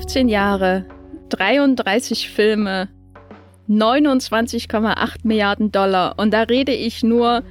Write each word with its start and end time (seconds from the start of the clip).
15 0.00 0.30
Jahre, 0.30 0.86
33 1.28 2.30
Filme, 2.30 2.88
29,8 3.68 5.16
Milliarden 5.24 5.70
Dollar. 5.72 6.14
Und 6.16 6.32
da 6.32 6.44
rede 6.44 6.72
ich 6.72 7.02
nur 7.02 7.42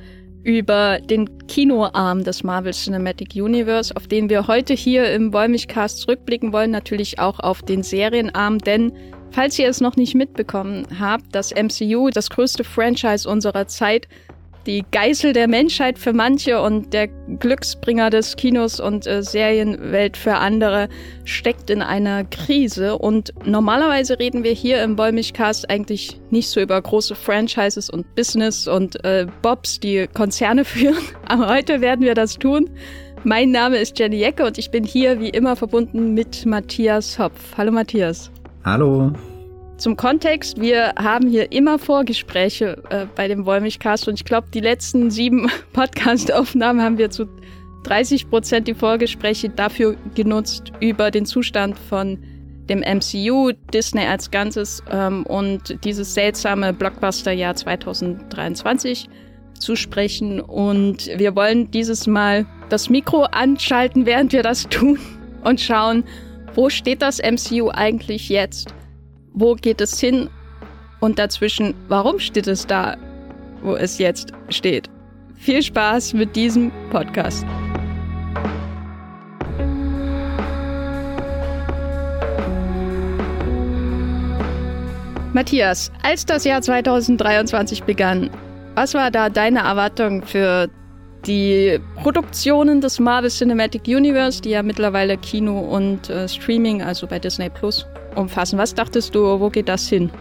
über 0.42 1.00
den 1.00 1.46
Kinoarm 1.48 2.24
des 2.24 2.43
Marvel 2.43 2.74
Cinematic 2.74 3.36
Universe, 3.36 3.96
auf 3.96 4.07
den 4.07 4.32
wir 4.32 4.48
heute 4.48 4.74
hier 4.74 5.14
im 5.14 5.32
Wollmilchcast 5.32 6.00
zurückblicken 6.00 6.52
wollen, 6.52 6.71
natürlich 6.71 7.20
auch 7.20 7.39
auf 7.39 7.62
den 7.62 7.84
Serienarm, 7.84 8.57
denn 8.57 8.93
falls 9.29 9.60
ihr 9.60 9.70
es 9.70 9.79
noch 9.79 9.96
nicht 9.96 10.16
mitbekommen 10.16 10.88
habt, 11.00 11.36
das 11.36 11.54
MCU, 11.54 12.10
das 12.10 12.32
größte 12.32 12.64
Franchise 12.64 13.29
unserer 13.29 13.68
Zeit, 13.68 14.07
die 14.66 14.84
Geißel 14.92 15.34
der 15.34 15.48
Menschheit 15.48 15.98
für 15.98 16.14
manche 16.14 16.62
und 16.62 16.94
der 16.94 17.08
Glücksbringer 17.08 18.10
des 18.10 18.36
Kinos 18.36 18.80
und 18.80 19.08
äh, 19.08 19.24
Serienwelt 19.24 20.18
für 20.18 20.36
andere 20.36 20.90
steckt 21.24 21.70
in 21.70 21.82
einer 21.82 22.24
Krise. 22.26 22.98
Und 22.98 23.34
normalerweise 23.46 24.20
reden 24.20 24.44
wir 24.44 24.52
hier 24.52 24.84
im 24.84 24.98
Wollmilchcast 24.98 25.70
eigentlich 25.70 26.20
nicht 26.30 26.50
so 26.50 26.60
über 26.60 26.82
große 26.82 27.16
Franchises 27.16 27.90
und 27.90 28.16
Business 28.16 28.68
und 28.68 29.04
äh, 29.04 29.28
Bobs, 29.42 29.80
die 29.80 30.08
Konzerne 30.14 30.66
führen. 30.66 31.04
Aber 31.28 31.50
heute 31.50 31.82
werden 31.82 32.06
wir 32.06 32.16
das 32.16 32.38
tun. 32.38 32.70
Mein 33.23 33.52
Name 33.52 33.78
ist 33.78 34.00
Jenny 34.00 34.18
Jecke 34.18 34.46
und 34.46 34.58
ich 34.58 34.72
bin 34.72 34.84
hier 34.84 35.20
wie 35.20 35.30
immer 35.30 35.56
verbunden 35.56 36.14
mit 36.14 36.46
Matthias 36.46 37.20
Hopf. 37.20 37.58
Hallo 37.58 37.72
Matthias. 37.72 38.32
Hallo. 38.64 39.12
Zum 39.80 39.95
Kontext, 39.95 40.59
wir 40.59 40.94
haben 40.97 41.30
hier 41.30 41.53
immer 41.53 41.80
Vorgespräche 41.80 42.83
äh, 42.89 43.06
bei 43.16 43.30
dem 43.30 43.45
Wollmilchcast 43.45 44.09
und 44.09 44.16
ich 44.16 44.25
glaube, 44.25 44.47
die 44.53 44.59
letzten 44.59 45.09
sieben 45.09 45.50
Podcast-Aufnahmen 45.73 46.81
haben 46.81 46.98
wir 46.98 47.09
zu 47.09 47.30
30 47.86 48.30
Prozent 48.30 48.67
die 48.67 48.73
Vorgespräche 48.73 49.48
dafür 49.48 49.95
genutzt, 50.16 50.73
über 50.81 51.12
den 51.12 51.26
Zustand 51.26 51.80
von 51.80 52.22
dem 52.67 52.80
MCU, 52.80 53.54
Disney 53.73 54.06
als 54.06 54.30
Ganzes 54.30 54.84
ähm, 54.92 55.26
und 55.26 55.82
dieses 55.86 56.14
seltsame 56.14 56.73
Blockbuster-Jahr 56.73 57.56
2023 57.56 59.08
zu 59.58 59.78
sprechen. 59.78 60.42
Und 60.42 61.08
wir 61.16 61.38
wollen 61.38 61.72
dieses 61.72 62.06
Mal 62.06 62.45
das 62.67 62.89
Mikro 62.89 63.23
anschalten, 63.32 64.06
während 64.06 64.34
wir 64.34 64.44
das 64.44 64.67
tun 64.67 65.00
und 65.45 65.61
schauen, 65.61 66.04
wo 66.54 66.70
steht 66.70 67.02
das 67.02 67.20
MCU 67.20 67.70
eigentlich 67.70 68.28
jetzt? 68.28 68.73
Wo 69.40 69.56
geht 69.56 69.80
es 69.80 69.98
hin 70.00 70.30
und 71.00 71.18
dazwischen, 71.18 71.73
warum 71.88 72.20
steht 72.20 72.48
es 72.48 72.68
da, 72.68 72.98
wo 73.62 73.76
es 73.76 73.98
jetzt 73.98 74.34
steht. 74.50 74.90
Viel 75.38 75.64
Spaß 75.64 76.14
mit 76.14 76.36
diesem 76.36 76.72
Podcast. 76.92 77.45
Matthias, 85.32 85.90
als 86.04 86.26
das 86.26 86.44
Jahr 86.44 86.62
2023 86.62 87.84
begann, 87.84 88.30
was 88.76 88.94
war 88.94 89.10
da 89.10 89.30
deine 89.30 89.60
Erwartung 89.60 90.22
für 90.23 90.70
die 91.26 91.80
Produktionen 92.02 92.82
des 92.82 93.00
Marvel 93.00 93.30
Cinematic 93.30 93.84
Universe, 93.88 94.42
die 94.42 94.50
ja 94.50 94.64
mittlerweile 94.64 95.17
Kino 95.17 95.60
und 95.60 96.10
äh, 96.10 96.28
Streaming, 96.28 96.82
also 96.82 97.08
bei 97.08 97.20
Disney 97.20 97.50
Plus, 97.50 97.86
umfassen. 98.20 98.59
Was 98.59 98.75
dachtest 98.75 99.16
du, 99.16 99.39
wo 99.39 99.50
geht 99.50 99.70
das 99.70 99.88
hin? 99.88 100.12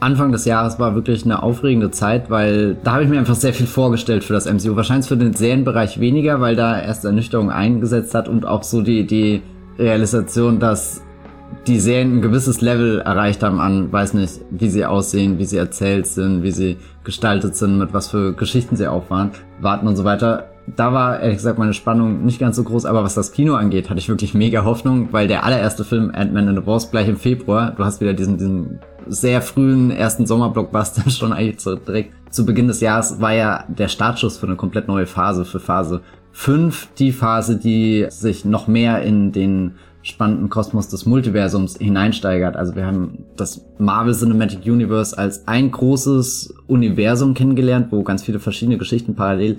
Anfang 0.00 0.30
des 0.30 0.44
Jahres 0.44 0.78
war 0.78 0.94
wirklich 0.94 1.24
eine 1.24 1.42
aufregende 1.42 1.90
Zeit, 1.90 2.30
weil 2.30 2.76
da 2.84 2.92
habe 2.92 3.02
ich 3.02 3.08
mir 3.08 3.18
einfach 3.18 3.34
sehr 3.34 3.52
viel 3.52 3.66
vorgestellt 3.66 4.22
für 4.22 4.32
das 4.32 4.46
MCU. 4.46 4.76
Wahrscheinlich 4.76 5.08
für 5.08 5.16
den 5.16 5.34
Serienbereich 5.34 5.98
weniger, 5.98 6.40
weil 6.40 6.54
da 6.54 6.80
erst 6.80 7.04
Ernüchterung 7.04 7.50
eingesetzt 7.50 8.14
hat 8.14 8.28
und 8.28 8.46
auch 8.46 8.62
so 8.62 8.80
die, 8.82 9.06
die 9.06 9.42
Realisation, 9.76 10.60
dass 10.60 11.02
die 11.66 11.80
Serien 11.80 12.18
ein 12.18 12.22
gewisses 12.22 12.60
Level 12.60 13.00
erreicht 13.00 13.42
haben 13.42 13.58
an, 13.60 13.90
weiß 13.92 14.14
nicht, 14.14 14.40
wie 14.50 14.68
sie 14.68 14.84
aussehen, 14.84 15.38
wie 15.38 15.44
sie 15.44 15.56
erzählt 15.56 16.06
sind, 16.06 16.42
wie 16.42 16.52
sie 16.52 16.76
gestaltet 17.02 17.56
sind, 17.56 17.78
mit 17.78 17.92
was 17.92 18.08
für 18.08 18.34
Geschichten 18.34 18.76
sie 18.76 18.86
auffahren, 18.86 19.32
warten 19.60 19.88
und 19.88 19.96
so 19.96 20.04
weiter 20.04 20.50
da 20.76 20.92
war 20.92 21.20
ehrlich 21.20 21.36
gesagt 21.36 21.58
meine 21.58 21.74
Spannung 21.74 22.24
nicht 22.24 22.38
ganz 22.38 22.56
so 22.56 22.64
groß, 22.64 22.84
aber 22.84 23.04
was 23.04 23.14
das 23.14 23.32
Kino 23.32 23.54
angeht, 23.54 23.90
hatte 23.90 23.98
ich 23.98 24.08
wirklich 24.08 24.34
mega 24.34 24.64
Hoffnung, 24.64 25.08
weil 25.12 25.28
der 25.28 25.44
allererste 25.44 25.84
Film 25.84 26.10
Ant-Man 26.14 26.48
and 26.48 26.58
the 26.58 26.66
Wasp 26.66 26.90
gleich 26.90 27.08
im 27.08 27.16
Februar, 27.16 27.72
du 27.76 27.84
hast 27.84 28.00
wieder 28.00 28.14
diesen, 28.14 28.38
diesen 28.38 28.80
sehr 29.06 29.40
frühen 29.42 29.90
ersten 29.90 30.26
Sommerblockbuster 30.26 31.08
schon 31.10 31.32
eigentlich 31.32 31.60
so 31.60 31.76
direkt 31.76 32.12
zu 32.30 32.44
Beginn 32.44 32.68
des 32.68 32.80
Jahres 32.80 33.20
war 33.20 33.32
ja 33.32 33.64
der 33.68 33.88
Startschuss 33.88 34.36
für 34.36 34.46
eine 34.46 34.56
komplett 34.56 34.88
neue 34.88 35.06
Phase, 35.06 35.44
für 35.44 35.60
Phase 35.60 36.02
5, 36.32 36.88
die 36.98 37.12
Phase, 37.12 37.56
die 37.56 38.06
sich 38.10 38.44
noch 38.44 38.68
mehr 38.68 39.02
in 39.02 39.32
den 39.32 39.74
spannenden 40.02 40.48
Kosmos 40.48 40.88
des 40.88 41.06
Multiversums 41.06 41.76
hineinsteigert. 41.76 42.56
Also 42.56 42.76
wir 42.76 42.86
haben 42.86 43.24
das 43.36 43.64
Marvel 43.78 44.14
Cinematic 44.14 44.64
Universe 44.64 45.16
als 45.16 45.46
ein 45.48 45.70
großes 45.70 46.54
Universum 46.66 47.34
kennengelernt, 47.34 47.88
wo 47.90 48.02
ganz 48.02 48.22
viele 48.22 48.38
verschiedene 48.38 48.78
Geschichten 48.78 49.14
parallel 49.14 49.58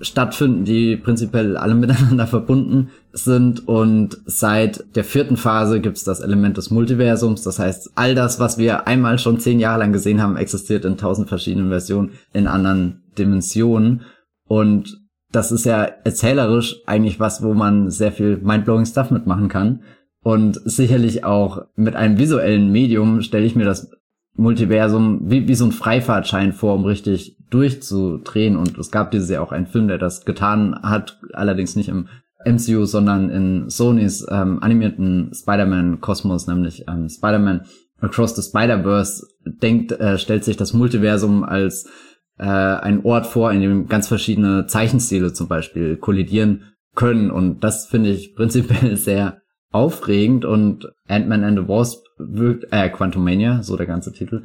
stattfinden, 0.00 0.64
die 0.64 0.96
prinzipiell 0.96 1.56
alle 1.56 1.74
miteinander 1.76 2.26
verbunden 2.26 2.90
sind. 3.12 3.66
Und 3.66 4.18
seit 4.26 4.84
der 4.96 5.04
vierten 5.04 5.36
Phase 5.36 5.80
gibt 5.80 5.96
es 5.96 6.04
das 6.04 6.20
Element 6.20 6.56
des 6.56 6.70
Multiversums. 6.70 7.42
Das 7.42 7.58
heißt, 7.58 7.92
all 7.94 8.14
das, 8.14 8.40
was 8.40 8.58
wir 8.58 8.86
einmal 8.86 9.18
schon 9.18 9.40
zehn 9.40 9.60
Jahre 9.60 9.80
lang 9.80 9.92
gesehen 9.92 10.22
haben, 10.22 10.36
existiert 10.36 10.84
in 10.84 10.96
tausend 10.96 11.28
verschiedenen 11.28 11.68
Versionen 11.68 12.12
in 12.32 12.46
anderen 12.46 13.02
Dimensionen. 13.18 14.02
Und 14.46 15.00
das 15.30 15.52
ist 15.52 15.64
ja 15.64 15.82
erzählerisch 15.82 16.76
eigentlich 16.86 17.20
was, 17.20 17.42
wo 17.42 17.54
man 17.54 17.90
sehr 17.90 18.12
viel 18.12 18.38
mindblowing 18.38 18.86
Stuff 18.86 19.10
mitmachen 19.10 19.48
kann. 19.48 19.82
Und 20.22 20.60
sicherlich 20.64 21.24
auch 21.24 21.66
mit 21.76 21.96
einem 21.96 22.18
visuellen 22.18 22.72
Medium 22.72 23.22
stelle 23.22 23.46
ich 23.46 23.54
mir 23.54 23.64
das 23.64 23.90
Multiversum 24.34 25.20
wie, 25.24 25.48
wie 25.48 25.54
so 25.54 25.64
ein 25.64 25.72
Freifahrtschein 25.72 26.52
vor, 26.52 26.74
um 26.74 26.84
richtig 26.84 27.37
durchzudrehen. 27.50 28.56
Und 28.56 28.78
es 28.78 28.90
gab 28.90 29.10
dieses 29.10 29.30
Jahr 29.30 29.42
auch 29.42 29.52
einen 29.52 29.66
Film, 29.66 29.88
der 29.88 29.98
das 29.98 30.24
getan 30.24 30.78
hat, 30.82 31.18
allerdings 31.32 31.76
nicht 31.76 31.88
im 31.88 32.08
MCU, 32.44 32.84
sondern 32.84 33.30
in 33.30 33.70
Sonys 33.70 34.26
ähm, 34.30 34.62
animierten 34.62 35.32
Spider-Man-Kosmos, 35.34 36.46
nämlich 36.46 36.84
ähm, 36.88 37.08
Spider-Man 37.08 37.66
Across 38.00 38.36
the 38.36 38.42
Spider-Verse, 38.42 39.26
denkt, 39.44 39.92
äh, 39.92 40.18
stellt 40.18 40.44
sich 40.44 40.56
das 40.56 40.72
Multiversum 40.72 41.42
als 41.42 41.90
äh, 42.38 42.44
ein 42.44 43.04
Ort 43.04 43.26
vor, 43.26 43.52
in 43.52 43.60
dem 43.60 43.88
ganz 43.88 44.06
verschiedene 44.06 44.66
Zeichenstile 44.66 45.32
zum 45.32 45.48
Beispiel 45.48 45.96
kollidieren 45.96 46.64
können. 46.94 47.30
Und 47.30 47.64
das 47.64 47.86
finde 47.86 48.10
ich 48.10 48.36
prinzipiell 48.36 48.96
sehr 48.96 49.42
aufregend 49.70 50.44
und 50.44 50.88
Ant-Man 51.08 51.44
and 51.44 51.58
the 51.58 51.68
Wasp 51.68 52.04
wirkt, 52.18 52.72
äh, 52.72 52.88
Quantumania, 52.88 53.62
so 53.62 53.76
der 53.76 53.86
ganze 53.86 54.12
Titel. 54.12 54.44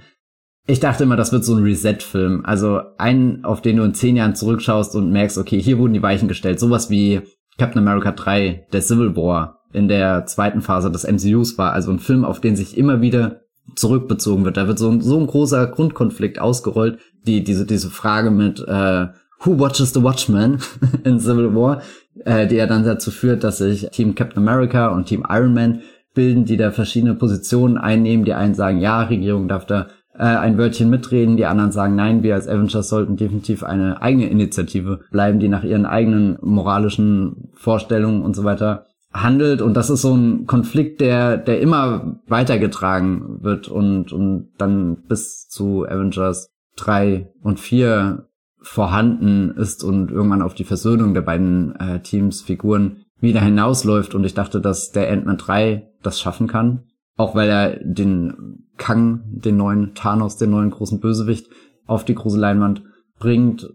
Ich 0.66 0.80
dachte 0.80 1.04
immer, 1.04 1.18
das 1.18 1.34
wird 1.34 1.44
so 1.44 1.56
ein 1.56 1.64
Reset-Film. 1.64 2.46
Also 2.46 2.82
einen, 2.98 3.44
auf 3.44 3.62
den 3.62 3.78
du 3.78 3.84
in 3.84 3.94
zehn 3.94 4.16
Jahren 4.16 4.36
zurückschaust 4.36 4.96
und 4.96 5.12
merkst, 5.12 5.38
okay, 5.38 5.62
hier 5.62 5.78
wurden 5.78 5.94
die 5.94 6.04
Weichen 6.04 6.30
gestellt. 6.30 6.60
Sowas 6.60 6.90
wie 6.90 7.22
Captain 7.58 7.82
America 7.82 8.12
3, 8.12 8.68
der 8.72 8.82
Civil 8.82 9.16
War 9.16 9.60
in 9.74 9.88
der 9.88 10.26
zweiten 10.26 10.62
Phase 10.62 10.90
des 10.90 11.04
MCUs 11.04 11.58
war. 11.58 11.74
Also 11.74 11.92
ein 11.92 12.00
Film, 12.00 12.24
auf 12.24 12.40
den 12.40 12.56
sich 12.56 12.78
immer 12.78 13.02
wieder 13.02 13.42
zurückbezogen 13.76 14.46
wird. 14.46 14.56
Da 14.56 14.68
wird 14.68 14.80
so 14.80 14.90
ein, 14.90 15.02
so 15.02 15.20
ein 15.20 15.28
großer 15.28 15.68
Grundkonflikt 15.68 16.40
ausgerollt, 16.40 17.00
die, 17.26 17.44
diese, 17.44 17.66
diese 17.66 17.90
Frage 17.90 18.32
mit, 18.32 18.60
äh, 18.66 19.08
Who 19.46 19.60
watches 19.60 19.94
the 19.94 20.02
Watchmen 20.02 20.60
in 21.04 21.20
Civil 21.20 21.54
War, 21.54 21.82
äh, 22.24 22.48
die 22.48 22.56
ja 22.56 22.68
dann 22.68 22.86
dazu 22.86 23.12
führt, 23.12 23.44
dass 23.44 23.58
sich 23.58 23.90
Team 23.92 24.16
Captain 24.16 24.42
America 24.42 24.88
und 24.88 25.06
Team 25.08 25.26
Iron 25.30 25.54
Man 25.54 25.82
bilden, 26.14 26.46
die 26.46 26.56
da 26.56 26.72
verschiedene 26.72 27.16
Positionen 27.16 27.78
einnehmen. 27.78 28.24
Die 28.24 28.34
einen 28.34 28.56
sagen, 28.56 28.80
ja, 28.80 29.04
Regierung 29.04 29.48
darf 29.50 29.66
da 29.66 29.88
äh, 30.16 30.24
ein 30.24 30.58
Wörtchen 30.58 30.90
mitreden, 30.90 31.38
die 31.38 31.46
anderen 31.46 31.72
sagen, 31.72 31.96
nein, 31.96 32.24
wir 32.24 32.36
als 32.36 32.48
Avengers 32.48 32.90
sollten 32.90 33.18
definitiv 33.18 33.64
eine 33.64 34.02
eigene 34.02 34.30
Initiative 34.30 35.02
bleiben, 35.12 35.40
die 35.40 35.50
nach 35.50 35.64
ihren 35.64 35.86
eigenen 35.86 36.38
moralischen 36.42 37.50
Vorstellungen 37.54 38.22
und 38.22 38.36
so 38.36 38.44
weiter 38.44 38.86
handelt. 39.14 39.62
Und 39.62 39.76
das 39.76 39.90
ist 39.90 40.02
so 40.02 40.16
ein 40.16 40.46
Konflikt, 40.46 41.02
der, 41.02 41.38
der 41.38 41.60
immer 41.62 42.20
weitergetragen 42.28 43.44
wird 43.44 43.68
und, 43.68 44.12
und 44.12 44.50
dann 44.58 45.04
bis 45.08 45.48
zu 45.48 45.86
Avengers 45.86 46.50
3 46.78 47.32
und 47.42 47.60
4 47.60 48.28
vorhanden 48.62 49.52
ist 49.52 49.84
und 49.84 50.10
irgendwann 50.10 50.42
auf 50.42 50.54
die 50.54 50.64
Versöhnung 50.64 51.14
der 51.14 51.22
beiden 51.22 51.76
äh, 51.76 52.00
Teams, 52.00 52.42
Figuren 52.42 53.04
wieder 53.20 53.42
hinausläuft. 53.42 54.16
Und 54.16 54.24
ich 54.24 54.34
dachte, 54.34 54.62
dass 54.62 54.92
der 54.92 55.12
Ant-Man 55.12 55.38
3 55.38 55.90
das 56.02 56.20
schaffen 56.20 56.48
kann. 56.48 56.84
Auch 57.16 57.36
weil 57.36 57.50
er 57.50 57.80
den 57.84 58.63
Kang, 58.84 59.22
den 59.28 59.56
neuen 59.56 59.96
Thanos, 59.96 60.36
den 60.36 60.50
neuen 60.50 60.70
großen 60.70 61.00
Bösewicht, 61.00 61.48
auf 61.86 62.04
die 62.04 62.16
große 62.16 62.38
Leinwand 62.38 62.84
bringt. 63.18 63.70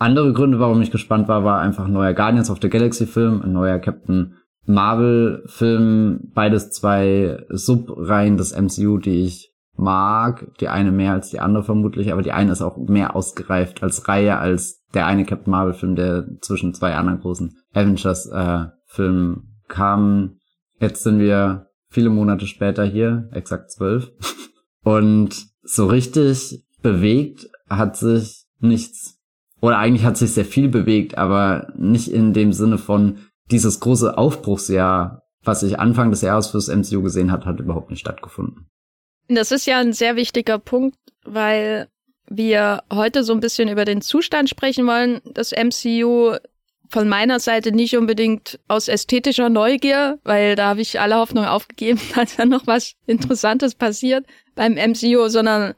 Andere 0.00 0.32
Gründe, 0.32 0.58
warum 0.58 0.82
ich 0.82 0.90
gespannt 0.90 1.28
war, 1.28 1.44
war 1.44 1.60
einfach 1.60 1.84
ein 1.84 1.92
neuer 1.92 2.14
Guardians 2.14 2.50
of 2.50 2.58
the 2.60 2.68
Galaxy 2.68 3.06
Film, 3.06 3.42
ein 3.42 3.52
neuer 3.52 3.78
Captain 3.78 4.34
Marvel 4.66 5.44
Film, 5.46 6.32
beides 6.34 6.70
zwei 6.70 7.44
Subreihen 7.48 8.36
des 8.36 8.52
MCU, 8.52 8.98
die 8.98 9.22
ich 9.22 9.54
mag. 9.76 10.48
Die 10.58 10.68
eine 10.68 10.90
mehr 10.90 11.12
als 11.12 11.30
die 11.30 11.38
andere 11.38 11.62
vermutlich, 11.62 12.10
aber 12.12 12.22
die 12.22 12.32
eine 12.32 12.50
ist 12.50 12.60
auch 12.60 12.76
mehr 12.76 13.14
ausgereift 13.14 13.84
als 13.84 14.08
Reihe 14.08 14.38
als 14.38 14.82
der 14.94 15.06
eine 15.06 15.24
Captain 15.24 15.52
Marvel 15.52 15.74
Film, 15.74 15.94
der 15.94 16.26
zwischen 16.40 16.74
zwei 16.74 16.96
anderen 16.96 17.20
großen 17.20 17.56
Avengers 17.72 18.26
äh, 18.26 18.64
Filmen 18.86 19.60
kam. 19.68 20.38
Jetzt 20.80 21.04
sind 21.04 21.20
wir 21.20 21.68
viele 21.88 22.10
Monate 22.10 22.48
später 22.48 22.84
hier, 22.84 23.28
exakt 23.30 23.70
zwölf. 23.70 24.10
Und 24.84 25.46
so 25.62 25.86
richtig 25.86 26.64
bewegt 26.82 27.48
hat 27.68 27.96
sich 27.96 28.44
nichts. 28.58 29.18
Oder 29.60 29.78
eigentlich 29.78 30.04
hat 30.04 30.16
sich 30.16 30.32
sehr 30.32 30.44
viel 30.44 30.68
bewegt, 30.68 31.18
aber 31.18 31.72
nicht 31.76 32.08
in 32.08 32.32
dem 32.32 32.52
Sinne 32.52 32.78
von 32.78 33.18
dieses 33.50 33.80
große 33.80 34.16
Aufbruchsjahr, 34.16 35.22
was 35.42 35.62
ich 35.62 35.78
Anfang 35.78 36.10
des 36.10 36.22
Jahres 36.22 36.48
fürs 36.48 36.68
MCU 36.68 37.02
gesehen 37.02 37.30
hat, 37.30 37.46
hat 37.46 37.60
überhaupt 37.60 37.90
nicht 37.90 38.00
stattgefunden. 38.00 38.70
Das 39.28 39.52
ist 39.52 39.66
ja 39.66 39.78
ein 39.78 39.92
sehr 39.92 40.16
wichtiger 40.16 40.58
Punkt, 40.58 40.96
weil 41.24 41.88
wir 42.28 42.82
heute 42.92 43.24
so 43.24 43.32
ein 43.32 43.40
bisschen 43.40 43.68
über 43.68 43.84
den 43.84 44.00
Zustand 44.00 44.48
sprechen 44.48 44.86
wollen 44.86 45.20
des 45.24 45.52
MCU. 45.52 46.36
Von 46.90 47.08
meiner 47.08 47.38
Seite 47.38 47.70
nicht 47.70 47.96
unbedingt 47.96 48.58
aus 48.66 48.88
ästhetischer 48.88 49.48
Neugier, 49.48 50.18
weil 50.24 50.56
da 50.56 50.70
habe 50.70 50.80
ich 50.80 50.98
alle 50.98 51.16
Hoffnung 51.16 51.44
aufgegeben, 51.44 52.00
dass 52.14 52.36
da 52.36 52.44
noch 52.44 52.66
was 52.66 52.94
Interessantes 53.06 53.74
passiert 53.74 54.26
beim 54.54 54.74
MCU, 54.74 55.28
sondern 55.28 55.74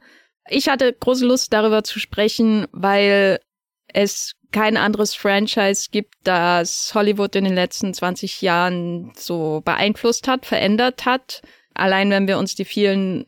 ich 0.49 0.67
hatte 0.67 0.91
große 0.91 1.25
Lust 1.25 1.53
darüber 1.53 1.83
zu 1.83 1.99
sprechen, 1.99 2.67
weil 2.71 3.39
es 3.87 4.33
kein 4.51 4.77
anderes 4.77 5.13
Franchise 5.15 5.89
gibt, 5.91 6.15
das 6.23 6.91
Hollywood 6.93 7.35
in 7.35 7.43
den 7.43 7.55
letzten 7.55 7.93
20 7.93 8.41
Jahren 8.41 9.11
so 9.15 9.61
beeinflusst 9.63 10.27
hat, 10.27 10.45
verändert 10.45 11.05
hat. 11.05 11.41
Allein 11.73 12.09
wenn 12.09 12.27
wir 12.27 12.37
uns 12.37 12.55
die 12.55 12.65
vielen 12.65 13.25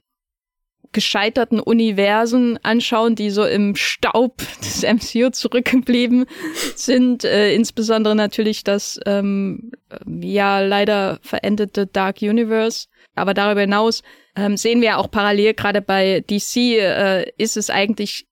gescheiterten 0.95 1.59
Universen 1.59 2.57
anschauen, 2.63 3.15
die 3.15 3.29
so 3.29 3.45
im 3.45 3.75
Staub 3.75 4.37
des 4.63 4.81
MCU 4.83 5.29
zurückgeblieben 5.29 6.25
sind. 6.75 7.25
Äh, 7.25 7.53
insbesondere 7.53 8.15
natürlich 8.15 8.63
das 8.63 8.97
ähm, 9.05 9.71
ja 10.07 10.61
leider 10.61 11.19
verendete 11.21 11.85
Dark 11.85 12.21
Universe. 12.21 12.87
Aber 13.13 13.33
darüber 13.33 13.61
hinaus 13.61 14.03
ähm, 14.37 14.55
sehen 14.55 14.81
wir 14.81 14.97
auch 14.97 15.11
parallel 15.11 15.53
gerade 15.53 15.81
bei 15.81 16.21
DC 16.21 16.55
äh, 16.55 17.29
ist 17.37 17.57
es 17.57 17.69
eigentlich 17.69 18.25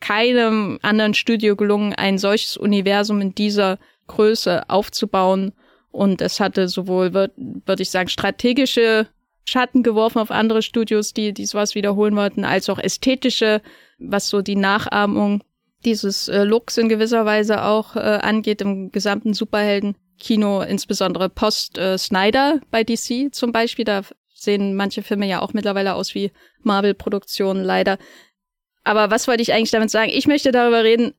keinem 0.00 0.78
anderen 0.82 1.14
Studio 1.14 1.56
gelungen, 1.56 1.94
ein 1.94 2.18
solches 2.18 2.58
Universum 2.58 3.22
in 3.22 3.34
dieser 3.34 3.78
Größe 4.08 4.68
aufzubauen. 4.68 5.52
Und 5.90 6.20
es 6.20 6.38
hatte 6.38 6.68
sowohl, 6.68 7.14
würde 7.14 7.32
würd 7.36 7.80
ich 7.80 7.90
sagen, 7.90 8.08
strategische 8.08 9.08
Schatten 9.48 9.82
geworfen 9.82 10.18
auf 10.18 10.30
andere 10.30 10.62
Studios, 10.62 11.12
die, 11.12 11.32
die 11.32 11.46
sowas 11.46 11.74
wiederholen 11.74 12.16
wollten, 12.16 12.44
als 12.44 12.68
auch 12.68 12.78
ästhetische, 12.78 13.62
was 13.98 14.28
so 14.28 14.42
die 14.42 14.56
Nachahmung 14.56 15.42
dieses 15.84 16.28
äh, 16.28 16.44
Looks 16.44 16.78
in 16.78 16.88
gewisser 16.88 17.24
Weise 17.24 17.64
auch 17.64 17.96
äh, 17.96 18.00
angeht 18.00 18.60
im 18.60 18.92
gesamten 18.92 19.34
Superhelden-Kino, 19.34 20.62
insbesondere 20.62 21.28
post 21.28 21.78
äh, 21.78 21.96
bei 22.70 22.84
DC 22.84 23.34
zum 23.34 23.52
Beispiel. 23.52 23.84
Da 23.84 24.02
sehen 24.34 24.74
manche 24.74 25.02
Filme 25.02 25.26
ja 25.26 25.40
auch 25.40 25.52
mittlerweile 25.52 25.94
aus 25.94 26.14
wie 26.14 26.32
Marvel-Produktionen, 26.62 27.64
leider. 27.64 27.98
Aber 28.84 29.10
was 29.10 29.26
wollte 29.26 29.42
ich 29.42 29.52
eigentlich 29.52 29.70
damit 29.70 29.90
sagen? 29.90 30.10
Ich 30.14 30.26
möchte 30.26 30.52
darüber 30.52 30.84
reden, 30.84 31.14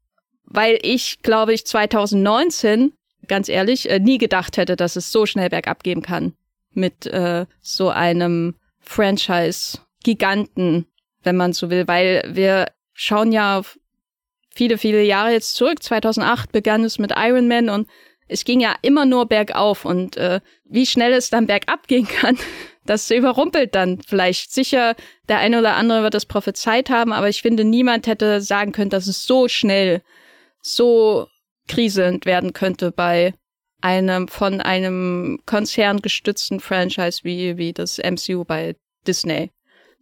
weil 0.45 0.79
ich, 0.83 1.21
glaube 1.21 1.53
ich, 1.53 1.65
2019, 1.65 2.94
ganz 3.27 3.50
ehrlich, 3.50 3.89
äh, 3.89 4.00
nie 4.00 4.19
gedacht 4.19 4.57
hätte, 4.57 4.75
dass 4.75 4.95
es 4.95 5.12
so 5.12 5.25
schnell 5.25 5.50
bergab 5.50 5.83
gehen 5.83 6.01
kann 6.01 6.33
mit 6.73 7.06
äh, 7.06 7.45
so 7.62 7.89
einem 7.89 8.56
Franchise-Giganten, 8.79 10.88
wenn 11.23 11.38
man 11.38 11.53
so 11.53 11.69
will, 11.69 11.88
weil 11.88 12.23
wir 12.27 12.65
schauen 12.94 13.31
ja 13.31 13.59
auf 13.59 13.77
viele, 14.53 14.77
viele 14.77 15.03
Jahre 15.03 15.31
jetzt 15.31 15.56
zurück. 15.56 15.81
2008 15.81 16.51
begann 16.51 16.83
es 16.83 17.00
mit 17.00 17.13
Iron 17.15 17.47
Man 17.47 17.69
und 17.69 17.88
es 18.27 18.45
ging 18.45 18.59
ja 18.59 18.75
immer 18.81 19.06
nur 19.06 19.27
bergauf 19.27 19.85
und 19.85 20.18
äh, 20.18 20.39
wie 20.65 20.85
schnell 20.85 21.13
es 21.13 21.29
dann 21.29 21.47
bergab 21.47 21.88
gehen 21.88 22.07
kann, 22.07 22.38
das 22.85 23.09
überrumpelt 23.12 23.75
dann 23.75 24.01
vielleicht. 24.01 24.53
Sicher, 24.53 24.95
der 25.27 25.39
eine 25.39 25.59
oder 25.59 25.75
andere 25.75 26.03
wird 26.03 26.13
das 26.13 26.25
prophezeit 26.25 26.89
haben, 26.89 27.13
aber 27.13 27.29
ich 27.29 27.41
finde, 27.41 27.63
niemand 27.63 28.07
hätte 28.07 28.41
sagen 28.41 28.71
können, 28.71 28.89
dass 28.89 29.07
es 29.07 29.25
so 29.25 29.47
schnell, 29.47 30.01
so 30.62 31.27
kriselnd 31.67 32.25
werden 32.25 32.53
könnte 32.53 32.91
bei 32.91 33.33
einem 33.81 34.27
von 34.27 34.61
einem 34.61 35.39
Konzern 35.45 36.01
gestützten 36.01 36.59
Franchise 36.59 37.21
wie, 37.23 37.57
wie 37.57 37.73
das 37.73 37.97
MCU 37.97 38.43
bei 38.45 38.75
Disney. 39.07 39.51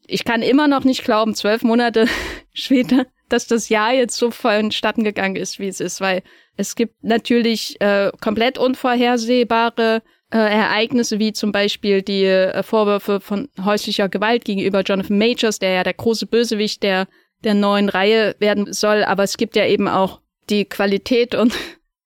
Ich 0.07 0.25
kann 0.25 0.41
immer 0.41 0.67
noch 0.67 0.83
nicht 0.83 1.03
glauben, 1.03 1.35
zwölf 1.35 1.61
Monate 1.63 2.07
später, 2.53 3.05
dass 3.29 3.47
das 3.47 3.69
Jahr 3.69 3.93
jetzt 3.93 4.17
so 4.17 4.31
vonstatten 4.31 5.03
gegangen 5.03 5.35
ist, 5.35 5.59
wie 5.59 5.67
es 5.67 5.79
ist, 5.79 6.01
weil 6.01 6.23
es 6.57 6.75
gibt 6.75 7.03
natürlich 7.03 7.79
äh, 7.79 8.11
komplett 8.19 8.57
unvorhersehbare 8.57 10.01
äh, 10.31 10.37
Ereignisse, 10.37 11.19
wie 11.19 11.33
zum 11.33 11.51
Beispiel 11.51 12.01
die 12.01 12.25
äh, 12.25 12.63
Vorwürfe 12.63 13.19
von 13.19 13.49
häuslicher 13.63 14.09
Gewalt 14.09 14.45
gegenüber 14.45 14.81
Jonathan 14.81 15.17
Majors, 15.17 15.59
der 15.59 15.71
ja 15.71 15.83
der 15.83 15.93
große 15.93 16.27
Bösewicht 16.27 16.83
der, 16.83 17.07
der 17.43 17.53
neuen 17.53 17.89
Reihe 17.89 18.35
werden 18.39 18.71
soll. 18.73 19.03
Aber 19.03 19.23
es 19.23 19.37
gibt 19.37 19.55
ja 19.55 19.65
eben 19.65 19.87
auch 19.87 20.21
die 20.49 20.65
Qualität 20.65 21.35
und 21.35 21.53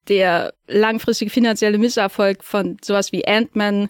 der 0.10 0.54
langfristige 0.68 1.32
finanzielle 1.32 1.78
Misserfolg 1.78 2.44
von 2.44 2.78
sowas 2.84 3.12
wie 3.12 3.26
Ant-Man 3.26 3.90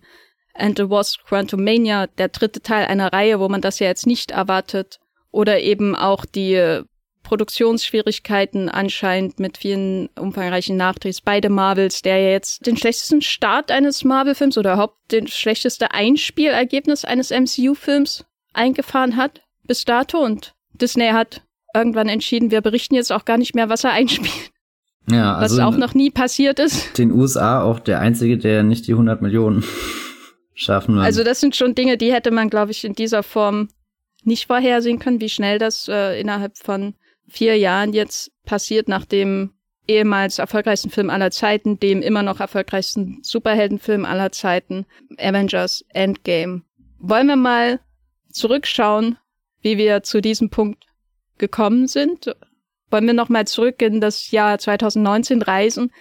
and 0.54 0.78
the 0.78 0.90
Wasp 0.90 1.24
Quantumania, 1.26 2.08
der 2.08 2.30
dritte 2.30 2.62
Teil 2.62 2.86
einer 2.86 3.12
Reihe, 3.12 3.40
wo 3.40 3.50
man 3.50 3.62
das 3.62 3.80
ja 3.80 3.88
jetzt 3.88 4.06
nicht 4.06 4.32
erwartet, 4.32 5.00
oder 5.32 5.60
eben 5.60 5.96
auch 5.96 6.26
die 6.26 6.84
Produktionsschwierigkeiten 7.24 8.70
anscheinend 8.70 9.40
mit 9.40 9.58
vielen 9.58 10.10
umfangreichen 10.20 10.78
Nachdrehs 10.78 11.22
bei 11.22 11.40
The 11.42 11.50
Marvels, 11.50 12.02
der 12.02 12.20
ja 12.20 12.30
jetzt 12.30 12.66
den 12.68 12.78
schlechtesten 12.78 13.22
Start 13.22 13.72
eines 13.72 14.04
Marvel-Films 14.04 14.58
oder 14.58 14.74
überhaupt 14.74 15.12
den 15.12 15.28
schlechteste 15.28 15.92
Einspielergebnis 15.92 17.06
eines 17.06 17.32
MCU-Films 17.32 18.26
eingefahren 18.54 19.16
hat 19.16 19.42
bis 19.64 19.86
dato. 19.86 20.20
Und 20.20 20.54
Disney 20.74 21.10
hat 21.10 21.42
irgendwann 21.74 22.10
entschieden, 22.10 22.52
wir 22.52 22.62
berichten 22.62 22.96
jetzt 22.96 23.12
auch 23.12 23.26
gar 23.26 23.38
nicht 23.38 23.56
mehr, 23.56 23.70
was 23.70 23.84
er 23.84 23.92
einspielt. 23.94 24.52
Ja, 25.10 25.36
also 25.36 25.58
was 25.58 25.66
auch 25.66 25.78
noch 25.78 25.94
nie 25.94 26.10
passiert 26.10 26.60
ist. 26.60 26.98
Den 26.98 27.12
USA 27.12 27.62
auch 27.62 27.80
der 27.80 28.00
einzige, 28.00 28.38
der 28.38 28.64
nicht 28.64 28.88
die 28.88 28.94
100 28.94 29.22
Millionen 29.22 29.64
schaffen 30.54 30.96
wird. 30.96 31.06
Also 31.06 31.24
das 31.24 31.40
sind 31.40 31.56
schon 31.56 31.76
Dinge, 31.76 31.98
die 31.98 32.14
hätte 32.14 32.32
man, 32.32 32.50
glaube 32.50 32.72
ich, 32.72 32.84
in 32.86 32.94
dieser 32.94 33.24
Form 33.24 33.70
nicht 34.24 34.48
vorhersehen 34.48 35.00
können, 35.00 35.20
wie 35.20 35.30
schnell 35.30 35.60
das 35.60 35.88
äh, 35.90 36.20
innerhalb 36.20 36.58
von 36.58 36.96
vier 37.28 37.58
Jahren 37.58 37.94
jetzt 37.94 38.32
passiert, 38.46 38.88
nach 38.88 39.06
dem 39.06 39.52
ehemals 39.88 40.40
erfolgreichsten 40.40 40.90
Film 40.90 41.10
aller 41.10 41.32
Zeiten, 41.32 41.80
dem 41.80 42.02
immer 42.02 42.24
noch 42.24 42.40
erfolgreichsten 42.40 43.20
Superheldenfilm 43.22 44.06
aller 44.06 44.32
Zeiten, 44.32 44.86
Avengers 45.18 45.84
Endgame. 45.90 46.62
Wollen 47.00 47.28
wir 47.28 47.36
mal 47.36 47.80
zurückschauen, 48.32 49.18
wie 49.62 49.78
wir 49.78 50.04
zu 50.04 50.22
diesem 50.22 50.50
Punkt 50.50 50.86
gekommen 51.38 51.88
sind? 51.88 52.34
Wollen 52.94 53.08
wir 53.08 53.14
nochmal 53.14 53.46
zurück 53.46 53.82
in 53.82 54.00
das 54.00 54.32
Jahr 54.32 54.58
2019 54.60 55.42
reisen. 55.42 55.92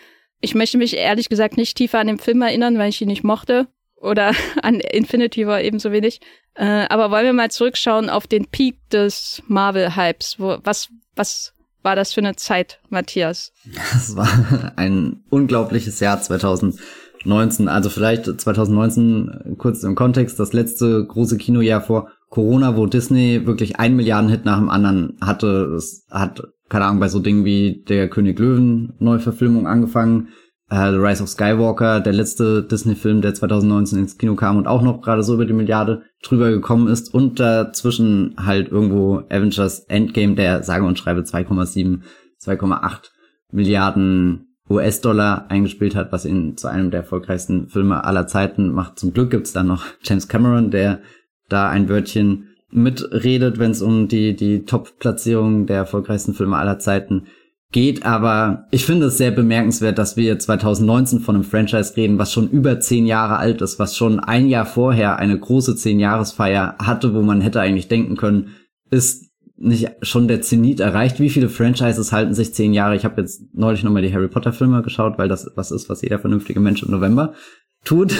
Ich 0.40 0.54
möchte 0.54 0.78
mich 0.78 0.96
ehrlich 0.96 1.28
gesagt 1.28 1.56
nicht 1.56 1.76
tiefer 1.76 1.98
an 1.98 2.06
den 2.06 2.18
Film 2.18 2.42
erinnern, 2.42 2.78
weil 2.78 2.90
ich 2.90 3.00
ihn 3.00 3.08
nicht 3.08 3.24
mochte. 3.24 3.66
Oder 3.96 4.32
an 4.62 4.74
Infinity 4.78 5.46
War 5.46 5.62
ebenso 5.62 5.90
wenig. 5.90 6.20
Äh, 6.54 6.86
aber 6.90 7.10
wollen 7.10 7.24
wir 7.24 7.32
mal 7.32 7.50
zurückschauen 7.50 8.10
auf 8.10 8.26
den 8.26 8.46
Peak 8.46 8.76
des 8.90 9.42
Marvel-Hypes. 9.48 10.36
Was, 10.38 10.90
was 11.16 11.54
war 11.82 11.96
das 11.96 12.12
für 12.12 12.20
eine 12.20 12.36
Zeit, 12.36 12.78
Matthias? 12.90 13.52
Das 13.92 14.14
war 14.14 14.72
ein 14.76 15.24
unglaubliches 15.30 15.98
Jahr 16.00 16.20
2019. 16.20 17.68
Also 17.68 17.88
vielleicht 17.88 18.26
2019 18.26 19.56
kurz 19.56 19.82
im 19.82 19.94
Kontext, 19.94 20.38
das 20.38 20.52
letzte 20.52 21.06
große 21.06 21.38
Kinojahr 21.38 21.80
vor 21.80 22.10
Corona, 22.28 22.76
wo 22.76 22.86
Disney 22.86 23.46
wirklich 23.46 23.78
einen 23.78 23.96
Milliarden-Hit 23.96 24.44
nach 24.44 24.58
dem 24.58 24.68
anderen 24.68 25.16
hatte. 25.20 25.74
Es 25.76 26.06
hat 26.10 26.42
keine 26.72 26.86
Ahnung, 26.86 27.00
bei 27.00 27.08
so 27.08 27.20
Dingen 27.20 27.44
wie 27.44 27.84
der 27.86 28.08
König 28.08 28.38
Löwen 28.38 28.94
Neuverfilmung 28.98 29.66
angefangen, 29.66 30.28
äh, 30.70 30.90
The 30.90 30.96
Rise 30.96 31.22
of 31.22 31.28
Skywalker, 31.28 32.00
der 32.00 32.14
letzte 32.14 32.62
Disney-Film, 32.62 33.20
der 33.20 33.34
2019 33.34 33.98
ins 33.98 34.16
Kino 34.16 34.36
kam 34.36 34.56
und 34.56 34.66
auch 34.66 34.80
noch 34.80 35.02
gerade 35.02 35.22
so 35.22 35.34
über 35.34 35.44
die 35.44 35.52
Milliarde 35.52 36.04
drüber 36.22 36.50
gekommen 36.50 36.88
ist 36.88 37.12
und 37.12 37.38
dazwischen 37.38 38.36
halt 38.38 38.70
irgendwo 38.70 39.18
Avengers 39.28 39.80
Endgame, 39.80 40.34
der 40.34 40.62
sage 40.62 40.86
und 40.86 40.98
schreibe 40.98 41.20
2,7, 41.20 42.00
2,8 42.42 43.10
Milliarden 43.50 44.56
US-Dollar 44.70 45.50
eingespielt 45.50 45.94
hat, 45.94 46.10
was 46.10 46.24
ihn 46.24 46.56
zu 46.56 46.68
einem 46.68 46.90
der 46.90 47.00
erfolgreichsten 47.00 47.68
Filme 47.68 48.02
aller 48.04 48.26
Zeiten 48.26 48.72
macht. 48.72 48.98
Zum 48.98 49.12
Glück 49.12 49.30
gibt's 49.30 49.52
dann 49.52 49.66
noch 49.66 49.84
James 50.02 50.26
Cameron, 50.26 50.70
der 50.70 51.02
da 51.50 51.68
ein 51.68 51.90
Wörtchen 51.90 52.48
mitredet, 52.72 53.58
wenn 53.58 53.70
es 53.70 53.82
um 53.82 54.08
die, 54.08 54.34
die 54.34 54.64
Top-Platzierung 54.64 55.66
der 55.66 55.76
erfolgreichsten 55.76 56.34
Filme 56.34 56.56
aller 56.56 56.78
Zeiten 56.78 57.26
geht. 57.70 58.04
Aber 58.04 58.66
ich 58.70 58.84
finde 58.84 59.06
es 59.06 59.18
sehr 59.18 59.30
bemerkenswert, 59.30 59.98
dass 59.98 60.16
wir 60.16 60.38
2019 60.38 61.20
von 61.20 61.34
einem 61.34 61.44
Franchise 61.44 61.96
reden, 61.96 62.18
was 62.18 62.32
schon 62.32 62.50
über 62.50 62.80
zehn 62.80 63.06
Jahre 63.06 63.36
alt 63.38 63.62
ist, 63.62 63.78
was 63.78 63.96
schon 63.96 64.20
ein 64.20 64.48
Jahr 64.48 64.66
vorher 64.66 65.18
eine 65.18 65.38
große 65.38 65.76
Zehn-Jahresfeier 65.76 66.76
hatte, 66.78 67.14
wo 67.14 67.22
man 67.22 67.40
hätte 67.40 67.60
eigentlich 67.60 67.88
denken 67.88 68.16
können, 68.16 68.48
ist 68.90 69.30
nicht 69.56 69.90
schon 70.02 70.28
der 70.28 70.42
Zenit 70.42 70.80
erreicht? 70.80 71.20
Wie 71.20 71.30
viele 71.30 71.48
Franchises 71.48 72.12
halten 72.12 72.34
sich 72.34 72.52
zehn 72.52 72.72
Jahre? 72.72 72.96
Ich 72.96 73.04
habe 73.04 73.20
jetzt 73.20 73.42
neulich 73.54 73.84
nochmal 73.84 74.02
die 74.02 74.12
Harry 74.12 74.28
Potter 74.28 74.52
Filme 74.52 74.82
geschaut, 74.82 75.18
weil 75.18 75.28
das 75.28 75.50
was 75.54 75.70
ist, 75.70 75.88
was 75.88 76.02
jeder 76.02 76.18
vernünftige 76.18 76.60
Mensch 76.60 76.82
im 76.82 76.90
November 76.90 77.34
tut. 77.84 78.12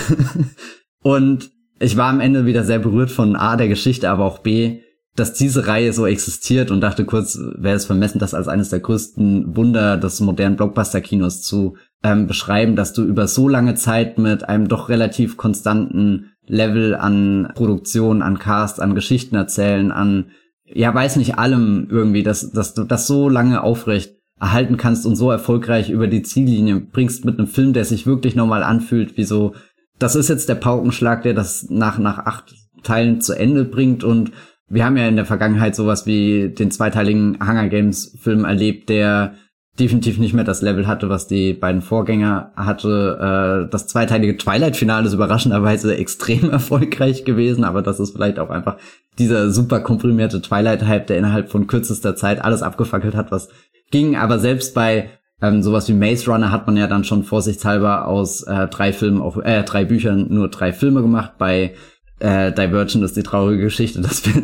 Und 1.03 1.51
ich 1.83 1.97
war 1.97 2.09
am 2.09 2.21
Ende 2.21 2.47
wieder 2.47 2.65
sehr 2.65 2.79
berührt 2.79 3.11
von 3.11 3.37
A, 3.37 3.57
der 3.57 3.69
Geschichte, 3.69 4.09
aber 4.09 4.25
auch 4.25 4.39
B, 4.39 4.81
dass 5.17 5.35
diese 5.35 5.67
Reihe 5.67 5.93
so 5.93 6.07
existiert 6.07 6.71
und 6.71 6.81
dachte 6.81 7.05
kurz, 7.05 7.39
wäre 7.57 7.77
es 7.77 7.85
vermessen, 7.85 8.19
das 8.19 8.35
als 8.35 8.49
eines 8.49 8.71
der 8.71 8.81
größten 8.81 9.57
Wunder 9.57 9.99
des 9.99 10.21
modernen 10.21 10.57
Blockbuster-Kinos 10.57 11.43
zu 11.43 11.77
ähm, 12.03 12.27
beschreiben, 12.27 12.77
dass 12.77 12.93
du 12.93 13.05
über 13.05 13.29
so 13.29 13.49
lange 13.49 13.75
Zeit 13.75 14.19
mit 14.19 14.49
einem 14.49 14.69
doch 14.69 14.89
relativ 14.89 15.37
konstanten 15.37 16.31
Level 16.47 16.95
an 16.95 17.53
Produktion, 17.55 18.23
an 18.23 18.39
Cast, 18.39 18.81
an 18.81 18.95
Geschichten 18.95 19.37
erzählen, 19.37 19.93
an, 19.93 20.31
ja, 20.65 20.95
weiß 20.95 21.17
nicht, 21.17 21.39
allem 21.39 21.89
irgendwie, 21.91 22.23
dass, 22.23 22.51
dass 22.51 22.75
du 22.75 22.85
das 22.85 23.07
so 23.07 23.29
lange 23.29 23.63
aufrecht 23.63 24.15
erhalten 24.41 24.77
kannst 24.77 25.07
und 25.07 25.15
so 25.15 25.31
erfolgreich 25.31 25.91
über 25.91 26.09
die 26.09 26.23
Ziellinie 26.23 26.81
bringst 26.81 27.25
mit 27.25 27.39
einem 27.39 27.47
Film, 27.47 27.75
der 27.75 27.85
sich 27.85 28.07
wirklich 28.07 28.35
nochmal 28.35 28.63
anfühlt, 28.63 29.17
wie 29.17 29.25
so, 29.25 29.55
das 30.03 30.17
ist 30.17 30.29
jetzt 30.29 30.49
der 30.49 30.57
Paukenschlag, 30.57 31.23
der 31.23 31.35
das 31.35 31.67
nach, 31.71 31.99
nach 31.99 32.19
acht 32.19 32.55
Teilen 32.83 33.21
zu 33.21 33.35
Ende 33.35 33.65
bringt 33.65 34.03
und 34.03 34.33
wir 34.69 34.85
haben 34.85 34.97
ja 34.97 35.07
in 35.07 35.17
der 35.17 35.27
Vergangenheit 35.27 35.77
sowas 35.77 36.07
wie 36.07 36.49
den 36.49 36.71
zweiteiligen 36.71 37.39
Hunger 37.47 37.69
Games 37.69 38.17
Film 38.21 38.45
erlebt, 38.45 38.89
der 38.89 39.35
definitiv 39.79 40.19
nicht 40.19 40.35
mehr 40.35 40.45
das 40.45 40.63
Level 40.63 40.87
hatte, 40.87 41.09
was 41.09 41.27
die 41.27 41.53
beiden 41.53 41.83
Vorgänger 41.83 42.53
hatte. 42.57 43.67
Äh, 43.67 43.71
das 43.71 43.87
zweiteilige 43.87 44.37
Twilight-Finale 44.37 45.07
ist 45.07 45.13
überraschenderweise 45.13 45.97
extrem 45.97 46.51
erfolgreich 46.51 47.25
gewesen, 47.25 47.65
aber 47.65 47.83
das 47.83 48.01
ist 48.01 48.13
vielleicht 48.13 48.39
auch 48.39 48.51
einfach 48.51 48.79
dieser 49.19 49.51
super 49.51 49.81
komprimierte 49.81 50.43
Twilight-Hype, 50.43 51.07
der 51.07 51.19
innerhalb 51.19 51.51
von 51.51 51.67
kürzester 51.67 52.17
Zeit 52.17 52.43
alles 52.43 52.63
abgefackelt 52.63 53.15
hat, 53.15 53.31
was 53.31 53.49
ging. 53.91 54.17
Aber 54.17 54.39
selbst 54.39 54.75
bei 54.75 55.11
ähm, 55.43 55.63
sowas 55.63 55.89
wie 55.89 55.95
Maze 55.95 56.31
Runner 56.31 56.53
hat 56.53 56.67
man 56.67 56.77
ja 56.77 56.87
dann 56.87 57.05
schon 57.05 57.25
vorsichtshalber 57.25 58.07
aus 58.07 58.45
äh, 58.45 58.69
drei 58.69 58.93
Filmen, 58.93 59.21
auf, 59.21 59.37
äh, 59.43 59.65
drei 59.65 59.85
Büchern 59.85 60.29
nur 60.31 60.49
drei 60.49 60.73
Filme 60.73 61.03
gemacht. 61.03 61.33
Bei 61.37 61.75
äh, 62.21 62.53
Divergent 62.53 63.05
ist 63.05 63.17
die 63.17 63.25
traurige 63.25 63.65
Geschichte, 63.65 64.01
dass 64.03 64.25
wir 64.25 64.41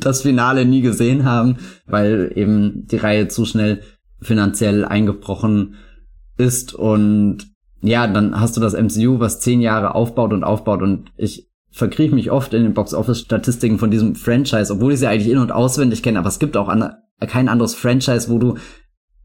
das 0.00 0.22
Finale 0.22 0.64
nie 0.64 0.82
gesehen 0.82 1.24
haben, 1.24 1.58
weil 1.86 2.32
eben 2.34 2.86
die 2.88 2.96
Reihe 2.96 3.28
zu 3.28 3.44
schnell 3.44 3.82
finanziell 4.20 4.84
eingebrochen 4.84 5.76
ist 6.36 6.74
und 6.74 7.46
ja, 7.80 8.06
dann 8.06 8.40
hast 8.40 8.56
du 8.56 8.60
das 8.60 8.74
MCU, 8.74 9.18
was 9.18 9.40
zehn 9.40 9.60
Jahre 9.60 9.94
aufbaut 9.94 10.32
und 10.32 10.44
aufbaut 10.44 10.82
und 10.82 11.10
ich 11.16 11.48
verkriech 11.70 12.12
mich 12.12 12.30
oft 12.30 12.52
in 12.54 12.62
den 12.62 12.74
Box-Office-Statistiken 12.74 13.78
von 13.78 13.90
diesem 13.90 14.14
Franchise, 14.14 14.72
obwohl 14.72 14.92
ich 14.92 15.00
sie 15.00 15.08
eigentlich 15.08 15.32
in- 15.32 15.38
und 15.38 15.52
auswendig 15.52 16.02
kenne, 16.02 16.18
aber 16.18 16.28
es 16.28 16.38
gibt 16.38 16.56
auch 16.56 16.68
an, 16.68 16.94
kein 17.20 17.48
anderes 17.48 17.74
Franchise, 17.74 18.28
wo 18.28 18.38
du 18.38 18.56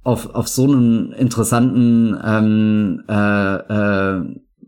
auf, 0.08 0.34
auf 0.34 0.48
so 0.48 0.64
einen 0.64 1.12
interessanten, 1.12 2.18
ähm, 2.24 3.04
äh, 3.10 3.14
äh, 3.14 4.22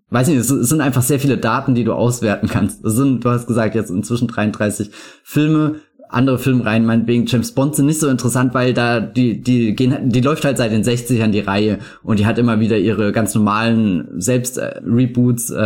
weiß 0.09 0.27
nicht, 0.27 0.37
es, 0.37 0.49
es 0.49 0.67
sind 0.67 0.81
einfach 0.81 1.01
sehr 1.01 1.21
viele 1.21 1.37
Daten, 1.37 1.75
die 1.75 1.85
du 1.85 1.93
auswerten 1.93 2.49
kannst. 2.49 2.83
Es 2.83 2.95
sind, 2.95 3.23
du 3.23 3.29
hast 3.29 3.47
gesagt, 3.47 3.73
jetzt 3.73 3.89
inzwischen 3.89 4.27
33 4.27 4.91
Filme, 5.23 5.75
andere 6.11 6.39
Filmreihen, 6.39 6.85
meinetwegen 6.85 7.27
James 7.27 7.51
Bond 7.51 7.75
sind 7.75 7.85
nicht 7.85 7.99
so 7.99 8.09
interessant, 8.09 8.55
weil 8.55 8.73
da 8.73 8.99
die 8.99 9.41
die 9.41 9.75
gehen 9.75 10.09
die 10.09 10.21
läuft 10.21 10.43
halt 10.43 10.57
seit 10.57 10.71
den 10.71 10.83
60ern 10.83 11.27
die 11.27 11.39
Reihe 11.39 11.77
und 12.01 12.17
die 12.17 12.25
hat 12.25 12.39
immer 12.39 12.59
wieder 12.59 12.77
ihre 12.77 13.11
ganz 13.11 13.35
normalen 13.35 14.07
selbst 14.19 14.57
äh, 14.57 14.81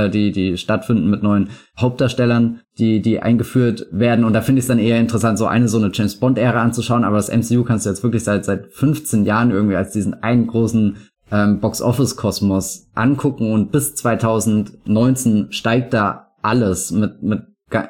die 0.09 0.33
die 0.33 0.57
stattfinden 0.57 1.09
mit 1.09 1.23
neuen 1.23 1.49
Hauptdarstellern, 1.79 2.59
die 2.77 3.01
die 3.01 3.21
eingeführt 3.21 3.87
werden. 3.91 4.25
Und 4.25 4.33
da 4.33 4.41
finde 4.41 4.59
ich 4.59 4.63
es 4.63 4.67
dann 4.67 4.79
eher 4.79 4.99
interessant 4.99 5.37
so 5.37 5.45
eine 5.45 5.69
so 5.69 5.77
eine 5.77 5.91
James 5.93 6.17
Bond 6.17 6.37
Ära 6.37 6.61
anzuschauen, 6.61 7.05
aber 7.05 7.15
das 7.15 7.31
MCU 7.31 7.63
kannst 7.63 7.85
du 7.85 7.89
jetzt 7.89 8.03
wirklich 8.03 8.25
seit 8.25 8.43
seit 8.43 8.67
15 8.73 9.23
Jahren 9.23 9.51
irgendwie 9.51 9.77
als 9.77 9.91
diesen 9.91 10.23
einen 10.23 10.47
großen 10.47 10.97
ähm, 11.31 11.61
Box 11.61 11.81
Office 11.81 12.17
Kosmos 12.17 12.89
angucken. 12.95 13.53
Und 13.53 13.71
bis 13.71 13.95
2019 13.95 15.47
steigt 15.51 15.93
da 15.93 16.33
alles 16.41 16.91
mit 16.91 17.23
mit 17.23 17.43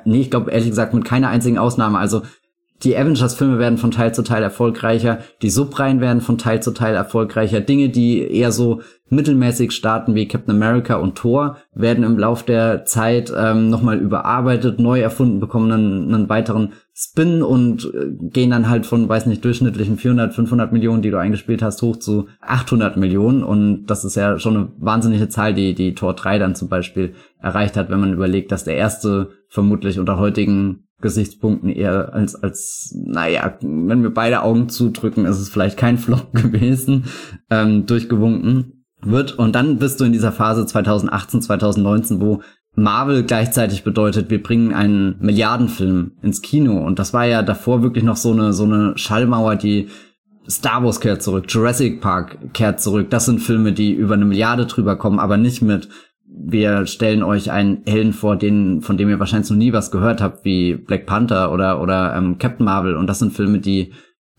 nee, 0.05 0.21
ich 0.21 0.31
glaube 0.31 0.51
ehrlich 0.51 0.69
gesagt 0.69 0.93
mit 0.93 1.03
keiner 1.03 1.29
einzigen 1.29 1.57
Ausnahme. 1.57 1.97
Also 1.97 2.21
die 2.83 2.97
Avengers-Filme 2.97 3.59
werden 3.59 3.77
von 3.77 3.91
Teil 3.91 4.13
zu 4.13 4.23
Teil 4.23 4.43
erfolgreicher, 4.43 5.19
die 5.41 5.49
Subreihen 5.49 6.01
werden 6.01 6.21
von 6.21 6.37
Teil 6.37 6.61
zu 6.61 6.71
Teil 6.71 6.95
erfolgreicher. 6.95 7.61
Dinge, 7.61 7.89
die 7.89 8.19
eher 8.19 8.51
so 8.51 8.81
mittelmäßig 9.09 9.71
starten 9.71 10.15
wie 10.15 10.27
Captain 10.27 10.55
America 10.55 10.95
und 10.95 11.15
Thor, 11.15 11.57
werden 11.73 12.03
im 12.03 12.17
Lauf 12.17 12.43
der 12.43 12.85
Zeit 12.85 13.31
ähm, 13.35 13.69
nochmal 13.69 13.99
überarbeitet, 13.99 14.79
neu 14.79 14.99
erfunden, 14.99 15.39
bekommen 15.39 15.71
einen, 15.71 16.13
einen 16.13 16.29
weiteren 16.29 16.73
Spin 16.95 17.41
und 17.41 17.85
äh, 17.93 18.07
gehen 18.29 18.51
dann 18.51 18.69
halt 18.69 18.85
von, 18.85 19.07
weiß 19.07 19.25
nicht, 19.27 19.43
durchschnittlichen 19.45 19.97
400, 19.97 20.33
500 20.33 20.73
Millionen, 20.73 21.01
die 21.01 21.11
du 21.11 21.17
eingespielt 21.17 21.61
hast, 21.61 21.81
hoch 21.81 21.97
zu 21.97 22.27
800 22.41 22.97
Millionen. 22.97 23.43
Und 23.43 23.85
das 23.85 24.03
ist 24.03 24.15
ja 24.15 24.39
schon 24.39 24.55
eine 24.55 24.69
wahnsinnige 24.77 25.29
Zahl, 25.29 25.53
die 25.53 25.73
die 25.73 25.95
Tor 25.95 26.15
3 26.15 26.39
dann 26.39 26.55
zum 26.55 26.69
Beispiel 26.69 27.13
erreicht 27.39 27.77
hat, 27.77 27.89
wenn 27.89 27.99
man 27.99 28.13
überlegt, 28.13 28.51
dass 28.51 28.63
der 28.63 28.75
erste 28.75 29.29
vermutlich 29.47 29.99
unter 29.99 30.17
heutigen 30.17 30.87
Gesichtspunkten 31.03 31.69
eher 31.69 32.13
als, 32.13 32.33
als, 32.41 32.95
naja, 32.95 33.57
wenn 33.61 34.01
wir 34.01 34.11
beide 34.11 34.41
Augen 34.41 34.69
zudrücken, 34.69 35.25
ist 35.25 35.39
es 35.39 35.49
vielleicht 35.49 35.77
kein 35.77 35.99
Flop 35.99 36.33
gewesen, 36.33 37.03
ähm, 37.51 37.85
durchgewunken 37.85 38.85
wird. 39.01 39.37
Und 39.37 39.53
dann 39.53 39.77
bist 39.77 39.99
du 39.99 40.05
in 40.05 40.13
dieser 40.13 40.31
Phase 40.31 40.65
2018, 40.65 41.43
2019, 41.43 42.21
wo 42.21 42.41
Marvel 42.75 43.23
gleichzeitig 43.23 43.83
bedeutet, 43.83 44.31
wir 44.31 44.41
bringen 44.41 44.73
einen 44.73 45.17
Milliardenfilm 45.19 46.13
ins 46.23 46.41
Kino. 46.41 46.83
Und 46.83 46.97
das 46.97 47.13
war 47.13 47.25
ja 47.25 47.43
davor 47.43 47.83
wirklich 47.83 48.03
noch 48.03 48.17
so 48.17 48.31
eine, 48.31 48.53
so 48.53 48.63
eine 48.63 48.97
Schallmauer, 48.97 49.57
die 49.57 49.89
Star 50.49 50.83
Wars 50.83 50.99
kehrt 50.99 51.21
zurück, 51.21 51.45
Jurassic 51.47 52.01
Park 52.01 52.53
kehrt 52.53 52.81
zurück. 52.81 53.09
Das 53.09 53.25
sind 53.25 53.39
Filme, 53.39 53.73
die 53.73 53.93
über 53.93 54.15
eine 54.15 54.25
Milliarde 54.25 54.65
drüber 54.65 54.95
kommen, 54.95 55.19
aber 55.19 55.37
nicht 55.37 55.61
mit 55.61 55.87
wir 56.35 56.87
stellen 56.87 57.23
euch 57.23 57.51
einen 57.51 57.83
Helden 57.85 58.13
vor, 58.13 58.35
den, 58.35 58.81
von 58.81 58.97
dem 58.97 59.09
ihr 59.09 59.19
wahrscheinlich 59.19 59.49
noch 59.49 59.57
nie 59.57 59.73
was 59.73 59.91
gehört 59.91 60.21
habt, 60.21 60.43
wie 60.45 60.75
Black 60.75 61.05
Panther 61.05 61.51
oder, 61.51 61.81
oder 61.81 62.15
ähm, 62.15 62.37
Captain 62.39 62.65
Marvel. 62.65 62.95
Und 62.95 63.07
das 63.07 63.19
sind 63.19 63.33
Filme, 63.33 63.59
die 63.59 63.93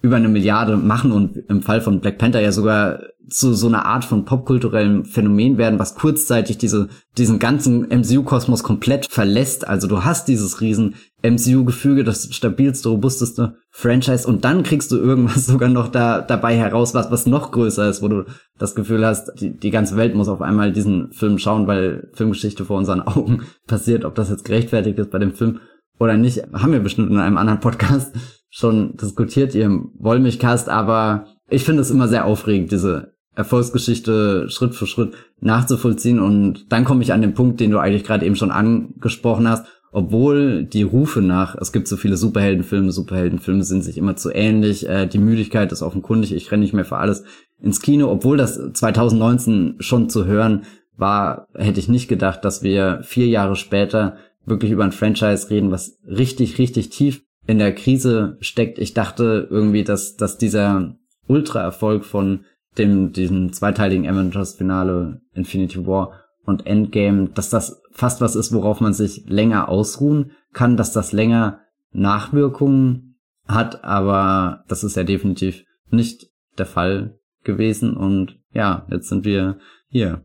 über 0.05 0.17
eine 0.17 0.29
Milliarde 0.29 0.77
machen 0.77 1.13
und 1.13 1.39
im 1.49 1.63
Fall 1.63 1.81
von 1.81 2.01
Black 2.01 2.19
Panther 2.19 2.43
ja 2.43 2.53
sogar 2.53 3.01
zu 3.27 3.55
so 3.55 3.69
einer 3.69 3.87
Art 3.87 4.05
von 4.05 4.27
popkulturellem 4.27 5.07
Phänomen 5.07 5.57
werden, 5.57 5.79
was 5.79 5.95
kurzzeitig 5.95 6.59
diese, 6.59 6.91
diesen 7.17 7.39
ganzen 7.39 7.89
MCU-Kosmos 7.89 8.63
komplett 8.63 9.07
verlässt. 9.11 9.67
Also 9.67 9.89
du 9.89 10.05
hast 10.05 10.29
dieses 10.29 10.61
riesen 10.61 10.97
MCU-Gefüge, 11.23 12.05
das 12.05 12.35
stabilste, 12.35 12.91
robusteste 12.91 13.57
Franchise 13.71 14.29
und 14.29 14.45
dann 14.45 14.63
kriegst 14.63 14.93
du 14.93 14.99
irgendwas 14.99 15.47
sogar 15.47 15.71
noch 15.71 15.89
da 15.89 16.21
dabei 16.21 16.55
heraus, 16.55 16.93
was, 16.93 17.11
was 17.11 17.25
noch 17.25 17.51
größer 17.51 17.89
ist, 17.89 18.03
wo 18.03 18.09
du 18.09 18.25
das 18.59 18.75
Gefühl 18.75 19.07
hast, 19.07 19.33
die, 19.41 19.57
die 19.57 19.71
ganze 19.71 19.97
Welt 19.97 20.15
muss 20.15 20.29
auf 20.29 20.43
einmal 20.43 20.71
diesen 20.71 21.13
Film 21.13 21.39
schauen, 21.39 21.67
weil 21.67 22.11
Filmgeschichte 22.13 22.67
vor 22.67 22.77
unseren 22.77 23.01
Augen 23.07 23.45
passiert. 23.67 24.05
Ob 24.05 24.17
das 24.17 24.29
jetzt 24.29 24.45
gerechtfertigt 24.45 24.99
ist 24.99 25.11
bei 25.11 25.19
dem 25.19 25.33
Film 25.33 25.61
oder 25.99 26.19
nicht, 26.19 26.43
haben 26.53 26.73
wir 26.73 26.81
bestimmt 26.81 27.11
in 27.11 27.19
einem 27.19 27.39
anderen 27.39 27.61
Podcast 27.61 28.15
schon 28.55 28.97
diskutiert, 28.97 29.55
ihr 29.57 29.65
im 29.65 29.91
Wollmilchcast, 29.99 30.69
aber 30.69 31.27
ich 31.51 31.65
finde 31.65 31.83
es 31.83 31.91
immer 31.91 32.07
sehr 32.07 32.25
aufregend, 32.25 32.71
diese 32.71 33.15
Erfolgsgeschichte 33.35 34.49
Schritt 34.49 34.77
für 34.77 34.87
Schritt 34.87 35.15
nachzuvollziehen. 35.41 36.21
Und 36.21 36.71
dann 36.73 36.85
komme 36.85 37.03
ich 37.03 37.13
an 37.13 37.21
den 37.21 37.35
Punkt, 37.35 37.59
den 37.59 37.73
du 37.73 37.79
eigentlich 37.79 38.05
gerade 38.05 38.25
eben 38.25 38.37
schon 38.37 38.53
angesprochen 38.53 39.49
hast. 39.49 39.67
Obwohl 39.91 40.65
die 40.65 40.85
Rufe 40.85 41.21
nach, 41.21 41.57
es 41.57 41.73
gibt 41.73 41.89
so 41.89 41.97
viele 41.97 42.17
Superheldenfilme, 42.17 42.93
Superheldenfilme 42.93 43.65
sind 43.65 43.83
sich 43.83 43.99
immer 43.99 44.15
zu 44.15 44.31
ähnlich, 44.33 44.89
äh, 44.89 45.07
die 45.07 45.19
Müdigkeit 45.19 45.73
ist 45.73 45.83
offenkundig, 45.83 46.33
ich 46.33 46.51
renne 46.53 46.63
nicht 46.63 46.75
mehr 46.75 46.85
für 46.85 46.99
alles 46.99 47.25
ins 47.61 47.81
Kino. 47.81 48.09
Obwohl 48.09 48.37
das 48.37 48.55
2019 48.73 49.77
schon 49.81 50.09
zu 50.09 50.27
hören 50.27 50.63
war, 50.97 51.49
hätte 51.57 51.81
ich 51.81 51.89
nicht 51.89 52.07
gedacht, 52.07 52.45
dass 52.45 52.63
wir 52.63 53.01
vier 53.03 53.27
Jahre 53.27 53.57
später 53.57 54.17
wirklich 54.47 54.71
über 54.71 54.85
ein 54.85 54.93
Franchise 54.93 55.51
reden, 55.51 55.73
was 55.73 55.99
richtig, 56.07 56.59
richtig 56.59 56.91
tief 56.91 57.24
in 57.47 57.59
der 57.59 57.75
Krise 57.75 58.37
steckt. 58.41 58.79
Ich 58.79 58.95
dachte 58.95 59.49
irgendwie, 59.51 59.85
dass, 59.85 60.17
dass 60.17 60.39
dieser 60.39 60.97
Ultra-Erfolg 61.27 62.05
von 62.05 62.45
dem, 62.79 63.13
diesem 63.13 63.53
zweiteiligen 63.53 64.09
Avengers-Finale 64.09 65.21
Infinity 65.35 65.87
War 65.87 66.25
und 66.45 66.67
Endgame, 66.67 67.31
dass 67.31 67.51
das 67.51 67.83
fast 67.93 68.21
was 68.21 68.37
ist, 68.37 68.53
worauf 68.53 68.81
man 68.81 68.93
sich 68.93 69.25
länger 69.27 69.69
ausruhen 69.69 70.33
kann, 70.53 70.77
dass 70.77 70.93
das 70.93 71.13
länger 71.13 71.61
Nachwirkungen 71.93 73.17
hat, 73.47 73.85
aber 73.85 74.65
das 74.69 74.85
ist 74.85 74.97
ja 74.97 75.05
definitiv 75.05 75.65
nicht 75.91 76.31
der 76.59 76.67
Fall 76.67 77.19
gewesen 77.45 77.97
und 77.97 78.39
ja, 78.53 78.87
jetzt 78.91 79.09
sind 79.09 79.25
wir 79.25 79.59
hier. 79.89 80.25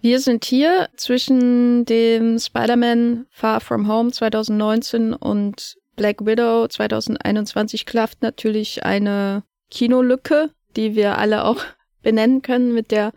Wir 0.00 0.20
sind 0.20 0.44
hier 0.44 0.88
zwischen 0.96 1.86
dem 1.86 2.38
Spider-Man 2.38 3.26
Far 3.30 3.60
From 3.60 3.88
Home 3.88 4.12
2019 4.12 5.14
und 5.14 5.76
Black 5.96 6.24
Widow 6.24 6.66
2021 6.68 7.86
klafft 7.86 8.22
natürlich 8.22 8.84
eine 8.84 9.42
Kinolücke, 9.70 10.50
die 10.76 10.94
wir 10.94 11.18
alle 11.18 11.44
auch 11.44 11.62
benennen 12.02 12.42
können 12.42 12.74
mit 12.74 12.90
der 12.90 13.12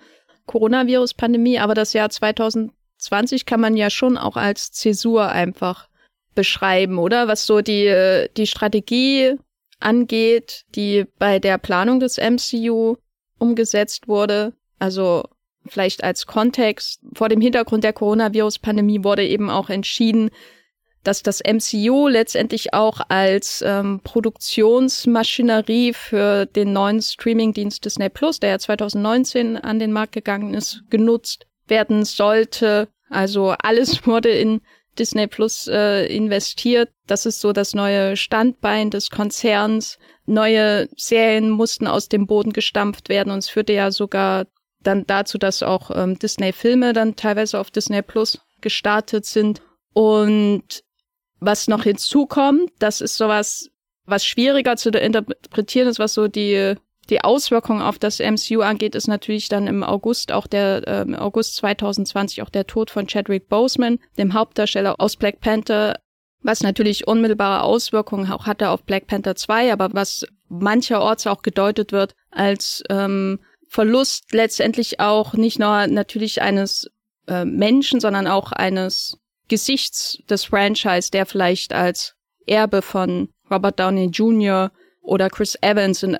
Coronavirus-Pandemie. 0.45 1.59
Aber 1.59 1.73
das 1.73 1.93
Jahr 1.93 2.09
2020 2.09 3.45
kann 3.45 3.59
man 3.59 3.75
ja 3.75 3.89
schon 3.89 4.17
auch 4.17 4.37
als 4.37 4.71
Zäsur 4.71 5.29
einfach 5.29 5.89
beschreiben, 6.35 6.99
oder? 6.99 7.27
Was 7.27 7.45
so 7.45 7.61
die, 7.61 8.27
die 8.37 8.47
Strategie 8.47 9.35
angeht, 9.79 10.63
die 10.75 11.05
bei 11.19 11.39
der 11.39 11.57
Planung 11.57 11.99
des 11.99 12.17
MCU 12.17 12.95
umgesetzt 13.39 14.07
wurde. 14.07 14.53
Also 14.79 15.25
vielleicht 15.67 16.03
als 16.03 16.25
Kontext. 16.25 17.01
Vor 17.13 17.29
dem 17.29 17.41
Hintergrund 17.41 17.83
der 17.83 17.93
Coronavirus-Pandemie 17.93 19.03
wurde 19.03 19.25
eben 19.25 19.49
auch 19.49 19.69
entschieden, 19.69 20.29
dass 21.07 21.23
das 21.23 21.41
MCU 21.41 22.09
letztendlich 22.09 22.73
auch 22.73 22.99
als 23.07 23.63
ähm, 23.65 24.01
Produktionsmaschinerie 24.03 25.93
für 25.93 26.45
den 26.45 26.73
neuen 26.73 27.01
Streamingdienst 27.01 27.85
Disney 27.85 28.09
Plus, 28.09 28.41
der 28.41 28.49
ja 28.49 28.59
2019 28.59 29.55
an 29.55 29.79
den 29.79 29.93
Markt 29.93 30.11
gegangen 30.11 30.53
ist, 30.53 30.83
genutzt 30.89 31.47
werden 31.67 32.03
sollte. 32.03 32.89
Also 33.09 33.55
alles 33.59 34.05
wurde 34.05 34.31
in 34.31 34.59
Disney 34.99 35.27
Plus 35.27 35.69
äh, 35.69 36.13
investiert. 36.13 36.89
Das 37.05 37.25
ist 37.25 37.39
so 37.39 37.53
das 37.53 37.73
neue 37.73 38.17
Standbein 38.17 38.89
des 38.89 39.09
Konzerns. 39.09 39.99
Neue 40.25 40.89
Serien 40.97 41.49
mussten 41.51 41.87
aus 41.87 42.09
dem 42.09 42.27
Boden 42.27 42.51
gestampft 42.51 43.07
werden 43.07 43.31
und 43.31 43.39
es 43.39 43.49
führte 43.49 43.71
ja 43.71 43.91
sogar 43.91 44.45
dann 44.81 45.05
dazu, 45.07 45.37
dass 45.37 45.63
auch 45.63 45.89
ähm, 45.95 46.19
Disney-Filme 46.19 46.91
dann 46.91 47.15
teilweise 47.15 47.59
auf 47.59 47.71
Disney 47.71 48.01
Plus 48.01 48.41
gestartet 48.59 49.25
sind. 49.25 49.61
Und 49.93 50.83
was 51.39 51.67
noch 51.67 51.83
hinzukommt, 51.83 52.71
das 52.79 53.01
ist 53.01 53.15
sowas, 53.15 53.69
was 54.05 54.25
schwieriger 54.25 54.75
zu 54.77 54.89
interpretieren 54.89 55.87
ist, 55.87 55.99
was 55.99 56.13
so 56.13 56.27
die 56.27 56.75
die 57.09 57.23
Auswirkungen 57.23 57.81
auf 57.81 57.99
das 57.99 58.19
MCU 58.19 58.61
angeht, 58.61 58.95
ist 58.95 59.07
natürlich 59.07 59.49
dann 59.49 59.67
im 59.67 59.83
August 59.83 60.31
auch 60.31 60.47
der 60.47 60.87
äh, 60.87 61.15
August 61.15 61.55
2020 61.55 62.41
auch 62.41 62.49
der 62.49 62.67
Tod 62.67 62.91
von 62.91 63.07
Chadwick 63.07 63.47
Boseman, 63.47 63.99
dem 64.17 64.33
Hauptdarsteller 64.33 64.95
aus 64.99 65.15
Black 65.15 65.39
Panther, 65.39 65.99
was 66.41 66.61
natürlich 66.61 67.07
unmittelbare 67.07 67.63
Auswirkungen 67.63 68.31
auch 68.31 68.45
hatte 68.45 68.69
auf 68.69 68.83
Black 68.83 69.07
Panther 69.07 69.35
2, 69.35 69.71
aber 69.71 69.93
was 69.93 70.25
mancherorts 70.49 71.27
auch 71.27 71.41
gedeutet 71.41 71.91
wird 71.91 72.13
als 72.31 72.83
ähm, 72.89 73.39
Verlust 73.69 74.33
letztendlich 74.33 74.99
auch 74.99 75.33
nicht 75.33 75.59
nur 75.59 75.87
natürlich 75.87 76.41
eines 76.41 76.89
äh, 77.27 77.43
Menschen, 77.45 77.99
sondern 77.99 78.27
auch 78.27 78.51
eines 78.51 79.17
Gesichts 79.47 80.19
des 80.29 80.45
Franchise, 80.45 81.11
der 81.11 81.25
vielleicht 81.25 81.73
als 81.73 82.15
Erbe 82.45 82.81
von 82.81 83.29
Robert 83.49 83.79
Downey 83.79 84.05
Jr 84.05 84.71
oder 85.01 85.29
Chris 85.29 85.57
Evans 85.61 86.03
in, 86.03 86.15
äh, 86.15 86.19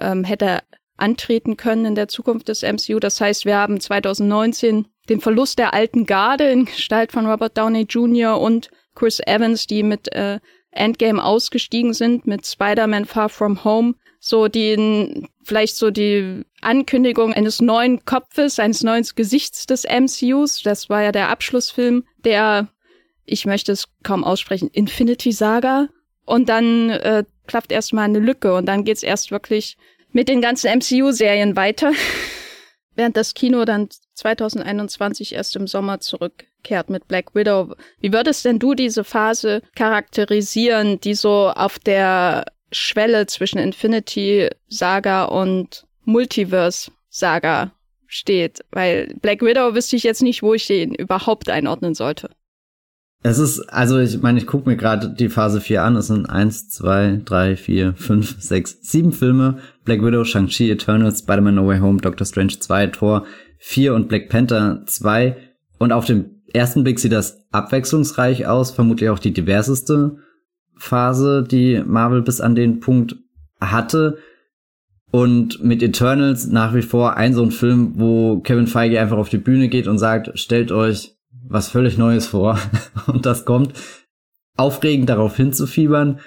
ähm, 0.00 0.24
hätte 0.24 0.60
antreten 0.96 1.56
können 1.56 1.84
in 1.84 1.94
der 1.94 2.08
Zukunft 2.08 2.48
des 2.48 2.62
MCU. 2.62 2.98
Das 2.98 3.20
heißt, 3.20 3.44
wir 3.44 3.56
haben 3.56 3.80
2019 3.80 4.86
den 5.08 5.20
Verlust 5.20 5.58
der 5.58 5.74
alten 5.74 6.06
Garde 6.06 6.48
in 6.48 6.64
Gestalt 6.64 7.12
von 7.12 7.26
Robert 7.26 7.56
Downey 7.56 7.82
Jr. 7.82 8.40
und 8.40 8.70
Chris 8.94 9.20
Evans, 9.20 9.66
die 9.66 9.82
mit 9.82 10.12
äh, 10.12 10.40
Endgame 10.70 11.22
ausgestiegen 11.22 11.94
sind, 11.94 12.26
mit 12.26 12.46
Spider-Man 12.46 13.04
Far 13.04 13.28
From 13.28 13.64
Home. 13.64 13.94
So 14.18 14.48
die, 14.48 15.28
vielleicht 15.44 15.76
so 15.76 15.90
die 15.90 16.44
Ankündigung 16.66 17.32
eines 17.32 17.62
neuen 17.62 18.04
Kopfes, 18.04 18.58
eines 18.58 18.82
neuen 18.82 19.06
Gesichts 19.14 19.66
des 19.66 19.84
MCUs. 19.84 20.62
Das 20.62 20.88
war 20.88 21.02
ja 21.02 21.12
der 21.12 21.28
Abschlussfilm 21.28 22.04
der, 22.24 22.68
ich 23.24 23.46
möchte 23.46 23.72
es 23.72 23.86
kaum 24.02 24.24
aussprechen, 24.24 24.68
Infinity 24.72 25.32
Saga. 25.32 25.88
Und 26.24 26.48
dann 26.48 26.90
äh, 26.90 27.24
klafft 27.46 27.70
erstmal 27.70 28.06
eine 28.06 28.18
Lücke 28.18 28.54
und 28.54 28.66
dann 28.66 28.84
geht's 28.84 29.04
erst 29.04 29.30
wirklich 29.30 29.76
mit 30.10 30.28
den 30.28 30.40
ganzen 30.40 30.78
MCU-Serien 30.78 31.54
weiter. 31.54 31.92
Während 32.96 33.16
das 33.16 33.34
Kino 33.34 33.64
dann 33.64 33.88
2021 34.14 35.34
erst 35.34 35.54
im 35.54 35.68
Sommer 35.68 36.00
zurückkehrt 36.00 36.90
mit 36.90 37.06
Black 37.06 37.34
Widow. 37.34 37.74
Wie 38.00 38.12
würdest 38.12 38.44
denn 38.44 38.58
du 38.58 38.74
diese 38.74 39.04
Phase 39.04 39.62
charakterisieren, 39.76 40.98
die 40.98 41.14
so 41.14 41.50
auf 41.54 41.78
der 41.78 42.46
Schwelle 42.72 43.26
zwischen 43.26 43.58
Infinity 43.58 44.48
Saga 44.68 45.26
und 45.26 45.85
Multiverse 46.06 46.90
Saga 47.10 47.72
steht? 48.06 48.60
Weil 48.70 49.14
Black 49.20 49.42
Widow 49.42 49.74
wüsste 49.74 49.96
ich 49.96 50.02
jetzt 50.02 50.22
nicht, 50.22 50.42
wo 50.42 50.54
ich 50.54 50.66
den 50.66 50.94
überhaupt 50.94 51.50
einordnen 51.50 51.94
sollte. 51.94 52.30
Es 53.22 53.38
ist, 53.38 53.60
also 53.72 53.98
ich 53.98 54.22
meine, 54.22 54.38
ich 54.38 54.46
gucke 54.46 54.68
mir 54.68 54.76
gerade 54.76 55.08
die 55.10 55.28
Phase 55.28 55.60
4 55.60 55.82
an. 55.82 55.96
Es 55.96 56.06
sind 56.06 56.26
eins, 56.26 56.68
zwei, 56.68 57.20
drei, 57.24 57.56
vier, 57.56 57.94
fünf, 57.94 58.40
sechs, 58.40 58.78
sieben 58.82 59.12
Filme. 59.12 59.58
Black 59.84 60.02
Widow, 60.02 60.24
Shang-Chi, 60.24 60.70
Eternals, 60.70 61.20
Spider-Man 61.20 61.56
No 61.56 61.66
Way 61.66 61.80
Home, 61.80 62.00
Doctor 62.00 62.24
Strange 62.24 62.58
2, 62.60 62.86
Thor 62.88 63.26
4 63.58 63.94
und 63.94 64.08
Black 64.08 64.28
Panther 64.28 64.84
2. 64.86 65.36
Und 65.78 65.92
auf 65.92 66.04
dem 66.04 66.42
ersten 66.52 66.84
Blick 66.84 67.00
sieht 67.00 67.12
das 67.12 67.46
abwechslungsreich 67.50 68.46
aus. 68.46 68.70
Vermutlich 68.70 69.10
auch 69.10 69.18
die 69.18 69.32
diverseste 69.32 70.18
Phase, 70.76 71.42
die 71.42 71.82
Marvel 71.84 72.22
bis 72.22 72.40
an 72.40 72.54
den 72.54 72.80
Punkt 72.80 73.16
hatte. 73.60 74.18
Und 75.12 75.62
mit 75.62 75.82
Eternals 75.82 76.46
nach 76.48 76.74
wie 76.74 76.82
vor 76.82 77.16
ein 77.16 77.32
so 77.32 77.42
ein 77.42 77.50
Film, 77.50 77.92
wo 77.96 78.40
Kevin 78.40 78.66
Feige 78.66 79.00
einfach 79.00 79.16
auf 79.16 79.28
die 79.28 79.38
Bühne 79.38 79.68
geht 79.68 79.86
und 79.86 79.98
sagt, 79.98 80.38
stellt 80.38 80.72
euch 80.72 81.16
was 81.48 81.68
völlig 81.68 81.96
Neues 81.96 82.26
vor. 82.26 82.58
Und 83.06 83.24
das 83.24 83.44
kommt 83.44 83.72
aufregend 84.56 85.08
darauf 85.08 85.36
hinzufiebern. 85.36 86.18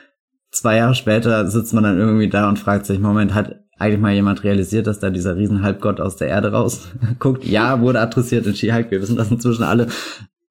Zwei 0.51 0.77
Jahre 0.77 0.95
später 0.95 1.47
sitzt 1.47 1.73
man 1.73 1.83
dann 1.83 1.99
irgendwie 1.99 2.29
da 2.29 2.49
und 2.49 2.57
fragt 2.57 2.85
sich, 2.85 2.99
Moment, 2.99 3.33
hat 3.33 3.59
eigentlich 3.77 3.99
mal 3.99 4.13
jemand 4.13 4.43
realisiert, 4.43 4.87
dass 4.87 4.99
da 4.99 5.09
dieser 5.09 5.35
Riesenhalbgott 5.35 5.99
aus 5.99 6.15
der 6.15 6.27
Erde 6.27 6.51
rausguckt? 6.51 7.43
Ja, 7.45 7.81
wurde 7.81 8.01
adressiert 8.01 8.45
in 8.45 8.55
She-Hulk, 8.55 8.91
wir 8.91 9.01
wissen 9.01 9.15
das 9.15 9.31
inzwischen 9.31 9.63
alle. 9.63 9.87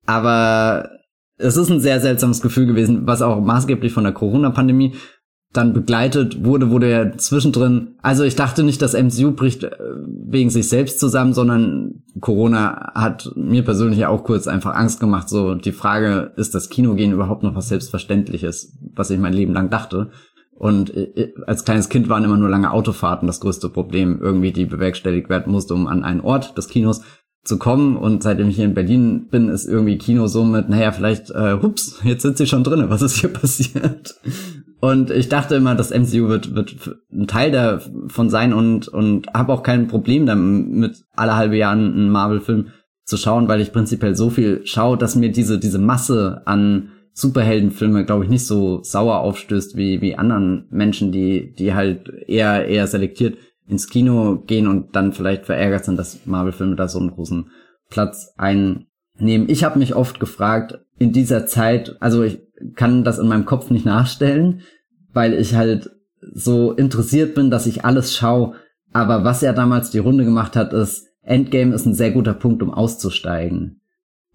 Aber 0.07 0.91
es 1.37 1.57
ist 1.57 1.71
ein 1.71 1.81
sehr 1.81 2.01
seltsames 2.01 2.41
Gefühl 2.41 2.67
gewesen, 2.67 3.07
was 3.07 3.23
auch 3.23 3.41
maßgeblich 3.41 3.93
von 3.93 4.05
der 4.05 4.13
Corona-Pandemie 4.13 4.95
dann 5.53 5.73
begleitet 5.73 6.45
wurde, 6.45 6.71
wurde 6.71 6.89
er 6.89 7.17
zwischendrin, 7.17 7.95
also 8.03 8.23
ich 8.23 8.37
dachte 8.37 8.63
nicht, 8.63 8.83
dass 8.83 8.93
MCU 8.93 9.33
bricht 9.33 9.65
äh, 9.65 9.71
wegen 10.27 10.51
sich 10.51 10.69
selbst 10.69 11.01
zusammen, 11.01 11.33
sondern 11.33 12.03
Corona 12.21 12.93
hat 12.95 13.31
mir 13.35 13.65
persönlich 13.65 14.05
auch 14.05 14.25
kurz 14.25 14.47
einfach 14.47 14.75
Angst 14.75 15.01
gemacht, 15.01 15.29
so 15.29 15.55
die 15.55 15.73
Frage, 15.73 16.33
ist 16.37 16.55
das 16.55 16.69
Kinogehen 16.69 17.13
überhaupt 17.13 17.43
noch 17.43 17.55
was 17.55 17.69
Selbstverständliches, 17.69 18.77
was 18.95 19.11
ich 19.11 19.19
mein 19.19 19.33
Leben 19.33 19.55
lang 19.55 19.71
dachte. 19.71 20.11
Und 20.55 20.95
äh, 20.95 21.33
als 21.47 21.65
kleines 21.65 21.89
Kind 21.89 22.09
waren 22.09 22.25
immer 22.25 22.37
nur 22.37 22.51
lange 22.51 22.71
Autofahrten 22.71 23.27
das 23.27 23.41
größte 23.41 23.71
Problem, 23.71 24.19
irgendwie 24.21 24.53
die 24.53 24.67
bewerkstelligt 24.67 25.31
werden 25.31 25.53
musste, 25.53 25.73
um 25.73 25.87
an 25.87 26.05
einen 26.05 26.21
Ort 26.21 26.59
des 26.59 26.69
Kinos 26.69 27.03
zu 27.49 27.59
kommen. 27.59 27.97
Und 27.97 28.23
seitdem 28.23 28.49
ich 28.49 28.57
hier 28.57 28.67
in 28.67 28.75
Berlin 28.75 29.27
bin, 29.29 29.49
ist 29.49 29.67
irgendwie 29.67 29.99
Kino 29.99 30.29
so 30.29 30.45
mit, 30.45 30.69
naja, 30.69 30.93
vielleicht, 30.93 31.31
äh, 31.31 31.57
hups, 31.61 31.99
jetzt 32.05 32.23
sind 32.23 32.37
sie 32.37 32.47
schon 32.47 32.63
drinnen, 32.63 32.91
was 32.91 33.03
ist 33.03 33.17
hier 33.17 33.33
passiert? 33.33 34.15
Und 34.81 35.11
ich 35.11 35.29
dachte 35.29 35.57
immer, 35.57 35.75
das 35.75 35.91
MCU 35.91 36.29
wird, 36.29 36.55
wird 36.55 36.77
ein 37.11 37.27
Teil 37.27 37.51
davon 37.51 38.31
sein 38.31 38.53
und, 38.53 38.87
und 38.87 39.27
habe 39.35 39.53
auch 39.53 39.65
kein 39.65 39.89
Problem 39.89 40.27
damit, 40.27 41.03
alle 41.17 41.35
halbe 41.35 41.57
Jahre 41.57 41.79
einen 41.79 42.11
Marvel-Film 42.11 42.69
zu 43.05 43.17
schauen, 43.17 43.49
weil 43.49 43.61
ich 43.61 43.73
prinzipiell 43.73 44.15
so 44.15 44.31
viel 44.31 44.61
schaue, 44.65 44.97
dass 44.97 45.17
mir 45.17 45.33
diese, 45.33 45.59
diese 45.59 45.81
Masse 45.81 46.43
an 46.45 46.91
Superheldenfilme, 47.13 48.05
glaube 48.05 48.25
ich, 48.25 48.31
nicht 48.31 48.47
so 48.47 48.81
sauer 48.85 49.19
aufstößt 49.21 49.77
wie, 49.77 50.01
wie 50.01 50.15
anderen 50.15 50.69
Menschen, 50.71 51.11
die, 51.11 51.53
die 51.55 51.75
halt 51.75 52.13
eher, 52.29 52.69
eher 52.69 52.87
selektiert 52.87 53.37
ins 53.69 53.89
Kino 53.89 54.43
gehen 54.47 54.67
und 54.67 54.97
dann 54.97 55.13
vielleicht 55.13 55.47
verärgert 55.47 55.85
sind, 55.85 55.97
dass 55.97 56.27
Marvel-Filme 56.27 56.77
da 56.77 56.89
so 56.89 56.99
einen 56.99 57.11
großen 57.11 57.51
Platz 57.91 58.33
einnehmen. 58.37 59.49
Ich 59.49 59.65
habe 59.65 59.79
mich 59.79 59.95
oft 59.95 60.21
gefragt, 60.21 60.79
in 60.99 61.13
dieser 61.13 61.47
Zeit, 61.47 61.97
also 62.01 62.23
ich 62.23 62.41
kann 62.75 63.05
das 63.05 63.19
in 63.19 63.29
meinem 63.29 63.45
Kopf 63.45 63.71
nicht 63.71 63.85
nachstellen, 63.85 64.63
weil 65.13 65.35
ich 65.35 65.55
halt 65.55 65.91
so 66.21 66.73
interessiert 66.73 67.35
bin, 67.35 67.51
dass 67.51 67.67
ich 67.67 67.85
alles 67.85 68.15
schaue. 68.15 68.55
Aber 68.93 69.25
was 69.25 69.43
er 69.43 69.53
damals 69.53 69.91
die 69.91 69.99
Runde 69.99 70.25
gemacht 70.25 70.57
hat, 70.57 70.73
ist, 70.73 71.07
Endgame 71.23 71.75
ist 71.75 71.87
ein 71.87 71.95
sehr 71.95 72.11
guter 72.11 72.35
Punkt, 72.35 72.63
um 72.63 72.73
auszusteigen. 72.73 73.81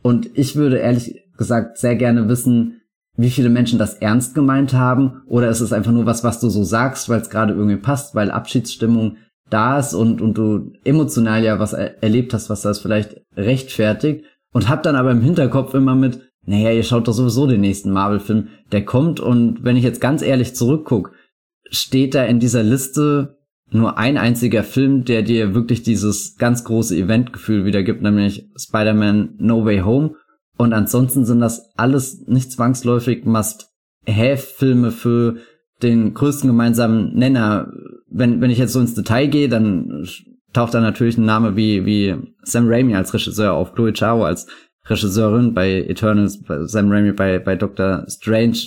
Und 0.01 0.29
ich 0.37 0.55
würde 0.55 0.77
ehrlich 0.77 1.21
gesagt 1.37 1.77
sehr 1.77 1.95
gerne 1.95 2.29
wissen, 2.29 2.81
wie 3.15 3.29
viele 3.29 3.49
Menschen 3.49 3.79
das 3.79 3.95
ernst 3.95 4.35
gemeint 4.35 4.73
haben, 4.73 5.21
oder 5.27 5.49
ist 5.49 5.61
es 5.61 5.73
einfach 5.73 5.91
nur 5.91 6.05
was, 6.05 6.23
was 6.23 6.39
du 6.39 6.49
so 6.49 6.63
sagst, 6.63 7.09
weil 7.09 7.21
es 7.21 7.29
gerade 7.29 7.53
irgendwie 7.53 7.77
passt, 7.77 8.15
weil 8.15 8.31
Abschiedsstimmung 8.31 9.17
da 9.49 9.79
ist 9.79 9.93
und, 9.93 10.21
und 10.21 10.37
du 10.37 10.71
emotional 10.83 11.43
ja 11.43 11.59
was 11.59 11.73
er 11.73 12.01
erlebt 12.03 12.33
hast, 12.33 12.49
was 12.49 12.61
das 12.61 12.79
vielleicht 12.79 13.21
rechtfertigt 13.35 14.25
und 14.51 14.69
hab 14.69 14.83
dann 14.83 14.95
aber 14.95 15.11
im 15.11 15.21
Hinterkopf 15.21 15.73
immer 15.73 15.95
mit, 15.95 16.19
naja, 16.45 16.71
ihr 16.71 16.83
schaut 16.83 17.07
doch 17.07 17.13
sowieso 17.13 17.47
den 17.47 17.61
nächsten 17.61 17.91
Marvel-Film, 17.91 18.49
der 18.71 18.85
kommt 18.85 19.19
und 19.19 19.63
wenn 19.63 19.77
ich 19.77 19.83
jetzt 19.83 20.01
ganz 20.01 20.21
ehrlich 20.21 20.55
zurückguck, 20.55 21.11
steht 21.69 22.15
da 22.15 22.23
in 22.23 22.39
dieser 22.39 22.63
Liste 22.63 23.37
nur 23.73 23.97
ein 23.97 24.17
einziger 24.17 24.63
Film, 24.63 25.03
der 25.03 25.23
dir 25.23 25.55
wirklich 25.55 25.83
dieses 25.83 26.37
ganz 26.37 26.63
große 26.63 26.95
Eventgefühl 26.95 27.65
wiedergibt, 27.65 28.01
nämlich 28.01 28.49
Spider-Man 28.55 29.35
No 29.39 29.65
Way 29.65 29.79
Home. 29.79 30.15
Und 30.57 30.73
ansonsten 30.73 31.25
sind 31.25 31.39
das 31.39 31.71
alles 31.75 32.23
nicht 32.27 32.51
zwangsläufig 32.51 33.25
Must-Have-Filme 33.25 34.91
für 34.91 35.37
den 35.81 36.13
größten 36.13 36.47
gemeinsamen 36.47 37.15
Nenner. 37.15 37.71
Wenn, 38.13 38.41
wenn 38.41 38.51
ich 38.51 38.59
jetzt 38.59 38.73
so 38.73 38.79
ins 38.79 38.93
Detail 38.93 39.27
gehe, 39.27 39.49
dann 39.49 40.07
taucht 40.53 40.73
da 40.73 40.81
natürlich 40.81 41.17
ein 41.17 41.25
Name 41.25 41.55
wie, 41.55 41.85
wie 41.85 42.15
Sam 42.43 42.67
Raimi 42.67 42.95
als 42.95 43.13
Regisseur 43.13 43.53
auf, 43.53 43.73
Chloe 43.73 43.93
Chao 43.93 44.23
als 44.23 44.47
Regisseurin 44.85 45.53
bei 45.53 45.81
Eternals, 45.81 46.41
bei 46.41 46.63
Sam 46.65 46.91
Raimi 46.91 47.11
bei, 47.13 47.39
bei 47.39 47.55
Doctor 47.55 48.05
Strange, 48.07 48.57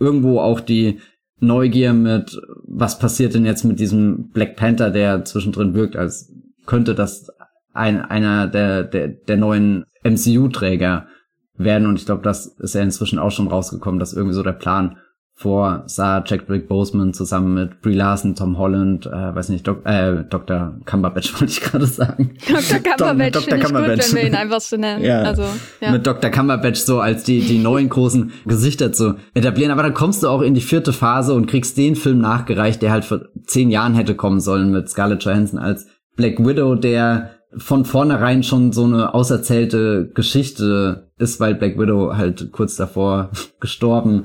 irgendwo 0.00 0.40
auch 0.40 0.60
die 0.60 1.00
Neugier 1.40 1.92
mit, 1.92 2.40
was 2.66 2.98
passiert 2.98 3.34
denn 3.34 3.44
jetzt 3.44 3.64
mit 3.64 3.78
diesem 3.78 4.30
Black 4.30 4.56
Panther, 4.56 4.90
der 4.90 5.24
zwischendrin 5.24 5.74
wirkt, 5.74 5.96
als 5.96 6.32
könnte 6.66 6.94
das 6.94 7.28
ein, 7.72 8.00
einer 8.00 8.46
der, 8.46 8.84
der, 8.84 9.08
der 9.08 9.36
neuen 9.36 9.84
MCU-Träger 10.04 11.08
werden. 11.56 11.86
Und 11.86 11.98
ich 11.98 12.06
glaube, 12.06 12.22
das 12.22 12.46
ist 12.46 12.74
ja 12.74 12.82
inzwischen 12.82 13.18
auch 13.18 13.30
schon 13.30 13.48
rausgekommen, 13.48 13.98
dass 14.00 14.12
irgendwie 14.12 14.34
so 14.34 14.42
der 14.42 14.52
Plan 14.52 14.96
vor 15.36 15.82
sah 15.86 16.22
Jack 16.24 16.46
Blake 16.46 16.66
Boseman 16.66 17.12
zusammen 17.12 17.54
mit 17.54 17.82
Brie 17.82 17.94
Larson, 17.94 18.36
Tom 18.36 18.56
Holland, 18.56 19.06
äh, 19.06 19.34
weiß 19.34 19.48
nicht, 19.48 19.66
Dok 19.66 19.84
äh, 19.84 20.22
Dr. 20.30 20.76
Cumberbatch 20.84 21.34
wollte 21.40 21.52
ich 21.52 21.60
gerade 21.60 21.86
sagen. 21.86 22.36
Dr. 22.46 22.78
Cumberbatch, 22.78 23.32
Dr. 23.32 23.58
Cumberbatch. 23.58 24.06
Gut, 24.06 24.14
wenn 24.14 24.22
wir 24.22 24.28
ihn 24.28 24.34
einfach 24.36 24.60
so 24.60 24.76
nennen. 24.76 25.02
ja. 25.02 25.22
Also, 25.22 25.42
ja. 25.80 25.90
Mit 25.90 26.06
Dr. 26.06 26.30
Cumberbatch 26.30 26.78
so 26.80 27.00
als 27.00 27.24
die, 27.24 27.40
die 27.40 27.58
neuen 27.58 27.88
großen 27.88 28.32
Gesichter 28.46 28.92
zu 28.92 29.16
etablieren. 29.34 29.72
Aber 29.72 29.82
dann 29.82 29.94
kommst 29.94 30.22
du 30.22 30.28
auch 30.28 30.40
in 30.40 30.54
die 30.54 30.60
vierte 30.60 30.92
Phase 30.92 31.34
und 31.34 31.46
kriegst 31.46 31.76
den 31.76 31.96
Film 31.96 32.20
nachgereicht, 32.20 32.80
der 32.80 32.92
halt 32.92 33.04
vor 33.04 33.22
zehn 33.44 33.70
Jahren 33.70 33.94
hätte 33.94 34.14
kommen 34.14 34.38
sollen 34.38 34.70
mit 34.70 34.88
Scarlett 34.88 35.24
Johansson 35.24 35.58
als 35.58 35.88
Black 36.16 36.38
Widow, 36.38 36.76
der 36.76 37.30
von 37.56 37.84
vornherein 37.84 38.42
schon 38.42 38.72
so 38.72 38.84
eine 38.84 39.14
auserzählte 39.14 40.10
Geschichte 40.14 41.10
ist, 41.18 41.40
weil 41.40 41.54
Black 41.54 41.78
Widow 41.78 42.16
halt 42.16 42.52
kurz 42.52 42.76
davor 42.76 43.30
gestorben 43.60 44.24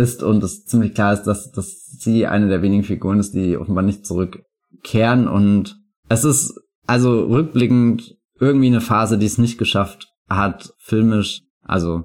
ist 0.00 0.22
und 0.22 0.42
es 0.42 0.64
ziemlich 0.64 0.94
klar 0.94 1.12
ist, 1.12 1.24
dass, 1.24 1.50
dass 1.52 1.86
sie 1.98 2.26
eine 2.26 2.48
der 2.48 2.62
wenigen 2.62 2.84
Figuren 2.84 3.20
ist, 3.20 3.34
die 3.34 3.56
offenbar 3.56 3.84
nicht 3.84 4.06
zurückkehren 4.06 5.28
und 5.28 5.76
es 6.08 6.24
ist 6.24 6.60
also 6.86 7.26
rückblickend 7.26 8.16
irgendwie 8.40 8.66
eine 8.66 8.80
Phase, 8.80 9.18
die 9.18 9.26
es 9.26 9.38
nicht 9.38 9.58
geschafft 9.58 10.08
hat, 10.28 10.74
filmisch, 10.78 11.42
also 11.62 12.04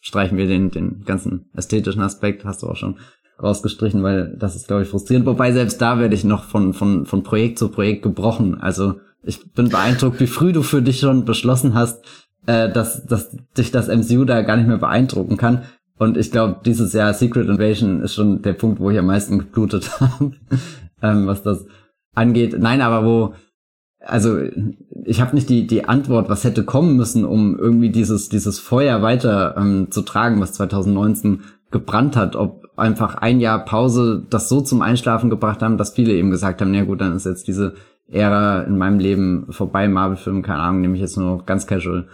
streichen 0.00 0.38
wir 0.38 0.46
den, 0.46 0.70
den 0.70 1.04
ganzen 1.04 1.50
ästhetischen 1.54 2.02
Aspekt, 2.02 2.44
hast 2.44 2.62
du 2.62 2.68
auch 2.68 2.76
schon 2.76 2.98
rausgestrichen, 3.42 4.02
weil 4.02 4.36
das 4.38 4.54
ist, 4.54 4.68
glaube 4.68 4.82
ich, 4.82 4.88
frustrierend. 4.88 5.26
Wobei 5.26 5.52
selbst 5.52 5.80
da 5.80 5.98
werde 5.98 6.14
ich 6.14 6.24
noch 6.24 6.44
von, 6.44 6.72
von, 6.72 7.04
von 7.06 7.22
Projekt 7.22 7.58
zu 7.58 7.68
Projekt 7.68 8.02
gebrochen. 8.02 8.60
Also 8.60 9.00
ich 9.22 9.52
bin 9.52 9.70
beeindruckt, 9.70 10.20
wie 10.20 10.26
früh 10.26 10.52
du 10.52 10.62
für 10.62 10.82
dich 10.82 11.00
schon 11.00 11.24
beschlossen 11.24 11.74
hast, 11.74 12.04
äh, 12.46 12.70
dass, 12.70 13.06
dass 13.06 13.36
dich 13.56 13.70
das 13.70 13.88
MCU 13.88 14.24
da 14.24 14.42
gar 14.42 14.56
nicht 14.56 14.68
mehr 14.68 14.78
beeindrucken 14.78 15.36
kann. 15.36 15.62
Und 15.98 16.16
ich 16.16 16.32
glaube, 16.32 16.60
dieses 16.64 16.92
Jahr 16.92 17.14
Secret 17.14 17.48
Invasion 17.48 18.02
ist 18.02 18.14
schon 18.14 18.42
der 18.42 18.54
Punkt, 18.54 18.80
wo 18.80 18.90
ich 18.90 18.98
am 18.98 19.06
meisten 19.06 19.38
geblutet 19.38 19.90
habe, 20.00 20.32
ähm, 21.02 21.26
was 21.26 21.42
das 21.42 21.66
angeht. 22.14 22.56
Nein, 22.58 22.80
aber 22.80 23.06
wo, 23.06 23.34
also 24.00 24.38
ich 25.04 25.20
habe 25.20 25.34
nicht 25.34 25.48
die 25.48 25.66
die 25.66 25.84
Antwort, 25.84 26.28
was 26.28 26.44
hätte 26.44 26.64
kommen 26.64 26.96
müssen, 26.96 27.24
um 27.24 27.58
irgendwie 27.58 27.90
dieses 27.90 28.28
dieses 28.28 28.58
Feuer 28.58 29.02
weiter 29.02 29.56
ähm, 29.56 29.90
zu 29.90 30.02
tragen, 30.02 30.40
was 30.40 30.52
2019 30.54 31.42
gebrannt 31.70 32.16
hat. 32.16 32.36
Ob 32.36 32.64
einfach 32.76 33.14
ein 33.16 33.40
Jahr 33.40 33.64
Pause 33.64 34.26
das 34.28 34.48
so 34.48 34.60
zum 34.60 34.82
Einschlafen 34.82 35.30
gebracht 35.30 35.62
haben, 35.62 35.78
dass 35.78 35.94
viele 35.94 36.12
eben 36.12 36.30
gesagt 36.30 36.60
haben, 36.60 36.72
na 36.72 36.84
gut, 36.84 37.00
dann 37.00 37.14
ist 37.14 37.26
jetzt 37.26 37.46
diese 37.46 37.74
Ära 38.08 38.62
in 38.62 38.76
meinem 38.76 38.98
Leben 38.98 39.46
vorbei, 39.50 39.88
Marvel-Film, 39.88 40.42
keine 40.42 40.60
Ahnung, 40.60 40.80
nehme 40.80 40.94
ich 40.94 41.00
jetzt 41.00 41.16
nur 41.16 41.36
noch 41.36 41.46
ganz 41.46 41.66
casual 41.66 42.08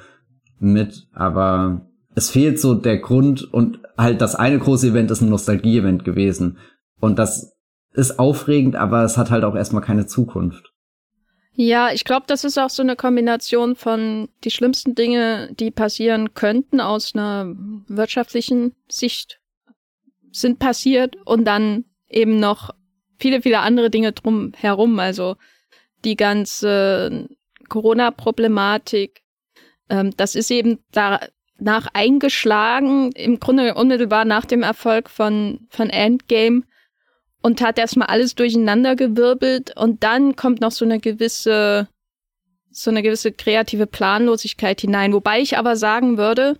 mit. 0.58 1.08
Aber 1.12 1.89
es 2.20 2.28
fehlt 2.28 2.61
so 2.61 2.74
der 2.74 2.98
Grund 2.98 3.50
und 3.50 3.80
halt 3.96 4.20
das 4.20 4.35
eine 4.35 4.59
große 4.59 4.88
Event 4.88 5.11
ist 5.11 5.22
ein 5.22 5.30
Nostalgie-Event 5.30 6.04
gewesen. 6.04 6.59
Und 7.00 7.18
das 7.18 7.56
ist 7.94 8.18
aufregend, 8.18 8.76
aber 8.76 9.04
es 9.04 9.16
hat 9.16 9.30
halt 9.30 9.42
auch 9.42 9.56
erstmal 9.56 9.83
keine 9.83 10.06
Zukunft. 10.06 10.70
Ja, 11.54 11.90
ich 11.92 12.04
glaube, 12.04 12.26
das 12.26 12.44
ist 12.44 12.59
auch 12.59 12.68
so 12.68 12.83
eine 12.83 12.94
Kombination 12.94 13.74
von 13.74 14.28
die 14.44 14.50
schlimmsten 14.50 14.94
Dinge, 14.94 15.50
die 15.59 15.70
passieren 15.70 16.35
könnten 16.35 16.80
aus 16.80 17.14
einer 17.14 17.54
wirtschaftlichen 17.88 18.74
Sicht 18.88 19.40
sind 20.30 20.59
passiert 20.59 21.16
und 21.24 21.46
dann 21.46 21.87
eben 22.09 22.38
noch 22.38 22.70
viele, 23.18 23.40
viele 23.40 23.61
andere 23.61 23.88
Dinge 23.88 24.12
drum 24.12 24.52
herum. 24.54 24.98
Also 24.98 25.37
die 26.04 26.16
ganze 26.16 27.28
Corona-Problematik, 27.68 29.22
ähm, 29.88 30.12
das 30.16 30.35
ist 30.35 30.50
eben 30.50 30.78
da 30.92 31.20
nach 31.61 31.88
eingeschlagen, 31.92 33.12
im 33.12 33.40
Grunde 33.40 33.75
unmittelbar 33.75 34.25
nach 34.25 34.44
dem 34.44 34.62
Erfolg 34.62 35.11
von, 35.11 35.66
von 35.70 35.90
Endgame 35.90 36.62
und 37.42 37.61
hat 37.61 37.79
erstmal 37.79 38.09
alles 38.09 38.35
durcheinander 38.35 38.96
gewirbelt 38.96 39.77
und 39.77 40.03
dann 40.03 40.37
kommt 40.37 40.61
noch 40.61 40.73
so 40.73 40.85
eine 40.85 41.01
gewisse, 41.01 41.88
so 42.70 42.90
eine 42.90 43.03
gewisse 43.03 43.33
kreative 43.33 43.87
Planlosigkeit 43.87 44.81
hinein. 44.81 45.12
Wobei 45.12 45.40
ich 45.40 45.57
aber 45.57 45.77
sagen 45.77 46.18
würde, 46.18 46.59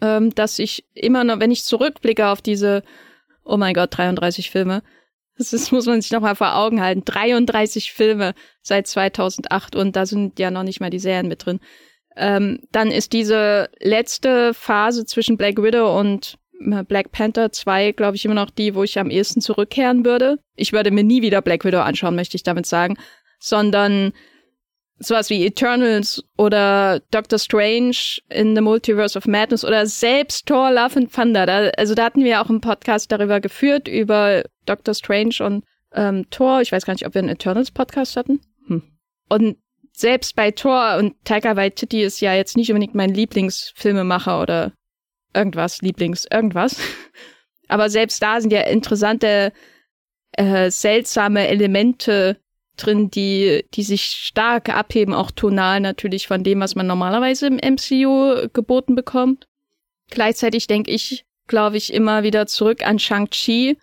ähm, 0.00 0.34
dass 0.34 0.58
ich 0.58 0.84
immer 0.94 1.24
noch, 1.24 1.40
wenn 1.40 1.50
ich 1.50 1.64
zurückblicke 1.64 2.28
auf 2.28 2.40
diese, 2.40 2.82
oh 3.44 3.56
mein 3.56 3.74
Gott, 3.74 3.96
33 3.96 4.50
Filme, 4.50 4.82
das 5.38 5.52
ist, 5.52 5.72
muss 5.72 5.86
man 5.86 6.00
sich 6.00 6.12
nochmal 6.12 6.36
vor 6.36 6.56
Augen 6.56 6.80
halten, 6.80 7.04
33 7.04 7.92
Filme 7.92 8.34
seit 8.60 8.86
2008 8.86 9.76
und 9.76 9.96
da 9.96 10.06
sind 10.06 10.38
ja 10.38 10.50
noch 10.50 10.62
nicht 10.62 10.80
mal 10.80 10.90
die 10.90 10.98
Serien 10.98 11.28
mit 11.28 11.44
drin. 11.44 11.60
Ähm, 12.16 12.60
dann 12.72 12.90
ist 12.90 13.12
diese 13.12 13.70
letzte 13.80 14.54
Phase 14.54 15.04
zwischen 15.06 15.36
Black 15.36 15.62
Widow 15.62 15.98
und 15.98 16.38
äh, 16.60 16.84
Black 16.84 17.12
Panther 17.12 17.52
2, 17.52 17.92
glaube 17.92 18.16
ich, 18.16 18.24
immer 18.24 18.34
noch 18.34 18.50
die, 18.50 18.74
wo 18.74 18.82
ich 18.82 18.98
am 18.98 19.10
ehesten 19.10 19.40
zurückkehren 19.40 20.04
würde. 20.04 20.38
Ich 20.56 20.72
würde 20.72 20.90
mir 20.90 21.04
nie 21.04 21.22
wieder 21.22 21.42
Black 21.42 21.64
Widow 21.64 21.80
anschauen, 21.80 22.16
möchte 22.16 22.36
ich 22.36 22.42
damit 22.42 22.66
sagen, 22.66 22.96
sondern 23.38 24.12
sowas 24.98 25.30
wie 25.30 25.44
Eternals 25.44 26.22
oder 26.36 27.00
Doctor 27.10 27.38
Strange 27.38 27.96
in 28.28 28.54
the 28.54 28.60
Multiverse 28.60 29.18
of 29.18 29.26
Madness 29.26 29.64
oder 29.64 29.86
selbst 29.86 30.46
Thor 30.46 30.70
Love 30.70 30.96
and 30.96 31.12
Thunder. 31.12 31.46
Da, 31.46 31.70
also 31.76 31.94
da 31.94 32.04
hatten 32.04 32.24
wir 32.24 32.40
auch 32.40 32.48
einen 32.48 32.60
Podcast 32.60 33.10
darüber 33.10 33.40
geführt, 33.40 33.88
über 33.88 34.44
Doctor 34.66 34.94
Strange 34.94 35.36
und 35.40 35.64
ähm, 35.92 36.26
Thor. 36.30 36.60
Ich 36.60 36.72
weiß 36.72 36.86
gar 36.86 36.92
nicht, 36.92 37.06
ob 37.06 37.14
wir 37.14 37.20
einen 37.20 37.30
Eternals 37.30 37.70
Podcast 37.70 38.16
hatten. 38.16 38.40
Hm. 38.68 38.82
Und 39.28 39.56
selbst 39.92 40.34
bei 40.36 40.50
Thor 40.50 40.96
und 40.98 41.14
Taika 41.24 41.56
Waititi 41.56 42.02
ist 42.02 42.20
ja 42.20 42.34
jetzt 42.34 42.56
nicht 42.56 42.70
unbedingt 42.70 42.94
mein 42.94 43.12
Lieblingsfilmemacher 43.12 44.40
oder 44.40 44.72
irgendwas, 45.34 45.80
Lieblings 45.82 46.26
irgendwas. 46.30 46.76
Aber 47.68 47.88
selbst 47.88 48.22
da 48.22 48.40
sind 48.40 48.52
ja 48.52 48.62
interessante, 48.62 49.52
äh, 50.32 50.70
seltsame 50.70 51.48
Elemente 51.48 52.38
drin, 52.76 53.10
die, 53.10 53.64
die 53.74 53.82
sich 53.82 54.02
stark 54.02 54.74
abheben, 54.74 55.14
auch 55.14 55.30
tonal 55.30 55.80
natürlich 55.80 56.26
von 56.26 56.42
dem, 56.42 56.60
was 56.60 56.74
man 56.74 56.86
normalerweise 56.86 57.46
im 57.46 57.56
MCU 57.56 58.48
geboten 58.52 58.94
bekommt. 58.94 59.46
Gleichzeitig 60.10 60.66
denke 60.66 60.90
ich, 60.90 61.24
glaube 61.46 61.76
ich, 61.76 61.92
immer 61.92 62.22
wieder 62.22 62.46
zurück 62.46 62.86
an 62.86 62.98
Shang-Chi, 62.98 63.78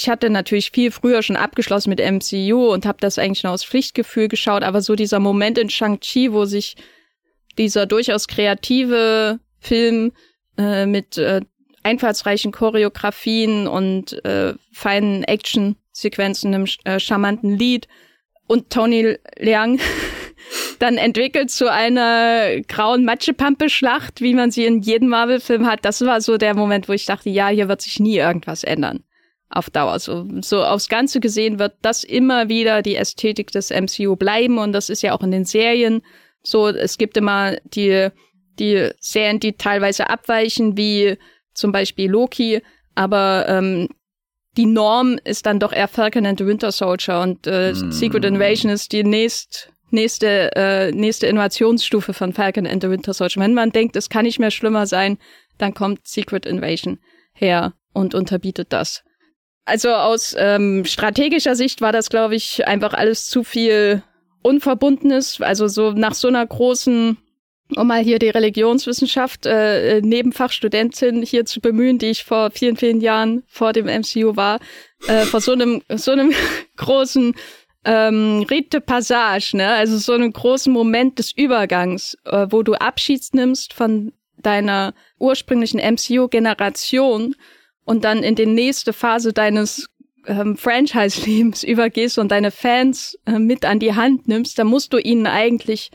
ich 0.00 0.08
hatte 0.08 0.30
natürlich 0.30 0.70
viel 0.70 0.92
früher 0.92 1.22
schon 1.22 1.36
abgeschlossen 1.36 1.90
mit 1.90 1.98
MCU 2.00 2.72
und 2.72 2.86
habe 2.86 2.98
das 3.00 3.18
eigentlich 3.18 3.42
nur 3.42 3.52
aus 3.52 3.64
Pflichtgefühl 3.64 4.28
geschaut, 4.28 4.62
aber 4.62 4.80
so 4.80 4.94
dieser 4.94 5.18
Moment 5.18 5.58
in 5.58 5.70
Shang-Chi, 5.70 6.32
wo 6.32 6.44
sich 6.44 6.76
dieser 7.58 7.86
durchaus 7.86 8.28
kreative 8.28 9.40
Film 9.58 10.12
äh, 10.56 10.86
mit 10.86 11.18
äh, 11.18 11.40
einfallsreichen 11.82 12.52
Choreografien 12.52 13.66
und 13.66 14.24
äh, 14.24 14.54
feinen 14.72 15.24
Action-Sequenzen, 15.24 16.54
einem 16.54 16.66
äh, 16.84 17.00
charmanten 17.00 17.58
Lied 17.58 17.88
und 18.46 18.70
Tony 18.70 19.16
Leung 19.36 19.80
dann 20.78 20.96
entwickelt 20.96 21.50
zu 21.50 21.72
einer 21.72 22.60
grauen 22.68 23.04
Matschepampe-Schlacht, 23.04 24.20
wie 24.20 24.34
man 24.34 24.52
sie 24.52 24.64
in 24.64 24.80
jedem 24.80 25.08
Marvel-Film 25.08 25.66
hat. 25.66 25.84
Das 25.84 26.02
war 26.02 26.20
so 26.20 26.36
der 26.38 26.54
Moment, 26.54 26.88
wo 26.88 26.92
ich 26.92 27.04
dachte, 27.04 27.30
ja, 27.30 27.48
hier 27.48 27.68
wird 27.68 27.82
sich 27.82 27.98
nie 27.98 28.18
irgendwas 28.18 28.62
ändern 28.62 29.02
auf 29.50 29.70
Dauer. 29.70 29.98
So, 29.98 30.26
so 30.40 30.62
aufs 30.62 30.88
Ganze 30.88 31.20
gesehen 31.20 31.58
wird 31.58 31.74
das 31.82 32.04
immer 32.04 32.48
wieder 32.48 32.82
die 32.82 32.96
Ästhetik 32.96 33.50
des 33.50 33.70
MCU 33.70 34.16
bleiben 34.16 34.58
und 34.58 34.72
das 34.72 34.90
ist 34.90 35.02
ja 35.02 35.14
auch 35.14 35.22
in 35.22 35.30
den 35.30 35.44
Serien 35.44 36.02
so. 36.42 36.68
Es 36.68 36.98
gibt 36.98 37.16
immer 37.16 37.56
die, 37.64 38.08
die 38.58 38.90
Serien, 39.00 39.40
die 39.40 39.54
teilweise 39.54 40.10
abweichen, 40.10 40.76
wie 40.76 41.16
zum 41.54 41.72
Beispiel 41.72 42.10
Loki, 42.10 42.62
aber 42.94 43.46
ähm, 43.48 43.88
die 44.56 44.66
Norm 44.66 45.18
ist 45.24 45.46
dann 45.46 45.60
doch 45.60 45.72
eher 45.72 45.88
Falcon 45.88 46.26
and 46.26 46.38
the 46.38 46.46
Winter 46.46 46.72
Soldier 46.72 47.20
und 47.20 47.46
äh, 47.46 47.72
mm. 47.72 47.92
Secret 47.92 48.24
Invasion 48.24 48.70
ist 48.70 48.92
die 48.92 49.04
nächst, 49.04 49.70
nächste, 49.90 50.50
äh, 50.56 50.90
nächste 50.90 51.26
Innovationsstufe 51.28 52.12
von 52.12 52.32
Falcon 52.32 52.66
and 52.66 52.82
the 52.82 52.90
Winter 52.90 53.14
Soldier. 53.14 53.40
Wenn 53.40 53.54
man 53.54 53.70
denkt, 53.70 53.94
es 53.94 54.08
kann 54.08 54.24
nicht 54.24 54.40
mehr 54.40 54.50
schlimmer 54.50 54.86
sein, 54.86 55.18
dann 55.58 55.74
kommt 55.74 56.06
Secret 56.06 56.44
Invasion 56.44 56.98
her 57.32 57.74
und 57.92 58.14
unterbietet 58.14 58.72
das. 58.72 59.04
Also 59.68 59.90
aus 59.90 60.34
ähm, 60.38 60.86
strategischer 60.86 61.54
Sicht 61.54 61.82
war 61.82 61.92
das, 61.92 62.08
glaube 62.08 62.34
ich, 62.34 62.66
einfach 62.66 62.94
alles 62.94 63.28
zu 63.28 63.44
viel 63.44 64.02
Unverbundenes. 64.40 65.42
Also 65.42 65.68
so 65.68 65.92
nach 65.92 66.14
so 66.14 66.28
einer 66.28 66.46
großen, 66.46 67.18
um 67.76 67.86
mal 67.86 68.02
hier 68.02 68.18
die 68.18 68.30
Religionswissenschaft 68.30 69.44
äh, 69.44 70.00
Nebenfachstudentin 70.00 71.20
hier 71.20 71.44
zu 71.44 71.60
bemühen, 71.60 71.98
die 71.98 72.06
ich 72.06 72.24
vor 72.24 72.50
vielen, 72.50 72.78
vielen 72.78 73.02
Jahren 73.02 73.42
vor 73.46 73.74
dem 73.74 73.84
MCU 73.84 74.36
war, 74.36 74.58
äh, 75.06 75.26
vor 75.26 75.42
so 75.42 75.52
einem, 75.52 75.82
so 75.90 76.12
einem 76.12 76.32
großen 76.76 77.34
ähm, 77.84 78.46
Rite 78.50 78.80
Passage, 78.80 79.54
ne? 79.54 79.68
Also 79.68 79.98
so 79.98 80.14
einem 80.14 80.32
großen 80.32 80.72
Moment 80.72 81.18
des 81.18 81.32
Übergangs, 81.32 82.16
äh, 82.24 82.46
wo 82.48 82.62
du 82.62 82.72
Abschied 82.72 83.22
nimmst 83.32 83.74
von 83.74 84.14
deiner 84.38 84.94
ursprünglichen 85.18 85.78
MCU-Generation 85.78 87.34
und 87.88 88.04
dann 88.04 88.22
in 88.22 88.34
die 88.34 88.44
nächste 88.44 88.92
Phase 88.92 89.32
deines 89.32 89.88
ähm, 90.26 90.58
Franchise-Lebens 90.58 91.62
übergehst 91.64 92.18
und 92.18 92.30
deine 92.30 92.50
Fans 92.50 93.18
äh, 93.24 93.38
mit 93.38 93.64
an 93.64 93.78
die 93.78 93.94
Hand 93.94 94.28
nimmst, 94.28 94.58
dann 94.58 94.66
musst 94.66 94.92
du 94.92 94.98
ihnen 94.98 95.26
eigentlich 95.26 95.90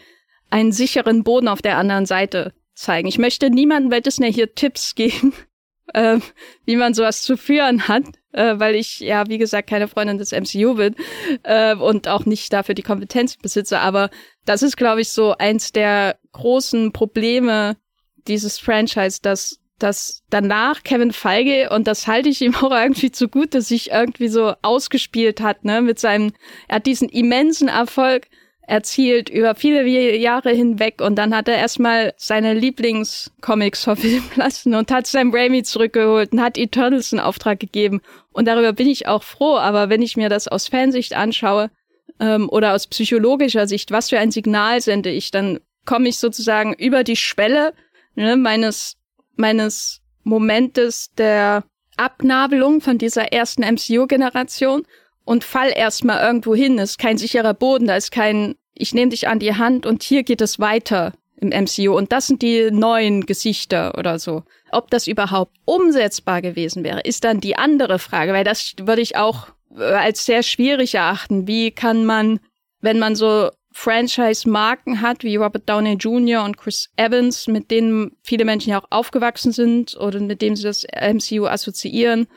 einen 0.50 0.72
sicheren 0.72 1.24
Boden 1.24 1.48
auf 1.48 1.62
der 1.62 1.78
anderen 1.78 2.08
Seite 2.08 2.52
zeigen. 2.74 3.08
Ich 3.08 3.20
möchte 3.20 3.52
niemandem 3.52 3.92
bei 3.92 4.00
Disney 4.00 4.34
hier 4.34 4.56
Tipps 4.56 4.96
geben, 4.96 5.34
äh, 5.94 6.18
wie 6.66 6.78
man 6.78 6.96
sowas 6.96 7.22
zu 7.22 7.38
führen 7.38 7.88
hat, 7.88 8.06
äh, 8.32 8.56
weil 8.58 8.74
ich 8.74 9.00
ja, 9.00 9.28
wie 9.28 9.38
gesagt, 9.38 9.70
keine 9.70 9.88
Freundin 9.88 10.18
des 10.18 10.32
MCU 10.32 10.74
bin 10.74 10.96
äh, 11.44 11.76
und 11.76 12.08
auch 12.08 12.26
nicht 12.26 12.52
dafür 12.54 12.74
die 12.74 12.82
Kompetenz 12.82 13.38
besitze. 13.38 13.78
Aber 13.80 14.10
das 14.46 14.64
ist, 14.64 14.78
glaube 14.78 15.02
ich, 15.02 15.10
so 15.10 15.38
eins 15.38 15.72
der 15.72 16.18
großen 16.32 16.92
Probleme 16.92 17.78
dieses 18.26 18.58
Franchise, 18.58 19.20
dass 19.22 19.60
dass 19.80 20.24
danach 20.30 20.84
Kevin 20.84 21.12
Feige, 21.12 21.70
und 21.70 21.88
das 21.88 22.08
halte 22.08 22.30
ich 22.30 22.42
ihm 22.42 22.56
auch 22.62 22.72
irgendwie 22.72 23.12
zugute, 23.12 23.62
sich 23.62 23.92
irgendwie 23.92 24.28
so 24.28 24.54
ausgespielt 24.62 25.42
hat, 25.42 25.66
ne, 25.66 25.82
mit 25.82 26.00
seinem, 26.00 26.34
er 26.68 26.78
hat 26.78 26.86
diesen 26.86 27.10
immensen 27.10 27.68
Erfolg 27.68 28.28
erzielt 28.66 29.30
über 29.30 29.56
viele 29.56 29.86
Jahre 29.86 30.52
hinweg 30.52 31.02
und 31.02 31.16
dann 31.16 31.36
hat 31.36 31.50
er 31.50 31.58
erstmal 31.58 32.14
seine 32.16 32.54
Lieblingscomics 32.54 33.84
verfilmen 33.84 34.30
lassen 34.36 34.74
und 34.74 34.90
hat 34.90 35.06
Sam 35.06 35.34
Raimi 35.34 35.64
zurückgeholt 35.64 36.32
und 36.32 36.42
hat 36.42 36.58
Eternals 36.58 37.12
in 37.12 37.20
Auftrag 37.20 37.60
gegeben. 37.60 38.02
Und 38.32 38.48
darüber 38.48 38.74
bin 38.74 38.88
ich 38.88 39.08
auch 39.08 39.24
froh, 39.24 39.58
aber 39.58 39.90
wenn 39.90 40.02
ich 40.02 40.16
mir 40.16 40.30
das 40.30 40.48
aus 40.48 40.68
Fansicht 40.68 41.14
anschaue 41.14 41.72
ähm, 42.20 42.50
oder 42.50 42.74
aus 42.74 42.88
psychologischer 42.88 43.68
Sicht, 43.68 43.92
was 43.92 44.10
für 44.10 44.20
ein 44.20 44.32
Signal 44.32 44.80
sende 44.80 45.10
ich, 45.10 45.32
dann 45.32 45.60
komme 45.86 46.08
ich 46.08 46.18
sozusagen 46.18 46.74
über 46.74 47.04
die 47.04 47.18
Schwelle 47.18 47.74
ne, 48.16 48.38
meines 48.38 48.96
meines 49.36 50.02
Momentes 50.24 51.12
der 51.18 51.64
Abnabelung 51.98 52.82
von 52.82 52.98
dieser 52.98 53.32
ersten 53.32 53.64
MCU-Generation 53.64 54.84
und 55.26 55.44
fall 55.44 55.72
erstmal 55.76 56.24
irgendwo 56.24 56.56
hin. 56.56 56.78
ist 56.80 56.98
kein 56.98 57.18
sicherer 57.18 57.54
Boden, 57.54 57.88
da 57.88 57.96
ist 57.96 58.12
kein, 58.12 58.56
ich 58.74 58.94
nehme 58.94 59.10
dich 59.10 59.28
an 59.28 59.40
die 59.40 59.56
Hand 59.56 59.86
und 59.86 60.04
hier 60.04 60.24
geht 60.24 60.42
es 60.42 60.60
weiter 60.60 61.14
im 61.38 61.50
MCU 61.50 61.96
und 61.96 62.12
das 62.12 62.28
sind 62.28 62.42
die 62.42 62.72
neuen 62.72 63.26
Gesichter 63.26 63.98
oder 63.98 64.18
so. 64.20 64.44
Ob 64.72 64.90
das 64.90 65.08
überhaupt 65.08 65.56
umsetzbar 65.66 66.42
gewesen 66.42 66.84
wäre, 66.84 67.02
ist 67.02 67.24
dann 67.24 67.42
die 67.42 67.56
andere 67.56 68.00
Frage, 68.00 68.34
weil 68.34 68.44
das 68.44 68.74
würde 68.82 69.02
ich 69.02 69.16
auch 69.18 69.48
äh, 69.78 69.84
als 69.84 70.26
sehr 70.26 70.44
schwierig 70.44 70.96
erachten. 70.96 71.48
Wie 71.48 71.72
kann 71.72 72.06
man, 72.06 72.40
wenn 72.82 73.00
man 73.00 73.16
so 73.16 73.50
Franchise-Marken 73.74 75.02
hat, 75.02 75.24
wie 75.24 75.36
Robert 75.36 75.68
Downey 75.68 75.94
Jr. 75.94 76.44
und 76.44 76.58
Chris 76.58 76.90
Evans, 76.96 77.48
mit 77.48 77.72
denen 77.72 78.16
viele 78.22 78.46
Menschen 78.46 78.70
ja 78.70 78.82
auch 78.82 78.88
aufgewachsen 78.92 79.52
sind 79.52 79.98
oder 79.98 80.20
mit 80.20 80.42
dem 80.42 80.56
sie 80.56 80.64
das 80.64 80.86
MCU 80.86 81.48
assoziieren. 81.48 82.28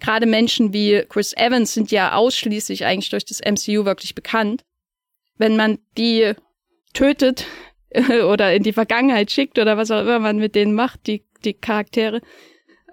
Gerade 0.00 0.26
Menschen 0.26 0.72
wie 0.72 1.04
Chris 1.08 1.32
Evans 1.36 1.74
sind 1.74 1.92
ja 1.92 2.14
ausschließlich 2.14 2.84
eigentlich 2.84 3.10
durch 3.10 3.24
das 3.24 3.40
MCU 3.40 3.84
wirklich 3.84 4.14
bekannt. 4.14 4.64
Wenn 5.38 5.56
man 5.56 5.78
die 5.96 6.32
tötet 6.92 7.46
oder 8.26 8.52
in 8.54 8.64
die 8.64 8.72
Vergangenheit 8.72 9.30
schickt 9.30 9.58
oder 9.58 9.76
was 9.76 9.90
auch 9.90 10.02
immer 10.02 10.18
man 10.18 10.38
mit 10.38 10.54
denen 10.56 10.74
macht, 10.74 11.06
die, 11.06 11.24
die 11.44 11.54
Charaktere, 11.54 12.20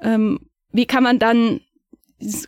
ähm, 0.01 0.49
wie 0.71 0.85
kann 0.85 1.03
man 1.03 1.17
dann 1.17 1.61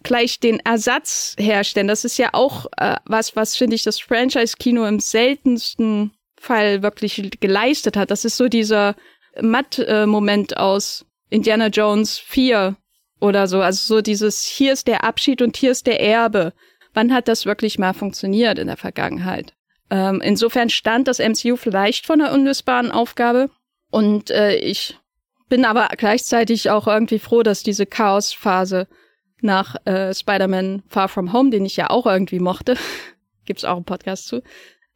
gleich 0.03 0.39
den 0.39 0.59
Ersatz 0.59 1.35
herstellen. 1.39 1.87
Das 1.87 2.05
ist 2.05 2.17
ja 2.17 2.29
auch 2.33 2.65
äh, 2.77 2.97
was, 3.05 3.35
was 3.35 3.55
finde 3.55 3.75
ich 3.75 3.83
das 3.83 3.99
Franchise-Kino 3.99 4.85
im 4.85 4.99
seltensten 4.99 6.11
Fall 6.39 6.81
wirklich 6.81 7.29
geleistet 7.39 7.95
hat. 7.95 8.11
Das 8.11 8.25
ist 8.25 8.37
so 8.37 8.47
dieser 8.47 8.95
Matt-Moment 9.39 10.57
aus 10.57 11.05
Indiana 11.29 11.67
Jones 11.67 12.17
4 12.17 12.75
oder 13.19 13.47
so. 13.47 13.61
Also 13.61 13.95
so 13.95 14.01
dieses, 14.01 14.43
hier 14.43 14.73
ist 14.73 14.87
der 14.87 15.03
Abschied 15.03 15.41
und 15.41 15.55
hier 15.55 15.71
ist 15.71 15.87
der 15.87 16.01
Erbe. 16.01 16.53
Wann 16.93 17.13
hat 17.13 17.27
das 17.27 17.45
wirklich 17.45 17.79
mal 17.79 17.93
funktioniert 17.93 18.59
in 18.59 18.67
der 18.67 18.77
Vergangenheit? 18.77 19.53
Ähm, 19.89 20.21
insofern 20.21 20.69
stand 20.69 21.07
das 21.07 21.19
MCU 21.19 21.55
vielleicht 21.55 22.05
vor 22.05 22.15
einer 22.15 22.33
unlösbaren 22.33 22.91
Aufgabe. 22.91 23.49
Und 23.89 24.31
äh, 24.31 24.55
ich 24.55 24.97
bin 25.47 25.65
aber 25.65 25.89
gleichzeitig 25.97 26.69
auch 26.69 26.87
irgendwie 26.87 27.19
froh, 27.19 27.43
dass 27.43 27.61
diese 27.61 27.85
Chaosphase 27.85 28.87
nach 29.43 29.75
äh, 29.85 30.13
Spider-Man 30.13 30.83
Far 30.87 31.09
From 31.09 31.33
Home, 31.33 31.49
den 31.49 31.65
ich 31.65 31.77
ja 31.77 31.89
auch 31.89 32.05
irgendwie 32.05 32.39
mochte, 32.39 32.75
gibt's 33.45 33.65
auch 33.65 33.75
einen 33.75 33.85
Podcast 33.85 34.27
zu, 34.27 34.41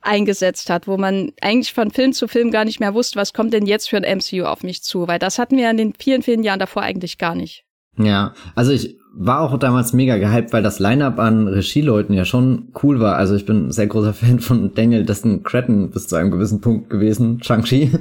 eingesetzt 0.01 0.69
hat, 0.69 0.87
wo 0.87 0.97
man 0.97 1.31
eigentlich 1.41 1.73
von 1.73 1.91
Film 1.91 2.13
zu 2.13 2.27
Film 2.27 2.51
gar 2.51 2.65
nicht 2.65 2.79
mehr 2.79 2.93
wusste, 2.93 3.19
was 3.19 3.33
kommt 3.33 3.53
denn 3.53 3.65
jetzt 3.65 3.89
für 3.89 3.97
ein 3.97 4.17
MCU 4.17 4.45
auf 4.45 4.63
mich 4.63 4.83
zu, 4.83 5.07
weil 5.07 5.19
das 5.19 5.39
hatten 5.39 5.57
wir 5.57 5.69
in 5.69 5.77
den 5.77 5.93
vielen, 5.97 6.21
vielen 6.21 6.43
Jahren 6.43 6.59
davor 6.59 6.83
eigentlich 6.83 7.17
gar 7.17 7.35
nicht. 7.35 7.65
Ja, 7.97 8.33
also 8.55 8.71
ich 8.71 8.97
war 9.17 9.41
auch 9.41 9.57
damals 9.57 9.93
mega 9.93 10.17
gehypt, 10.17 10.51
weil 10.51 10.63
das 10.63 10.79
Line-Up 10.79 11.19
an 11.19 11.47
Regieleuten 11.47 12.13
ja 12.13 12.25
schon 12.25 12.73
cool 12.83 12.99
war. 12.99 13.15
Also 13.15 13.35
ich 13.35 13.45
bin 13.45 13.71
sehr 13.71 13.87
großer 13.87 14.13
Fan 14.13 14.39
von 14.39 14.73
Daniel 14.73 15.05
Destin 15.05 15.43
Cretton 15.43 15.89
bis 15.89 16.07
zu 16.07 16.17
einem 16.17 16.31
gewissen 16.31 16.59
Punkt 16.59 16.89
gewesen, 16.89 17.41
Shang-Chi. 17.41 17.91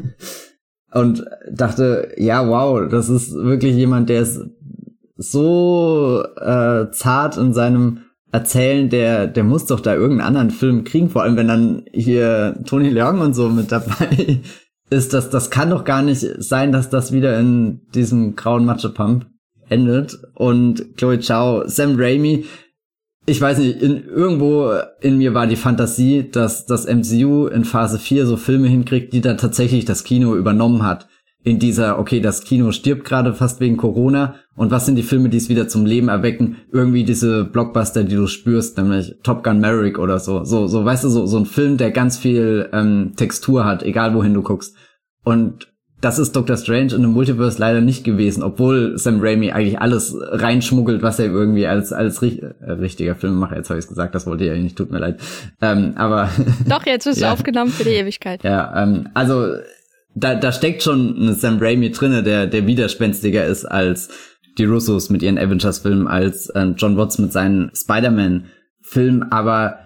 Und 0.93 1.25
dachte, 1.51 2.13
ja, 2.17 2.49
wow, 2.49 2.89
das 2.89 3.09
ist 3.09 3.33
wirklich 3.35 3.75
jemand, 3.75 4.09
der 4.09 4.23
ist 4.23 4.41
so 5.17 6.25
äh, 6.37 6.91
zart 6.91 7.37
in 7.37 7.53
seinem 7.53 8.01
Erzählen, 8.33 8.89
der, 8.89 9.29
der 9.29 9.45
muss 9.45 9.67
doch 9.67 9.79
da 9.79 9.95
irgendeinen 9.95 10.27
anderen 10.27 10.51
Film 10.51 10.83
kriegen, 10.83 11.09
vor 11.09 11.23
allem 11.23 11.37
wenn 11.37 11.47
dann 11.47 11.85
hier 11.93 12.59
Tony 12.67 12.91
Leung 12.91 13.21
und 13.21 13.35
so 13.35 13.49
mit 13.49 13.71
dabei 13.71 14.41
ist. 14.91 15.15
Das, 15.15 15.31
das 15.31 15.51
kann 15.51 15.71
doch 15.71 15.85
gar 15.85 16.03
nicht 16.03 16.27
sein, 16.39 16.73
dass 16.73 16.91
das 16.91 17.13
wieder 17.13 17.39
in 17.39 17.83
diesem 17.95 18.35
grauen 18.35 18.65
Matschepump 18.65 19.27
endet. 19.69 20.19
Und 20.35 20.97
Chloe 20.97 21.21
Chow, 21.21 21.63
Sam 21.67 21.95
Raimi, 21.97 22.45
ich 23.27 23.41
weiß 23.41 23.59
nicht, 23.59 23.81
in, 23.81 24.05
irgendwo 24.05 24.73
in 25.01 25.17
mir 25.19 25.33
war 25.33 25.47
die 25.47 25.57
Fantasie, 25.57 26.29
dass 26.29 26.67
das 26.67 26.87
MCU 26.87 27.47
in 27.47 27.65
Phase 27.65 28.01
4 28.01 28.27
so 28.27 28.37
Filme 28.37 28.67
hinkriegt, 28.67 29.13
die 29.13 29.21
dann 29.21 29.39
tatsächlich 29.39 29.85
das 29.85 30.03
Kino 30.03 30.35
übernommen 30.35 30.83
hat 30.83 31.07
in 31.45 31.59
dieser, 31.59 31.99
okay, 31.99 32.21
das 32.21 32.43
Kino 32.43 32.73
stirbt 32.73 33.05
gerade 33.05 33.35
fast 33.35 33.61
wegen 33.61 33.77
Corona 33.77 34.37
und 34.57 34.71
was 34.71 34.87
sind 34.87 34.97
die 34.97 35.03
Filme, 35.03 35.29
die 35.29 35.37
es 35.37 35.49
wieder 35.49 35.67
zum 35.67 35.85
Leben 35.85 36.09
erwecken? 36.09 36.57
Irgendwie 36.71 37.05
diese 37.05 37.45
Blockbuster, 37.45 38.05
die 38.05 38.15
du 38.15 38.29
spürst, 38.29 38.77
nämlich 38.79 39.17
Top 39.23 39.43
Gun 39.43 39.61
Maverick 39.61 39.99
oder 39.99 40.21
so. 40.21 40.45
So, 40.45 40.69
so, 40.69 40.85
weißt 40.85 41.05
du, 41.05 41.09
so, 41.09 41.27
so 41.27 41.39
ein 41.39 41.47
Film, 41.47 41.77
der 41.77 41.91
ganz 41.91 42.17
viel 42.17 42.69
ähm, 42.73 43.13
Textur 43.17 43.65
hat, 43.65 43.83
egal 43.83 44.15
wohin 44.15 44.35
du 44.35 44.43
guckst. 44.43 44.77
Und 45.25 45.69
das 46.01 46.19
ist 46.19 46.37
Doctor 46.37 46.57
Strange 46.57 46.95
in 46.95 47.03
dem 47.03 47.13
Multiverse 47.13 47.59
leider 47.59 47.81
nicht 47.81 48.05
gewesen, 48.05 48.43
obwohl 48.43 48.99
Sam 48.99 49.21
Raimi 49.21 49.51
eigentlich 49.53 49.81
alles 49.81 50.15
reinschmuggelt, 50.21 51.03
was 51.03 51.19
er 51.19 51.27
irgendwie 51.27 51.67
als 51.67 51.93
als 51.93 52.21
ri 52.21 52.41
äh, 52.61 52.73
richtiger 52.73 53.15
Filmemacher, 53.15 53.57
jetzt 53.57 53.71
habe 53.71 53.81
ich 53.81 53.89
gesagt, 53.89 54.15
das 54.15 54.27
wollte 54.27 54.45
ich 54.45 54.63
nicht, 54.63 54.77
tut 54.77 54.91
mir 54.91 54.99
leid. 54.99 55.19
Ähm, 55.63 55.95
aber 55.97 56.29
Doch, 56.69 56.85
jetzt 56.85 57.07
ist 57.07 57.21
ja. 57.21 57.33
aufgenommen 57.33 57.71
für 57.71 57.85
die 57.85 57.95
Ewigkeit. 57.95 58.45
Ja, 58.45 58.83
ähm, 58.83 59.09
also 59.15 59.55
da, 60.15 60.35
da 60.35 60.53
steckt 60.53 60.83
schon 60.83 61.17
ein 61.17 61.35
Sam 61.35 61.59
Raimi 61.59 61.91
drinne, 61.91 62.23
der, 62.23 62.47
der 62.47 62.67
widerspenstiger 62.67 63.47
ist 63.47 63.65
als 63.65 64.11
die 64.59 64.65
Russos 64.65 65.11
mit 65.11 65.23
ihren 65.23 65.39
Avengers-Filmen, 65.39 66.07
als 66.07 66.49
äh, 66.51 66.67
John 66.77 66.97
Watts 66.97 67.19
mit 67.19 67.33
seinen 67.33 67.71
Spider-Man-Filmen, 67.75 69.31
aber 69.33 69.79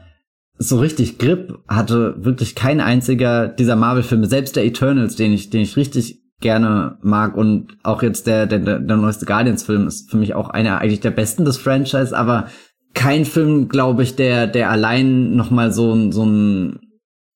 so 0.58 0.78
richtig 0.78 1.18
Grip 1.18 1.58
hatte 1.68 2.16
wirklich 2.18 2.54
kein 2.54 2.80
einziger 2.80 3.48
dieser 3.48 3.76
Marvel-Filme, 3.76 4.26
selbst 4.26 4.56
der 4.56 4.64
Eternals, 4.64 5.16
den 5.16 5.32
ich, 5.32 5.50
den 5.50 5.60
ich 5.60 5.76
richtig 5.76 6.22
gerne 6.40 6.98
mag 7.02 7.36
und 7.36 7.76
auch 7.82 8.02
jetzt 8.02 8.26
der, 8.26 8.46
der, 8.46 8.58
der 8.58 8.96
neueste 8.96 9.26
Guardians-Film 9.26 9.86
ist 9.86 10.10
für 10.10 10.16
mich 10.16 10.34
auch 10.34 10.50
einer 10.50 10.78
eigentlich 10.78 11.00
der 11.00 11.10
besten 11.10 11.44
des 11.44 11.58
Franchise, 11.58 12.16
aber 12.16 12.48
kein 12.94 13.24
Film, 13.24 13.68
glaube 13.68 14.02
ich, 14.02 14.16
der, 14.16 14.46
der 14.46 14.70
allein 14.70 15.36
nochmal 15.36 15.72
so, 15.72 16.10
so 16.10 16.24
ein 16.24 16.80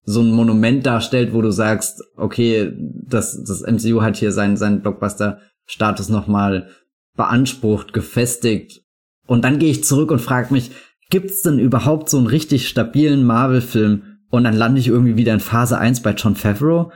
so 0.05 0.21
ein 0.21 0.33
Monument 0.33 0.85
darstellt, 0.85 1.33
wo 1.33 1.43
du 1.43 1.51
sagst, 1.51 2.03
okay, 2.17 2.73
das, 2.77 3.43
das 3.45 3.63
MCU 3.63 4.03
hat 4.03 4.17
hier 4.17 4.33
seinen, 4.33 4.57
seinen 4.57 4.83
Blockbuster-Status 4.83 6.09
nochmal 6.09 6.69
beansprucht, 7.17 7.93
gefestigt. 7.93 8.83
Und 9.27 9.45
dann 9.45 9.59
gehe 9.59 9.71
ich 9.71 9.85
zurück 9.85 10.11
und 10.11 10.21
frage 10.21 10.53
mich, 10.53 10.71
gibt's 11.11 11.43
denn 11.43 11.59
überhaupt 11.59 12.09
so 12.09 12.19
einen 12.19 12.27
richtig 12.27 12.69
stabilen 12.69 13.25
Marvel-Film? 13.25 14.03
Und 14.31 14.45
dann 14.45 14.57
lande 14.57 14.81
ich 14.81 14.89
irgendwie 14.89 15.17
wieder 15.17 15.35
in 15.35 15.41
Phase 15.41 15.79
1 15.79 16.03
bei 16.03 16.13
John 16.13 16.37
Favreau. 16.37 16.91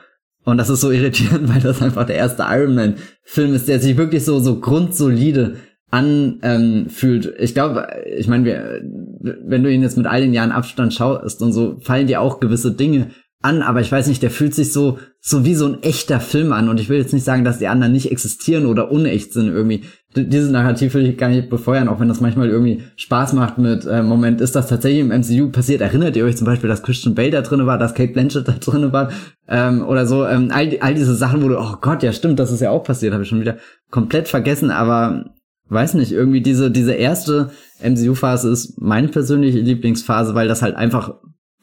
Und 0.44 0.58
das 0.58 0.70
ist 0.70 0.80
so 0.80 0.90
irritierend, 0.90 1.48
weil 1.54 1.60
das 1.60 1.82
einfach 1.82 2.06
der 2.06 2.16
erste 2.16 2.44
Iron 2.48 2.74
Man-Film 2.74 3.54
ist, 3.54 3.68
der 3.68 3.80
sich 3.80 3.96
wirklich 3.96 4.24
so, 4.24 4.40
so 4.40 4.60
grundsolide 4.60 5.56
anfühlt. 5.90 7.26
Ähm, 7.26 7.32
ich 7.38 7.54
glaube, 7.54 7.88
ich 8.16 8.26
meine, 8.26 8.82
wenn 9.20 9.62
du 9.62 9.70
ihn 9.70 9.82
jetzt 9.82 9.96
mit 9.96 10.06
all 10.06 10.20
den 10.20 10.32
Jahren 10.32 10.52
Abstand 10.52 10.94
schaust 10.94 11.42
und 11.42 11.52
so, 11.52 11.78
fallen 11.80 12.06
dir 12.06 12.20
auch 12.20 12.40
gewisse 12.40 12.72
Dinge 12.72 13.10
an, 13.46 13.62
aber 13.62 13.80
ich 13.80 13.92
weiß 13.92 14.08
nicht, 14.08 14.22
der 14.22 14.30
fühlt 14.30 14.54
sich 14.54 14.72
so, 14.72 14.98
so 15.20 15.44
wie 15.44 15.54
so 15.54 15.66
ein 15.66 15.82
echter 15.82 16.18
Film 16.18 16.52
an. 16.52 16.68
Und 16.68 16.80
ich 16.80 16.88
will 16.88 16.98
jetzt 16.98 17.14
nicht 17.14 17.24
sagen, 17.24 17.44
dass 17.44 17.58
die 17.58 17.68
anderen 17.68 17.92
nicht 17.92 18.10
existieren 18.10 18.66
oder 18.66 18.90
unecht 18.90 19.32
sind 19.32 19.48
irgendwie. 19.48 19.84
Dieses 20.16 20.50
Narrativ 20.50 20.94
will 20.94 21.06
ich 21.06 21.16
gar 21.16 21.28
nicht 21.28 21.48
befeuern, 21.48 21.88
auch 21.88 22.00
wenn 22.00 22.08
das 22.08 22.20
manchmal 22.20 22.48
irgendwie 22.48 22.82
Spaß 22.96 23.34
macht 23.34 23.58
mit, 23.58 23.86
äh, 23.86 24.02
Moment, 24.02 24.40
ist 24.40 24.56
das 24.56 24.66
tatsächlich 24.66 25.00
im 25.00 25.12
MCU 25.12 25.50
passiert? 25.50 25.80
Erinnert 25.80 26.16
ihr 26.16 26.24
euch 26.24 26.36
zum 26.36 26.46
Beispiel, 26.46 26.68
dass 26.68 26.82
Christian 26.82 27.14
Bale 27.14 27.30
da 27.30 27.42
drin 27.42 27.66
war, 27.66 27.78
dass 27.78 27.94
Kate 27.94 28.12
Blanchett 28.12 28.48
da 28.48 28.52
drin 28.52 28.92
war, 28.92 29.10
ähm, 29.46 29.86
oder 29.86 30.06
so, 30.06 30.26
ähm, 30.26 30.50
all, 30.52 30.76
all 30.80 30.94
diese 30.94 31.14
Sachen, 31.14 31.42
wo 31.42 31.48
du, 31.48 31.58
oh 31.58 31.76
Gott, 31.80 32.02
ja 32.02 32.12
stimmt, 32.12 32.38
das 32.38 32.50
ist 32.50 32.60
ja 32.60 32.70
auch 32.70 32.82
passiert, 32.82 33.12
habe 33.12 33.22
ich 33.22 33.28
schon 33.28 33.40
wieder 33.40 33.58
komplett 33.90 34.26
vergessen, 34.28 34.70
aber 34.70 35.36
weiß 35.68 35.94
nicht, 35.94 36.12
irgendwie 36.12 36.40
diese, 36.40 36.70
diese 36.70 36.94
erste 36.94 37.50
MCU-Phase 37.82 38.50
ist 38.50 38.80
meine 38.80 39.08
persönliche 39.08 39.58
Lieblingsphase, 39.58 40.34
weil 40.34 40.48
das 40.48 40.62
halt 40.62 40.76
einfach 40.76 41.14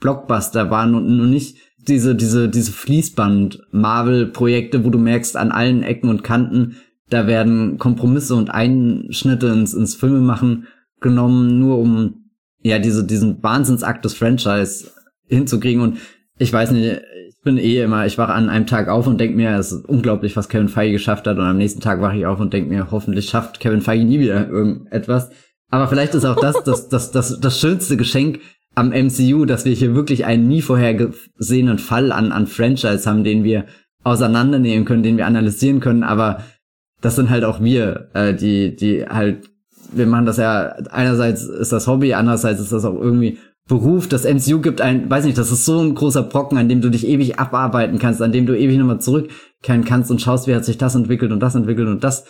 Blockbuster 0.03 0.69
waren 0.69 0.95
und 0.95 1.15
nur 1.15 1.25
nicht 1.25 1.57
diese, 1.87 2.15
diese, 2.15 2.49
diese 2.49 2.71
Fließband-Marvel-Projekte, 2.71 4.83
wo 4.83 4.89
du 4.89 4.97
merkst, 4.97 5.37
an 5.37 5.51
allen 5.51 5.83
Ecken 5.83 6.09
und 6.09 6.23
Kanten, 6.23 6.77
da 7.09 7.27
werden 7.27 7.77
Kompromisse 7.77 8.35
und 8.35 8.49
Einschnitte 8.49 9.47
ins, 9.47 9.73
ins 9.73 9.95
Filmemachen 9.95 10.67
genommen, 10.99 11.59
nur 11.59 11.77
um 11.77 12.29
ja 12.61 12.79
diese, 12.79 13.05
diesen 13.05 13.43
Wahnsinnsakt 13.43 14.05
des 14.05 14.13
Franchise 14.13 14.91
hinzukriegen. 15.27 15.81
Und 15.81 15.97
ich 16.37 16.51
weiß 16.51 16.71
nicht, 16.71 17.01
ich 17.27 17.39
bin 17.43 17.57
eh 17.57 17.81
immer, 17.81 18.05
ich 18.05 18.17
wache 18.17 18.33
an 18.33 18.49
einem 18.49 18.65
Tag 18.65 18.87
auf 18.87 19.05
und 19.05 19.19
denke 19.19 19.35
mir, 19.35 19.57
es 19.57 19.71
ist 19.71 19.85
unglaublich, 19.85 20.35
was 20.35 20.49
Kevin 20.49 20.69
Feige 20.69 20.93
geschafft 20.93 21.27
hat. 21.27 21.37
Und 21.37 21.43
am 21.43 21.57
nächsten 21.57 21.81
Tag 21.81 22.01
wache 22.01 22.17
ich 22.17 22.25
auf 22.25 22.39
und 22.39 22.53
denke 22.53 22.69
mir, 22.69 22.89
hoffentlich 22.89 23.29
schafft 23.29 23.59
Kevin 23.59 23.81
Feige 23.81 24.05
nie 24.05 24.19
wieder 24.19 24.47
irgendetwas. 24.47 25.29
Aber 25.69 25.87
vielleicht 25.87 26.15
ist 26.15 26.25
auch 26.25 26.39
das 26.39 26.63
das, 26.63 26.87
das, 26.87 27.11
das, 27.11 27.39
das 27.39 27.59
schönste 27.59 27.97
Geschenk 27.97 28.39
am 28.75 28.89
MCU, 28.89 29.45
dass 29.45 29.65
wir 29.65 29.73
hier 29.73 29.95
wirklich 29.95 30.25
einen 30.25 30.47
nie 30.47 30.61
vorhergesehenen 30.61 31.77
Fall 31.77 32.11
an, 32.11 32.31
an 32.31 32.47
Franchise 32.47 33.09
haben, 33.09 33.23
den 33.23 33.43
wir 33.43 33.65
auseinandernehmen 34.03 34.85
können, 34.85 35.03
den 35.03 35.17
wir 35.17 35.27
analysieren 35.27 35.79
können. 35.79 36.03
Aber 36.03 36.43
das 37.01 37.15
sind 37.15 37.29
halt 37.29 37.43
auch 37.43 37.61
wir, 37.61 38.09
äh, 38.13 38.33
die, 38.33 38.75
die 38.75 39.05
halt, 39.05 39.49
wir 39.91 40.07
machen 40.07 40.25
das 40.25 40.37
ja, 40.37 40.69
einerseits 40.89 41.43
ist 41.43 41.71
das 41.71 41.87
Hobby, 41.87 42.13
andererseits 42.13 42.59
ist 42.59 42.71
das 42.71 42.85
auch 42.85 42.99
irgendwie 42.99 43.37
Beruf. 43.67 44.07
Das 44.07 44.25
MCU 44.25 44.59
gibt 44.59 44.81
ein, 44.81 45.09
weiß 45.09 45.25
nicht, 45.25 45.37
das 45.37 45.51
ist 45.51 45.65
so 45.65 45.79
ein 45.79 45.95
großer 45.95 46.23
Brocken, 46.23 46.57
an 46.57 46.67
dem 46.67 46.81
du 46.81 46.89
dich 46.89 47.07
ewig 47.07 47.39
abarbeiten 47.39 47.99
kannst, 47.99 48.21
an 48.21 48.31
dem 48.31 48.45
du 48.45 48.57
ewig 48.57 48.77
nochmal 48.77 48.99
zurückkehren 48.99 49.85
kannst 49.85 50.11
und 50.11 50.21
schaust, 50.21 50.47
wie 50.47 50.55
hat 50.55 50.65
sich 50.65 50.77
das 50.77 50.95
entwickelt 50.95 51.31
und 51.31 51.39
das 51.39 51.55
entwickelt 51.55 51.87
und 51.87 52.03
das 52.03 52.25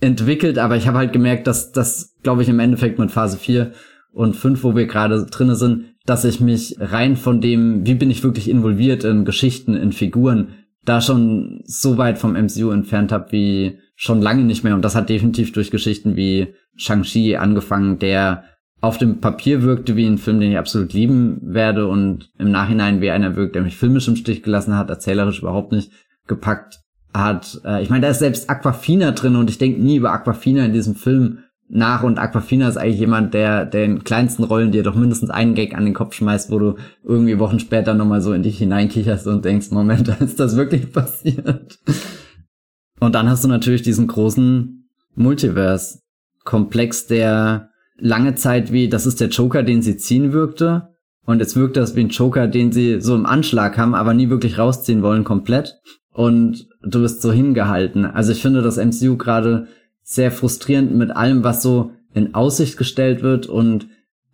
entwickelt. 0.00 0.58
Aber 0.58 0.76
ich 0.76 0.86
habe 0.86 0.98
halt 0.98 1.12
gemerkt, 1.12 1.46
dass 1.46 1.72
das, 1.72 2.14
glaube 2.22 2.42
ich, 2.42 2.48
im 2.48 2.60
Endeffekt 2.60 2.98
mit 2.98 3.10
Phase 3.10 3.38
4 3.38 3.72
und 4.12 4.36
5, 4.36 4.64
wo 4.64 4.74
wir 4.74 4.86
gerade 4.86 5.26
drinne 5.26 5.56
sind, 5.56 5.94
dass 6.06 6.24
ich 6.24 6.40
mich 6.40 6.76
rein 6.80 7.16
von 7.16 7.40
dem, 7.40 7.86
wie 7.86 7.94
bin 7.94 8.10
ich 8.10 8.24
wirklich 8.24 8.48
involviert 8.48 9.04
in 9.04 9.24
Geschichten, 9.24 9.74
in 9.74 9.92
Figuren, 9.92 10.48
da 10.84 11.00
schon 11.00 11.60
so 11.64 11.98
weit 11.98 12.18
vom 12.18 12.32
MCU 12.32 12.70
entfernt 12.70 13.12
habe 13.12 13.30
wie 13.32 13.78
schon 13.94 14.22
lange 14.22 14.44
nicht 14.44 14.64
mehr. 14.64 14.74
Und 14.74 14.82
das 14.82 14.94
hat 14.94 15.10
definitiv 15.10 15.52
durch 15.52 15.70
Geschichten 15.70 16.16
wie 16.16 16.54
Shang-Chi 16.76 17.36
angefangen, 17.36 17.98
der 17.98 18.44
auf 18.80 18.96
dem 18.96 19.20
Papier 19.20 19.62
wirkte 19.62 19.96
wie 19.96 20.06
ein 20.06 20.18
Film, 20.18 20.40
den 20.40 20.52
ich 20.52 20.58
absolut 20.58 20.92
lieben 20.92 21.40
werde 21.42 21.88
und 21.88 22.30
im 22.38 22.50
Nachhinein 22.50 23.00
wie 23.00 23.10
einer 23.10 23.34
wirkt, 23.36 23.56
der 23.56 23.62
mich 23.62 23.76
filmisch 23.76 24.08
im 24.08 24.16
Stich 24.16 24.42
gelassen 24.42 24.76
hat, 24.76 24.88
erzählerisch 24.88 25.40
überhaupt 25.40 25.72
nicht 25.72 25.90
gepackt 26.26 26.80
hat. 27.12 27.60
Äh, 27.64 27.82
ich 27.82 27.90
meine, 27.90 28.02
da 28.02 28.08
ist 28.08 28.20
selbst 28.20 28.48
Aquafina 28.48 29.10
drin 29.10 29.36
und 29.36 29.50
ich 29.50 29.58
denke 29.58 29.80
nie 29.82 29.96
über 29.96 30.12
Aquafina 30.12 30.64
in 30.64 30.72
diesem 30.72 30.94
Film 30.94 31.40
nach 31.68 32.02
und 32.02 32.18
Aquafina 32.18 32.68
ist 32.68 32.78
eigentlich 32.78 32.98
jemand, 32.98 33.34
der, 33.34 33.66
der 33.66 33.84
in 33.84 34.04
kleinsten 34.04 34.44
Rollen 34.44 34.72
dir 34.72 34.82
doch 34.82 34.94
mindestens 34.94 35.30
einen 35.30 35.54
Gag 35.54 35.76
an 35.76 35.84
den 35.84 35.94
Kopf 35.94 36.14
schmeißt, 36.14 36.50
wo 36.50 36.58
du 36.58 36.76
irgendwie 37.04 37.38
Wochen 37.38 37.60
später 37.60 37.94
nochmal 37.94 38.22
so 38.22 38.32
in 38.32 38.42
dich 38.42 38.58
hineinkicherst 38.58 39.26
und 39.26 39.44
denkst, 39.44 39.70
Moment, 39.70 40.08
ist 40.20 40.40
das 40.40 40.56
wirklich 40.56 40.92
passiert? 40.92 41.78
Und 43.00 43.14
dann 43.14 43.28
hast 43.28 43.44
du 43.44 43.48
natürlich 43.48 43.82
diesen 43.82 44.06
großen 44.06 44.88
Multiverse-Komplex, 45.14 47.06
der 47.06 47.70
lange 47.98 48.34
Zeit 48.34 48.72
wie, 48.72 48.88
das 48.88 49.06
ist 49.06 49.20
der 49.20 49.28
Joker, 49.28 49.62
den 49.62 49.82
sie 49.82 49.96
ziehen 49.96 50.32
wirkte. 50.32 50.88
Und 51.26 51.40
jetzt 51.40 51.56
wirkt 51.56 51.76
das 51.76 51.94
wie 51.94 52.00
ein 52.00 52.08
Joker, 52.08 52.46
den 52.46 52.72
sie 52.72 53.00
so 53.00 53.14
im 53.14 53.26
Anschlag 53.26 53.76
haben, 53.76 53.94
aber 53.94 54.14
nie 54.14 54.30
wirklich 54.30 54.58
rausziehen 54.58 55.02
wollen 55.02 55.24
komplett. 55.24 55.78
Und 56.12 56.66
du 56.82 57.02
bist 57.02 57.20
so 57.20 57.30
hingehalten. 57.30 58.06
Also 58.06 58.32
ich 58.32 58.40
finde 58.40 58.62
das 58.62 58.78
MCU 58.78 59.16
gerade 59.16 59.68
sehr 60.08 60.32
frustrierend 60.32 60.94
mit 60.94 61.10
allem, 61.10 61.44
was 61.44 61.62
so 61.62 61.90
in 62.14 62.34
Aussicht 62.34 62.78
gestellt 62.78 63.22
wird 63.22 63.46
und 63.46 63.88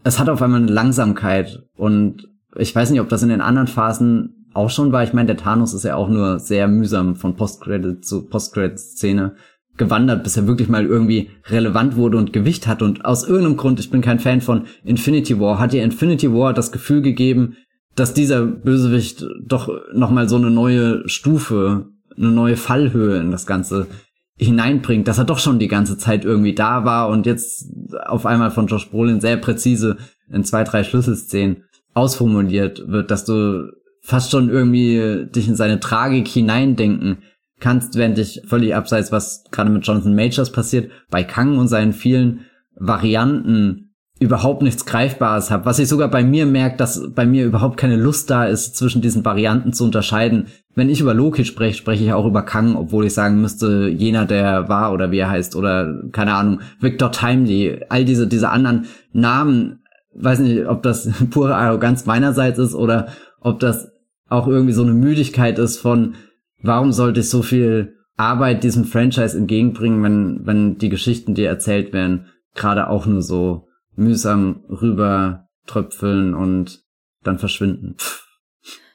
es 0.05 0.21
hat 0.21 0.29
auf 0.29 0.41
einmal 0.41 0.63
eine 0.63 0.71
Langsamkeit 0.71 1.65
und 1.77 2.29
ich 2.57 2.73
weiß 2.73 2.91
nicht, 2.91 3.01
ob 3.01 3.09
das 3.09 3.25
in 3.25 3.29
den 3.29 3.41
anderen 3.41 3.67
Phasen 3.67 4.47
auch 4.55 4.71
schon 4.71 4.93
war. 4.93 5.03
Ich 5.03 5.13
meine, 5.13 5.27
der 5.27 5.37
Thanos 5.37 5.75
ist 5.75 5.83
ja 5.83 5.97
auch 5.97 6.09
nur 6.09 6.39
sehr 6.39 6.69
mühsam 6.69 7.17
von 7.17 7.35
Post-Credit 7.35 8.05
zu 8.05 8.27
Post-Credit-Szene 8.29 9.35
gewandert, 9.77 10.23
bis 10.23 10.37
er 10.37 10.47
wirklich 10.47 10.69
mal 10.69 10.87
irgendwie 10.87 11.31
relevant 11.47 11.97
wurde 11.97 12.19
und 12.19 12.33
Gewicht 12.33 12.69
hat. 12.69 12.81
Und 12.81 13.05
aus 13.05 13.27
irgendeinem 13.27 13.57
Grund, 13.57 13.81
ich 13.81 13.91
bin 13.91 14.01
kein 14.01 14.21
Fan 14.21 14.41
von 14.41 14.67
Infinity 14.85 15.41
War, 15.41 15.59
hat 15.59 15.73
dir 15.73 15.83
Infinity 15.83 16.33
War 16.33 16.55
das 16.55 16.71
Gefühl 16.71 17.03
gegeben, 17.03 17.57
dass 17.97 18.15
dieser 18.15 18.47
Bösewicht 18.47 19.27
doch 19.45 19.69
nochmal 19.93 20.29
so 20.29 20.37
eine 20.37 20.53
neue 20.53 21.09
Stufe, 21.09 21.89
eine 22.17 22.31
neue 22.31 22.57
Fallhöhe 22.57 23.19
in 23.19 23.33
das 23.33 23.47
Ganze 23.47 23.89
hineinbringt, 24.37 25.07
dass 25.07 25.19
er 25.19 25.25
doch 25.25 25.39
schon 25.39 25.59
die 25.59 25.69
ganze 25.69 25.97
Zeit 25.97 26.25
irgendwie 26.25 26.55
da 26.55 26.85
war 26.85 27.09
und 27.09 27.27
jetzt 27.27 27.71
auf 28.07 28.27
einmal 28.27 28.51
von 28.51 28.67
Josh 28.67 28.91
Brolin 28.91 29.21
sehr 29.21 29.37
präzise 29.37 29.97
in 30.31 30.45
zwei, 30.45 30.65
drei 30.65 30.83
Schlüsselszenen 30.83 31.65
ausformuliert 31.95 32.89
wird, 32.89 33.11
dass 33.11 33.25
du 33.25 33.71
fast 34.03 34.31
schon 34.31 34.51
irgendwie 34.51 35.27
dich 35.31 35.49
in 35.49 35.55
seine 35.55 35.81
Tragik 35.81 36.27
hineindenken 36.27 37.19
kannst, 37.61 37.97
während 37.97 38.19
dich 38.19 38.43
völlig 38.47 38.75
abseits, 38.75 39.13
was 39.13 39.45
gerade 39.51 39.71
mit 39.71 39.87
Jonathan 39.87 40.15
Majors 40.15 40.51
passiert, 40.51 40.91
bei 41.11 41.23
Kang 41.23 41.57
und 41.57 41.69
seinen 41.69 41.93
vielen 41.93 42.47
Varianten 42.75 43.84
überhaupt 44.25 44.63
nichts 44.63 44.87
Greifbares 44.87 45.51
habe. 45.51 45.67
Was 45.67 45.79
ich 45.79 45.89
sogar 45.89 46.09
bei 46.09 46.25
mir 46.25 46.47
merke, 46.47 46.79
dass 46.79 47.13
bei 47.15 47.27
mir 47.27 47.45
überhaupt 47.45 47.77
keine 47.77 47.97
Lust 47.97 48.31
da 48.31 48.47
ist, 48.47 48.77
zwischen 48.77 49.03
diesen 49.03 49.25
Varianten 49.25 49.73
zu 49.73 49.85
unterscheiden. 49.85 50.47
Wenn 50.75 50.89
ich 50.89 51.01
über 51.01 51.15
Loki 51.15 51.45
spreche, 51.45 51.77
spreche 51.77 52.05
ich 52.05 52.13
auch 52.13 52.27
über 52.27 52.43
Kang, 52.43 52.75
obwohl 52.75 53.05
ich 53.05 53.15
sagen 53.15 53.41
müsste, 53.41 53.89
jener, 53.89 54.25
der 54.25 54.69
war 54.69 54.93
oder 54.93 55.11
wie 55.11 55.19
er 55.19 55.31
heißt 55.31 55.55
oder 55.57 56.03
keine 56.11 56.35
Ahnung, 56.35 56.61
Victor 56.81 57.13
Timely, 57.13 57.83
all 57.91 58.05
diese, 58.05 58.27
diese 58.27 58.49
anderen 58.49 58.87
Namen, 59.13 59.83
weiß 60.15 60.39
nicht, 60.41 60.67
ob 60.67 60.83
das 60.83 61.09
pure 61.31 61.55
Arroganz 61.55 62.07
meinerseits 62.07 62.59
ist 62.59 62.75
oder 62.75 63.09
ob 63.41 63.61
das 63.61 63.93
auch 64.29 64.49
irgendwie 64.49 64.73
so 64.73 64.83
eine 64.83 64.95
Müdigkeit 64.95 65.59
ist 65.59 65.77
von, 65.77 66.15
warum 66.63 66.93
sollte 66.93 67.21
ich 67.21 67.29
so 67.29 67.43
viel 67.43 67.95
Arbeit 68.17 68.65
diesem 68.65 68.85
Franchise 68.85 69.37
entgegenbringen, 69.37 70.03
wenn, 70.03 70.47
wenn 70.47 70.79
die 70.79 70.89
Geschichten, 70.89 71.35
die 71.35 71.45
erzählt 71.45 71.93
werden, 71.93 72.27
gerade 72.55 72.89
auch 72.89 73.07
nur 73.07 73.23
so 73.23 73.67
mühsam 73.97 74.65
rüber 74.69 75.49
tröpfeln 75.67 76.35
und 76.35 76.83
dann 77.23 77.39
verschwinden. 77.39 77.97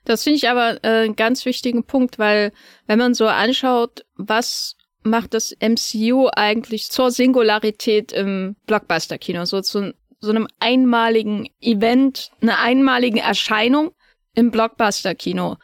Das 0.05 0.23
finde 0.23 0.37
ich 0.37 0.49
aber 0.49 0.83
äh, 0.83 1.05
einen 1.05 1.15
ganz 1.15 1.45
wichtigen 1.45 1.83
Punkt, 1.83 2.17
weil 2.19 2.51
wenn 2.87 2.99
man 2.99 3.13
so 3.13 3.27
anschaut, 3.27 4.05
was 4.15 4.75
macht 5.03 5.33
das 5.33 5.55
MCU 5.61 6.29
eigentlich 6.35 6.89
zur 6.89 7.11
Singularität 7.11 8.11
im 8.11 8.55
Blockbuster-Kino, 8.65 9.45
so 9.45 9.61
zu 9.61 9.93
so 10.21 10.29
einem 10.31 10.47
einmaligen 10.59 11.47
Event, 11.61 12.31
einer 12.41 12.59
einmaligen 12.59 13.19
Erscheinung 13.19 13.91
im 14.35 14.51
Blockbuster-Kino. 14.51 15.55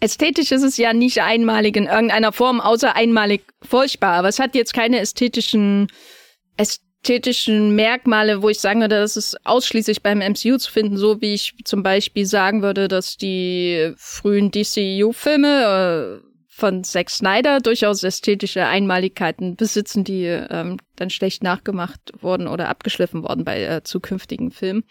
Ästhetisch 0.00 0.52
ist 0.52 0.62
es 0.62 0.76
ja 0.76 0.92
nicht 0.92 1.22
einmalig 1.22 1.76
in 1.76 1.86
irgendeiner 1.86 2.30
Form, 2.32 2.60
außer 2.60 2.94
einmalig 2.94 3.42
furchtbar, 3.62 4.14
aber 4.14 4.28
es 4.28 4.38
hat 4.38 4.54
jetzt 4.54 4.72
keine 4.72 5.00
ästhetischen 5.00 5.88
Äst 6.56 6.82
ästhetischen 7.02 7.74
Merkmale, 7.74 8.42
wo 8.42 8.48
ich 8.48 8.60
sagen 8.60 8.80
würde, 8.80 9.00
das 9.00 9.16
ist 9.16 9.46
ausschließlich 9.46 10.02
beim 10.02 10.18
MCU 10.18 10.58
zu 10.58 10.70
finden, 10.70 10.96
so 10.96 11.20
wie 11.20 11.34
ich 11.34 11.54
zum 11.64 11.82
Beispiel 11.82 12.26
sagen 12.26 12.62
würde, 12.62 12.88
dass 12.88 13.16
die 13.16 13.92
frühen 13.96 14.50
DCU-Filme 14.50 16.20
äh, 16.22 16.28
von 16.48 16.84
Zack 16.84 17.08
Snyder 17.08 17.60
durchaus 17.60 18.02
ästhetische 18.02 18.66
Einmaligkeiten 18.66 19.56
besitzen, 19.56 20.04
die 20.04 20.24
ähm, 20.24 20.78
dann 20.96 21.08
schlecht 21.08 21.42
nachgemacht 21.42 22.00
wurden 22.20 22.46
oder 22.46 22.68
abgeschliffen 22.68 23.22
worden 23.22 23.44
bei 23.44 23.62
äh, 23.62 23.82
zukünftigen 23.84 24.50
Filmen. 24.50 24.84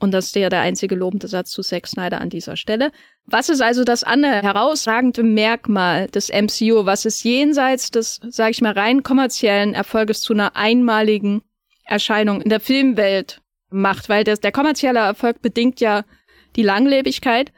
Und 0.00 0.10
das 0.10 0.26
ist 0.26 0.36
ja 0.36 0.50
der 0.50 0.60
einzige 0.60 0.96
lobende 0.96 1.28
Satz 1.28 1.50
zu 1.50 1.62
Zack 1.62 1.86
Snyder 1.86 2.20
an 2.20 2.28
dieser 2.28 2.56
Stelle. 2.56 2.90
Was 3.24 3.48
ist 3.48 3.62
also 3.62 3.84
das 3.84 4.04
andere 4.04 4.42
herausragende 4.42 5.22
Merkmal 5.22 6.08
des 6.08 6.28
MCU, 6.28 6.84
was 6.84 7.06
es 7.06 7.22
jenseits 7.22 7.90
des, 7.90 8.20
sag 8.28 8.50
ich 8.50 8.60
mal, 8.60 8.72
rein 8.72 9.02
kommerziellen 9.02 9.72
Erfolges 9.72 10.20
zu 10.20 10.34
einer 10.34 10.56
einmaligen 10.56 11.40
Erscheinung 11.84 12.40
in 12.40 12.50
der 12.50 12.60
Filmwelt 12.60 13.40
macht? 13.70 14.08
Weil 14.08 14.24
das, 14.24 14.40
der 14.40 14.52
kommerzielle 14.52 15.00
Erfolg 15.00 15.42
bedingt 15.42 15.80
ja 15.80 16.04
die 16.56 16.62
Langlebigkeit. 16.62 17.52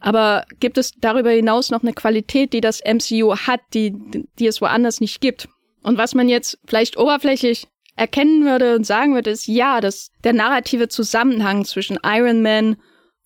Aber 0.00 0.44
gibt 0.60 0.78
es 0.78 0.92
darüber 0.98 1.30
hinaus 1.30 1.70
noch 1.70 1.82
eine 1.82 1.92
Qualität, 1.92 2.52
die 2.52 2.60
das 2.60 2.80
MCU 2.84 3.36
hat, 3.36 3.60
die, 3.74 3.94
die 4.38 4.46
es 4.46 4.60
woanders 4.60 5.00
nicht 5.00 5.20
gibt? 5.20 5.48
Und 5.82 5.98
was 5.98 6.14
man 6.14 6.28
jetzt 6.28 6.58
vielleicht 6.66 6.96
oberflächlich 6.96 7.66
erkennen 7.96 8.44
würde 8.44 8.76
und 8.76 8.86
sagen 8.86 9.14
würde, 9.14 9.30
ist 9.30 9.46
ja, 9.46 9.80
dass 9.80 10.10
der 10.24 10.32
narrative 10.32 10.88
Zusammenhang 10.88 11.64
zwischen 11.64 11.98
Iron 12.02 12.42
Man 12.42 12.76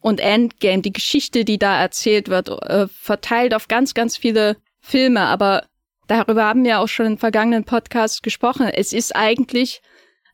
und 0.01 0.21
Endgame, 0.21 0.83
die 0.83 0.93
Geschichte, 0.93 1.45
die 1.45 1.59
da 1.59 1.81
erzählt 1.81 2.29
wird, 2.29 2.49
äh, 2.49 2.89
verteilt 2.89 3.55
auf 3.55 3.69
ganz, 3.69 3.95
ganz 3.95 4.17
viele 4.17 4.57
Filme. 4.81 5.21
Aber 5.21 5.65
darüber 6.09 6.45
haben 6.45 6.65
wir 6.65 6.81
auch 6.81 6.89
schon 6.89 7.07
in 7.07 7.19
vergangenen 7.19 7.65
Podcasts 7.65 8.21
gesprochen. 8.21 8.67
Es 8.67 8.93
ist 8.93 9.15
eigentlich 9.15 9.81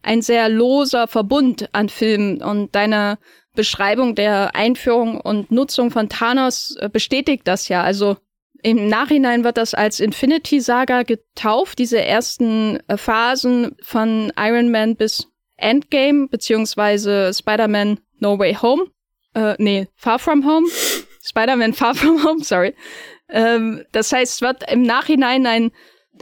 ein 0.02 0.22
sehr 0.22 0.48
loser 0.48 1.08
Verbund 1.08 1.68
an 1.72 1.88
Filmen 1.88 2.42
und 2.42 2.74
deine 2.74 3.18
Beschreibung 3.54 4.14
der 4.14 4.54
Einführung 4.54 5.20
und 5.20 5.50
Nutzung 5.50 5.90
von 5.90 6.08
Thanos 6.08 6.76
äh, 6.78 6.88
bestätigt 6.88 7.42
das 7.46 7.68
ja. 7.68 7.82
Also 7.82 8.16
im 8.62 8.88
Nachhinein 8.88 9.44
wird 9.44 9.56
das 9.56 9.74
als 9.74 10.00
Infinity 10.00 10.60
Saga 10.60 11.02
getauft, 11.02 11.78
diese 11.78 12.02
ersten 12.02 12.78
äh, 12.88 12.96
Phasen 12.96 13.76
von 13.82 14.32
Iron 14.38 14.70
Man 14.70 14.96
bis 14.96 15.26
Endgame, 15.56 16.28
beziehungsweise 16.28 17.32
Spider-Man 17.34 18.00
No 18.18 18.38
Way 18.38 18.54
Home. 18.62 18.86
Äh, 19.34 19.54
nee, 19.58 19.88
Far 19.96 20.18
From 20.18 20.46
Home. 20.46 20.66
Spider-Man 21.22 21.74
Far 21.74 21.94
From 21.94 22.24
Home, 22.24 22.44
sorry. 22.44 22.74
Ähm, 23.28 23.84
das 23.92 24.12
heißt, 24.12 24.42
wird 24.42 24.70
im 24.70 24.82
Nachhinein 24.82 25.46
ein, 25.46 25.70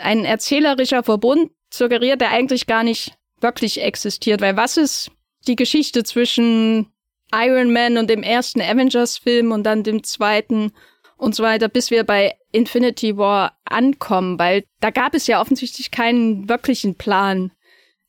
ein 0.00 0.24
erzählerischer 0.24 1.02
Verbund 1.02 1.50
suggeriert, 1.70 2.20
der 2.20 2.30
eigentlich 2.30 2.66
gar 2.66 2.82
nicht 2.82 3.17
wirklich 3.40 3.82
existiert. 3.82 4.40
Weil 4.40 4.56
was 4.56 4.76
ist 4.76 5.10
die 5.46 5.56
Geschichte 5.56 6.04
zwischen 6.04 6.92
Iron 7.32 7.72
Man 7.72 7.98
und 7.98 8.08
dem 8.08 8.22
ersten 8.22 8.60
Avengers-Film 8.60 9.52
und 9.52 9.64
dann 9.64 9.82
dem 9.82 10.02
zweiten 10.02 10.72
und 11.16 11.34
so 11.34 11.42
weiter, 11.42 11.68
bis 11.68 11.90
wir 11.90 12.04
bei 12.04 12.34
Infinity 12.52 13.16
War 13.16 13.58
ankommen, 13.64 14.38
weil 14.38 14.64
da 14.80 14.90
gab 14.90 15.14
es 15.14 15.26
ja 15.26 15.40
offensichtlich 15.40 15.90
keinen 15.90 16.48
wirklichen 16.48 16.94
Plan, 16.94 17.52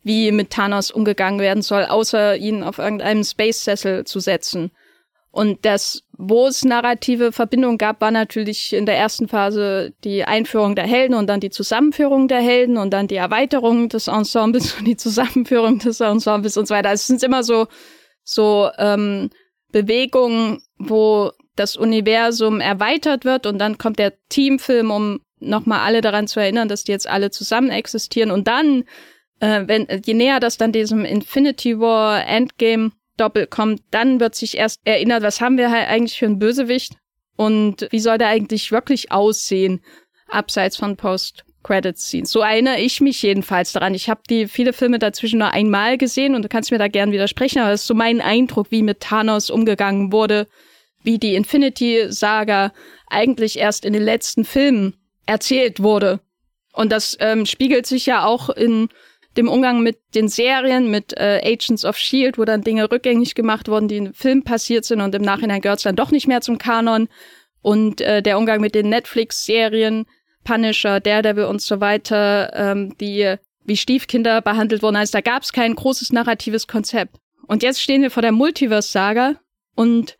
wie 0.04 0.32
mit 0.32 0.52
Thanos 0.52 0.92
umgegangen 0.92 1.40
werden 1.40 1.64
soll, 1.64 1.86
außer 1.86 2.38
ihn 2.38 2.64
auf 2.64 2.78
irgendeinem 2.78 3.24
Space-Sessel 3.24 4.06
zu 4.06 4.20
setzen. 4.20 4.72
Und 5.32 5.64
das, 5.64 6.04
wo 6.18 6.48
es 6.48 6.66
narrative 6.66 7.32
Verbindung 7.32 7.78
gab, 7.78 8.02
war 8.02 8.10
natürlich 8.10 8.74
in 8.74 8.86
der 8.88 8.98
ersten 8.98 9.28
Phase 9.28 9.94
die 10.04 10.24
Einführung 10.24 10.76
der 10.76 10.88
Helden 10.88 11.14
und 11.14 11.28
dann 11.28 11.40
die 11.40 11.52
Zusammenführung 11.52 12.28
der 12.28 12.42
Helden 12.42 12.78
und 12.78 12.92
dann 12.92 13.08
die 13.08 13.16
Erweiterung 13.16 13.90
des 13.90 14.08
Ensembles 14.08 14.74
und 14.80 14.86
die 14.86 14.98
Zusammenführung 14.98 15.80
des 15.80 16.00
Ensembles 16.00 16.58
und 16.58 16.68
so 16.68 16.74
weiter. 16.74 16.90
Also 16.90 17.02
es 17.02 17.08
sind 17.08 17.24
immer 17.24 17.44
so, 17.44 17.68
so 18.24 18.70
ähm, 18.78 19.30
Bewegungen, 19.72 20.64
wo 20.80 21.32
das 21.56 21.76
Universum 21.76 22.60
erweitert 22.60 23.24
wird 23.24 23.46
und 23.46 23.60
dann 23.60 23.78
kommt 23.78 24.00
der 24.00 24.14
Teamfilm, 24.30 24.90
um 24.92 25.20
nochmal 25.40 25.82
alle 25.82 26.02
daran 26.02 26.28
zu 26.28 26.40
erinnern, 26.40 26.70
dass 26.70 26.84
die 26.84 26.92
jetzt 26.92 27.08
alle 27.08 27.32
zusammen 27.32 27.70
existieren. 27.70 28.32
Und 28.32 28.48
dann, 28.48 28.84
äh, 29.40 29.64
wenn, 29.68 29.88
je 30.04 30.14
näher 30.14 30.40
das 30.40 30.58
dann 30.58 30.72
diesem 30.72 31.06
Infinity 31.06 31.80
War 31.80 32.26
Endgame 32.26 32.92
Doppel 33.20 33.48
kommt, 33.48 33.82
dann 33.92 34.20
wird 34.20 34.36
sich 34.36 34.58
erst 34.58 34.80
erinnert, 34.86 35.24
was 35.24 35.42
haben 35.42 35.58
wir 35.58 35.72
halt 35.72 35.88
eigentlich 35.88 36.18
für 36.18 36.26
einen 36.26 36.40
Bösewicht 36.40 36.94
und 37.36 37.88
wie 37.92 38.00
soll 38.00 38.18
der 38.18 38.28
eigentlich 38.28 38.72
wirklich 38.72 39.12
aussehen, 39.12 39.82
abseits 40.28 40.78
von 40.78 40.98
Post. 40.98 41.46
Credits 41.62 42.06
Scenes. 42.06 42.32
So 42.32 42.40
erinnere 42.40 42.80
ich 42.80 43.02
mich 43.02 43.22
jedenfalls 43.22 43.74
daran. 43.74 43.94
Ich 43.94 44.10
habe 44.10 44.22
die 44.30 44.48
viele 44.48 44.72
Filme 44.72 44.98
dazwischen 44.98 45.40
nur 45.40 45.52
einmal 45.52 45.98
gesehen 45.98 46.34
und 46.34 46.42
du 46.42 46.48
kannst 46.48 46.72
mir 46.72 46.78
da 46.78 46.88
gern 46.88 47.12
widersprechen, 47.12 47.60
aber 47.60 47.72
das 47.72 47.82
ist 47.82 47.88
so 47.88 47.94
mein 47.94 48.22
Eindruck, 48.22 48.72
wie 48.72 48.82
mit 48.82 49.02
Thanos 49.02 49.50
umgegangen 49.50 50.14
wurde 50.14 50.48
wie 51.04 51.18
die 51.18 51.36
Infinity-Saga 51.36 52.74
eigentlich 53.08 53.58
erst 53.58 53.86
in 53.86 53.94
den 53.94 54.04
letzten 54.04 54.46
Filmen 54.46 54.96
erzählt 55.26 55.82
wurde. 55.82 56.20
Und 56.74 56.92
das 56.92 57.18
ähm, 57.20 57.46
spiegelt 57.46 57.86
sich 57.86 58.06
ja 58.06 58.26
auch 58.26 58.50
in 58.50 58.90
dem 59.40 59.48
Umgang 59.48 59.82
mit 59.82 59.98
den 60.16 60.28
Serien, 60.28 60.92
mit 60.92 61.14
äh, 61.18 61.42
Agents 61.44 61.86
of 61.86 61.98
Shield, 61.98 62.38
wo 62.38 62.44
dann 62.44 62.62
Dinge 62.62 62.92
rückgängig 62.92 63.36
gemacht 63.36 63.70
wurden, 63.70 63.88
die 63.88 63.98
im 63.98 64.14
Film 64.14 64.44
passiert 64.44 64.84
sind 64.84 65.00
und 65.00 65.16
im 65.16 65.22
Nachhinein 65.22 65.62
gehört 65.62 65.80
es 65.80 65.84
dann 65.84 65.96
doch 65.96 66.12
nicht 66.12 66.28
mehr 66.28 66.42
zum 66.42 66.58
Kanon. 66.58 67.08
Und 67.62 68.02
äh, 68.02 68.22
der 68.22 68.38
Umgang 68.38 68.60
mit 68.60 68.76
den 68.76 68.90
Netflix-Serien, 68.90 70.06
Punisher, 70.44 71.00
Daredevil 71.00 71.46
und 71.46 71.62
so 71.62 71.80
weiter, 71.80 72.52
ähm, 72.54 72.96
die 73.00 73.36
wie 73.64 73.78
Stiefkinder 73.78 74.42
behandelt 74.42 74.82
wurden. 74.84 74.98
Also 74.98 75.14
da 75.14 75.22
gab 75.22 75.44
es 75.44 75.54
kein 75.54 75.76
großes 75.76 76.12
narratives 76.12 76.68
Konzept. 76.68 77.16
Und 77.48 77.64
jetzt 77.64 77.82
stehen 77.82 78.02
wir 78.02 78.12
vor 78.12 78.22
der 78.22 78.32
Multiverse-Saga 78.32 79.36
und 79.76 80.18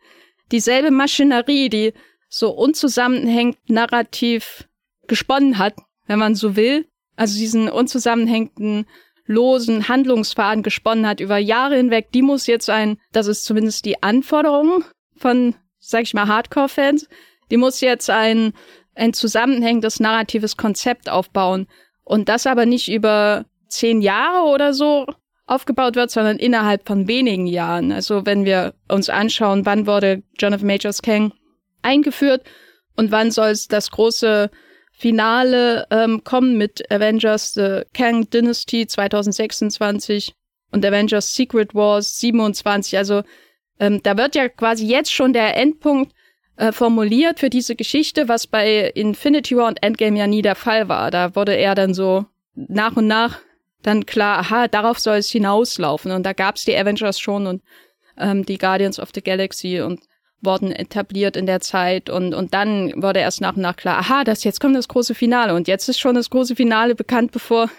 dieselbe 0.50 0.90
Maschinerie, 0.90 1.68
die 1.68 1.92
so 2.28 2.50
unzusammenhängend 2.50 3.58
narrativ 3.68 4.66
gesponnen 5.08 5.58
hat, 5.58 5.74
wenn 6.06 6.18
man 6.18 6.34
so 6.34 6.56
will, 6.56 6.86
also 7.16 7.38
diesen 7.38 7.68
unzusammenhängenden 7.68 8.86
losen 9.30 9.88
Handlungsfaden 9.88 10.64
gesponnen 10.64 11.06
hat 11.06 11.20
über 11.20 11.38
Jahre 11.38 11.76
hinweg, 11.76 12.10
die 12.12 12.22
muss 12.22 12.48
jetzt 12.48 12.68
ein, 12.68 12.98
das 13.12 13.28
ist 13.28 13.44
zumindest 13.44 13.84
die 13.84 14.02
Anforderung 14.02 14.84
von, 15.16 15.54
sag 15.78 16.02
ich 16.02 16.14
mal, 16.14 16.26
Hardcore-Fans, 16.26 17.08
die 17.50 17.56
muss 17.56 17.80
jetzt 17.80 18.10
ein, 18.10 18.52
ein 18.96 19.12
zusammenhängendes 19.12 20.00
narratives 20.00 20.56
Konzept 20.56 21.08
aufbauen. 21.08 21.68
Und 22.02 22.28
das 22.28 22.46
aber 22.46 22.66
nicht 22.66 22.90
über 22.90 23.44
zehn 23.68 24.02
Jahre 24.02 24.48
oder 24.48 24.74
so, 24.74 25.06
aufgebaut 25.46 25.96
wird, 25.96 26.10
sondern 26.10 26.38
innerhalb 26.38 26.86
von 26.86 27.08
wenigen 27.08 27.46
Jahren. 27.46 27.90
Also 27.90 28.24
wenn 28.24 28.44
wir 28.44 28.74
uns 28.88 29.08
anschauen, 29.10 29.66
wann 29.66 29.86
wurde 29.86 30.22
Jonathan 30.38 30.66
Majors 30.66 31.02
Kang 31.02 31.32
eingeführt 31.82 32.44
und 32.96 33.10
wann 33.10 33.32
soll 33.32 33.48
es 33.48 33.66
das 33.66 33.90
große 33.90 34.50
Finale 35.00 35.86
ähm, 35.90 36.24
kommen 36.24 36.58
mit 36.58 36.90
Avengers 36.92 37.54
The 37.54 37.84
Kang 37.94 38.28
Dynasty 38.28 38.86
2026 38.86 40.34
und 40.72 40.84
Avengers 40.84 41.34
Secret 41.34 41.74
Wars 41.74 42.20
27. 42.20 42.98
Also 42.98 43.22
ähm, 43.78 44.02
da 44.02 44.18
wird 44.18 44.34
ja 44.34 44.50
quasi 44.50 44.86
jetzt 44.86 45.10
schon 45.10 45.32
der 45.32 45.56
Endpunkt 45.56 46.12
äh, 46.56 46.70
formuliert 46.70 47.40
für 47.40 47.48
diese 47.48 47.76
Geschichte, 47.76 48.28
was 48.28 48.46
bei 48.46 48.90
Infinity 48.94 49.56
War 49.56 49.68
und 49.68 49.82
Endgame 49.82 50.18
ja 50.18 50.26
nie 50.26 50.42
der 50.42 50.54
Fall 50.54 50.90
war. 50.90 51.10
Da 51.10 51.34
wurde 51.34 51.56
er 51.56 51.74
dann 51.74 51.94
so 51.94 52.26
nach 52.54 52.94
und 52.94 53.06
nach 53.06 53.38
dann 53.80 54.04
klar, 54.04 54.40
aha, 54.40 54.68
darauf 54.68 54.98
soll 54.98 55.16
es 55.16 55.30
hinauslaufen. 55.30 56.12
Und 56.12 56.24
da 56.24 56.34
gab 56.34 56.56
es 56.56 56.66
die 56.66 56.76
Avengers 56.76 57.18
schon 57.18 57.46
und 57.46 57.62
ähm, 58.18 58.44
die 58.44 58.58
Guardians 58.58 59.00
of 59.00 59.08
the 59.14 59.22
Galaxy 59.22 59.80
und 59.80 60.00
wurden 60.42 60.72
etabliert 60.72 61.36
in 61.36 61.46
der 61.46 61.60
Zeit 61.60 62.08
und, 62.08 62.34
und 62.34 62.54
dann 62.54 63.02
wurde 63.02 63.20
erst 63.20 63.40
nach 63.40 63.56
und 63.56 63.62
nach 63.62 63.76
klar, 63.76 63.98
aha, 63.98 64.24
das 64.24 64.44
jetzt 64.44 64.60
kommt 64.60 64.76
das 64.76 64.88
große 64.88 65.14
Finale 65.14 65.54
und 65.54 65.68
jetzt 65.68 65.88
ist 65.88 66.00
schon 66.00 66.14
das 66.14 66.30
große 66.30 66.56
Finale 66.56 66.94
bekannt, 66.94 67.32
bevor 67.32 67.70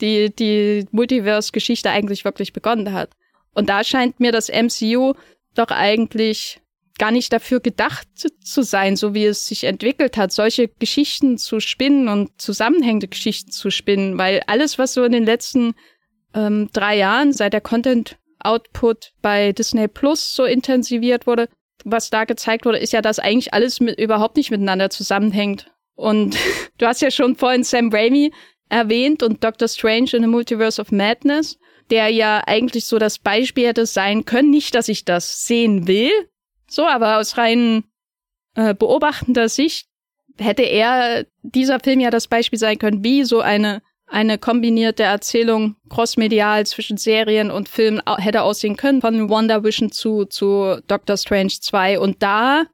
die, 0.00 0.34
die 0.34 0.86
Multiverse-Geschichte 0.90 1.90
eigentlich 1.90 2.24
wirklich 2.24 2.52
begonnen 2.52 2.92
hat. 2.92 3.10
Und 3.54 3.68
da 3.68 3.84
scheint 3.84 4.20
mir 4.20 4.32
das 4.32 4.50
MCU 4.50 5.14
doch 5.54 5.68
eigentlich 5.68 6.60
gar 6.98 7.10
nicht 7.10 7.32
dafür 7.32 7.60
gedacht 7.60 8.08
zu 8.42 8.62
sein, 8.62 8.96
so 8.96 9.14
wie 9.14 9.26
es 9.26 9.46
sich 9.46 9.64
entwickelt 9.64 10.16
hat, 10.16 10.32
solche 10.32 10.68
Geschichten 10.68 11.38
zu 11.38 11.60
spinnen 11.60 12.08
und 12.08 12.40
zusammenhängende 12.40 13.08
Geschichten 13.08 13.50
zu 13.50 13.70
spinnen, 13.70 14.16
weil 14.18 14.42
alles, 14.46 14.78
was 14.78 14.94
so 14.94 15.04
in 15.04 15.12
den 15.12 15.24
letzten 15.24 15.74
ähm, 16.34 16.70
drei 16.72 16.96
Jahren 16.96 17.32
seit 17.32 17.52
der 17.52 17.60
Content 17.60 18.16
Output 18.38 19.12
bei 19.22 19.52
Disney 19.52 19.88
Plus 19.88 20.34
so 20.34 20.44
intensiviert 20.44 21.26
wurde, 21.26 21.48
was 21.86 22.10
da 22.10 22.24
gezeigt 22.24 22.66
wurde, 22.66 22.78
ist 22.78 22.92
ja, 22.92 23.00
dass 23.00 23.18
eigentlich 23.18 23.54
alles 23.54 23.80
mit, 23.80 23.98
überhaupt 23.98 24.36
nicht 24.36 24.50
miteinander 24.50 24.90
zusammenhängt. 24.90 25.72
Und 25.94 26.36
du 26.78 26.86
hast 26.86 27.00
ja 27.00 27.10
schon 27.10 27.36
vorhin 27.36 27.64
Sam 27.64 27.90
Raimi 27.92 28.32
erwähnt 28.68 29.22
und 29.22 29.42
Doctor 29.44 29.68
Strange 29.68 30.10
in 30.12 30.22
the 30.22 30.28
Multiverse 30.28 30.80
of 30.80 30.90
Madness, 30.90 31.58
der 31.90 32.08
ja 32.08 32.42
eigentlich 32.46 32.86
so 32.86 32.98
das 32.98 33.18
Beispiel 33.18 33.68
hätte 33.68 33.86
sein 33.86 34.24
können. 34.24 34.50
Nicht, 34.50 34.74
dass 34.74 34.88
ich 34.88 35.04
das 35.04 35.46
sehen 35.46 35.86
will, 35.86 36.10
so, 36.68 36.84
aber 36.84 37.18
aus 37.18 37.38
rein 37.38 37.84
äh, 38.56 38.74
beobachtender 38.74 39.48
Sicht 39.48 39.88
hätte 40.38 40.62
er 40.62 41.26
dieser 41.42 41.80
Film 41.80 42.00
ja 42.00 42.10
das 42.10 42.26
Beispiel 42.26 42.58
sein 42.58 42.78
können, 42.78 43.04
wie 43.04 43.24
so 43.24 43.40
eine 43.40 43.82
eine 44.06 44.38
kombinierte 44.38 45.02
Erzählung 45.02 45.76
crossmedial 45.88 46.64
zwischen 46.66 46.96
Serien 46.96 47.50
und 47.50 47.68
Film 47.68 48.00
hätte 48.18 48.42
aussehen 48.42 48.76
können, 48.76 49.00
von 49.00 49.28
Wonder 49.28 49.64
Vision 49.64 49.90
zu, 49.90 50.24
zu 50.24 50.80
Doctor 50.86 51.16
Strange 51.16 51.54
2. 51.60 51.98
Und 51.98 52.22
da, 52.22 52.64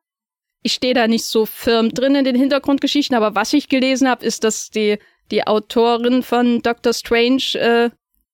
ich 0.63 0.75
stehe 0.75 0.95
da 0.95 1.09
nicht 1.09 1.25
so 1.25 1.47
firm 1.47 1.89
drin 1.89 2.15
in 2.15 2.25
den 2.25 2.37
Hintergrundgeschichten, 2.37 3.17
aber 3.17 3.35
was 3.35 3.53
ich 3.53 3.69
gelesen 3.69 4.09
habe, 4.09 4.25
ist, 4.25 4.45
dass 4.45 4.71
die, 4.71 4.99
die 5.31 5.47
Autorin 5.47 6.23
von 6.23 6.61
Doctor 6.61 6.93
Strange 6.93 7.55
äh, 7.55 7.91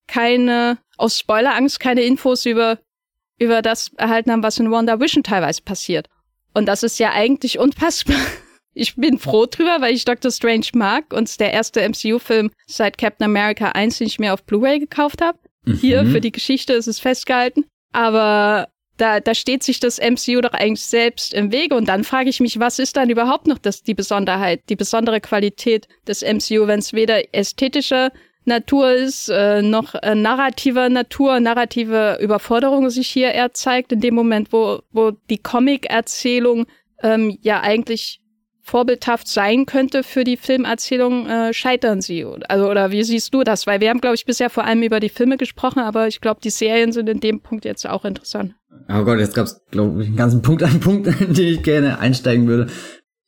keine, 0.09 0.79
aus 0.97 1.19
Spoilerangst, 1.19 1.79
keine 1.79 2.03
Infos 2.03 2.47
über 2.47 2.79
über 3.39 3.63
das 3.63 3.93
erhalten 3.97 4.33
haben, 4.33 4.43
was 4.43 4.59
in 4.59 4.71
Wonder 4.71 5.01
Vision 5.01 5.23
teilweise 5.23 5.63
passiert. 5.63 6.09
Und 6.55 6.67
das 6.67 6.83
ist 6.83 6.99
ja 6.99 7.13
eigentlich 7.13 7.59
unpassbar. 7.59 8.17
Ich 8.79 8.95
bin 8.95 9.19
froh 9.19 9.47
drüber, 9.47 9.79
weil 9.81 9.93
ich 9.93 10.05
Doctor 10.05 10.31
Strange 10.31 10.67
mag 10.75 11.13
und 11.13 11.29
es 11.29 11.37
der 11.37 11.53
erste 11.53 11.81
MCU-Film 11.81 12.53
seit 12.69 12.97
Captain 12.97 13.25
America 13.25 13.71
1, 13.71 13.99
den 13.99 14.07
ich 14.07 14.21
mir 14.21 14.33
auf 14.33 14.45
Blu-ray 14.45 14.79
gekauft 14.79 15.21
habe. 15.21 15.37
Mhm. 15.65 15.75
Hier 15.79 16.07
für 16.07 16.21
die 16.21 16.31
Geschichte 16.31 16.75
ist 16.75 16.87
es 16.87 17.01
festgehalten. 17.01 17.65
Aber 17.93 18.69
da, 18.97 19.19
da 19.19 19.35
steht 19.35 19.65
sich 19.65 19.81
das 19.81 19.99
MCU 19.99 20.41
doch 20.41 20.53
eigentlich 20.53 20.85
selbst 20.85 21.35
im 21.35 21.51
Wege. 21.51 21.75
Und 21.75 21.89
dann 21.89 22.05
frage 22.05 22.31
ich 22.31 22.39
mich, 22.39 22.61
was 22.61 22.79
ist 22.79 22.97
dann 22.97 23.11
überhaupt 23.11 23.49
noch 23.49 23.59
das, 23.59 23.83
die 23.83 23.95
Besonderheit, 23.95 24.63
die 24.69 24.77
besondere 24.77 25.21
Qualität 25.21 25.89
des 26.07 26.23
MCU, 26.23 26.69
wenn 26.69 26.79
es 26.79 26.93
weder 26.93 27.35
ästhetischer 27.35 28.13
Natur 28.45 28.93
ist, 28.93 29.29
äh, 29.29 29.61
noch 29.61 29.97
äh, 29.97 30.15
narrativer 30.15 30.89
Natur, 30.89 31.41
narrative 31.41 32.19
Überforderung 32.21 32.91
sich 32.91 33.09
hier 33.09 33.33
eher 33.33 33.53
zeigt, 33.55 33.91
in 33.91 34.01
dem 34.01 34.15
Moment, 34.15 34.53
wo, 34.53 34.83
wo 34.93 35.11
die 35.11 35.39
Comic-Erzählung 35.39 36.67
ähm, 37.03 37.37
ja 37.43 37.61
eigentlich 37.61 38.21
vorbildhaft 38.69 39.27
sein 39.29 39.67
könnte 39.67 40.03
für 40.03 40.25
die 40.25 40.37
Filmerzählung, 40.37 41.27
äh, 41.27 41.53
scheitern 41.53 42.01
sie. 42.01 42.27
Also, 42.49 42.71
oder 42.71 42.91
wie 42.93 43.03
siehst 43.03 43.33
du 43.35 43.43
das? 43.43 43.67
Weil 43.67 43.81
wir 43.81 43.91
haben, 43.91 44.01
glaube 44.01 44.15
ich, 44.15 44.27
bisher 44.27 44.51
vor 44.51 44.65
allem 44.65 44.83
über 44.83 45.01
die 45.01 45.09
Filme 45.09 45.37
gesprochen, 45.37 45.81
aber 45.81 46.07
ich 46.07 46.21
glaube, 46.21 46.41
die 46.43 46.51
Serien 46.51 46.93
sind 46.93 47.09
in 47.09 47.21
dem 47.21 47.41
Punkt 47.41 47.65
jetzt 47.65 47.89
auch 47.89 48.05
interessant. 48.05 48.55
Oh 48.89 49.05
Gott, 49.05 49.19
jetzt 49.19 49.35
gab 49.35 49.47
es, 49.47 49.61
glaube 49.71 50.03
ich, 50.03 50.09
einen 50.09 50.17
ganzen 50.17 50.43
Punkt 50.43 50.63
an 50.63 50.81
Punkten, 50.81 51.15
in 51.25 51.35
die 51.35 51.49
ich 51.49 51.63
gerne 51.63 51.99
einsteigen 51.99 52.47
würde. 52.47 52.69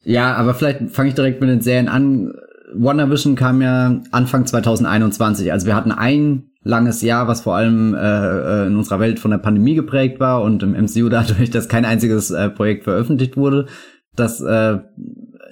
Ja, 0.04 0.34
aber 0.34 0.54
vielleicht 0.54 0.90
fange 0.90 1.10
ich 1.10 1.14
direkt 1.14 1.40
mit 1.40 1.50
den 1.50 1.60
Serien 1.60 1.88
an 1.88 2.32
WandaVision 2.74 3.34
kam 3.34 3.62
ja 3.62 4.00
Anfang 4.12 4.46
2021. 4.46 5.52
Also 5.52 5.66
wir 5.66 5.74
hatten 5.74 5.92
ein 5.92 6.50
langes 6.62 7.02
Jahr, 7.02 7.26
was 7.26 7.40
vor 7.40 7.56
allem 7.56 7.94
äh, 7.94 7.98
äh 7.98 8.66
in 8.66 8.76
unserer 8.76 9.00
Welt 9.00 9.18
von 9.18 9.30
der 9.30 9.38
Pandemie 9.38 9.74
geprägt 9.74 10.20
war 10.20 10.42
und 10.42 10.62
im 10.62 10.72
MCU 10.72 11.08
dadurch, 11.08 11.50
dass 11.50 11.68
kein 11.68 11.84
einziges 11.84 12.30
äh, 12.30 12.50
Projekt 12.50 12.84
veröffentlicht 12.84 13.36
wurde. 13.36 13.66
Das 14.14 14.40
äh, 14.40 14.78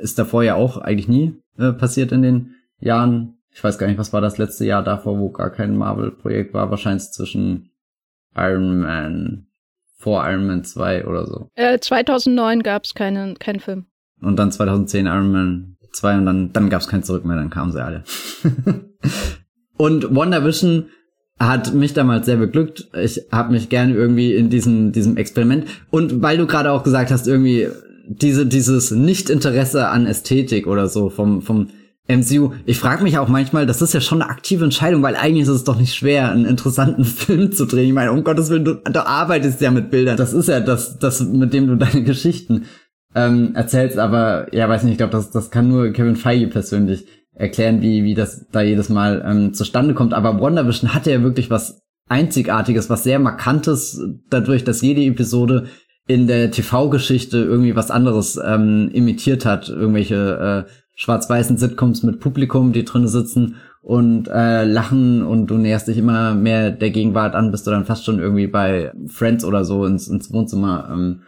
ist 0.00 0.18
davor 0.18 0.42
ja 0.42 0.54
auch 0.54 0.78
eigentlich 0.78 1.08
nie 1.08 1.36
äh, 1.58 1.72
passiert 1.72 2.12
in 2.12 2.22
den 2.22 2.54
Jahren. 2.80 3.38
Ich 3.50 3.62
weiß 3.62 3.78
gar 3.78 3.86
nicht, 3.86 3.98
was 3.98 4.12
war 4.12 4.20
das 4.20 4.38
letzte 4.38 4.64
Jahr 4.64 4.82
davor, 4.82 5.18
wo 5.18 5.30
gar 5.30 5.50
kein 5.50 5.76
Marvel-Projekt 5.76 6.54
war. 6.54 6.70
Wahrscheinlich 6.70 7.10
zwischen 7.10 7.70
Iron 8.36 8.80
Man, 8.80 9.46
vor 9.96 10.28
Iron 10.28 10.46
Man 10.46 10.64
2 10.64 11.06
oder 11.06 11.26
so. 11.26 11.48
Äh, 11.54 11.78
2009 11.78 12.62
gab 12.62 12.84
es 12.84 12.94
keinen, 12.94 13.38
keinen 13.38 13.60
Film. 13.60 13.86
Und 14.20 14.36
dann 14.36 14.52
2010 14.52 15.06
Iron 15.06 15.32
Man 15.32 15.76
2 15.92 16.18
und 16.18 16.26
dann, 16.26 16.52
dann 16.52 16.70
gab 16.70 16.80
es 16.80 16.88
kein 16.88 17.02
Zurück 17.02 17.24
mehr, 17.24 17.36
dann 17.36 17.50
kamen 17.50 17.72
sie 17.72 17.82
alle. 17.82 18.04
und 19.76 20.14
WandaVision 20.14 20.86
hat 21.38 21.72
mich 21.72 21.94
damals 21.94 22.26
sehr 22.26 22.36
beglückt. 22.36 22.88
Ich 22.94 23.26
habe 23.30 23.52
mich 23.52 23.68
gerne 23.68 23.94
irgendwie 23.94 24.34
in 24.34 24.50
diesem, 24.50 24.92
diesem 24.92 25.16
Experiment. 25.16 25.66
Und 25.90 26.20
weil 26.20 26.36
du 26.36 26.46
gerade 26.46 26.72
auch 26.72 26.82
gesagt 26.82 27.10
hast, 27.10 27.28
irgendwie 27.28 27.68
diese, 28.08 28.46
dieses 28.46 28.90
Nicht-Interesse 28.90 29.88
an 29.88 30.06
Ästhetik 30.06 30.66
oder 30.66 30.88
so 30.88 31.10
vom, 31.10 31.42
vom 31.42 31.68
MCU. 32.08 32.52
Ich 32.64 32.78
frage 32.78 33.02
mich 33.02 33.18
auch 33.18 33.28
manchmal, 33.28 33.66
das 33.66 33.82
ist 33.82 33.92
ja 33.92 34.00
schon 34.00 34.22
eine 34.22 34.30
aktive 34.30 34.64
Entscheidung, 34.64 35.02
weil 35.02 35.14
eigentlich 35.14 35.42
ist 35.42 35.48
es 35.48 35.64
doch 35.64 35.78
nicht 35.78 35.94
schwer, 35.94 36.30
einen 36.30 36.46
interessanten 36.46 37.04
Film 37.04 37.52
zu 37.52 37.66
drehen. 37.66 37.88
Ich 37.88 37.92
meine, 37.92 38.12
um 38.12 38.24
Gottes 38.24 38.48
Willen, 38.50 38.64
du, 38.64 38.74
du 38.74 39.06
arbeitest 39.06 39.60
ja 39.60 39.70
mit 39.70 39.90
Bildern. 39.90 40.16
Das 40.16 40.32
ist 40.32 40.48
ja 40.48 40.60
das, 40.60 40.98
das 40.98 41.20
mit 41.20 41.52
dem 41.52 41.66
du 41.66 41.76
deine 41.76 42.02
Geschichten 42.04 42.64
ähm, 43.14 43.54
erzählst. 43.54 43.98
Aber 43.98 44.52
ja, 44.54 44.68
weiß 44.68 44.84
nicht, 44.84 44.92
ich 44.92 44.98
glaube, 44.98 45.12
das, 45.12 45.30
das 45.30 45.50
kann 45.50 45.68
nur 45.68 45.92
Kevin 45.92 46.16
Feige 46.16 46.48
persönlich 46.48 47.06
erklären, 47.34 47.82
wie, 47.82 48.02
wie 48.04 48.14
das 48.14 48.46
da 48.50 48.62
jedes 48.62 48.88
Mal 48.88 49.22
ähm, 49.26 49.52
zustande 49.52 49.94
kommt. 49.94 50.14
Aber 50.14 50.40
WandaVision 50.40 50.94
hatte 50.94 51.12
ja 51.12 51.22
wirklich 51.22 51.50
was 51.50 51.82
Einzigartiges, 52.08 52.88
was 52.88 53.04
sehr 53.04 53.18
Markantes, 53.18 54.02
dadurch, 54.30 54.64
dass 54.64 54.80
jede 54.80 55.02
Episode 55.02 55.66
in 56.08 56.26
der 56.26 56.50
TV-Geschichte 56.50 57.38
irgendwie 57.38 57.76
was 57.76 57.90
anderes 57.90 58.40
ähm, 58.44 58.90
imitiert 58.92 59.44
hat. 59.44 59.68
Irgendwelche 59.68 60.66
äh, 60.66 60.70
schwarz-weißen 60.94 61.58
Sitcoms 61.58 62.02
mit 62.02 62.18
Publikum, 62.18 62.72
die 62.72 62.84
drinnen 62.84 63.06
sitzen 63.06 63.56
und 63.82 64.26
äh, 64.28 64.64
lachen 64.64 65.22
und 65.22 65.46
du 65.46 65.58
näherst 65.58 65.86
dich 65.86 65.98
immer 65.98 66.34
mehr 66.34 66.70
der 66.70 66.90
Gegenwart 66.90 67.34
an, 67.34 67.52
bis 67.52 67.62
du 67.62 67.70
dann 67.70 67.84
fast 67.84 68.04
schon 68.04 68.18
irgendwie 68.18 68.46
bei 68.46 68.92
Friends 69.06 69.44
oder 69.44 69.64
so 69.64 69.84
ins, 69.84 70.08
ins 70.08 70.32
Wohnzimmer 70.32 70.88
ähm, 70.90 71.20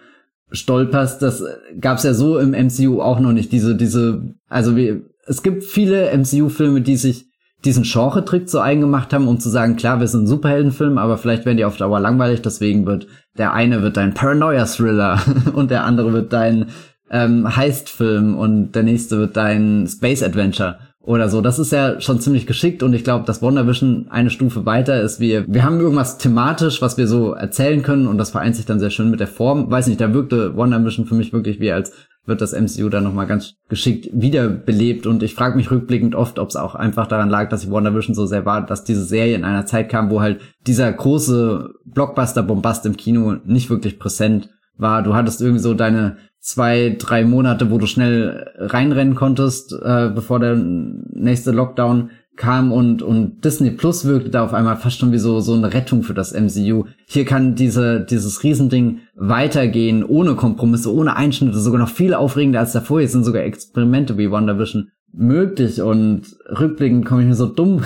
stolperst. 0.50 1.22
Das 1.22 1.44
gab's 1.78 2.02
ja 2.02 2.14
so 2.14 2.38
im 2.38 2.50
MCU 2.50 3.00
auch 3.02 3.20
noch 3.20 3.32
nicht. 3.32 3.52
Diese, 3.52 3.76
diese, 3.76 4.34
also 4.48 4.76
wie, 4.76 5.02
es 5.26 5.42
gibt 5.42 5.62
viele 5.62 6.10
MCU-Filme, 6.16 6.80
die 6.80 6.96
sich 6.96 7.29
diesen 7.64 7.84
Genre-Trick 7.84 8.48
zu 8.48 8.60
eigen 8.60 8.80
gemacht 8.80 9.12
haben, 9.12 9.28
um 9.28 9.38
zu 9.38 9.48
sagen, 9.48 9.76
klar, 9.76 10.00
wir 10.00 10.08
sind 10.08 10.26
Superheldenfilm, 10.26 10.98
aber 10.98 11.18
vielleicht 11.18 11.44
werden 11.44 11.58
die 11.58 11.64
auf 11.64 11.76
Dauer 11.76 12.00
langweilig, 12.00 12.42
deswegen 12.42 12.86
wird 12.86 13.06
der 13.36 13.52
eine 13.52 13.82
wird 13.82 13.96
dein 13.96 14.14
Paranoia-Thriller 14.14 15.20
und 15.54 15.70
der 15.70 15.84
andere 15.84 16.12
wird 16.12 16.32
dein 16.32 16.66
ähm, 17.10 17.56
Heist-Film 17.56 18.36
und 18.36 18.72
der 18.72 18.82
nächste 18.82 19.18
wird 19.18 19.36
dein 19.36 19.86
Space-Adventure 19.86 20.78
oder 21.00 21.28
so. 21.28 21.40
Das 21.40 21.58
ist 21.58 21.72
ja 21.72 22.00
schon 22.00 22.20
ziemlich 22.20 22.46
geschickt 22.46 22.82
und 22.82 22.92
ich 22.92 23.04
glaube, 23.04 23.24
dass 23.24 23.42
WandaVision 23.42 24.06
eine 24.10 24.30
Stufe 24.30 24.66
weiter 24.66 25.00
ist. 25.00 25.18
Wir, 25.18 25.44
wir 25.48 25.64
haben 25.64 25.80
irgendwas 25.80 26.18
thematisch, 26.18 26.82
was 26.82 26.98
wir 26.98 27.06
so 27.06 27.32
erzählen 27.32 27.82
können 27.82 28.06
und 28.06 28.18
das 28.18 28.30
vereint 28.30 28.56
sich 28.56 28.66
dann 28.66 28.80
sehr 28.80 28.90
schön 28.90 29.10
mit 29.10 29.20
der 29.20 29.26
Form. 29.26 29.70
Weiß 29.70 29.86
nicht, 29.86 30.00
da 30.00 30.12
wirkte 30.14 30.56
WandaVision 30.56 31.06
für 31.06 31.14
mich 31.14 31.32
wirklich 31.32 31.58
wie 31.60 31.72
als 31.72 31.92
wird 32.26 32.40
das 32.40 32.52
MCU 32.52 32.88
dann 32.88 33.04
nochmal 33.04 33.26
ganz 33.26 33.54
geschickt 33.68 34.08
wiederbelebt 34.12 35.06
und 35.06 35.22
ich 35.22 35.34
frage 35.34 35.56
mich 35.56 35.70
rückblickend 35.70 36.14
oft, 36.14 36.38
ob 36.38 36.48
es 36.48 36.56
auch 36.56 36.74
einfach 36.74 37.06
daran 37.06 37.30
lag, 37.30 37.48
dass 37.48 37.64
ich 37.64 37.70
WandaVision 37.70 38.14
so 38.14 38.26
sehr 38.26 38.44
war, 38.44 38.64
dass 38.64 38.84
diese 38.84 39.04
Serie 39.04 39.34
in 39.34 39.44
einer 39.44 39.66
Zeit 39.66 39.88
kam, 39.88 40.10
wo 40.10 40.20
halt 40.20 40.40
dieser 40.66 40.92
große 40.92 41.70
Blockbuster-Bombast 41.86 42.86
im 42.86 42.96
Kino 42.96 43.36
nicht 43.44 43.70
wirklich 43.70 43.98
präsent 43.98 44.50
war. 44.76 45.02
Du 45.02 45.14
hattest 45.14 45.40
irgendwie 45.40 45.62
so 45.62 45.74
deine 45.74 46.18
zwei, 46.40 46.96
drei 46.98 47.24
Monate, 47.24 47.70
wo 47.70 47.78
du 47.78 47.86
schnell 47.86 48.50
reinrennen 48.56 49.14
konntest, 49.14 49.72
äh, 49.72 50.10
bevor 50.14 50.40
der 50.40 50.56
nächste 50.56 51.52
Lockdown 51.52 52.10
kam 52.36 52.72
und, 52.72 53.02
und 53.02 53.44
Disney 53.44 53.70
Plus 53.70 54.04
wirkte 54.04 54.30
da 54.30 54.44
auf 54.44 54.54
einmal 54.54 54.76
fast 54.76 54.98
schon 54.98 55.12
wie 55.12 55.18
so, 55.18 55.40
so 55.40 55.54
eine 55.54 55.72
Rettung 55.74 56.02
für 56.02 56.14
das 56.14 56.32
MCU. 56.32 56.84
Hier 57.06 57.24
kann 57.24 57.54
diese, 57.54 58.00
dieses 58.00 58.42
Riesending 58.42 59.00
weitergehen, 59.14 60.04
ohne 60.04 60.34
Kompromisse, 60.34 60.94
ohne 60.94 61.16
Einschnitte, 61.16 61.58
sogar 61.58 61.80
noch 61.80 61.90
viel 61.90 62.14
aufregender 62.14 62.60
als 62.60 62.72
davor. 62.72 63.00
Jetzt 63.00 63.12
sind 63.12 63.24
sogar 63.24 63.42
Experimente 63.42 64.16
wie 64.16 64.30
WandaVision 64.30 64.90
möglich 65.12 65.82
und 65.82 66.22
rückblickend 66.48 67.04
komme 67.04 67.22
ich 67.22 67.28
mir 67.28 67.34
so 67.34 67.46
dumm 67.46 67.82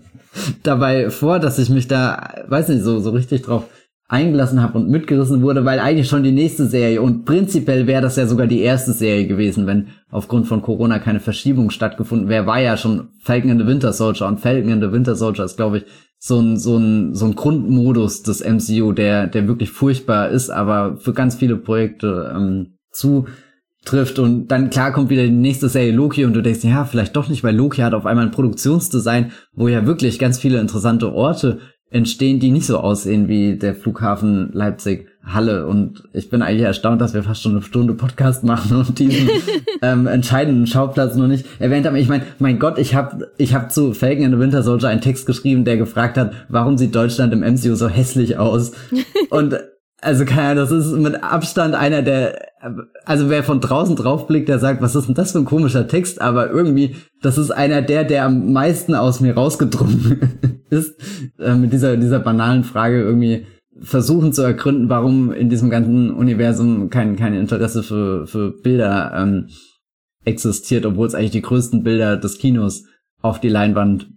dabei 0.62 1.10
vor, 1.10 1.38
dass 1.38 1.58
ich 1.58 1.70
mich 1.70 1.88
da, 1.88 2.44
weiß 2.46 2.68
nicht, 2.68 2.82
so, 2.82 3.00
so 3.00 3.10
richtig 3.10 3.42
drauf 3.42 3.64
eingelassen 4.08 4.62
habe 4.62 4.78
und 4.78 4.88
mitgerissen 4.88 5.42
wurde, 5.42 5.66
weil 5.66 5.78
eigentlich 5.78 6.08
schon 6.08 6.22
die 6.22 6.32
nächste 6.32 6.66
Serie 6.66 7.02
und 7.02 7.26
prinzipiell 7.26 7.86
wäre 7.86 8.00
das 8.00 8.16
ja 8.16 8.26
sogar 8.26 8.46
die 8.46 8.60
erste 8.60 8.92
Serie 8.92 9.26
gewesen, 9.26 9.66
wenn 9.66 9.88
aufgrund 10.10 10.46
von 10.46 10.62
Corona 10.62 10.98
keine 10.98 11.20
Verschiebung 11.20 11.68
stattgefunden 11.68 12.30
wäre, 12.30 12.46
war 12.46 12.58
ja 12.58 12.78
schon 12.78 13.08
Falcon 13.20 13.50
in 13.50 13.58
the 13.58 13.66
Winter 13.66 13.92
Soldier 13.92 14.26
und 14.26 14.40
Falcon 14.40 14.70
in 14.70 14.80
the 14.80 14.92
Winter 14.92 15.14
Soldier 15.14 15.44
ist, 15.44 15.58
glaube 15.58 15.78
ich, 15.78 15.84
so 16.18 16.40
ein, 16.40 16.56
so 16.56 16.78
ein, 16.78 17.14
so 17.14 17.26
ein 17.26 17.34
Grundmodus 17.34 18.22
des 18.22 18.42
MCU, 18.42 18.92
der, 18.92 19.26
der 19.26 19.46
wirklich 19.46 19.70
furchtbar 19.70 20.30
ist, 20.30 20.48
aber 20.48 20.96
für 20.96 21.12
ganz 21.12 21.34
viele 21.34 21.56
Projekte 21.56 22.32
ähm, 22.34 22.78
zutrifft 22.90 24.18
und 24.18 24.48
dann 24.48 24.70
klar 24.70 24.90
kommt 24.92 25.10
wieder 25.10 25.24
die 25.24 25.30
nächste 25.30 25.68
Serie 25.68 25.92
Loki 25.92 26.24
und 26.24 26.32
du 26.32 26.42
denkst, 26.42 26.64
ja, 26.64 26.86
vielleicht 26.86 27.14
doch 27.14 27.28
nicht, 27.28 27.44
weil 27.44 27.54
Loki 27.54 27.82
hat 27.82 27.92
auf 27.92 28.06
einmal 28.06 28.24
ein 28.24 28.30
Produktionsdesign, 28.30 29.32
wo 29.52 29.68
ja 29.68 29.84
wirklich 29.84 30.18
ganz 30.18 30.38
viele 30.38 30.60
interessante 30.60 31.12
Orte 31.12 31.58
entstehen, 31.90 32.38
die 32.38 32.50
nicht 32.50 32.66
so 32.66 32.78
aussehen 32.78 33.28
wie 33.28 33.56
der 33.56 33.74
Flughafen 33.74 34.50
Leipzig 34.52 35.08
Halle. 35.24 35.66
Und 35.66 36.04
ich 36.12 36.30
bin 36.30 36.42
eigentlich 36.42 36.62
erstaunt, 36.62 37.00
dass 37.00 37.14
wir 37.14 37.22
fast 37.22 37.42
schon 37.42 37.52
eine 37.52 37.62
Stunde 37.62 37.94
Podcast 37.94 38.44
machen 38.44 38.78
und 38.78 38.98
diesen 38.98 39.28
ähm, 39.82 40.06
entscheidenden 40.06 40.66
Schauplatz 40.66 41.16
noch 41.16 41.26
nicht 41.26 41.46
erwähnt 41.58 41.86
haben. 41.86 41.96
Ich 41.96 42.08
meine, 42.08 42.24
mein 42.38 42.58
Gott, 42.58 42.78
ich 42.78 42.94
habe 42.94 43.30
ich 43.38 43.54
hab 43.54 43.72
zu 43.72 43.92
Falcon 43.94 44.24
in 44.24 44.32
the 44.32 44.38
Winter 44.38 44.62
Soldier 44.62 44.88
einen 44.88 45.00
Text 45.00 45.26
geschrieben, 45.26 45.64
der 45.64 45.76
gefragt 45.76 46.16
hat, 46.16 46.32
warum 46.48 46.78
sieht 46.78 46.94
Deutschland 46.94 47.32
im 47.32 47.40
MCU 47.40 47.74
so 47.74 47.88
hässlich 47.88 48.38
aus? 48.38 48.72
Und 49.30 49.58
also 50.00 50.24
keine 50.24 50.42
Ahnung, 50.42 50.68
das 50.68 50.70
ist 50.70 50.92
mit 50.92 51.22
Abstand 51.22 51.74
einer 51.74 52.02
der, 52.02 52.52
also 53.04 53.28
wer 53.30 53.42
von 53.42 53.60
draußen 53.60 53.96
draufblickt, 53.96 54.48
der 54.48 54.58
sagt, 54.58 54.80
was 54.80 54.94
ist 54.94 55.06
denn 55.06 55.14
das 55.14 55.32
für 55.32 55.38
ein 55.38 55.44
komischer 55.44 55.88
Text, 55.88 56.20
aber 56.20 56.50
irgendwie, 56.50 56.96
das 57.20 57.36
ist 57.36 57.50
einer 57.50 57.82
der, 57.82 58.04
der 58.04 58.24
am 58.24 58.52
meisten 58.52 58.94
aus 58.94 59.20
mir 59.20 59.34
rausgedrungen 59.34 60.62
ist, 60.70 60.94
äh, 61.38 61.54
mit 61.54 61.72
dieser, 61.72 61.96
dieser 61.96 62.20
banalen 62.20 62.64
Frage 62.64 63.00
irgendwie 63.00 63.46
versuchen 63.80 64.32
zu 64.32 64.42
ergründen, 64.42 64.88
warum 64.88 65.32
in 65.32 65.50
diesem 65.50 65.70
ganzen 65.70 66.12
Universum 66.12 66.90
kein, 66.90 67.16
kein 67.16 67.34
Interesse 67.34 67.82
für, 67.82 68.26
für 68.26 68.50
Bilder 68.50 69.12
ähm, 69.16 69.48
existiert, 70.24 70.84
obwohl 70.84 71.06
es 71.06 71.14
eigentlich 71.14 71.30
die 71.30 71.42
größten 71.42 71.82
Bilder 71.82 72.16
des 72.16 72.38
Kinos 72.38 72.84
auf 73.20 73.40
die 73.40 73.48
Leinwand 73.48 74.10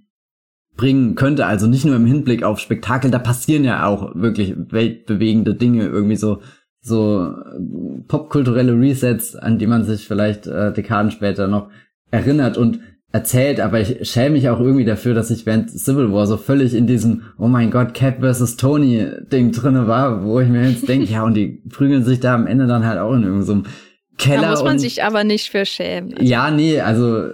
bringen 0.81 1.13
könnte. 1.13 1.45
Also 1.45 1.67
nicht 1.67 1.85
nur 1.85 1.95
im 1.95 2.07
Hinblick 2.07 2.41
auf 2.43 2.59
Spektakel, 2.59 3.11
da 3.11 3.19
passieren 3.19 3.63
ja 3.63 3.85
auch 3.85 4.15
wirklich 4.15 4.55
weltbewegende 4.57 5.53
Dinge, 5.53 5.85
irgendwie 5.85 6.15
so 6.15 6.41
so 6.83 7.27
äh, 7.27 8.03
popkulturelle 8.07 8.73
Resets, 8.73 9.35
an 9.35 9.59
die 9.59 9.67
man 9.67 9.83
sich 9.83 10.07
vielleicht 10.07 10.47
äh, 10.47 10.73
Dekaden 10.73 11.11
später 11.11 11.47
noch 11.47 11.69
erinnert 12.09 12.57
und 12.57 12.79
erzählt, 13.11 13.59
aber 13.59 13.79
ich 13.79 14.09
schäme 14.09 14.31
mich 14.31 14.49
auch 14.49 14.59
irgendwie 14.59 14.85
dafür, 14.85 15.13
dass 15.13 15.29
ich 15.29 15.45
während 15.45 15.69
Civil 15.69 16.11
War 16.11 16.25
so 16.25 16.37
völlig 16.37 16.73
in 16.73 16.87
diesem 16.87 17.21
Oh 17.37 17.47
mein 17.47 17.69
Gott, 17.69 17.93
Cap 17.93 18.23
vs. 18.23 18.55
Tony 18.55 19.05
Ding 19.31 19.51
drinne 19.51 19.85
war, 19.85 20.23
wo 20.23 20.39
ich 20.39 20.49
mir 20.49 20.67
jetzt 20.67 20.89
denke, 20.89 21.05
ja, 21.11 21.23
und 21.23 21.35
die 21.35 21.61
prügeln 21.69 22.03
sich 22.03 22.19
da 22.19 22.33
am 22.33 22.47
Ende 22.47 22.65
dann 22.65 22.87
halt 22.87 22.97
auch 22.97 23.13
in 23.13 23.23
irgendeinem 23.23 23.63
so 23.63 23.69
Keller. 24.17 24.41
Da 24.41 24.51
muss 24.51 24.63
man 24.63 24.79
sich 24.79 25.03
aber 25.03 25.23
nicht 25.23 25.49
für 25.49 25.65
schämen. 25.65 26.13
Also. 26.13 26.23
Ja, 26.29 26.51
nee, 26.51 26.79
also 26.79 27.29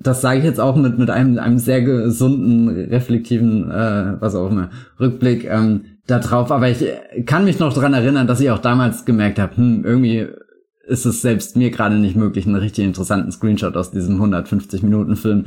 das 0.00 0.20
sage 0.20 0.38
ich 0.38 0.44
jetzt 0.44 0.60
auch 0.60 0.76
mit, 0.76 0.98
mit 0.98 1.10
einem, 1.10 1.38
einem 1.38 1.58
sehr 1.58 1.82
gesunden, 1.82 2.68
reflektiven, 2.68 3.70
äh, 3.70 4.14
was 4.20 4.34
auch 4.34 4.50
immer, 4.50 4.70
Rückblick 5.00 5.44
ähm, 5.44 5.98
da 6.06 6.20
drauf. 6.20 6.50
Aber 6.52 6.68
ich 6.68 6.84
kann 7.26 7.44
mich 7.44 7.58
noch 7.58 7.74
dran 7.74 7.94
erinnern, 7.94 8.26
dass 8.26 8.40
ich 8.40 8.50
auch 8.50 8.60
damals 8.60 9.04
gemerkt 9.04 9.38
habe, 9.38 9.56
hm, 9.56 9.84
irgendwie 9.84 10.26
ist 10.86 11.04
es 11.04 11.20
selbst 11.20 11.56
mir 11.56 11.70
gerade 11.70 11.96
nicht 11.96 12.16
möglich, 12.16 12.46
einen 12.46 12.56
richtig 12.56 12.84
interessanten 12.84 13.30
Screenshot 13.30 13.76
aus 13.76 13.90
diesem 13.90 14.22
150-Minuten-Film 14.22 15.46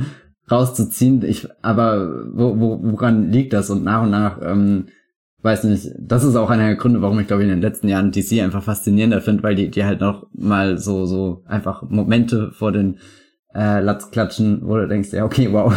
rauszuziehen. 0.51 1.23
Ich, 1.23 1.47
aber 1.61 2.25
wo, 2.33 2.59
wo, 2.59 2.79
woran 2.83 3.31
liegt 3.31 3.53
das? 3.53 3.69
Und 3.69 3.83
nach 3.83 4.03
und 4.03 4.11
nach, 4.11 4.39
ähm, 4.43 4.87
weiß 5.43 5.63
nicht, 5.65 5.91
das 5.99 6.23
ist 6.23 6.35
auch 6.35 6.49
einer 6.49 6.67
der 6.67 6.75
Gründe, 6.75 7.01
warum 7.01 7.19
ich 7.19 7.27
glaube 7.27 7.43
in 7.43 7.49
den 7.49 7.61
letzten 7.61 7.87
Jahren 7.87 8.11
DC 8.11 8.41
einfach 8.41 8.63
faszinierender 8.63 9.21
finde, 9.21 9.43
weil 9.43 9.55
die, 9.55 9.69
die 9.69 9.85
halt 9.85 10.01
noch 10.01 10.27
mal 10.33 10.77
so, 10.77 11.05
so 11.05 11.43
einfach 11.47 11.83
Momente 11.89 12.51
vor 12.51 12.71
den 12.71 12.97
äh, 13.53 13.81
Latz 13.81 14.11
klatschen, 14.11 14.61
wo 14.63 14.77
du 14.77 14.87
denkst, 14.87 15.11
ja, 15.13 15.25
okay, 15.25 15.49
wow. 15.51 15.73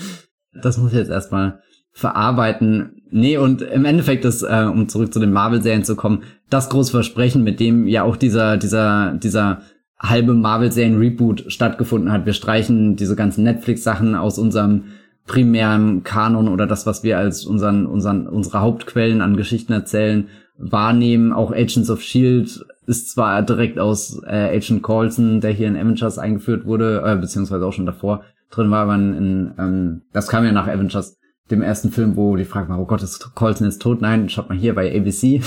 das 0.62 0.78
muss 0.78 0.92
ich 0.92 0.98
jetzt 0.98 1.10
erstmal 1.10 1.60
verarbeiten. 1.92 3.02
Nee, 3.10 3.38
und 3.38 3.62
im 3.62 3.84
Endeffekt 3.84 4.24
ist, 4.24 4.42
äh, 4.42 4.66
um 4.70 4.88
zurück 4.88 5.12
zu 5.12 5.20
den 5.20 5.32
Marvel-Serien 5.32 5.84
zu 5.84 5.96
kommen, 5.96 6.22
das 6.50 6.68
große 6.68 6.90
Versprechen, 6.90 7.42
mit 7.42 7.60
dem 7.60 7.86
ja 7.86 8.02
auch 8.02 8.16
dieser, 8.16 8.56
dieser, 8.56 9.14
dieser 9.14 9.62
halbe 9.98 10.34
Marvel-Serien-Reboot 10.34 11.46
stattgefunden 11.48 12.12
hat. 12.12 12.26
Wir 12.26 12.34
streichen 12.34 12.96
diese 12.96 13.16
ganzen 13.16 13.42
Netflix-Sachen 13.44 14.14
aus 14.14 14.38
unserem 14.38 14.84
primären 15.28 16.02
Kanon 16.02 16.48
oder 16.48 16.66
das, 16.66 16.86
was 16.86 17.04
wir 17.04 17.18
als 17.18 17.44
unseren, 17.44 17.86
unseren, 17.86 18.26
unsere 18.26 18.60
Hauptquellen 18.60 19.20
an 19.20 19.36
Geschichten 19.36 19.72
erzählen 19.72 20.28
wahrnehmen. 20.58 21.32
Auch 21.32 21.52
Agents 21.52 21.90
of 21.90 22.02
Shield 22.02 22.64
ist 22.86 23.10
zwar 23.10 23.42
direkt 23.42 23.78
aus 23.78 24.20
äh, 24.26 24.56
Agent 24.56 24.82
Coulson, 24.82 25.40
der 25.40 25.52
hier 25.52 25.68
in 25.68 25.76
Avengers 25.76 26.18
eingeführt 26.18 26.64
wurde, 26.64 27.02
äh, 27.06 27.14
beziehungsweise 27.16 27.64
auch 27.64 27.72
schon 27.72 27.86
davor 27.86 28.24
drin 28.50 28.70
war, 28.70 28.84
aber 28.84 28.94
in, 28.96 29.52
ähm, 29.58 30.02
das 30.12 30.28
kam 30.28 30.44
ja 30.44 30.52
nach 30.52 30.66
Avengers, 30.66 31.16
dem 31.50 31.62
ersten 31.62 31.90
Film, 31.90 32.16
wo 32.16 32.36
die 32.36 32.44
Frage 32.44 32.68
war, 32.68 32.78
oh 32.78 32.86
Gott, 32.86 33.02
ist 33.02 33.34
Coulson 33.34 33.66
jetzt 33.66 33.80
tot? 33.80 34.02
Nein, 34.02 34.28
schaut 34.28 34.48
mal 34.48 34.58
hier 34.58 34.74
bei 34.74 34.94
ABC. 34.94 35.40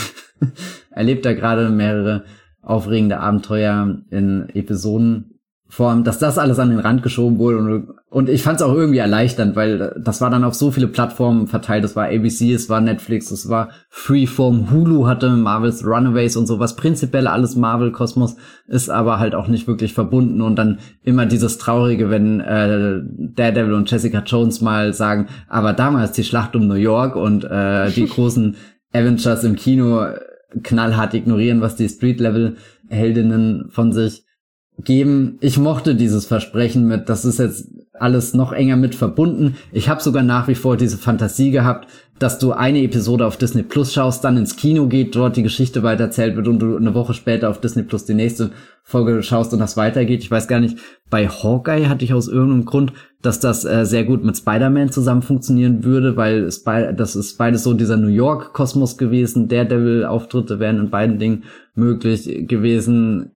Erlebt 0.92 1.26
er 1.26 1.36
gerade 1.36 1.70
mehrere 1.70 2.24
aufregende 2.62 3.20
Abenteuer 3.20 3.98
in 4.10 4.50
Episoden 4.54 5.31
Form, 5.72 6.04
dass 6.04 6.20
das 6.20 6.38
alles 6.38 6.60
an 6.60 6.70
den 6.70 6.80
Rand 6.80 7.02
geschoben 7.02 7.40
wurde 7.40 7.58
und, 7.60 7.88
und 8.10 8.28
ich 8.28 8.44
fand 8.44 8.58
es 8.58 8.62
auch 8.62 8.74
irgendwie 8.74 8.98
erleichternd, 8.98 9.56
weil 9.56 9.96
das 10.04 10.20
war 10.20 10.30
dann 10.30 10.44
auf 10.44 10.54
so 10.54 10.70
viele 10.70 10.90
Plattformen 10.90 11.48
verteilt. 11.48 11.86
Es 11.86 11.96
war 11.96 12.08
ABC, 12.08 12.54
es 12.54 12.70
war 12.70 12.82
Netflix, 12.82 13.32
es 13.32 13.48
war 13.48 13.70
Freeform, 13.90 14.70
Hulu 14.70 15.08
hatte 15.08 15.30
Marvels 15.30 15.86
Runaways 15.86 16.36
und 16.36 16.46
sowas. 16.46 16.76
Prinzipiell 16.76 17.26
alles 17.26 17.56
Marvel-Kosmos 17.56 18.36
ist 18.68 18.90
aber 18.90 19.18
halt 19.18 19.34
auch 19.34 19.48
nicht 19.48 19.66
wirklich 19.66 19.94
verbunden 19.94 20.42
und 20.42 20.58
dann 20.58 20.80
immer 21.04 21.26
dieses 21.26 21.58
Traurige, 21.58 22.10
wenn 22.10 22.42
äh, 22.42 23.00
Daredevil 23.34 23.76
und 23.76 23.90
Jessica 23.90 24.24
Jones 24.26 24.60
mal 24.60 24.92
sagen, 24.92 25.28
aber 25.48 25.72
damals 25.72 26.12
die 26.12 26.26
Schlacht 26.26 26.54
um 26.58 26.68
New 26.68 26.74
York 26.74 27.16
und 27.16 27.46
äh, 27.46 27.90
die 27.92 28.06
großen 28.10 28.58
Avengers 28.92 29.46
im 29.46 29.56
Kino 29.56 30.06
knallhart 30.64 31.14
ignorieren, 31.14 31.62
was 31.62 31.78
die 31.78 31.88
Street-Level-Heldinnen 31.88 33.70
von 33.70 33.94
sich 33.94 34.26
geben. 34.84 35.38
Ich 35.42 35.58
mochte 35.58 35.96
dieses 35.96 36.26
Versprechen 36.26 36.88
mit, 36.88 37.10
das 37.10 37.26
ist 37.26 37.40
jetzt 37.40 37.68
alles 38.02 38.34
noch 38.34 38.52
enger 38.52 38.78
mit 38.78 38.96
verbunden. 38.96 39.56
Ich 39.72 39.88
habe 39.88 40.02
sogar 40.02 40.24
nach 40.24 40.48
wie 40.48 40.56
vor 40.56 40.76
diese 40.76 40.98
Fantasie 40.98 41.52
gehabt, 41.52 41.88
dass 42.18 42.40
du 42.40 42.52
eine 42.52 42.84
Episode 42.84 43.26
auf 43.26 43.38
Disney 43.38 43.64
Plus 43.64 43.94
schaust, 43.94 44.24
dann 44.24 44.38
ins 44.38 44.56
Kino 44.56 44.88
geht, 44.88 45.16
dort 45.16 45.38
die 45.38 45.44
Geschichte 45.44 45.82
weiterzählt 45.84 46.36
wird 46.36 46.48
und 46.48 46.60
du 46.60 46.78
eine 46.78 46.94
Woche 46.94 47.14
später 47.14 47.50
auf 47.50 47.60
Disney 47.60 47.84
Plus 47.84 48.06
die 48.06 48.14
nächste 48.14 48.52
Folge 48.84 49.24
schaust 49.24 49.54
und 49.54 49.60
das 49.60 49.78
weitergeht. 49.78 50.22
Ich 50.22 50.32
weiß 50.32 50.48
gar 50.48 50.60
nicht, 50.60 50.78
bei 51.10 51.28
Hawkeye 51.28 51.88
hatte 51.88 52.06
ich 52.06 52.14
aus 52.14 52.28
irgendeinem 52.28 52.66
Grund, 52.66 52.94
dass 53.22 53.40
das 53.40 53.66
äh, 53.66 53.86
sehr 53.86 54.04
gut 54.04 54.24
mit 54.24 54.38
Spider-Man 54.38 54.92
zusammen 54.92 55.22
funktionieren 55.22 55.84
würde, 55.84 56.16
weil 56.16 56.52
Spy 56.52 56.94
das 56.96 57.16
ist 57.16 57.38
beides 57.38 57.64
so 57.64 57.74
dieser 57.74 57.98
New 57.98 58.08
York-Kosmos 58.08 58.98
gewesen. 58.98 59.48
Daredevil-Auftritte 59.48 60.60
wären 60.60 60.80
in 60.80 60.90
beiden 60.90 61.20
Dingen 61.20 61.44
möglich 61.76 62.48
gewesen 62.48 63.32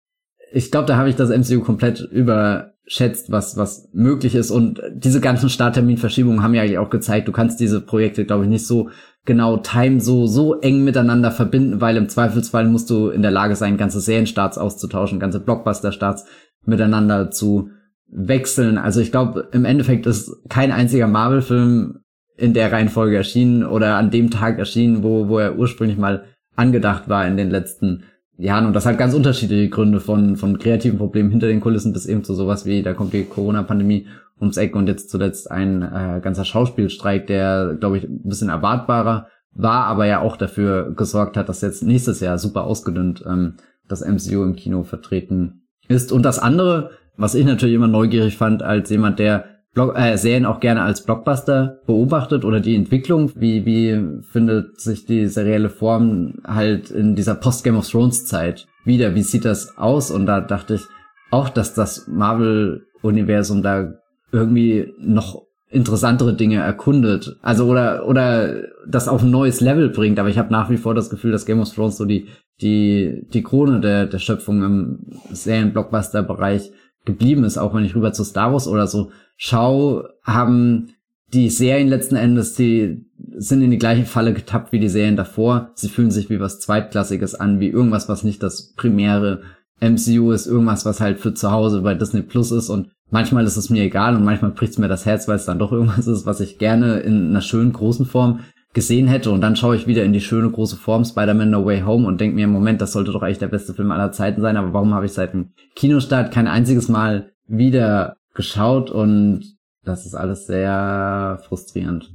ich 0.55 0.71
glaube, 0.71 0.87
da 0.87 0.97
habe 0.97 1.09
ich 1.09 1.17
das 1.17 1.31
MCU 1.31 1.63
komplett 1.63 2.01
überschätzt, 2.01 3.33
was, 3.33 3.57
was 3.57 3.89
möglich 3.93 4.37
ist. 4.37 4.53
Und 4.53 4.81
diese 4.95 5.21
ganzen 5.21 5.49
Startterminverschiebungen 5.49 6.45
haben 6.45 6.55
ja 6.55 6.63
eigentlich 6.63 6.79
auch 6.79 6.91
gezeigt, 6.91 7.27
du 7.27 7.33
kannst 7.33 7.59
diese 7.59 7.81
Projekte, 7.81 8.25
glaube 8.25 8.45
ich, 8.45 8.51
nicht 8.51 8.67
so 8.67 8.89
genau 9.25 9.57
time 9.57 10.01
so, 10.01 10.27
so 10.27 10.61
eng 10.61 10.85
miteinander 10.85 11.33
verbinden, 11.33 11.81
weil 11.81 11.97
im 11.97 12.09
Zweifelsfall 12.09 12.69
musst 12.69 12.89
du 12.89 13.09
in 13.09 13.23
der 13.23 13.33
Lage 13.33 13.57
sein, 13.57 13.77
ganze 13.77 14.01
Serienstarts 14.01 14.57
auszutauschen, 14.57 15.19
ganze 15.19 15.41
Blockbuster-Starts 15.41 16.25
miteinander 16.65 17.33
zu 17.33 17.71
wechseln. 18.07 18.79
Also 18.79 19.01
ich 19.01 19.11
glaube, 19.11 19.49
im 19.51 19.65
Endeffekt 19.65 20.07
ist 20.07 20.31
kein 20.49 20.71
einziger 20.71 21.09
Marvel-Film 21.09 22.01
in 22.37 22.55
der 22.55 22.71
Reihenfolge 22.71 23.17
erschienen 23.17 23.65
oder 23.65 23.97
an 23.97 24.13
dem 24.13 24.31
Tag 24.31 24.59
erschienen, 24.59 25.03
wo, 25.03 25.29
wo 25.29 25.39
er 25.39 25.59
ursprünglich 25.59 25.99
mal 25.99 26.27
angedacht 26.55 27.09
war 27.09 27.27
in 27.27 27.37
den 27.37 27.51
letzten 27.51 28.05
ja, 28.37 28.65
und 28.65 28.73
das 28.73 28.87
hat 28.87 28.99
ganz 28.99 29.15
unterschiedliche 29.15 29.69
Gründe 29.69 30.01
von, 30.01 30.37
von 30.37 30.59
kreativen 30.59 30.99
Problemen 30.99 31.31
hinter 31.31 31.47
den 31.47 31.61
Kulissen 31.61 31.93
bis 31.93 32.07
eben 32.07 32.25
zu 32.25 32.35
sowas 32.35 32.67
wie, 32.67 32.83
da 32.83 32.93
kommt 32.93 33.13
die 33.13 33.25
Corona-Pandemie 33.25 34.07
ums 34.41 34.57
Eck 34.57 34.75
und 34.75 34.89
jetzt 34.89 35.11
zuletzt 35.11 35.51
ein 35.51 35.83
äh, 35.83 36.21
ganzer 36.21 36.45
Schauspielstreik, 36.45 37.27
der, 37.29 37.77
glaube 37.79 37.99
ich, 37.99 38.05
ein 38.05 38.23
bisschen 38.25 38.49
erwartbarer 38.49 39.29
war, 39.53 39.85
aber 39.87 40.07
ja 40.07 40.21
auch 40.21 40.37
dafür 40.37 40.93
gesorgt 40.95 41.37
hat, 41.37 41.49
dass 41.49 41.61
jetzt 41.61 41.85
nächstes 41.85 42.21
Jahr 42.21 42.39
super 42.39 42.65
ausgedünnt 42.65 43.25
ähm, 43.27 43.55
das 43.87 44.05
MCU 44.05 44.43
im 44.43 44.57
Kino 44.57 44.83
vertreten 44.83 45.63
ist. 45.87 46.11
Und 46.11 46.25
das 46.25 46.41
andere, 46.41 46.91
was 47.17 47.37
ich 47.37 47.45
natürlich 47.45 47.77
immer 47.77 47.87
neugierig 47.87 48.37
fand, 48.37 48.63
als 48.63 48.91
jemand, 48.91 49.21
der 49.21 49.45
Blog 49.75 49.99
äh, 49.99 50.17
Serien 50.17 50.47
auch 50.47 50.61
gerne 50.61 50.83
als 50.83 51.05
Blockbuster 51.05 51.81
beobachtet 51.87 52.45
oder 52.45 52.61
die 52.61 52.77
Entwicklung? 52.77 53.33
Wie, 53.35 53.67
wie 53.67 54.23
findet 54.31 54.81
sich 54.81 55.05
die 55.05 55.27
serielle 55.27 55.69
Form 55.69 56.35
halt 56.45 56.91
in 56.91 57.17
dieser 57.17 57.35
Post-Game 57.35 57.77
of 57.77 57.89
Thrones 57.89 58.25
Zeit 58.25 58.67
wieder? 58.85 59.15
Wie 59.17 59.23
sieht 59.23 59.45
das 59.45 59.77
aus? 59.77 60.13
Und 60.13 60.27
da 60.27 60.41
dachte 60.41 60.75
ich 60.75 60.83
auch, 61.31 61.49
dass 61.49 61.75
das 61.75 62.07
Marvel-Universum 62.07 63.63
da 63.63 63.95
irgendwie 64.31 64.93
noch 64.99 65.43
interessantere 65.71 66.35
Dinge 66.35 66.59
erkundet. 66.59 67.37
Also 67.43 67.67
oder 67.67 68.07
oder 68.07 68.63
das 68.87 69.09
auf 69.09 69.23
ein 69.23 69.31
neues 69.31 69.61
Level 69.61 69.89
bringt. 69.89 70.21
Aber 70.21 70.29
ich 70.29 70.39
habe 70.39 70.53
nach 70.53 70.71
wie 70.71 70.77
vor 70.77 70.95
das 70.95 71.11
Gefühl, 71.11 71.33
dass 71.33 71.47
Game 71.47 71.61
of 71.61 71.75
Thrones 71.75 71.97
so 71.97 72.05
die 72.05 72.29
die 72.61 73.27
die 73.33 73.43
Krone 73.43 73.81
der 73.81 74.07
der 74.07 74.21
Schöpfung 74.21 74.63
im 74.63 74.99
Serien-Blockbuster-Bereich 75.33 76.71
geblieben 77.05 77.43
ist. 77.43 77.59
Auch 77.59 77.75
wenn 77.75 77.85
ich 77.85 77.97
rüber 77.97 78.13
zu 78.13 78.23
Star 78.23 78.53
Wars 78.53 78.69
oder 78.69 78.87
so 78.87 79.11
Schau 79.37 80.05
haben 80.23 80.95
die 81.33 81.51
Serien 81.51 81.89
letzten 81.89 82.17
Endes, 82.17 82.55
die 82.55 83.07
sind 83.37 83.63
in 83.63 83.71
die 83.71 83.79
gleiche 83.79 84.05
Falle 84.05 84.33
getappt 84.33 84.73
wie 84.73 84.79
die 84.79 84.89
Serien 84.89 85.17
davor. 85.17 85.73
Sie 85.75 85.89
fühlen 85.89 86.11
sich 86.11 86.31
wie 86.31 86.41
was 86.41 86.61
Zweitklassiges 86.61 87.35
an, 87.35 87.61
wie 87.61 87.69
irgendwas, 87.69 88.09
was 88.09 88.23
nicht 88.23 88.43
das 88.43 88.73
primäre 88.75 89.43
MCU 89.81 90.31
ist, 90.31 90.47
irgendwas, 90.47 90.87
was 90.87 91.01
halt 91.01 91.19
für 91.19 91.35
zu 91.35 91.51
Hause 91.51 91.83
bei 91.83 91.95
Disney 91.95 92.23
Plus 92.23 92.53
ist. 92.53 92.71
Und 92.71 92.91
manchmal 93.11 93.45
ist 93.45 93.57
es 93.57 93.71
mir 93.71 93.83
egal 93.83 94.15
und 94.15 94.25
manchmal 94.25 94.53
bricht 94.53 94.73
es 94.73 94.79
mir 94.79 94.89
das 94.89 95.05
Herz, 95.05 95.27
weil 95.27 95.37
es 95.37 95.45
dann 95.45 95.59
doch 95.59 95.73
irgendwas 95.73 96.07
ist, 96.07 96.27
was 96.27 96.41
ich 96.41 96.59
gerne 96.59 97.01
in 97.01 97.31
einer 97.31 97.41
schönen 97.41 97.73
großen 97.73 98.07
Form 98.07 98.41
gesehen 98.73 99.09
hätte. 99.09 99.31
Und 99.31 99.41
dann 99.41 99.57
schaue 99.57 99.77
ich 99.77 99.87
wieder 99.87 100.05
in 100.05 100.13
die 100.13 100.21
schöne 100.21 100.51
große 100.51 100.77
Form 100.77 101.05
Spider-Man 101.05 101.51
No 101.51 101.65
Way 101.65 101.83
Home 101.83 102.07
und 102.07 102.21
denke 102.21 102.37
mir, 102.37 102.45
im 102.45 102.53
Moment, 102.53 102.81
das 102.81 102.93
sollte 102.93 103.13
doch 103.13 103.23
eigentlich 103.23 103.39
der 103.39 103.49
beste 103.49 103.75
Film 103.75 103.91
aller 103.91 104.13
Zeiten 104.13 104.41
sein, 104.41 104.57
aber 104.57 104.73
warum 104.73 104.95
habe 104.95 105.07
ich 105.07 105.13
seit 105.13 105.33
dem 105.33 105.51
Kinostart 105.75 106.33
kein 106.33 106.49
einziges 106.49 106.89
Mal 106.89 107.33
wieder 107.47 108.17
geschaut 108.35 108.91
und 108.91 109.57
das 109.85 110.07
ist 110.07 110.15
alles 110.15 110.47
sehr 110.47 111.43
frustrierend. 111.47 112.11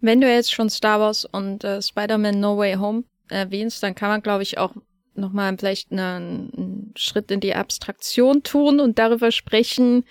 Wenn 0.00 0.20
du 0.20 0.32
jetzt 0.32 0.52
schon 0.52 0.70
Star 0.70 1.00
Wars 1.00 1.24
und 1.24 1.64
äh, 1.64 1.82
Spider-Man 1.82 2.40
No 2.40 2.56
Way 2.56 2.74
Home 2.74 3.04
erwähnst, 3.28 3.82
dann 3.82 3.94
kann 3.94 4.08
man, 4.08 4.22
glaube 4.22 4.42
ich, 4.42 4.58
auch 4.58 4.74
nochmal 5.14 5.54
vielleicht 5.58 5.92
einen, 5.92 6.50
einen 6.56 6.94
Schritt 6.96 7.30
in 7.30 7.40
die 7.40 7.54
Abstraktion 7.54 8.42
tun 8.42 8.80
und 8.80 8.98
darüber 8.98 9.30
sprechen, 9.30 10.04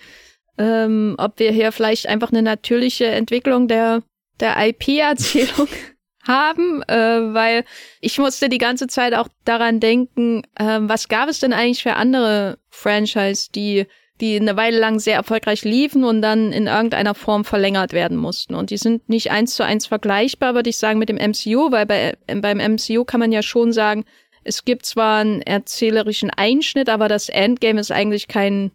ähm, 0.58 1.16
ob 1.18 1.38
wir 1.38 1.52
hier 1.52 1.72
vielleicht 1.72 2.06
einfach 2.06 2.30
eine 2.30 2.42
natürliche 2.42 3.06
Entwicklung 3.06 3.66
der, 3.66 4.02
der 4.38 4.56
IP-Erzählung 4.68 5.68
haben, 6.22 6.82
äh, 6.82 7.34
weil 7.34 7.64
ich 8.00 8.18
musste 8.18 8.48
die 8.48 8.58
ganze 8.58 8.86
Zeit 8.86 9.14
auch 9.14 9.28
daran 9.44 9.80
denken, 9.80 10.42
äh, 10.54 10.78
was 10.82 11.08
gab 11.08 11.28
es 11.28 11.40
denn 11.40 11.52
eigentlich 11.52 11.82
für 11.82 11.94
andere 11.94 12.58
Franchise, 12.68 13.48
die 13.54 13.86
die 14.20 14.36
eine 14.36 14.56
Weile 14.56 14.78
lang 14.78 14.98
sehr 14.98 15.16
erfolgreich 15.16 15.64
liefen 15.64 16.04
und 16.04 16.22
dann 16.22 16.52
in 16.52 16.66
irgendeiner 16.66 17.14
Form 17.14 17.44
verlängert 17.44 17.92
werden 17.92 18.16
mussten. 18.16 18.54
Und 18.54 18.70
die 18.70 18.76
sind 18.76 19.08
nicht 19.08 19.30
eins 19.30 19.54
zu 19.54 19.64
eins 19.64 19.86
vergleichbar, 19.86 20.54
würde 20.54 20.70
ich 20.70 20.76
sagen, 20.76 20.98
mit 20.98 21.08
dem 21.08 21.16
MCU, 21.16 21.70
weil 21.70 21.86
bei, 21.86 22.16
beim 22.26 22.58
MCU 22.58 23.04
kann 23.04 23.20
man 23.20 23.32
ja 23.32 23.42
schon 23.42 23.72
sagen, 23.72 24.04
es 24.44 24.64
gibt 24.64 24.86
zwar 24.86 25.20
einen 25.20 25.42
erzählerischen 25.42 26.30
Einschnitt, 26.30 26.88
aber 26.88 27.08
das 27.08 27.28
Endgame 27.28 27.80
ist 27.80 27.92
eigentlich 27.92 28.28
kein, 28.28 28.72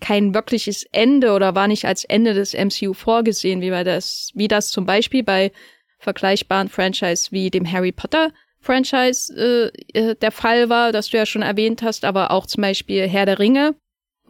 kein 0.00 0.34
wirkliches 0.34 0.84
Ende 0.92 1.32
oder 1.32 1.54
war 1.54 1.68
nicht 1.68 1.84
als 1.84 2.04
Ende 2.04 2.34
des 2.34 2.54
MCU 2.54 2.92
vorgesehen, 2.92 3.60
wie, 3.60 3.70
bei 3.70 3.84
das, 3.84 4.30
wie 4.34 4.48
das 4.48 4.68
zum 4.68 4.86
Beispiel 4.86 5.22
bei 5.22 5.52
vergleichbaren 5.98 6.68
Franchise 6.68 7.28
wie 7.30 7.50
dem 7.50 7.70
Harry 7.70 7.92
Potter 7.92 8.32
Franchise 8.60 9.72
äh, 9.94 9.98
äh, 9.98 10.14
der 10.16 10.30
Fall 10.30 10.68
war, 10.68 10.92
das 10.92 11.08
du 11.08 11.16
ja 11.16 11.26
schon 11.26 11.42
erwähnt 11.42 11.82
hast, 11.82 12.04
aber 12.04 12.30
auch 12.30 12.46
zum 12.46 12.62
Beispiel 12.62 13.08
Herr 13.08 13.26
der 13.26 13.38
Ringe 13.38 13.74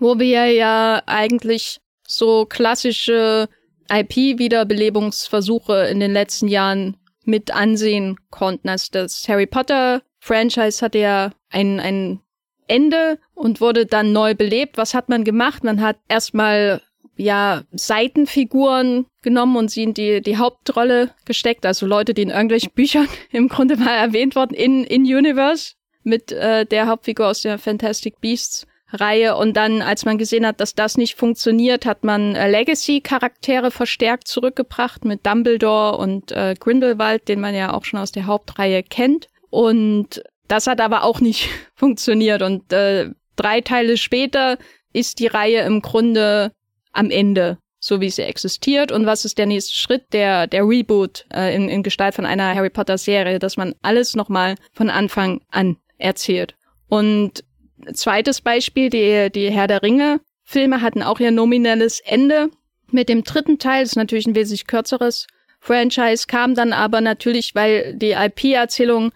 wo 0.00 0.18
wir 0.18 0.46
ja 0.46 1.02
eigentlich 1.06 1.78
so 2.06 2.46
klassische 2.46 3.48
IP-Wiederbelebungsversuche 3.90 5.86
in 5.88 6.00
den 6.00 6.12
letzten 6.12 6.48
Jahren 6.48 6.96
mit 7.24 7.52
ansehen 7.52 8.16
konnten. 8.30 8.68
Also 8.68 8.88
das 8.92 9.28
Harry 9.28 9.46
Potter 9.46 10.02
Franchise 10.18 10.84
hatte 10.84 10.98
ja 10.98 11.30
ein, 11.50 11.80
ein 11.80 12.20
Ende 12.66 13.18
und 13.34 13.60
wurde 13.60 13.86
dann 13.86 14.12
neu 14.12 14.34
belebt. 14.34 14.76
Was 14.76 14.94
hat 14.94 15.08
man 15.08 15.24
gemacht? 15.24 15.64
Man 15.64 15.80
hat 15.80 15.98
erstmal 16.08 16.82
ja 17.16 17.62
Seitenfiguren 17.72 19.06
genommen 19.22 19.56
und 19.56 19.70
sie 19.70 19.82
in 19.82 19.94
die, 19.94 20.22
die 20.22 20.38
Hauptrolle 20.38 21.10
gesteckt, 21.26 21.66
also 21.66 21.86
Leute, 21.86 22.14
die 22.14 22.22
in 22.22 22.30
irgendwelchen 22.30 22.72
Büchern 22.74 23.08
im 23.30 23.48
Grunde 23.48 23.76
mal 23.76 23.94
erwähnt 23.94 24.36
wurden 24.36 24.54
in, 24.54 24.84
in 24.84 25.02
Universe 25.02 25.74
mit 26.02 26.32
äh, 26.32 26.64
der 26.64 26.86
Hauptfigur 26.86 27.28
aus 27.28 27.42
der 27.42 27.58
Fantastic 27.58 28.20
Beasts 28.20 28.66
Reihe. 28.92 29.36
Und 29.36 29.56
dann, 29.56 29.82
als 29.82 30.04
man 30.04 30.18
gesehen 30.18 30.46
hat, 30.46 30.60
dass 30.60 30.74
das 30.74 30.96
nicht 30.96 31.16
funktioniert, 31.16 31.86
hat 31.86 32.04
man 32.04 32.34
äh, 32.34 32.50
Legacy-Charaktere 32.50 33.70
verstärkt 33.70 34.28
zurückgebracht 34.28 35.04
mit 35.04 35.26
Dumbledore 35.26 35.96
und 35.96 36.32
äh, 36.32 36.54
Grindelwald, 36.58 37.28
den 37.28 37.40
man 37.40 37.54
ja 37.54 37.72
auch 37.72 37.84
schon 37.84 38.00
aus 38.00 38.12
der 38.12 38.26
Hauptreihe 38.26 38.82
kennt. 38.82 39.28
Und 39.50 40.22
das 40.48 40.66
hat 40.66 40.80
aber 40.80 41.04
auch 41.04 41.20
nicht 41.20 41.48
funktioniert. 41.74 42.42
Und 42.42 42.72
äh, 42.72 43.10
drei 43.36 43.60
Teile 43.60 43.96
später 43.96 44.58
ist 44.92 45.18
die 45.18 45.28
Reihe 45.28 45.60
im 45.62 45.82
Grunde 45.82 46.52
am 46.92 47.10
Ende. 47.10 47.58
so 47.82 48.00
wie 48.00 48.10
sie 48.10 48.22
existiert 48.22 48.92
und 48.92 49.06
was 49.06 49.24
ist 49.24 49.38
der 49.38 49.46
nächste 49.46 49.72
Schritt, 49.74 50.12
der, 50.12 50.46
der 50.46 50.68
Reboot 50.68 51.24
äh, 51.32 51.54
in, 51.54 51.70
in 51.70 51.82
Gestalt 51.82 52.14
von 52.14 52.26
einer 52.26 52.54
Harry 52.54 52.68
Potter 52.68 52.98
Serie, 52.98 53.38
dass 53.38 53.56
man 53.56 53.74
alles 53.80 54.14
nochmal 54.14 54.56
von 54.72 54.90
Anfang 54.90 55.40
an 55.50 55.78
erzählt. 55.96 56.54
Und 56.88 57.44
zweites 57.94 58.40
Beispiel, 58.40 58.90
die, 58.90 59.30
die 59.30 59.50
Herr 59.50 59.66
der 59.66 59.82
Ringe 59.82 60.20
Filme 60.50 60.82
hatten 60.82 61.04
auch 61.04 61.20
ihr 61.20 61.30
nominelles 61.30 62.00
Ende. 62.00 62.50
Mit 62.90 63.08
dem 63.08 63.22
dritten 63.22 63.60
Teil, 63.60 63.84
ist 63.84 63.94
natürlich 63.94 64.26
ein 64.26 64.34
wesentlich 64.34 64.66
kürzeres 64.66 65.28
Franchise, 65.60 66.24
kam 66.26 66.56
dann 66.56 66.72
aber 66.72 67.00
natürlich, 67.00 67.54
weil 67.54 67.94
die 67.94 68.12
IP-Erzählung 68.12 69.12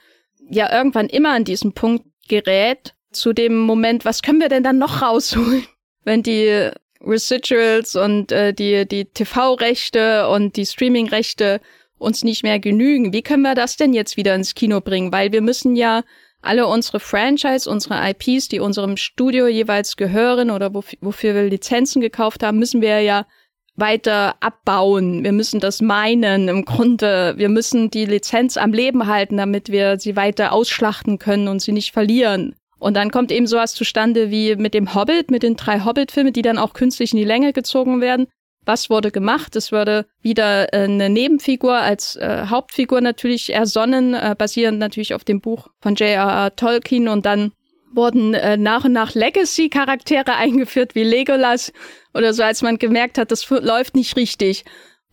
ja 0.49 0.72
irgendwann 0.72 1.09
immer 1.09 1.31
an 1.31 1.43
diesem 1.45 1.72
Punkt 1.72 2.07
gerät, 2.29 2.95
zu 3.11 3.33
dem 3.33 3.59
Moment, 3.59 4.05
was 4.05 4.22
können 4.22 4.41
wir 4.41 4.49
denn 4.49 4.62
dann 4.62 4.79
noch 4.79 5.03
rausholen, 5.03 5.66
wenn 6.05 6.22
die 6.22 6.70
Residuals 7.01 7.97
und 7.97 8.31
äh, 8.31 8.55
die, 8.55 8.87
die 8.87 9.07
TV-Rechte 9.07 10.29
und 10.29 10.57
die 10.57 10.66
Streaming-Rechte 10.66 11.61
uns 11.99 12.22
nicht 12.22 12.45
mehr 12.45 12.61
genügen. 12.61 13.12
Wie 13.12 13.22
können 13.22 13.43
wir 13.43 13.55
das 13.55 13.77
denn 13.77 13.93
jetzt 13.93 14.16
wieder 14.16 14.35
ins 14.37 14.55
Kino 14.55 14.81
bringen? 14.81 15.11
Weil 15.11 15.33
wir 15.33 15.41
müssen 15.41 15.75
ja 15.75 16.03
alle 16.45 16.67
unsere 16.67 17.01
Franchise, 17.01 17.69
unsere 17.69 17.97
IPs, 18.11 18.49
die 18.49 18.61
unserem 18.61 18.97
Studio 18.97 19.47
jeweils 19.47 19.97
gehören 19.97 20.51
oder 20.51 20.75
wofür, 20.75 21.35
wir 21.35 21.45
Lizenzen 21.45 22.01
gekauft 22.01 22.43
haben, 22.43 22.59
müssen 22.59 22.81
wir 22.81 23.01
ja 23.01 23.27
weiter 23.77 24.37
abbauen. 24.41 25.25
Wir 25.25 25.33
müssen 25.33 25.61
das 25.61 25.81
meinen 25.81 26.49
im 26.49 26.65
Grunde. 26.65 27.35
Wir 27.37 27.49
müssen 27.49 27.91
die 27.91 28.05
Lizenz 28.05 28.57
am 28.57 28.73
Leben 28.73 29.07
halten, 29.07 29.37
damit 29.37 29.71
wir 29.71 29.99
sie 29.99 30.17
weiter 30.17 30.53
ausschlachten 30.53 31.19
können 31.19 31.49
und 31.49 31.61
sie 31.61 31.73
nicht 31.73 31.93
verlieren. 31.93 32.55
Und 32.79 32.95
dann 32.95 33.11
kommt 33.11 33.33
eben 33.33 33.47
sowas 33.47 33.75
zustande 33.75 34.31
wie 34.31 34.57
mit 34.57 34.75
dem 34.75 34.95
Hobbit, 34.95 35.31
mit 35.31 35.43
den 35.43 35.57
drei 35.57 35.81
Hobbit-Filmen, 35.81 36.33
die 36.33 36.43
dann 36.43 36.59
auch 36.59 36.75
künstlich 36.75 37.13
in 37.13 37.19
die 37.19 37.25
Länge 37.25 37.53
gezogen 37.53 38.01
werden. 38.01 38.27
Was 38.65 38.89
wurde 38.91 39.11
gemacht? 39.11 39.57
Es 39.57 39.73
wurde 39.73 40.07
wieder 40.23 40.73
äh, 40.73 40.85
eine 40.85 41.11
Nebenfigur 41.11 41.77
als 41.77 42.17
äh, 42.17 42.47
Hauptfigur 42.49 43.01
natürlich 43.01 43.53
ersonnen, 43.53 44.15
äh, 44.15 44.35
basierend 44.37 44.79
natürlich 44.79 45.15
auf 45.15 45.25
dem 45.25 45.41
Buch 45.41 45.69
von 45.81 45.95
J.R.R. 45.95 46.57
Tolkien 46.57 47.09
und 47.09 47.27
dann 47.27 47.53
wurden 47.93 48.35
äh, 48.35 48.57
nach 48.57 48.85
und 48.85 48.93
nach 48.93 49.15
Legacy-Charaktere 49.15 50.35
eingeführt 50.37 50.95
wie 50.95 51.05
Legolas 51.05 51.73
oder 52.12 52.33
so, 52.33 52.43
als 52.43 52.62
man 52.62 52.79
gemerkt 52.79 53.19
hat, 53.19 53.31
das 53.31 53.49
läuft 53.49 53.95
nicht 53.95 54.17
richtig. 54.17 54.65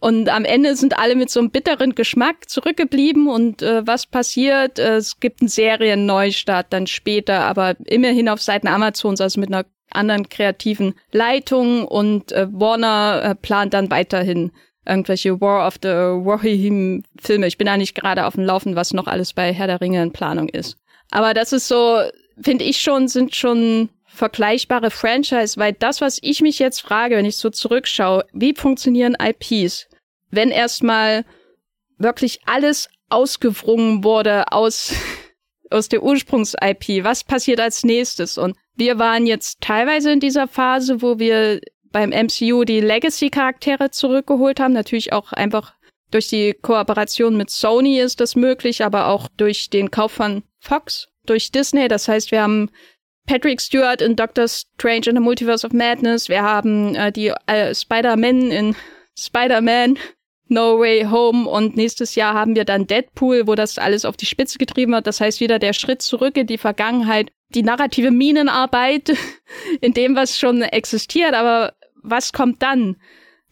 Und 0.02 0.30
am 0.30 0.46
Ende 0.46 0.76
sind 0.76 0.98
alle 0.98 1.16
mit 1.16 1.30
so 1.30 1.40
einem 1.40 1.52
bitteren 1.52 1.94
Geschmack 1.94 2.50
zurückgeblieben 2.50 3.30
und 3.30 3.62
äh, 3.62 3.86
was 3.86 4.08
passiert? 4.08 4.80
Äh, 4.80 4.96
es 4.96 5.20
gibt 5.20 5.42
einen 5.42 5.48
Serienneustart 5.48 6.74
dann 6.74 6.88
später, 6.88 7.42
aber 7.42 7.76
immerhin 7.86 8.28
auf 8.28 8.42
Seiten 8.42 8.68
Amazons, 8.68 9.22
also 9.22 9.40
mit 9.40 9.54
einer 9.54 9.66
anderen 9.92 10.28
kreativen 10.28 10.96
Leitung 11.12 11.86
und 11.86 12.32
äh, 12.32 12.48
Warner 12.52 13.22
äh, 13.24 13.36
plant 13.36 13.76
dann 13.76 13.92
weiterhin 13.92 14.52
irgendwelche 14.88 15.40
War 15.40 15.68
of 15.68 15.76
the 15.84 15.90
Rohirrim 15.90 17.04
Filme. 17.22 17.46
Ich 17.46 17.60
bin 17.60 17.68
eigentlich 17.68 17.94
gerade 17.94 18.26
auf 18.26 18.34
dem 18.34 18.44
Laufen, 18.44 18.76
was 18.76 18.94
noch 18.94 19.06
alles 19.06 19.34
bei 19.34 19.54
Herr 19.54 19.68
der 19.68 19.82
Ringe 19.82 20.02
in 20.02 20.12
Planung 20.12 20.50
ist. 20.50 20.78
Aber 21.12 21.36
das 21.36 21.54
ist 21.54 21.68
so, 21.68 22.02
finde 22.42 22.64
ich 22.64 22.82
schon, 22.82 23.08
sind 23.08 23.36
schon 23.36 23.90
vergleichbare 24.08 24.90
Franchise, 24.90 25.60
weil 25.60 25.74
das, 25.74 26.02
was 26.02 26.18
ich 26.24 26.42
mich 26.42 26.58
jetzt 26.58 26.82
frage, 26.82 27.18
wenn 27.18 27.26
ich 27.26 27.38
so 27.38 27.52
zurückschaue, 27.52 28.26
wie 28.34 28.56
funktionieren 28.56 29.16
IPs? 29.22 29.88
Wenn 30.32 30.50
erstmal 30.50 31.26
wirklich 31.98 32.40
alles 32.46 32.90
ausgewrungen 33.10 34.04
wurde 34.04 34.52
aus, 34.52 34.94
aus 35.70 35.90
der 35.90 36.04
Ursprungs-IP, 36.04 37.04
was 37.04 37.24
passiert 37.24 37.60
als 37.60 37.84
nächstes? 37.84 38.38
Und 38.38 38.56
wir 38.76 38.98
waren 39.00 39.28
jetzt 39.28 39.62
teilweise 39.62 40.12
in 40.12 40.20
dieser 40.20 40.48
Phase, 40.48 41.02
wo 41.02 41.20
wir 41.20 41.62
beim 41.92 42.10
MCU 42.10 42.64
die 42.64 42.80
Legacy-Charaktere 42.80 43.92
zurückgeholt 43.92 44.60
haben, 44.60 44.74
natürlich 44.74 45.14
auch 45.14 45.34
einfach 45.34 45.74
durch 46.10 46.28
die 46.28 46.54
Kooperation 46.54 47.38
mit 47.38 47.50
Sony 47.50 48.00
ist 48.00 48.20
das 48.20 48.36
möglich, 48.36 48.84
aber 48.84 49.08
auch 49.08 49.28
durch 49.38 49.70
den 49.70 49.92
Kauf 49.92 50.12
von 50.12 50.44
Fox, 50.60 51.08
durch 51.26 51.52
Disney. 51.52 51.88
Das 51.88 52.08
heißt, 52.08 52.32
wir 52.32 52.42
haben 52.42 52.70
Patrick 53.28 53.62
Stewart 53.62 54.02
in 54.02 54.16
Doctor 54.16 54.48
Strange 54.48 55.08
in 55.08 55.16
the 55.16 55.22
Multiverse 55.22 55.66
of 55.66 55.74
Madness, 55.74 56.28
wir 56.28 56.42
haben 56.42 56.96
äh, 56.96 57.12
die 57.12 57.34
äh, 57.48 57.74
Spider-Man 57.74 58.52
in 58.52 58.76
Spider-Man 59.18 59.98
No 60.52 60.80
Way 60.80 61.06
Home 61.10 61.50
und 61.50 61.78
nächstes 61.78 62.16
Jahr 62.16 62.34
haben 62.34 62.56
wir 62.56 62.66
dann 62.66 62.86
Deadpool, 62.86 63.48
wo 63.48 63.56
das 63.56 63.78
alles 63.78 64.04
auf 64.04 64.18
die 64.18 64.26
Spitze 64.26 64.58
getrieben 64.58 64.92
wird. 64.92 65.08
Das 65.08 65.22
heißt 65.22 65.40
wieder 65.40 65.60
der 65.60 65.72
Schritt 65.72 66.02
zurück 66.02 66.36
in 66.36 66.46
die 66.46 66.58
Vergangenheit, 66.58 67.32
die 67.56 67.64
narrative 67.64 68.12
Minenarbeit 68.12 69.16
in 69.82 69.94
dem, 69.94 70.18
was 70.18 70.38
schon 70.38 70.62
existiert. 70.62 71.36
Aber 71.36 71.74
was 72.04 72.34
kommt 72.34 72.62
dann? 72.62 72.98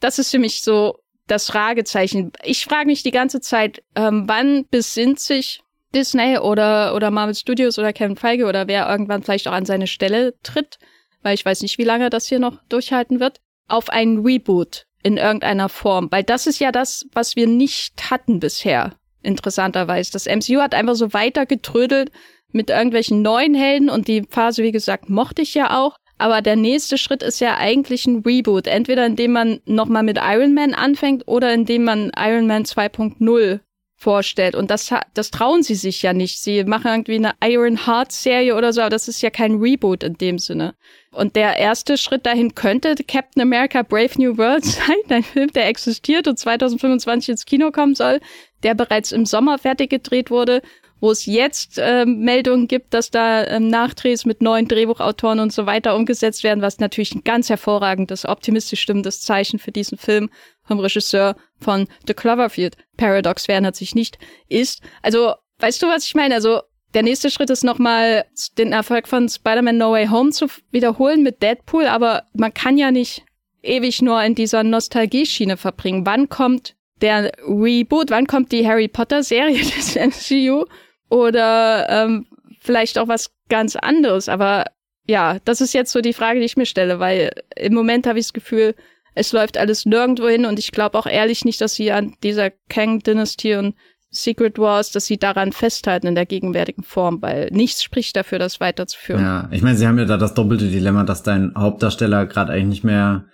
Das 0.01 0.19
ist 0.19 0.31
für 0.31 0.39
mich 0.39 0.61
so 0.61 0.99
das 1.25 1.49
Fragezeichen. 1.49 2.33
Ich 2.43 2.65
frage 2.65 2.87
mich 2.87 3.01
die 3.01 3.11
ganze 3.11 3.39
Zeit, 3.39 3.81
ähm, 3.95 4.25
wann 4.27 4.65
besinnt 4.69 5.21
sich 5.21 5.61
Disney 5.95 6.37
oder, 6.37 6.93
oder 6.95 7.11
Marvel 7.11 7.35
Studios 7.35 7.79
oder 7.79 7.93
Kevin 7.93 8.17
Feige 8.17 8.45
oder 8.45 8.67
wer 8.67 8.89
irgendwann 8.89 9.23
vielleicht 9.23 9.47
auch 9.47 9.53
an 9.53 9.65
seine 9.65 9.87
Stelle 9.87 10.33
tritt, 10.43 10.79
weil 11.21 11.35
ich 11.35 11.45
weiß 11.45 11.61
nicht, 11.61 11.77
wie 11.77 11.85
lange 11.85 12.09
das 12.09 12.27
hier 12.27 12.39
noch 12.39 12.61
durchhalten 12.67 13.21
wird, 13.21 13.39
auf 13.69 13.89
einen 13.89 14.19
Reboot 14.25 14.85
in 15.03 15.17
irgendeiner 15.17 15.69
Form. 15.69 16.07
Weil 16.11 16.23
das 16.23 16.47
ist 16.47 16.59
ja 16.59 16.71
das, 16.71 17.05
was 17.13 17.35
wir 17.35 17.47
nicht 17.47 18.11
hatten 18.11 18.39
bisher, 18.39 18.93
interessanterweise. 19.21 20.11
Das 20.11 20.25
MCU 20.25 20.61
hat 20.61 20.73
einfach 20.73 20.95
so 20.95 21.13
weiter 21.13 21.45
getrödelt 21.45 22.11
mit 22.51 22.69
irgendwelchen 22.69 23.21
neuen 23.21 23.53
Helden 23.53 23.89
und 23.89 24.07
die 24.07 24.23
Phase, 24.29 24.63
wie 24.63 24.71
gesagt, 24.71 25.09
mochte 25.09 25.41
ich 25.41 25.53
ja 25.53 25.77
auch. 25.77 25.95
Aber 26.17 26.41
der 26.41 26.57
nächste 26.57 26.97
Schritt 26.97 27.23
ist 27.23 27.39
ja 27.39 27.57
eigentlich 27.57 28.05
ein 28.05 28.23
Reboot. 28.25 28.67
Entweder 28.67 29.05
indem 29.05 29.31
man 29.31 29.61
nochmal 29.65 30.03
mit 30.03 30.19
Iron 30.21 30.53
Man 30.53 30.73
anfängt 30.73 31.27
oder 31.27 31.53
indem 31.53 31.85
man 31.85 32.11
Iron 32.17 32.45
Man 32.45 32.63
2.0 32.65 33.61
vorstellt. 33.99 34.55
Und 34.55 34.71
das, 34.71 34.93
das 35.13 35.29
trauen 35.29 35.61
sie 35.61 35.75
sich 35.75 36.01
ja 36.01 36.13
nicht. 36.13 36.39
Sie 36.41 36.63
machen 36.63 36.87
irgendwie 36.87 37.15
eine 37.15 37.33
Iron 37.43 37.85
Heart 37.85 38.13
Serie 38.13 38.55
oder 38.55 38.71
so, 38.71 38.81
aber 38.81 38.89
das 38.89 39.09
ist 39.09 39.21
ja 39.21 39.29
kein 39.29 39.55
Reboot 39.55 40.03
in 40.03 40.13
dem 40.15 40.39
Sinne. 40.39 40.73
Und 41.11 41.35
der 41.35 41.57
erste 41.57 41.97
Schritt 41.97 42.25
dahin 42.25 42.55
könnte 42.55 42.95
Captain 43.07 43.41
America 43.41 43.81
Brave 43.83 44.11
New 44.17 44.37
World 44.37 44.63
sein, 44.65 44.95
ein 45.09 45.23
Film, 45.23 45.51
der 45.51 45.67
existiert 45.67 46.27
und 46.27 46.39
2025 46.39 47.29
ins 47.29 47.45
Kino 47.45 47.71
kommen 47.71 47.93
soll, 47.93 48.21
der 48.63 48.73
bereits 48.73 49.11
im 49.11 49.25
Sommer 49.25 49.57
fertig 49.57 49.89
gedreht 49.89 50.31
wurde, 50.31 50.61
wo 50.99 51.11
es 51.11 51.25
jetzt 51.25 51.77
äh, 51.77 52.05
Meldungen 52.05 52.67
gibt, 52.67 52.93
dass 52.93 53.11
da 53.11 53.45
ähm, 53.45 53.69
Nachdrehs 53.69 54.25
mit 54.25 54.41
neuen 54.41 54.67
Drehbuchautoren 54.67 55.39
und 55.39 55.53
so 55.53 55.65
weiter 55.65 55.95
umgesetzt 55.95 56.43
werden, 56.43 56.61
was 56.61 56.79
natürlich 56.79 57.15
ein 57.15 57.23
ganz 57.23 57.49
hervorragendes, 57.49 58.25
optimistisch 58.25 58.81
stimmendes 58.81 59.21
Zeichen 59.21 59.59
für 59.59 59.71
diesen 59.71 59.97
Film 59.97 60.29
vom 60.63 60.79
Regisseur 60.79 61.35
von 61.59 61.87
The 62.07 62.13
Cloverfield 62.13 62.77
Paradox, 62.97 63.47
wer 63.47 63.73
sich 63.73 63.95
nicht, 63.95 64.17
ist. 64.47 64.81
Also, 65.01 65.33
weißt 65.59 65.81
du, 65.81 65.87
was 65.87 66.05
ich 66.05 66.15
meine? 66.15 66.35
Also, 66.35 66.61
der 66.93 67.03
nächste 67.03 67.29
Schritt 67.29 67.49
ist 67.49 67.63
nochmal 67.63 68.25
den 68.57 68.71
Erfolg 68.71 69.07
von 69.07 69.29
Spider-Man 69.29 69.77
No 69.77 69.91
Way 69.91 70.07
Home 70.07 70.31
zu 70.31 70.47
wiederholen 70.71 71.21
mit 71.21 71.41
Deadpool, 71.41 71.85
aber 71.85 72.23
man 72.33 72.53
kann 72.53 72.77
ja 72.77 72.91
nicht 72.91 73.23
ewig 73.61 74.01
nur 74.01 74.21
in 74.23 74.35
dieser 74.35 74.63
Nostalgie-Schiene 74.63 75.57
verbringen. 75.57 76.05
Wann 76.05 76.29
kommt 76.29 76.75
der 77.01 77.31
Reboot? 77.45 78.09
Wann 78.09 78.27
kommt 78.27 78.51
die 78.51 78.67
Harry 78.67 78.87
Potter-Serie 78.87 79.59
des 79.77 79.95
MCU? 79.95 80.65
Oder 81.09 81.87
ähm, 81.89 82.27
vielleicht 82.59 82.97
auch 82.97 83.07
was 83.07 83.31
ganz 83.49 83.75
anderes. 83.75 84.29
Aber 84.29 84.65
ja, 85.07 85.37
das 85.45 85.61
ist 85.61 85.73
jetzt 85.73 85.91
so 85.91 86.01
die 86.01 86.13
Frage, 86.13 86.39
die 86.39 86.45
ich 86.45 86.57
mir 86.57 86.65
stelle, 86.65 86.99
weil 86.99 87.31
im 87.55 87.73
Moment 87.73 88.05
habe 88.05 88.19
ich 88.19 88.25
das 88.25 88.33
Gefühl, 88.33 88.75
es 89.15 89.33
läuft 89.33 89.57
alles 89.57 89.85
nirgendwo 89.85 90.27
hin 90.27 90.45
und 90.45 90.59
ich 90.59 90.71
glaube 90.71 90.97
auch 90.97 91.07
ehrlich 91.07 91.45
nicht, 91.45 91.59
dass 91.61 91.73
sie 91.73 91.91
an 91.91 92.13
dieser 92.23 92.51
Kang-Dynastie 92.69 93.55
und 93.55 93.75
Secret 94.11 94.57
Wars, 94.57 94.91
dass 94.91 95.05
sie 95.05 95.17
daran 95.17 95.51
festhalten 95.51 96.07
in 96.07 96.15
der 96.15 96.25
gegenwärtigen 96.25 96.83
Form, 96.83 97.21
weil 97.21 97.49
nichts 97.51 97.83
spricht 97.83 98.15
dafür, 98.15 98.39
das 98.39 98.59
weiterzuführen. 98.59 99.21
Ja, 99.21 99.49
ich 99.51 99.61
meine, 99.61 99.77
sie 99.77 99.87
haben 99.87 99.99
ja 99.99 100.05
da 100.05 100.17
das 100.17 100.33
doppelte 100.33 100.67
Dilemma, 100.67 101.03
dass 101.03 101.21
dein 101.21 101.53
Hauptdarsteller 101.55 102.25
gerade 102.25 102.53
eigentlich 102.53 102.69
nicht 102.69 102.83
mehr 102.83 103.25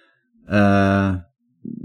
äh, 0.47 1.17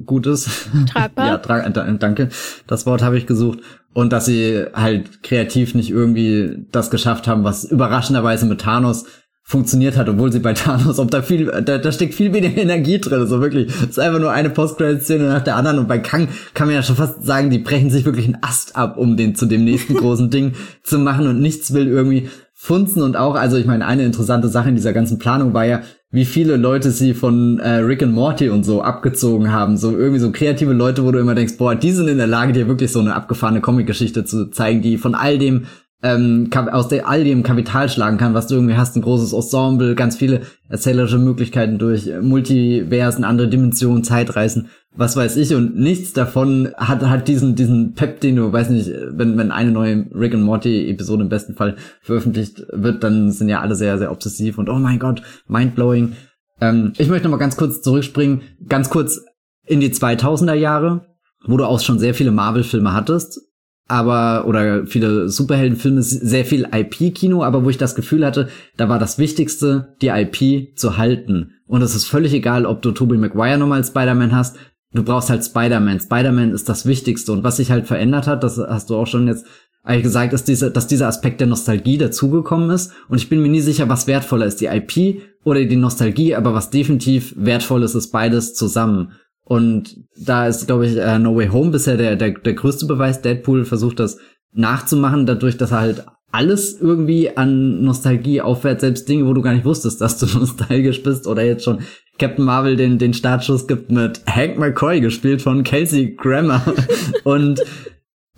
gut 0.05 0.26
ist. 0.26 0.70
Tragbar. 0.88 1.26
ja, 1.28 1.38
tra 1.38 1.68
danke. 1.68 2.30
Das 2.66 2.86
Wort 2.86 3.03
habe 3.03 3.16
ich 3.16 3.26
gesucht. 3.26 3.61
Und 3.93 4.12
dass 4.12 4.26
sie 4.26 4.66
halt 4.72 5.22
kreativ 5.22 5.74
nicht 5.74 5.91
irgendwie 5.91 6.66
das 6.70 6.91
geschafft 6.91 7.26
haben, 7.26 7.43
was 7.43 7.64
überraschenderweise 7.64 8.47
mit 8.47 8.61
Thanos 8.61 9.05
funktioniert 9.43 9.97
hat, 9.97 10.09
obwohl 10.09 10.30
sie 10.30 10.38
bei 10.38 10.53
Thanos, 10.55 11.01
ob 11.01 11.11
da 11.11 11.22
viel, 11.22 11.47
da, 11.47 11.78
da 11.78 11.93
steckt 11.93 12.14
viel 12.14 12.32
weniger 12.32 12.62
Energie 12.62 13.01
drin, 13.01 13.26
so 13.26 13.41
wirklich. 13.41 13.68
Es 13.68 13.91
ist 13.91 13.99
einfach 13.99 14.20
nur 14.20 14.30
eine 14.30 14.49
Post-Credit-Szene 14.49 15.24
nach 15.24 15.43
der 15.43 15.57
anderen 15.57 15.80
und 15.80 15.88
bei 15.88 15.99
Kang 15.99 16.28
kann 16.55 16.68
man 16.68 16.76
ja 16.76 16.84
schon 16.84 16.95
fast 16.95 17.24
sagen, 17.24 17.51
die 17.51 17.59
brechen 17.59 17.91
sich 17.91 18.05
wirklich 18.05 18.26
einen 18.26 18.38
Ast 18.43 18.76
ab, 18.76 18.97
um 18.97 19.16
den 19.16 19.34
zu 19.34 19.47
dem 19.47 19.64
nächsten 19.64 19.95
großen 19.97 20.30
Ding 20.30 20.53
zu 20.84 20.99
machen 21.01 21.26
und 21.26 21.41
nichts 21.41 21.72
will 21.74 21.88
irgendwie 21.88 22.28
funzen 22.55 23.03
und 23.03 23.16
auch, 23.16 23.34
also 23.34 23.57
ich 23.57 23.66
meine, 23.66 23.86
eine 23.86 24.05
interessante 24.05 24.49
Sache 24.49 24.68
in 24.68 24.76
dieser 24.76 24.93
ganzen 24.93 25.18
Planung 25.18 25.53
war 25.53 25.64
ja, 25.64 25.82
wie 26.13 26.25
viele 26.25 26.57
Leute 26.57 26.91
sie 26.91 27.15
von 27.15 27.61
äh, 27.61 27.77
Rick 27.77 28.03
and 28.03 28.13
Morty 28.13 28.49
und 28.49 28.65
so 28.65 28.83
abgezogen 28.83 29.53
haben. 29.53 29.77
So 29.77 29.97
irgendwie 29.97 30.19
so 30.19 30.33
kreative 30.33 30.73
Leute, 30.73 31.05
wo 31.05 31.13
du 31.13 31.21
immer 31.21 31.37
denkst, 31.37 31.57
boah, 31.57 31.77
die 31.77 31.93
sind 31.93 32.09
in 32.09 32.19
der 32.19 32.27
Lage, 32.27 32.53
dir 32.53 32.67
wirklich 32.67 32.91
so 32.91 32.99
eine 32.99 33.15
abgefahrene 33.15 33.61
Comic-Geschichte 33.61 34.25
zu 34.25 34.51
zeigen, 34.51 34.83
die 34.83 34.99
von 34.99 35.15
all 35.15 35.39
dem 35.39 35.67
ähm, 36.03 36.51
aus 36.55 36.88
der, 36.88 37.09
all 37.09 37.24
dem 37.24 37.42
Kapital 37.42 37.88
schlagen 37.88 38.16
kann, 38.16 38.32
was 38.32 38.46
du 38.46 38.55
irgendwie 38.55 38.76
hast, 38.76 38.96
ein 38.96 39.03
großes 39.03 39.32
Ensemble, 39.32 39.94
ganz 39.94 40.16
viele 40.16 40.42
erzählerische 40.68 41.18
Möglichkeiten 41.18 41.78
durch 41.78 42.11
Multiversen, 42.22 43.24
andere 43.24 43.48
Dimensionen, 43.48 44.03
Zeitreisen, 44.03 44.68
was 44.94 45.16
weiß 45.16 45.36
ich, 45.36 45.55
und 45.55 45.78
nichts 45.78 46.12
davon 46.12 46.70
hat, 46.76 47.03
hat 47.03 47.28
diesen, 47.28 47.55
diesen 47.55 47.94
Pep, 47.94 48.20
den 48.20 48.36
du, 48.36 48.53
weiß 48.53 48.70
nicht, 48.70 48.90
wenn, 49.11 49.36
wenn 49.36 49.51
eine 49.51 49.72
neue 49.72 50.07
Rick 50.14 50.34
and 50.34 50.42
Morty 50.42 50.88
Episode 50.88 51.22
im 51.22 51.28
besten 51.28 51.55
Fall 51.55 51.76
veröffentlicht 52.01 52.64
wird, 52.72 53.05
dann 53.05 53.30
sind 53.30 53.48
ja 53.48 53.61
alle 53.61 53.74
sehr, 53.74 53.98
sehr 53.98 54.11
obsessiv 54.11 54.57
und 54.59 54.70
oh 54.70 54.78
mein 54.78 54.98
Gott, 54.98 55.22
mindblowing. 55.48 56.14
Ähm, 56.62 56.92
ich 56.96 57.09
möchte 57.09 57.28
noch 57.28 57.32
mal 57.32 57.42
ganz 57.42 57.57
kurz 57.57 57.82
zurückspringen, 57.82 58.40
ganz 58.66 58.88
kurz 58.88 59.22
in 59.66 59.80
die 59.80 59.90
2000er 59.90 60.55
Jahre, 60.55 61.07
wo 61.46 61.57
du 61.57 61.64
auch 61.64 61.80
schon 61.80 61.98
sehr 61.98 62.14
viele 62.14 62.32
Marvel-Filme 62.32 62.92
hattest 62.94 63.49
aber 63.91 64.47
oder 64.47 64.86
viele 64.86 65.28
Superheldenfilme, 65.28 66.03
sehr 66.03 66.45
viel 66.45 66.68
IP-Kino, 66.72 67.43
aber 67.43 67.64
wo 67.64 67.70
ich 67.70 67.76
das 67.76 67.97
Gefühl 67.97 68.24
hatte, 68.24 68.49
da 68.76 68.88
war 68.88 69.01
das 69.01 69.18
Wichtigste, 69.18 69.97
die 70.01 70.09
IP 70.09 70.78
zu 70.78 70.97
halten. 70.97 71.55
Und 71.66 71.82
es 71.82 71.97
ist 71.97 72.07
völlig 72.07 72.32
egal, 72.32 72.66
ob 72.66 72.82
du 72.82 72.93
Tobey 72.93 73.18
Maguire 73.18 73.59
nochmal 73.59 73.78
als 73.78 73.88
Spider-Man 73.88 74.34
hast. 74.34 74.57
Du 74.93 75.03
brauchst 75.03 75.28
halt 75.28 75.45
Spider-Man. 75.45 75.99
Spider-Man 75.99 76.53
ist 76.53 76.68
das 76.68 76.86
Wichtigste. 76.86 77.32
Und 77.32 77.43
was 77.43 77.57
sich 77.57 77.72
halt 77.72 77.88
verändert 77.88 78.28
hat, 78.28 78.45
das 78.45 78.59
hast 78.59 78.91
du 78.91 78.97
auch 78.97 79.07
schon 79.07 79.26
jetzt 79.26 79.45
eigentlich 79.82 80.05
gesagt, 80.05 80.32
ist 80.34 80.47
diese, 80.47 80.70
dass 80.70 80.86
dieser 80.86 81.09
Aspekt 81.09 81.41
der 81.41 81.49
Nostalgie 81.49 81.99
dazugekommen 81.99 82.70
ist. 82.70 82.93
Und 83.09 83.18
ich 83.18 83.28
bin 83.28 83.43
mir 83.43 83.49
nie 83.49 83.61
sicher, 83.61 83.88
was 83.88 84.07
wertvoller 84.07 84.47
ist, 84.47 84.61
die 84.61 84.66
IP 84.66 85.22
oder 85.43 85.64
die 85.64 85.76
Nostalgie, 85.76 86.36
aber 86.36 86.55
was 86.55 86.70
definitiv 86.70 87.34
wertvoll 87.36 87.82
ist, 87.82 87.95
ist 87.95 88.12
beides 88.12 88.55
zusammen. 88.55 89.12
Und 89.51 89.96
da 90.14 90.46
ist, 90.46 90.68
glaube 90.68 90.86
ich, 90.86 90.96
uh, 90.96 91.18
No 91.18 91.34
Way 91.34 91.48
Home 91.48 91.72
bisher 91.72 91.96
der, 91.96 92.14
der, 92.14 92.30
der 92.30 92.55
größte 92.55 92.86
Beweis. 92.86 93.20
Deadpool 93.20 93.64
versucht 93.64 93.98
das 93.98 94.18
nachzumachen, 94.53 95.26
dadurch, 95.26 95.57
dass 95.57 95.72
er 95.72 95.80
halt 95.80 96.05
alles 96.30 96.80
irgendwie 96.80 97.36
an 97.36 97.82
Nostalgie 97.82 98.42
aufwärts, 98.42 98.82
selbst 98.82 99.09
Dinge, 99.09 99.26
wo 99.26 99.32
du 99.32 99.42
gar 99.42 99.53
nicht 99.53 99.64
wusstest, 99.64 100.01
dass 100.01 100.18
du 100.18 100.26
nostalgisch 100.38 101.03
bist 101.03 101.26
oder 101.26 101.42
jetzt 101.42 101.64
schon 101.64 101.80
Captain 102.20 102.44
Marvel 102.44 102.76
den, 102.76 102.98
den 102.98 103.12
Startschuss 103.12 103.66
gibt 103.66 103.90
mit 103.90 104.22
Hank 104.24 104.57
McCoy 104.57 105.01
gespielt 105.01 105.42
von 105.42 105.64
Kelsey 105.64 106.14
Grammer 106.14 106.62
und 107.24 107.61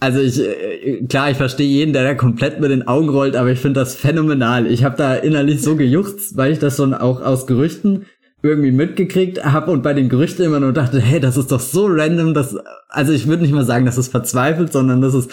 also 0.01 0.19
ich, 0.19 0.41
äh, 0.41 1.05
klar, 1.11 1.31
ich 1.31 1.37
verstehe 1.37 1.69
jeden, 1.69 1.93
der 1.93 2.05
da 2.05 2.15
komplett 2.15 2.59
mit 2.59 2.71
den 2.71 2.89
Augen 2.89 3.11
rollt, 3.11 3.37
aber 3.37 3.51
ich 3.51 3.59
finde 3.59 3.81
das 3.81 3.95
phänomenal. 3.95 4.67
Ich 4.67 4.83
habe 4.83 4.97
da 4.97 5.15
innerlich 5.15 5.61
so 5.61 5.77
gejuchzt, 5.77 6.39
weil 6.39 6.53
ich 6.53 6.59
das 6.59 6.79
schon 6.79 6.95
auch 6.95 7.21
aus 7.21 7.47
Gerüchten 7.47 8.07
irgendwie 8.43 8.73
mitgekriegt 8.73 9.45
habe 9.45 9.71
und 9.71 9.83
bei 9.83 9.95
den 9.95 10.09
Gerüchten 10.09 10.45
immer 10.45 10.61
nur 10.61 10.73
dachte, 10.73 11.01
hey, 11.01 11.21
das 11.21 11.37
ist 11.37 11.53
doch 11.53 11.61
so 11.61 11.87
random, 11.87 12.35
dass 12.35 12.57
also 12.89 13.13
ich 13.13 13.27
würde 13.27 13.43
nicht 13.43 13.55
mal 13.55 13.65
sagen, 13.65 13.87
dass 13.87 13.97
es 13.97 14.09
verzweifelt, 14.09 14.73
sondern 14.73 15.01
das 15.01 15.15
ist 15.15 15.31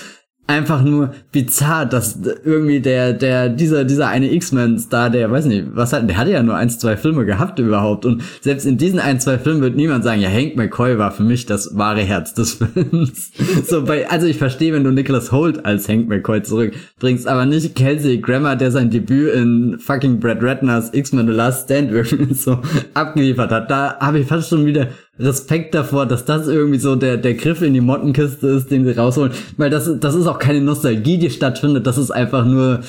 einfach 0.50 0.82
nur 0.82 1.14
bizarr, 1.32 1.86
dass 1.86 2.20
irgendwie 2.44 2.80
der, 2.80 3.14
der, 3.14 3.50
dieser, 3.50 3.86
dieser 3.86 4.08
eine 4.08 4.34
X-Men-Star, 4.34 5.12
der, 5.12 5.30
weiß 5.30 5.46
nicht, 5.46 5.68
was 5.74 5.94
hat, 5.94 6.10
der 6.10 6.18
hatte 6.18 6.32
ja 6.32 6.42
nur 6.42 6.56
ein, 6.56 6.72
zwei 6.72 6.98
Filme 6.98 7.24
gehabt 7.26 7.60
überhaupt. 7.60 8.04
Und 8.04 8.24
selbst 8.42 8.66
in 8.66 8.78
diesen 8.78 9.00
ein, 9.00 9.20
zwei 9.20 9.38
Filmen 9.38 9.62
wird 9.62 9.76
niemand 9.76 10.04
sagen, 10.04 10.22
ja, 10.22 10.30
Hank 10.30 10.56
McCoy 10.56 10.98
war 10.98 11.12
für 11.12 11.22
mich 11.22 11.46
das 11.46 11.78
wahre 11.78 12.02
Herz 12.02 12.34
des 12.34 12.54
Films. 12.74 13.32
so 13.68 13.84
bei, 13.84 14.10
also 14.10 14.26
ich 14.26 14.38
verstehe, 14.38 14.74
wenn 14.74 14.84
du 14.84 14.92
Nicholas 14.92 15.32
Holt 15.32 15.66
als 15.66 15.88
Hank 15.88 16.10
McCoy 16.10 16.42
zurückbringst, 16.42 17.28
aber 17.28 17.46
nicht 17.46 17.76
Kelsey 17.76 18.18
Grammer, 18.18 18.56
der 18.56 18.72
sein 18.72 18.90
Debüt 18.90 19.36
in 19.36 19.78
fucking 19.78 20.20
Brad 20.20 20.42
Ratners 20.42 20.92
X-Men 20.92 21.28
The 21.28 21.34
Last 21.34 21.66
Stand 21.66 21.92
irgendwie 21.94 22.34
so 22.34 22.58
abgeliefert 22.96 23.52
hat. 23.52 23.70
Da 23.70 23.98
habe 24.00 24.18
ich 24.18 24.28
fast 24.28 24.50
schon 24.50 24.66
wieder 24.66 24.88
Respekt 25.20 25.76
davor, 25.76 26.06
dass 26.06 26.26
das 26.26 26.48
irgendwie 26.48 26.80
so 26.80 26.96
der, 26.96 27.18
der 27.18 27.34
Griff 27.34 27.62
in 27.62 27.74
die 27.74 27.82
Mottenkiste 27.82 28.48
ist, 28.48 28.72
den 28.72 28.86
sie 28.86 28.98
rausholen. 28.98 29.34
Weil 29.58 29.70
das, 29.70 29.92
das 30.00 30.16
ist 30.16 30.28
auch 30.28 30.40
keine 30.40 30.62
Nostalgie, 30.62 31.18
die 31.18 31.30
stattfindet. 31.30 31.86
Das 31.86 31.98
ist 31.98 32.12
einfach 32.12 32.46
nur 32.46 32.82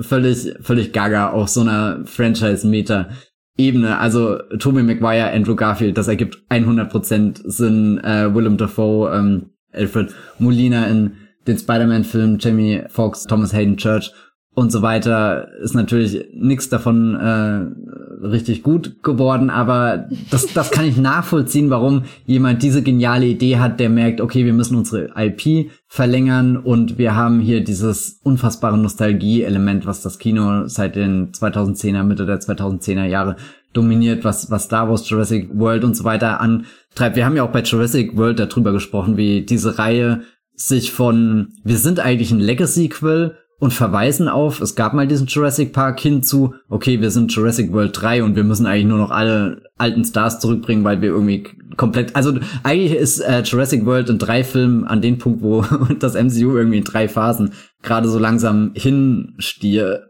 völlig, 0.00 0.54
völlig 0.60 0.92
gaga 0.92 1.30
auf 1.30 1.48
so 1.48 1.60
einer 1.60 2.00
Franchise-Meter. 2.04 3.10
Ebene, 3.58 3.98
also 3.98 4.36
Tobey 4.58 4.82
Maguire, 4.82 5.32
Andrew 5.32 5.56
Garfield, 5.56 5.96
das 5.96 6.08
ergibt 6.08 6.42
100% 6.50 7.40
Sinn, 7.44 7.96
äh, 8.04 8.34
Willem 8.34 8.58
Dafoe, 8.58 9.10
ähm, 9.16 9.46
Alfred 9.72 10.14
Molina 10.38 10.86
in 10.88 11.12
den 11.46 11.56
Spider-Man-Filmen, 11.56 12.38
Jamie 12.38 12.82
Foxx, 12.88 13.22
Thomas 13.22 13.54
Hayden 13.54 13.78
Church 13.78 14.12
und 14.56 14.72
so 14.72 14.80
weiter 14.80 15.48
ist 15.60 15.74
natürlich 15.74 16.28
nichts 16.32 16.70
davon 16.70 17.14
äh, 17.14 18.05
richtig 18.22 18.62
gut 18.62 19.02
geworden, 19.02 19.50
aber 19.50 20.08
das, 20.30 20.52
das 20.52 20.70
kann 20.70 20.86
ich 20.86 20.96
nachvollziehen, 20.96 21.70
warum 21.70 22.04
jemand 22.24 22.62
diese 22.62 22.82
geniale 22.82 23.26
Idee 23.26 23.58
hat, 23.58 23.80
der 23.80 23.88
merkt, 23.88 24.20
okay, 24.20 24.44
wir 24.44 24.52
müssen 24.52 24.76
unsere 24.76 25.10
IP 25.16 25.70
verlängern 25.86 26.56
und 26.56 26.98
wir 26.98 27.14
haben 27.14 27.40
hier 27.40 27.62
dieses 27.62 28.20
unfassbare 28.22 28.78
Nostalgie-Element, 28.78 29.86
was 29.86 30.02
das 30.02 30.18
Kino 30.18 30.66
seit 30.68 30.96
den 30.96 31.32
2010er, 31.32 32.02
Mitte 32.02 32.26
der 32.26 32.40
2010er 32.40 33.04
Jahre 33.04 33.36
dominiert, 33.72 34.24
was, 34.24 34.50
was 34.50 34.64
Star 34.64 34.88
Wars, 34.88 35.08
Jurassic 35.08 35.50
World 35.54 35.84
und 35.84 35.96
so 35.96 36.04
weiter 36.04 36.40
antreibt. 36.40 37.16
Wir 37.16 37.26
haben 37.26 37.36
ja 37.36 37.44
auch 37.44 37.52
bei 37.52 37.62
Jurassic 37.62 38.16
World 38.16 38.38
darüber 38.38 38.72
gesprochen, 38.72 39.16
wie 39.16 39.42
diese 39.42 39.78
Reihe 39.78 40.22
sich 40.54 40.92
von, 40.92 41.52
wir 41.62 41.76
sind 41.76 42.00
eigentlich 42.00 42.30
ein 42.30 42.40
Legacy-Quill 42.40 43.36
und 43.58 43.72
verweisen 43.72 44.28
auf, 44.28 44.60
es 44.60 44.74
gab 44.74 44.92
mal 44.92 45.06
diesen 45.06 45.26
Jurassic 45.26 45.72
Park 45.72 46.00
hinzu, 46.00 46.54
okay, 46.68 47.00
wir 47.00 47.10
sind 47.10 47.32
Jurassic 47.32 47.72
World 47.72 47.98
3 48.00 48.22
und 48.22 48.36
wir 48.36 48.44
müssen 48.44 48.66
eigentlich 48.66 48.86
nur 48.86 48.98
noch 48.98 49.10
alle 49.10 49.62
alten 49.78 50.04
Stars 50.04 50.40
zurückbringen, 50.40 50.84
weil 50.84 51.00
wir 51.00 51.08
irgendwie 51.08 51.44
komplett, 51.76 52.14
also 52.14 52.38
eigentlich 52.62 52.92
ist 52.92 53.20
äh, 53.20 53.42
Jurassic 53.42 53.86
World 53.86 54.10
in 54.10 54.18
drei 54.18 54.44
Filmen 54.44 54.84
an 54.84 55.00
dem 55.00 55.18
Punkt, 55.18 55.42
wo 55.42 55.64
das 55.98 56.14
MCU 56.14 56.56
irgendwie 56.56 56.78
in 56.78 56.84
drei 56.84 57.08
Phasen 57.08 57.52
gerade 57.82 58.08
so 58.08 58.18
langsam 58.18 58.72
hinstirbt. 58.74 60.04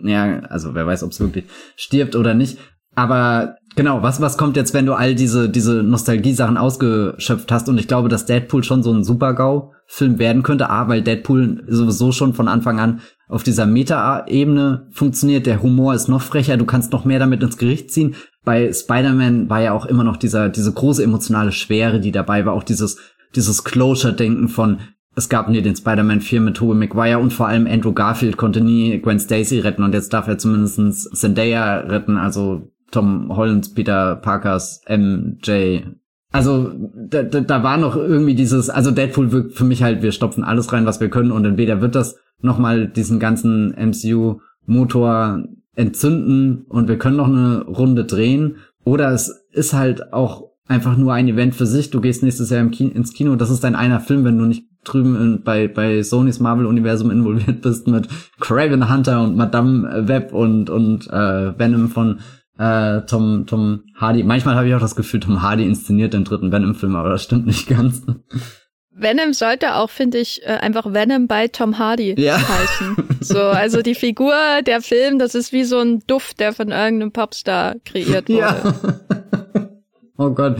Ja, 0.00 0.40
also 0.40 0.74
wer 0.74 0.86
weiß, 0.86 1.02
ob 1.02 1.12
es 1.12 1.20
wirklich 1.20 1.46
stirbt 1.76 2.14
oder 2.14 2.34
nicht. 2.34 2.58
Aber 2.94 3.56
genau, 3.78 4.02
was, 4.02 4.20
was 4.20 4.36
kommt 4.36 4.56
jetzt, 4.56 4.74
wenn 4.74 4.86
du 4.86 4.94
all 4.94 5.14
diese, 5.14 5.48
diese 5.48 5.84
Nostalgie-Sachen 5.84 6.56
ausgeschöpft 6.56 7.50
hast? 7.52 7.68
Und 7.68 7.78
ich 7.78 7.86
glaube, 7.86 8.08
dass 8.08 8.26
Deadpool 8.26 8.64
schon 8.64 8.82
so 8.82 8.92
ein 8.92 9.04
Super-GAU 9.04 9.72
Film 9.86 10.18
werden 10.18 10.42
könnte. 10.42 10.68
A, 10.68 10.88
weil 10.88 11.00
Deadpool 11.00 11.64
sowieso 11.68 12.10
schon 12.12 12.34
von 12.34 12.48
Anfang 12.48 12.80
an 12.80 13.00
auf 13.28 13.44
dieser 13.44 13.66
Meta-Ebene 13.66 14.88
funktioniert. 14.90 15.46
Der 15.46 15.62
Humor 15.62 15.94
ist 15.94 16.08
noch 16.08 16.20
frecher, 16.20 16.56
du 16.56 16.66
kannst 16.66 16.92
noch 16.92 17.04
mehr 17.04 17.20
damit 17.20 17.42
ins 17.42 17.56
Gericht 17.56 17.92
ziehen. 17.92 18.16
Bei 18.44 18.72
Spider-Man 18.72 19.48
war 19.48 19.62
ja 19.62 19.72
auch 19.72 19.86
immer 19.86 20.04
noch 20.04 20.16
dieser, 20.16 20.48
diese 20.48 20.72
große 20.72 21.02
emotionale 21.02 21.52
Schwere, 21.52 22.00
die 22.00 22.12
dabei 22.12 22.44
war, 22.44 22.54
auch 22.54 22.64
dieses, 22.64 22.98
dieses 23.36 23.62
Closure-Denken 23.62 24.48
von, 24.48 24.78
es 25.14 25.28
gab 25.28 25.48
nie 25.48 25.62
den 25.62 25.76
Spider-Man 25.76 26.20
4 26.20 26.40
mit 26.40 26.56
Tobey 26.56 26.74
Maguire 26.74 27.20
und 27.20 27.32
vor 27.32 27.46
allem 27.46 27.66
Andrew 27.66 27.92
Garfield 27.92 28.36
konnte 28.36 28.60
nie 28.60 28.98
Gwen 28.98 29.20
Stacy 29.20 29.60
retten 29.60 29.84
und 29.84 29.94
jetzt 29.94 30.12
darf 30.12 30.26
er 30.26 30.36
zumindest 30.38 31.16
Zendaya 31.16 31.78
retten, 31.78 32.16
also 32.16 32.72
Tom 32.90 33.36
Hollands, 33.36 33.74
Peter 33.74 34.16
Parkers, 34.16 34.82
MJ 34.88 35.82
also 36.30 36.72
da, 36.94 37.22
da, 37.22 37.40
da 37.40 37.62
war 37.62 37.78
noch 37.78 37.96
irgendwie 37.96 38.34
dieses, 38.34 38.68
also 38.68 38.90
Deadpool 38.90 39.32
wirkt 39.32 39.54
für 39.54 39.64
mich 39.64 39.82
halt, 39.82 40.02
wir 40.02 40.12
stopfen 40.12 40.44
alles 40.44 40.72
rein, 40.72 40.84
was 40.84 41.00
wir 41.00 41.08
können 41.08 41.32
und 41.32 41.44
entweder 41.44 41.80
wird 41.80 41.94
das 41.94 42.16
nochmal 42.40 42.86
diesen 42.86 43.18
ganzen 43.18 43.74
MCU-Motor 43.74 45.44
entzünden 45.74 46.64
und 46.68 46.88
wir 46.88 46.98
können 46.98 47.16
noch 47.16 47.28
eine 47.28 47.64
Runde 47.64 48.04
drehen 48.04 48.56
oder 48.84 49.10
es 49.12 49.46
ist 49.52 49.72
halt 49.72 50.12
auch 50.12 50.48
einfach 50.66 50.98
nur 50.98 51.14
ein 51.14 51.28
Event 51.28 51.54
für 51.54 51.66
sich. 51.66 51.90
Du 51.90 52.00
gehst 52.02 52.22
nächstes 52.22 52.50
Jahr 52.50 52.66
Kino, 52.66 52.90
ins 52.94 53.14
Kino, 53.14 53.34
das 53.36 53.48
ist 53.48 53.64
dein 53.64 53.74
einer 53.74 54.00
Film, 54.00 54.24
wenn 54.24 54.38
du 54.38 54.44
nicht 54.44 54.66
drüben 54.84 55.16
in, 55.16 55.42
bei, 55.42 55.66
bei 55.66 56.02
Sonys 56.02 56.40
Marvel-Universum 56.40 57.10
involviert 57.10 57.62
bist 57.62 57.88
mit 57.88 58.06
Craven 58.38 58.92
Hunter 58.92 59.22
und 59.22 59.36
Madame 59.36 60.08
Web 60.08 60.34
und, 60.34 60.68
und 60.68 61.08
äh, 61.08 61.58
Venom 61.58 61.88
von 61.88 62.20
äh, 62.58 63.02
Tom, 63.06 63.46
Tom 63.46 63.84
Hardy. 63.94 64.22
Manchmal 64.24 64.56
habe 64.56 64.68
ich 64.68 64.74
auch 64.74 64.80
das 64.80 64.96
Gefühl, 64.96 65.20
Tom 65.20 65.42
Hardy 65.42 65.64
inszeniert 65.64 66.12
den 66.12 66.24
dritten 66.24 66.52
Venom-Film, 66.52 66.96
aber 66.96 67.10
das 67.10 67.22
stimmt 67.22 67.46
nicht 67.46 67.68
ganz. 67.68 68.02
Venom 68.90 69.32
sollte 69.32 69.76
auch, 69.76 69.90
finde 69.90 70.18
ich, 70.18 70.42
äh, 70.42 70.58
einfach 70.60 70.92
Venom 70.92 71.28
bei 71.28 71.48
Tom 71.48 71.78
Hardy 71.78 72.14
ja. 72.18 72.36
heißen. 72.36 72.96
So, 73.20 73.40
also 73.40 73.82
die 73.82 73.96
Figur, 73.96 74.32
der 74.64 74.80
Film, 74.80 75.18
das 75.18 75.34
ist 75.34 75.52
wie 75.52 75.64
so 75.64 75.80
ein 75.80 76.04
Duft, 76.06 76.38
der 76.38 76.52
von 76.52 76.70
irgendeinem 76.70 77.10
Popstar 77.10 77.74
kreiert 77.84 78.28
wurde. 78.28 78.38
Ja. 78.38 78.74
oh 80.18 80.30
Gott. 80.30 80.56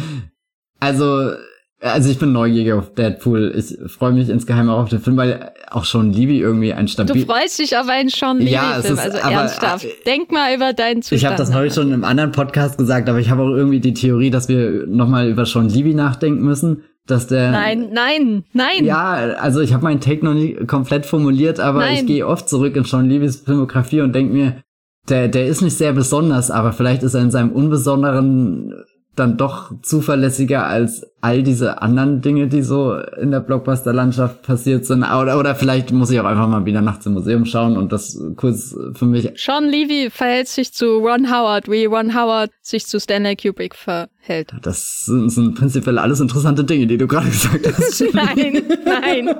Also, 0.80 1.34
also 1.80 2.10
ich 2.10 2.18
bin 2.18 2.32
neugierig 2.32 2.72
auf 2.72 2.92
Deadpool. 2.94 3.54
Ich 3.56 3.78
freue 3.90 4.12
mich 4.12 4.28
insgeheim 4.28 4.68
auch 4.68 4.78
auf 4.82 4.88
den 4.88 5.00
Film, 5.00 5.16
weil 5.16 5.52
auch 5.70 5.84
schon 5.84 6.12
Libby 6.12 6.40
irgendwie 6.40 6.72
ein 6.72 6.88
stabil. 6.88 7.24
Du 7.24 7.32
freust 7.32 7.58
dich 7.58 7.76
auf 7.76 7.88
einen 7.88 8.08
Sean 8.08 8.38
Libby 8.38 8.52
ja, 8.52 8.80
Film, 8.82 8.98
also 8.98 9.18
aber, 9.18 9.30
ernsthaft. 9.30 9.86
Denk 10.04 10.32
mal 10.32 10.54
über 10.54 10.72
deinen 10.72 11.02
Zustand. 11.02 11.20
Ich 11.20 11.26
habe 11.26 11.36
das 11.36 11.54
heute 11.54 11.74
schon 11.74 11.92
im 11.92 12.02
anderen 12.02 12.32
Podcast 12.32 12.78
gesagt, 12.78 13.08
aber 13.08 13.20
ich 13.20 13.30
habe 13.30 13.42
auch 13.42 13.54
irgendwie 13.54 13.78
die 13.78 13.94
Theorie, 13.94 14.30
dass 14.30 14.48
wir 14.48 14.86
nochmal 14.86 15.28
über 15.28 15.46
Sean 15.46 15.68
Libby 15.68 15.94
nachdenken 15.94 16.42
müssen. 16.42 16.82
Dass 17.06 17.26
der, 17.26 17.52
nein, 17.52 17.88
nein, 17.92 18.44
nein. 18.52 18.84
Ja, 18.84 19.12
also 19.40 19.60
ich 19.60 19.72
habe 19.72 19.82
meinen 19.82 20.00
Take 20.00 20.22
noch 20.22 20.34
nicht 20.34 20.68
komplett 20.68 21.06
formuliert, 21.06 21.58
aber 21.58 21.78
nein. 21.78 21.94
ich 21.94 22.06
gehe 22.06 22.26
oft 22.26 22.50
zurück 22.50 22.76
in 22.76 22.84
Sean 22.84 23.08
Libys 23.08 23.36
Filmografie 23.36 24.02
und 24.02 24.14
denk 24.14 24.30
mir, 24.30 24.62
der, 25.08 25.28
der 25.28 25.46
ist 25.46 25.62
nicht 25.62 25.78
sehr 25.78 25.94
besonders, 25.94 26.50
aber 26.50 26.72
vielleicht 26.72 27.02
ist 27.02 27.14
er 27.14 27.22
in 27.22 27.30
seinem 27.30 27.50
unbesonderen 27.52 28.74
dann 29.18 29.36
doch 29.36 29.72
zuverlässiger 29.82 30.66
als 30.66 31.06
all 31.20 31.42
diese 31.42 31.82
anderen 31.82 32.20
Dinge, 32.20 32.46
die 32.46 32.62
so 32.62 32.94
in 32.94 33.32
der 33.32 33.40
Blockbuster-Landschaft 33.40 34.42
passiert 34.42 34.86
sind. 34.86 35.02
Oder, 35.02 35.38
oder 35.38 35.54
vielleicht 35.54 35.90
muss 35.90 36.10
ich 36.10 36.20
auch 36.20 36.24
einfach 36.24 36.48
mal 36.48 36.64
wieder 36.64 36.80
nachts 36.80 37.06
im 37.06 37.14
Museum 37.14 37.44
schauen 37.44 37.76
und 37.76 37.92
das 37.92 38.20
kurz 38.36 38.76
für 38.94 39.04
mich. 39.04 39.30
Sean 39.36 39.64
Levy 39.64 40.10
verhält 40.10 40.48
sich 40.48 40.72
zu 40.72 40.98
Ron 40.98 41.30
Howard, 41.30 41.68
wie 41.68 41.86
Ron 41.86 42.14
Howard 42.14 42.50
sich 42.62 42.86
zu 42.86 43.00
Stanley 43.00 43.34
Kubrick 43.34 43.74
verhält. 43.74 44.52
Das 44.62 45.06
sind, 45.06 45.30
sind 45.30 45.54
prinzipiell 45.56 45.98
alles 45.98 46.20
interessante 46.20 46.62
Dinge, 46.62 46.86
die 46.86 46.98
du 46.98 47.08
gerade 47.08 47.26
gesagt 47.30 47.66
hast. 47.66 48.04
nein, 48.12 48.62
nein. 48.84 49.34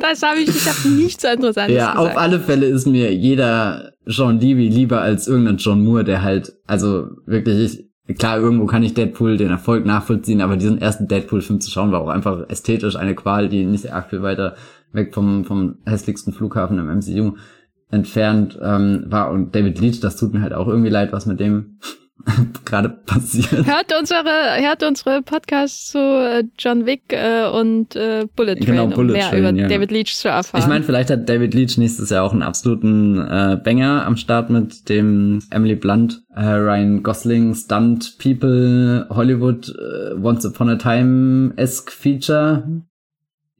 Das 0.00 0.22
habe 0.22 0.40
ich, 0.40 0.48
ich 0.48 0.66
habe 0.66 0.88
nichts 0.88 1.24
Interessantes 1.24 1.76
ja, 1.76 1.92
gesagt. 1.92 1.98
auf 1.98 2.16
alle 2.16 2.40
Fälle 2.40 2.66
ist 2.66 2.86
mir 2.86 3.12
jeder 3.14 3.92
Sean 4.06 4.38
Levy 4.38 4.68
lieber 4.68 5.00
als 5.00 5.26
irgendein 5.26 5.56
John 5.56 5.84
Moore, 5.84 6.04
der 6.04 6.22
halt, 6.22 6.52
also 6.66 7.08
wirklich, 7.26 7.74
ich, 7.74 7.85
klar, 8.14 8.38
irgendwo 8.38 8.66
kann 8.66 8.82
ich 8.82 8.94
Deadpool 8.94 9.36
den 9.36 9.50
Erfolg 9.50 9.84
nachvollziehen, 9.84 10.40
aber 10.40 10.56
diesen 10.56 10.80
ersten 10.80 11.08
Deadpool-Film 11.08 11.60
zu 11.60 11.70
schauen 11.70 11.92
war 11.92 12.00
auch 12.00 12.08
einfach 12.08 12.48
ästhetisch 12.48 12.96
eine 12.96 13.14
Qual, 13.14 13.48
die 13.48 13.64
nicht 13.64 13.92
arg 13.92 14.10
viel 14.10 14.22
weiter 14.22 14.54
weg 14.92 15.14
vom, 15.14 15.44
vom 15.44 15.78
hässlichsten 15.84 16.32
Flughafen 16.32 16.78
im 16.78 16.86
MCU 16.86 17.36
entfernt 17.90 18.58
ähm, 18.62 19.04
war. 19.08 19.30
Und 19.30 19.54
David 19.54 19.80
Leach, 19.80 20.00
das 20.00 20.16
tut 20.16 20.34
mir 20.34 20.42
halt 20.42 20.52
auch 20.52 20.68
irgendwie 20.68 20.90
leid, 20.90 21.12
was 21.12 21.26
mit 21.26 21.40
dem 21.40 21.78
gerade 22.64 22.88
passiert. 22.88 23.66
Hört 23.66 23.92
unsere, 23.98 24.24
hört 24.58 24.82
unsere 24.82 25.22
Podcasts 25.22 25.92
zu 25.92 25.98
äh, 25.98 26.44
John 26.58 26.86
Wick 26.86 27.12
äh, 27.12 27.46
und 27.48 27.94
äh, 27.94 28.26
Bullet 28.34 28.56
Train, 28.56 28.66
Genau, 28.66 28.86
Bullet 28.88 29.12
um 29.12 29.18
mehr 29.18 29.30
Train, 29.30 29.38
über 29.38 29.52
ja. 29.52 29.68
David 29.68 29.90
Leach 29.90 30.14
zu 30.16 30.28
erfahren. 30.28 30.60
Ich 30.60 30.66
meine, 30.66 30.84
vielleicht 30.84 31.10
hat 31.10 31.28
David 31.28 31.54
Leach 31.54 31.78
nächstes 31.78 32.10
Jahr 32.10 32.24
auch 32.24 32.32
einen 32.32 32.42
absoluten 32.42 33.18
äh, 33.18 33.58
Banger 33.62 34.04
am 34.06 34.16
Start 34.16 34.50
mit 34.50 34.88
dem 34.88 35.40
Emily 35.50 35.76
Blunt, 35.76 36.22
äh, 36.34 36.44
Ryan 36.44 37.02
Gosling, 37.02 37.54
Stunt 37.54 38.18
People, 38.18 39.06
Hollywood, 39.10 39.68
äh, 39.68 40.14
Once 40.20 40.44
Upon 40.44 40.70
a 40.70 40.76
Time-esque 40.76 41.90
Feature. 41.90 42.82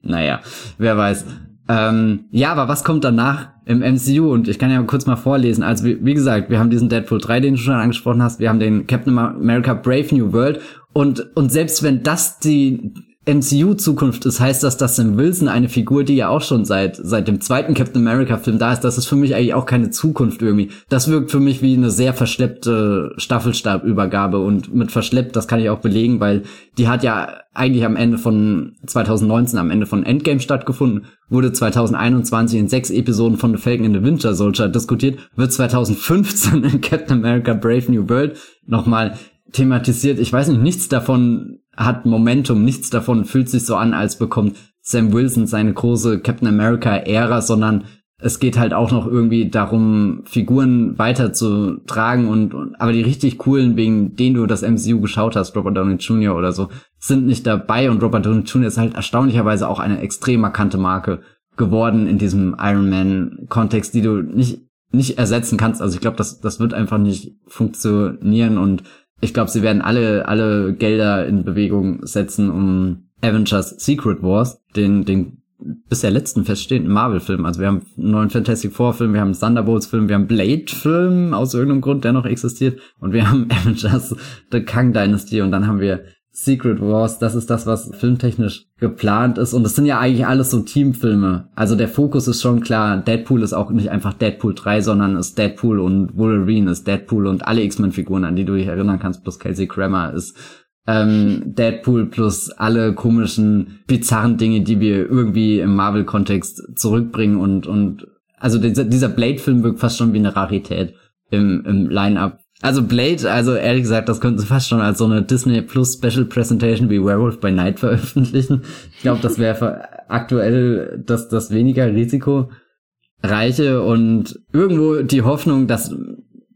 Naja, 0.01 0.41
wer 0.77 0.97
weiß. 0.97 1.25
Ähm, 1.69 2.25
ja, 2.31 2.51
aber 2.51 2.67
was 2.67 2.83
kommt 2.83 3.03
danach 3.03 3.49
im 3.67 3.79
MCU? 3.79 4.31
Und 4.31 4.47
ich 4.47 4.59
kann 4.59 4.71
ja 4.71 4.81
kurz 4.83 5.05
mal 5.05 5.15
vorlesen. 5.15 5.63
Also 5.63 5.85
wie, 5.85 6.03
wie 6.03 6.13
gesagt, 6.13 6.49
wir 6.49 6.59
haben 6.59 6.69
diesen 6.69 6.89
Deadpool 6.89 7.19
3, 7.19 7.39
den 7.39 7.55
du 7.55 7.59
schon 7.59 7.75
angesprochen 7.75 8.21
hast. 8.21 8.39
Wir 8.39 8.49
haben 8.49 8.59
den 8.59 8.87
Captain 8.87 9.17
America 9.17 9.73
Brave 9.73 10.13
New 10.15 10.33
World. 10.33 10.59
Und, 10.93 11.35
und 11.35 11.51
selbst 11.51 11.83
wenn 11.83 12.03
das 12.03 12.39
die 12.39 12.93
MCU-Zukunft 13.27 14.25
ist, 14.25 14.39
heißt 14.39 14.63
das, 14.63 14.77
dass 14.77 14.95
Sam 14.95 15.17
Wilson 15.17 15.49
eine 15.49 15.67
Figur, 15.67 16.03
die 16.03 16.15
ja 16.15 16.29
auch 16.29 16.41
schon 16.41 16.63
seit, 16.63 16.95
seit 16.95 17.27
dem 17.27 17.41
zweiten 17.41 17.73
Captain 17.73 18.07
America-Film 18.07 18.57
da 18.57 18.71
ist, 18.71 18.81
das 18.81 18.97
ist 18.97 19.05
für 19.05 19.17
mich 19.17 19.35
eigentlich 19.35 19.53
auch 19.53 19.65
keine 19.65 19.89
Zukunft 19.89 20.41
irgendwie. 20.41 20.69
Das 20.89 21.09
wirkt 21.09 21.29
für 21.29 21.41
mich 21.41 21.61
wie 21.61 21.75
eine 21.75 21.91
sehr 21.91 22.13
verschleppte 22.13 23.13
Staffelstabübergabe 23.17 24.39
und 24.39 24.73
mit 24.73 24.91
verschleppt, 24.91 25.35
das 25.35 25.47
kann 25.47 25.59
ich 25.59 25.69
auch 25.69 25.79
belegen, 25.79 26.19
weil 26.19 26.43
die 26.77 26.87
hat 26.87 27.03
ja 27.03 27.41
eigentlich 27.53 27.85
am 27.85 27.97
Ende 27.97 28.17
von 28.17 28.75
2019, 28.85 29.59
am 29.59 29.71
Ende 29.71 29.87
von 29.87 30.05
Endgame 30.05 30.39
stattgefunden, 30.39 31.05
wurde 31.29 31.51
2021 31.51 32.59
in 32.59 32.67
sechs 32.69 32.89
Episoden 32.89 33.37
von 33.37 33.51
The 33.51 33.61
Falcon 33.61 33.85
in 33.85 33.93
the 33.93 34.03
Winter 34.03 34.35
Soldier 34.35 34.69
diskutiert, 34.69 35.19
wird 35.35 35.51
2015 35.51 36.63
in 36.63 36.81
Captain 36.81 37.17
America 37.17 37.53
Brave 37.53 37.91
New 37.91 38.07
World 38.07 38.37
nochmal 38.65 39.17
thematisiert. 39.51 40.19
Ich 40.19 40.31
weiß 40.31 40.49
nicht, 40.49 40.61
nichts 40.61 40.87
davon 40.87 41.59
hat 41.77 42.05
Momentum, 42.05 42.65
nichts 42.65 42.89
davon 42.89 43.25
fühlt 43.25 43.49
sich 43.49 43.65
so 43.65 43.75
an, 43.75 43.93
als 43.93 44.17
bekommt 44.17 44.57
Sam 44.81 45.13
Wilson 45.13 45.47
seine 45.47 45.73
große 45.73 46.19
Captain 46.19 46.47
America-Ära, 46.47 47.41
sondern 47.41 47.85
es 48.19 48.39
geht 48.39 48.57
halt 48.57 48.73
auch 48.73 48.91
noch 48.91 49.05
irgendwie 49.05 49.49
darum, 49.49 50.23
Figuren 50.25 50.97
weiterzutragen 50.97 52.27
und, 52.27 52.53
und 52.55 52.81
aber 52.81 52.91
die 52.91 53.03
richtig 53.03 53.37
coolen, 53.37 53.77
wegen 53.77 54.15
denen 54.15 54.35
du 54.35 54.47
das 54.47 54.63
MCU 54.63 55.01
geschaut 55.01 55.35
hast, 55.35 55.55
Robert 55.55 55.77
Downey 55.77 55.95
Jr. 55.95 56.35
oder 56.35 56.51
so, 56.51 56.69
sind 56.97 57.27
nicht 57.27 57.45
dabei 57.45 57.91
und 57.91 58.01
Robert 58.01 58.25
Downey 58.25 58.41
Jr. 58.41 58.67
ist 58.67 58.79
halt 58.79 58.95
erstaunlicherweise 58.95 59.69
auch 59.69 59.79
eine 59.79 60.01
extrem 60.01 60.41
markante 60.41 60.79
Marke 60.79 61.21
geworden 61.57 62.07
in 62.07 62.17
diesem 62.17 62.55
Iron 62.59 62.89
Man-Kontext, 62.89 63.93
die 63.93 64.01
du 64.01 64.21
nicht 64.21 64.61
nicht 64.89 65.17
ersetzen 65.17 65.57
kannst. 65.57 65.81
Also 65.81 65.95
ich 65.95 66.01
glaube, 66.01 66.17
das 66.17 66.39
das 66.39 66.59
wird 66.59 66.73
einfach 66.73 66.97
nicht 66.97 67.35
funktionieren 67.45 68.57
und 68.57 68.83
ich 69.21 69.33
glaube, 69.33 69.49
sie 69.49 69.61
werden 69.61 69.81
alle, 69.81 70.27
alle 70.27 70.73
Gelder 70.73 71.25
in 71.25 71.43
Bewegung 71.43 72.05
setzen, 72.05 72.49
um 72.49 73.07
Avengers 73.21 73.75
Secret 73.79 74.21
Wars, 74.21 74.61
den, 74.75 75.05
den 75.05 75.41
bisher 75.89 76.11
letzten 76.11 76.45
feststehenden 76.45 76.91
Marvel-Film. 76.91 77.45
Also 77.45 77.59
wir 77.59 77.67
haben 77.67 77.81
einen 77.97 78.11
neuen 78.11 78.29
Fantastic 78.29 78.73
Four-Film, 78.73 79.13
wir 79.13 79.21
haben 79.21 79.29
einen 79.29 79.39
Thunderbolts-Film, 79.39 80.07
wir 80.07 80.15
haben 80.15 80.27
Blade-Film 80.27 81.33
aus 81.33 81.53
irgendeinem 81.53 81.81
Grund, 81.81 82.03
der 82.03 82.13
noch 82.13 82.25
existiert. 82.25 82.79
Und 82.99 83.13
wir 83.13 83.29
haben 83.29 83.47
Avengers 83.49 84.15
The 84.51 84.61
Kang 84.61 84.93
Dynasty 84.93 85.41
und 85.41 85.51
dann 85.51 85.67
haben 85.67 85.79
wir 85.79 86.03
Secret 86.39 86.79
Wars, 86.81 87.17
das 87.17 87.33
ist 87.33 87.49
das, 87.49 87.65
was 87.65 87.89
filmtechnisch 87.97 88.67
geplant 88.79 89.39
ist. 89.39 89.53
Und 89.53 89.63
das 89.63 89.75
sind 89.75 89.87
ja 89.87 89.99
eigentlich 89.99 90.27
alles 90.27 90.51
so 90.51 90.59
Teamfilme. 90.59 91.49
Also 91.55 91.75
der 91.75 91.87
Fokus 91.87 92.27
ist 92.27 92.43
schon 92.43 92.61
klar. 92.61 92.97
Deadpool 92.97 93.41
ist 93.41 93.53
auch 93.53 93.71
nicht 93.71 93.89
einfach 93.89 94.13
Deadpool 94.13 94.53
3, 94.53 94.81
sondern 94.81 95.17
ist 95.17 95.39
Deadpool 95.39 95.79
und 95.79 96.15
Wolverine 96.15 96.69
ist 96.69 96.85
Deadpool 96.85 97.25
und 97.25 97.47
alle 97.47 97.63
X-Men-Figuren, 97.63 98.23
an 98.23 98.35
die 98.35 98.45
du 98.45 98.53
dich 98.53 98.67
erinnern 98.67 98.99
kannst, 98.99 99.23
plus 99.23 99.39
Kelsey 99.39 99.65
Grammer 99.65 100.13
ist 100.13 100.37
ähm, 100.85 101.55
Deadpool 101.55 102.05
plus 102.05 102.51
alle 102.51 102.93
komischen, 102.93 103.79
bizarren 103.87 104.37
Dinge, 104.37 104.61
die 104.61 104.79
wir 104.79 105.09
irgendwie 105.09 105.59
im 105.59 105.75
Marvel-Kontext 105.75 106.77
zurückbringen 106.79 107.37
und, 107.37 107.65
und 107.65 108.07
also 108.37 108.59
dieser, 108.59 108.85
dieser 108.85 109.09
Blade-Film 109.09 109.63
wirkt 109.63 109.79
fast 109.79 109.97
schon 109.97 110.13
wie 110.13 110.19
eine 110.19 110.35
Rarität 110.35 110.93
im, 111.29 111.65
im 111.65 111.89
Line-Up 111.89 112.39
also 112.61 112.81
Blade, 112.81 113.31
also 113.31 113.53
ehrlich 113.53 113.83
gesagt, 113.83 114.09
das 114.09 114.19
könnten 114.19 114.39
sie 114.39 114.47
fast 114.47 114.67
schon 114.67 114.81
als 114.81 114.97
so 114.97 115.05
eine 115.05 115.21
Disney 115.21 115.61
Plus 115.61 115.93
Special 115.93 116.25
Presentation 116.25 116.89
wie 116.89 117.03
Werewolf 117.03 117.39
by 117.39 117.51
Night 117.51 117.79
veröffentlichen. 117.81 118.63
Ich 118.95 119.01
glaube, 119.01 119.21
das 119.21 119.37
wäre 119.37 120.09
aktuell 120.09 121.03
das, 121.05 121.29
das 121.29 121.51
weniger 121.51 121.87
risikoreiche 121.93 123.83
und 123.83 124.39
irgendwo 124.53 125.03
die 125.03 125.21
Hoffnung, 125.21 125.67
dass 125.67 125.95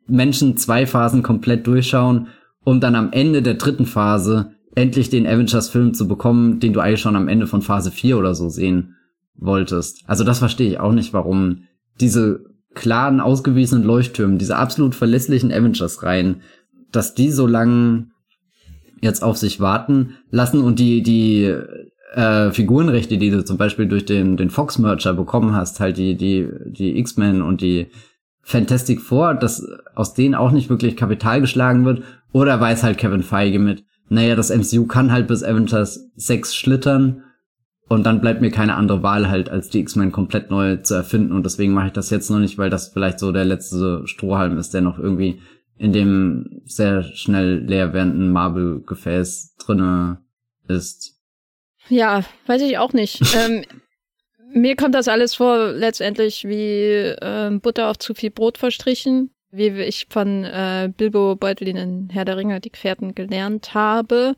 Menschen 0.08 0.58
zwei 0.58 0.86
Phasen 0.88 1.22
komplett 1.24 1.68
durchschauen, 1.68 2.28
um 2.64 2.80
dann 2.80 2.95
am 2.95 3.12
Ende 3.12 3.41
der 3.41 3.56
dritten 3.56 3.86
Phase 3.86 4.52
endlich 4.76 5.10
den 5.10 5.28
Avengers-Film 5.28 5.93
zu 5.93 6.08
bekommen, 6.08 6.60
den 6.60 6.74
du 6.74 6.80
eigentlich 6.80 7.02
schon 7.02 7.16
am 7.16 7.28
Ende 7.28 7.45
von 7.45 7.62
Phase 7.62 7.91
4 7.91 8.18
oder 8.18 8.34
so 8.34 8.49
sehen 8.49 8.95
wolltest. 9.36 10.04
Also 10.08 10.24
das 10.24 10.39
verstehe 10.39 10.70
ich 10.70 10.80
auch 10.80 10.93
nicht, 10.93 11.14
warum 11.14 11.64
diese 11.99 12.51
klaren, 12.74 13.19
ausgewiesenen 13.19 13.84
Leuchttürmen, 13.84 14.38
diese 14.38 14.57
absolut 14.57 14.95
verlässlichen 14.95 15.51
Avengers-Reihen, 15.51 16.41
dass 16.91 17.13
die 17.13 17.32
so 17.32 17.47
lang 17.47 18.11
jetzt 19.01 19.24
auf 19.24 19.38
sich 19.38 19.59
warten 19.59 20.17
lassen 20.30 20.61
und 20.61 20.80
die, 20.80 21.01
die 21.01 21.53
äh, 22.13 22.51
Figurenrechte, 22.51 23.17
die 23.17 23.30
du 23.30 23.43
zum 23.43 23.57
Beispiel 23.57 23.88
durch 23.88 24.05
den, 24.05 24.38
den 24.38 24.49
Fox-Merger 24.49 25.13
bekommen 25.13 25.55
hast, 25.55 25.80
halt 25.80 25.97
die, 25.97 26.15
die, 26.15 26.47
die 26.65 26.97
X-Men 26.99 27.41
und 27.41 27.61
die 27.61 27.88
Fantastic 28.43 29.01
Four, 29.01 29.36
dass 29.36 29.65
aus 29.95 30.13
denen 30.13 30.36
auch 30.36 30.51
nicht 30.51 30.69
wirklich 30.69 30.97
Kapital 30.97 31.41
geschlagen 31.41 31.86
wird, 31.86 32.03
oder 32.32 32.59
weiß 32.59 32.84
halt 32.84 32.97
Kevin 32.97 33.24
Feige 33.24 33.59
mit, 33.59 33.84
naja, 34.09 34.36
das 34.36 34.49
MCU 34.49 34.88
kann 34.88 35.11
halt 35.11 35.28
bis 35.28 35.43
Avengers 35.43 36.09
6 36.15 36.55
schlittern, 36.55 37.24
und 37.92 38.04
dann 38.06 38.22
bleibt 38.22 38.39
mir 38.39 38.52
keine 38.52 38.76
andere 38.76 39.04
Wahl 39.04 39.30
halt, 39.30 39.50
als 39.50 39.70
die 39.70 39.82
X-Men 39.82 40.14
komplett 40.14 40.50
neu 40.50 40.78
zu 40.78 40.96
erfinden. 40.96 41.34
Und 41.34 41.46
deswegen 41.46 41.74
mache 41.74 41.88
ich 41.88 41.94
das 41.94 42.10
jetzt 42.10 42.30
noch 42.30 42.39
nicht, 42.39 42.58
weil 42.58 42.70
das 42.70 42.88
vielleicht 42.88 43.20
so 43.20 43.34
der 43.34 43.44
letzte 43.44 44.04
Strohhalm 44.06 44.58
ist, 44.58 44.74
der 44.74 44.80
noch 44.80 44.98
irgendwie 44.98 45.42
in 45.78 45.92
dem 45.92 46.62
sehr 46.64 47.04
schnell 47.04 47.58
leer 47.58 47.92
werdenden 47.92 48.32
Marble-Gefäß 48.32 49.58
drinne 49.58 50.22
ist. 50.70 51.20
Ja, 51.89 52.24
weiß 52.46 52.62
ich 52.62 52.78
auch 52.78 52.94
nicht. 52.94 53.22
ähm, 53.36 53.66
mir 54.54 54.78
kommt 54.78 54.96
das 54.96 55.10
alles 55.10 55.36
vor 55.36 55.74
letztendlich 55.74 56.48
wie 56.48 56.94
äh, 56.94 57.60
Butter 57.62 57.89
auf 57.89 58.00
zu 58.00 58.14
viel 58.14 58.32
Brot 58.32 58.58
verstrichen, 58.58 59.32
wie 59.52 59.68
ich 59.82 60.08
von 60.10 60.46
äh, 60.46 60.89
Bilbo 60.96 61.36
Beutel 61.36 61.68
in 61.68 62.08
Herr 62.10 62.24
der 62.24 62.38
Ringe, 62.38 62.62
die 62.62 62.72
Gefährten, 62.72 63.16
gelernt 63.16 63.74
habe. 63.74 64.38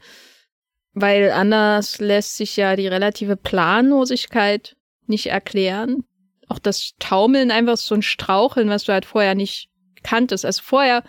Weil 0.93 1.31
anders 1.31 1.99
lässt 1.99 2.37
sich 2.37 2.55
ja 2.55 2.75
die 2.75 2.87
relative 2.87 3.35
Planlosigkeit 3.35 4.75
nicht 5.07 5.27
erklären. 5.27 6.03
Auch 6.47 6.59
das 6.59 6.91
Taumeln 6.99 7.51
einfach 7.51 7.77
so 7.77 7.95
ein 7.95 8.01
Straucheln, 8.01 8.69
was 8.69 8.83
du 8.83 8.93
halt 8.93 9.05
vorher 9.05 9.33
nicht 9.33 9.69
kanntest. 10.03 10.45
Also 10.45 10.61
vorher 10.63 11.03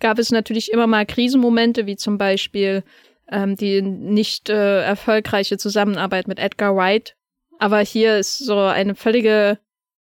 gab 0.00 0.18
es 0.18 0.30
natürlich 0.30 0.72
immer 0.72 0.86
mal 0.86 1.06
Krisenmomente, 1.06 1.86
wie 1.86 1.96
zum 1.96 2.18
Beispiel 2.18 2.82
ähm, 3.30 3.56
die 3.56 3.82
nicht 3.82 4.48
äh, 4.48 4.82
erfolgreiche 4.82 5.58
Zusammenarbeit 5.58 6.28
mit 6.28 6.38
Edgar 6.38 6.74
Wright. 6.74 7.14
Aber 7.58 7.80
hier 7.80 8.18
ist 8.18 8.38
so 8.38 8.58
eine 8.58 8.94
völlige 8.94 9.58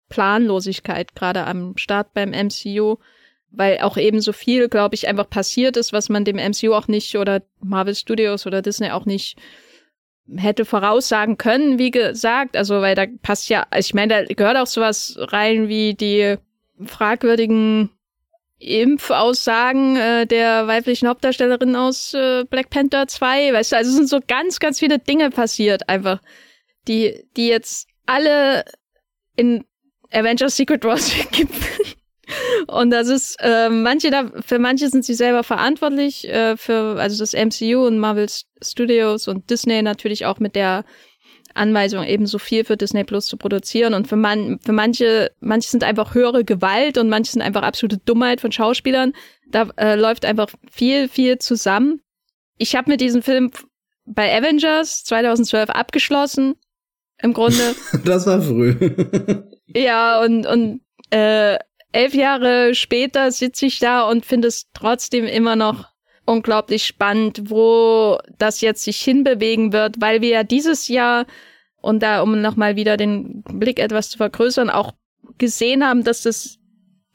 Planlosigkeit 0.08 1.14
gerade 1.14 1.44
am 1.44 1.76
Start 1.76 2.14
beim 2.14 2.30
MCU 2.30 2.96
weil 3.50 3.78
auch 3.80 3.96
eben 3.96 4.20
so 4.20 4.32
viel, 4.32 4.68
glaube 4.68 4.94
ich, 4.94 5.08
einfach 5.08 5.28
passiert 5.28 5.76
ist, 5.76 5.92
was 5.92 6.08
man 6.08 6.24
dem 6.24 6.36
MCU 6.36 6.74
auch 6.74 6.88
nicht 6.88 7.16
oder 7.16 7.42
Marvel 7.60 7.94
Studios 7.94 8.46
oder 8.46 8.62
Disney 8.62 8.90
auch 8.90 9.06
nicht 9.06 9.36
hätte 10.36 10.64
voraussagen 10.64 11.38
können, 11.38 11.78
wie 11.78 11.90
gesagt. 11.90 12.56
Also, 12.56 12.80
weil 12.80 12.94
da 12.94 13.06
passt 13.22 13.48
ja, 13.48 13.66
ich 13.76 13.94
meine, 13.94 14.26
da 14.26 14.34
gehört 14.34 14.56
auch 14.56 14.66
sowas 14.66 15.16
rein 15.18 15.68
wie 15.68 15.94
die 15.94 16.36
fragwürdigen 16.84 17.90
Impfaussagen 18.58 19.96
äh, 19.96 20.26
der 20.26 20.66
weiblichen 20.66 21.08
Hauptdarstellerin 21.08 21.76
aus 21.76 22.12
äh, 22.14 22.44
Black 22.44 22.70
Panther 22.70 23.06
2, 23.06 23.52
weißt 23.52 23.72
du, 23.72 23.76
also 23.76 23.90
es 23.90 23.96
sind 23.96 24.08
so 24.08 24.20
ganz, 24.26 24.58
ganz 24.58 24.80
viele 24.80 24.98
Dinge 24.98 25.30
passiert 25.30 25.88
einfach, 25.88 26.20
die, 26.88 27.24
die 27.36 27.46
jetzt 27.46 27.88
alle 28.06 28.64
in 29.36 29.64
Avengers 30.10 30.56
Secret 30.56 30.84
Wars 30.84 31.12
gipfeln. 31.30 31.97
Und 32.66 32.90
das 32.90 33.08
ist, 33.08 33.36
äh, 33.40 33.68
manche 33.68 34.10
da, 34.10 34.30
für 34.44 34.58
manche 34.58 34.88
sind 34.88 35.04
sie 35.04 35.14
selber 35.14 35.44
verantwortlich, 35.44 36.28
äh, 36.28 36.56
für, 36.56 36.98
also 36.98 37.18
das 37.18 37.32
MCU 37.34 37.86
und 37.86 37.98
Marvel 37.98 38.28
Studios 38.62 39.28
und 39.28 39.50
Disney 39.50 39.82
natürlich 39.82 40.26
auch 40.26 40.40
mit 40.40 40.56
der 40.56 40.84
Anweisung, 41.54 42.04
eben 42.04 42.26
so 42.26 42.38
viel 42.38 42.64
für 42.64 42.76
Disney 42.76 43.04
Plus 43.04 43.26
zu 43.26 43.36
produzieren. 43.36 43.94
Und 43.94 44.08
für, 44.08 44.16
man, 44.16 44.58
für 44.60 44.72
manche, 44.72 45.30
manche 45.40 45.68
sind 45.68 45.84
einfach 45.84 46.14
höhere 46.14 46.44
Gewalt 46.44 46.98
und 46.98 47.08
manche 47.08 47.32
sind 47.32 47.42
einfach 47.42 47.62
absolute 47.62 47.98
Dummheit 47.98 48.40
von 48.40 48.52
Schauspielern. 48.52 49.12
Da 49.50 49.68
äh, 49.76 49.96
läuft 49.96 50.24
einfach 50.24 50.48
viel, 50.70 51.08
viel 51.08 51.38
zusammen. 51.38 52.00
Ich 52.58 52.76
habe 52.76 52.90
mit 52.90 53.00
diesem 53.00 53.22
Film 53.22 53.50
bei 54.04 54.36
Avengers 54.36 55.04
2012 55.04 55.70
abgeschlossen. 55.70 56.54
Im 57.20 57.32
Grunde. 57.32 57.74
das 58.04 58.26
war 58.26 58.40
früh. 58.40 58.74
ja, 59.66 60.22
und, 60.22 60.46
und 60.46 60.80
äh, 61.10 61.58
elf 61.92 62.14
Jahre 62.14 62.74
später 62.74 63.30
sitze 63.32 63.66
ich 63.66 63.78
da 63.78 64.02
und 64.02 64.26
finde 64.26 64.48
es 64.48 64.66
trotzdem 64.74 65.24
immer 65.24 65.56
noch 65.56 65.88
unglaublich 66.26 66.84
spannend, 66.84 67.50
wo 67.50 68.18
das 68.38 68.60
jetzt 68.60 68.84
sich 68.84 69.00
hinbewegen 69.00 69.72
wird, 69.72 69.96
weil 70.00 70.20
wir 70.20 70.28
ja 70.28 70.42
dieses 70.42 70.88
Jahr 70.88 71.26
und 71.80 72.02
da, 72.02 72.20
um 72.20 72.40
nochmal 72.40 72.76
wieder 72.76 72.96
den 72.96 73.42
Blick 73.42 73.78
etwas 73.78 74.10
zu 74.10 74.18
vergrößern, 74.18 74.68
auch 74.68 74.92
gesehen 75.38 75.84
haben, 75.84 76.04
dass 76.04 76.22
das 76.22 76.58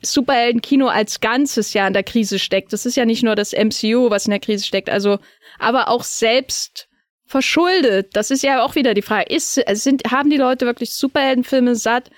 Superheldenkino 0.02 0.88
als 0.88 1.22
Ganzes 1.22 1.74
ja 1.74 1.88
in 1.88 1.94
der 1.94 2.04
Krise 2.04 2.40
steckt. 2.40 2.74
Das 2.74 2.86
ist 2.86 2.96
ja 2.96 3.06
nicht 3.06 3.24
nur 3.24 3.36
das 3.36 3.54
MCU, 3.54 4.10
was 4.10 4.26
in 4.26 4.32
der 4.32 4.40
Krise 4.40 4.66
steckt, 4.66 4.90
also, 4.90 5.20
aber 5.60 5.90
auch 5.90 6.04
selbst 6.04 6.88
verschuldet. 7.26 8.16
Das 8.16 8.32
ist 8.32 8.44
ja 8.44 8.64
auch 8.64 8.76
wieder 8.76 8.94
die 8.94 9.02
Frage. 9.02 9.34
Ist, 9.34 9.54
sind, 9.54 10.12
haben 10.12 10.30
die 10.30 10.38
Leute 10.38 10.66
wirklich 10.66 10.94
Superheldenfilme 10.94 11.76
satt? 11.76 12.10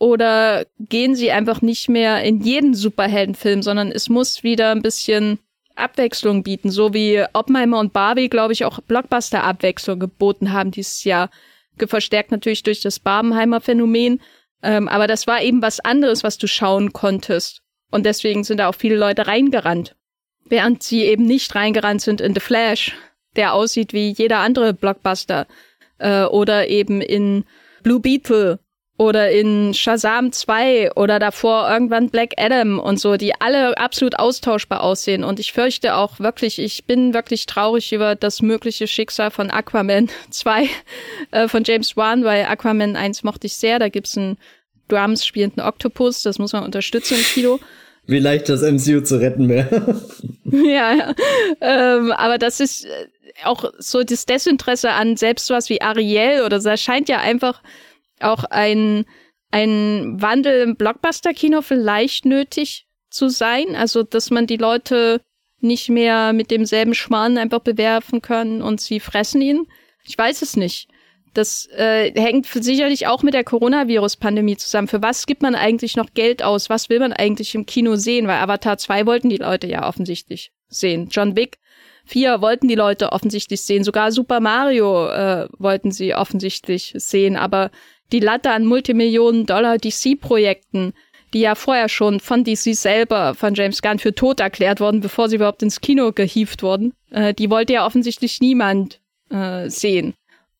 Oder 0.00 0.64
gehen 0.78 1.14
sie 1.14 1.30
einfach 1.30 1.60
nicht 1.60 1.90
mehr 1.90 2.24
in 2.24 2.40
jeden 2.40 2.72
Superheldenfilm, 2.72 3.62
sondern 3.62 3.92
es 3.92 4.08
muss 4.08 4.42
wieder 4.42 4.70
ein 4.70 4.80
bisschen 4.80 5.38
Abwechslung 5.76 6.42
bieten, 6.42 6.70
so 6.70 6.94
wie 6.94 7.22
Oppenheimer 7.34 7.78
und 7.78 7.92
Barbie, 7.92 8.30
glaube 8.30 8.54
ich, 8.54 8.64
auch 8.64 8.80
Blockbuster-Abwechslung 8.80 9.98
geboten 9.98 10.52
haben 10.52 10.70
dieses 10.70 11.04
Jahr. 11.04 11.28
Verstärkt 11.76 12.30
natürlich 12.30 12.62
durch 12.62 12.80
das 12.80 12.98
Barbenheimer 12.98 13.60
Phänomen. 13.60 14.22
Ähm, 14.62 14.88
aber 14.88 15.06
das 15.06 15.26
war 15.26 15.42
eben 15.42 15.60
was 15.60 15.80
anderes, 15.80 16.24
was 16.24 16.38
du 16.38 16.46
schauen 16.46 16.94
konntest. 16.94 17.60
Und 17.90 18.06
deswegen 18.06 18.42
sind 18.42 18.56
da 18.56 18.68
auch 18.68 18.74
viele 18.74 18.96
Leute 18.96 19.26
reingerannt. 19.26 19.96
Während 20.46 20.82
sie 20.82 21.04
eben 21.04 21.26
nicht 21.26 21.54
reingerannt 21.54 22.00
sind 22.00 22.22
in 22.22 22.32
The 22.32 22.40
Flash, 22.40 22.96
der 23.36 23.52
aussieht 23.52 23.92
wie 23.92 24.12
jeder 24.12 24.38
andere 24.38 24.72
Blockbuster. 24.72 25.46
Äh, 25.98 26.24
oder 26.24 26.68
eben 26.68 27.02
in 27.02 27.44
Blue 27.82 28.00
Beetle, 28.00 28.60
oder 29.00 29.30
in 29.30 29.72
Shazam 29.72 30.30
2 30.30 30.92
oder 30.92 31.18
davor 31.18 31.70
irgendwann 31.70 32.10
Black 32.10 32.34
Adam 32.36 32.78
und 32.78 33.00
so, 33.00 33.16
die 33.16 33.32
alle 33.40 33.78
absolut 33.78 34.18
austauschbar 34.18 34.82
aussehen. 34.82 35.24
Und 35.24 35.40
ich 35.40 35.54
fürchte 35.54 35.94
auch 35.94 36.20
wirklich, 36.20 36.58
ich 36.58 36.84
bin 36.84 37.14
wirklich 37.14 37.46
traurig 37.46 37.94
über 37.94 38.14
das 38.14 38.42
mögliche 38.42 38.86
Schicksal 38.86 39.30
von 39.30 39.50
Aquaman 39.50 40.10
2 40.30 40.68
äh, 41.30 41.48
von 41.48 41.64
James 41.64 41.96
Wan, 41.96 42.24
weil 42.24 42.44
Aquaman 42.44 42.94
1 42.94 43.22
mochte 43.22 43.46
ich 43.46 43.56
sehr. 43.56 43.78
Da 43.78 43.88
gibt's 43.88 44.18
einen 44.18 44.36
Drums 44.88 45.24
spielenden 45.24 45.62
Oktopus, 45.62 46.20
das 46.20 46.38
muss 46.38 46.52
man 46.52 46.62
unterstützen 46.62 47.16
im 47.16 47.24
Kino. 47.24 47.58
Wie 48.04 48.18
leicht 48.18 48.50
das 48.50 48.60
MCU 48.60 49.00
zu 49.00 49.18
retten 49.18 49.48
wäre. 49.48 49.98
ja, 50.44 50.92
ja. 50.92 51.14
Ähm, 51.62 52.12
aber 52.12 52.36
das 52.36 52.60
ist 52.60 52.84
äh, 52.84 52.88
auch 53.44 53.64
so 53.78 54.02
das 54.02 54.26
Desinteresse 54.26 54.90
an 54.90 55.16
selbst 55.16 55.48
was 55.48 55.70
wie 55.70 55.80
Ariel 55.80 56.42
oder 56.42 56.60
so, 56.60 56.68
das 56.68 56.82
scheint 56.82 57.08
ja 57.08 57.20
einfach 57.20 57.62
auch 58.22 58.44
ein, 58.44 59.04
ein 59.50 60.20
Wandel 60.20 60.62
im 60.62 60.76
Blockbuster-Kino 60.76 61.62
vielleicht 61.62 62.24
nötig 62.24 62.86
zu 63.10 63.28
sein. 63.28 63.74
Also, 63.74 64.02
dass 64.02 64.30
man 64.30 64.46
die 64.46 64.56
Leute 64.56 65.20
nicht 65.60 65.88
mehr 65.88 66.32
mit 66.32 66.50
demselben 66.50 66.94
Schmarrn 66.94 67.38
einfach 67.38 67.60
bewerfen 67.60 68.22
kann 68.22 68.62
und 68.62 68.80
sie 68.80 69.00
fressen 69.00 69.42
ihn. 69.42 69.66
Ich 70.04 70.16
weiß 70.16 70.42
es 70.42 70.56
nicht. 70.56 70.88
Das 71.34 71.68
äh, 71.76 72.12
hängt 72.20 72.46
sicherlich 72.46 73.06
auch 73.06 73.22
mit 73.22 73.34
der 73.34 73.44
Coronavirus-Pandemie 73.44 74.56
zusammen. 74.56 74.88
Für 74.88 75.02
was 75.02 75.26
gibt 75.26 75.42
man 75.42 75.54
eigentlich 75.54 75.96
noch 75.96 76.12
Geld 76.14 76.42
aus? 76.42 76.70
Was 76.70 76.88
will 76.88 76.98
man 76.98 77.12
eigentlich 77.12 77.54
im 77.54 77.66
Kino 77.66 77.94
sehen? 77.94 78.26
Weil 78.26 78.38
Avatar 78.38 78.78
2 78.78 79.06
wollten 79.06 79.28
die 79.28 79.36
Leute 79.36 79.68
ja 79.68 79.86
offensichtlich 79.86 80.52
sehen. 80.68 81.08
John 81.10 81.36
Wick 81.36 81.58
4 82.06 82.40
wollten 82.40 82.66
die 82.66 82.74
Leute 82.74 83.12
offensichtlich 83.12 83.60
sehen. 83.60 83.84
Sogar 83.84 84.10
Super 84.10 84.40
Mario 84.40 85.06
äh, 85.08 85.48
wollten 85.58 85.92
sie 85.92 86.16
offensichtlich 86.16 86.94
sehen. 86.96 87.36
Aber 87.36 87.70
die 88.12 88.20
Latte 88.20 88.50
an 88.50 88.66
Multimillionen 88.66 89.46
Dollar 89.46 89.78
DC-Projekten, 89.78 90.92
die 91.32 91.40
ja 91.40 91.54
vorher 91.54 91.88
schon 91.88 92.20
von 92.20 92.44
DC 92.44 92.74
selber, 92.74 93.34
von 93.34 93.54
James 93.54 93.82
Gunn 93.82 93.98
für 93.98 94.14
tot 94.14 94.40
erklärt 94.40 94.80
wurden, 94.80 95.00
bevor 95.00 95.28
sie 95.28 95.36
überhaupt 95.36 95.62
ins 95.62 95.80
Kino 95.80 96.12
gehievt 96.12 96.62
wurden, 96.62 96.92
äh, 97.10 97.34
die 97.34 97.50
wollte 97.50 97.74
ja 97.74 97.86
offensichtlich 97.86 98.40
niemand 98.40 99.00
äh, 99.30 99.68
sehen. 99.68 100.14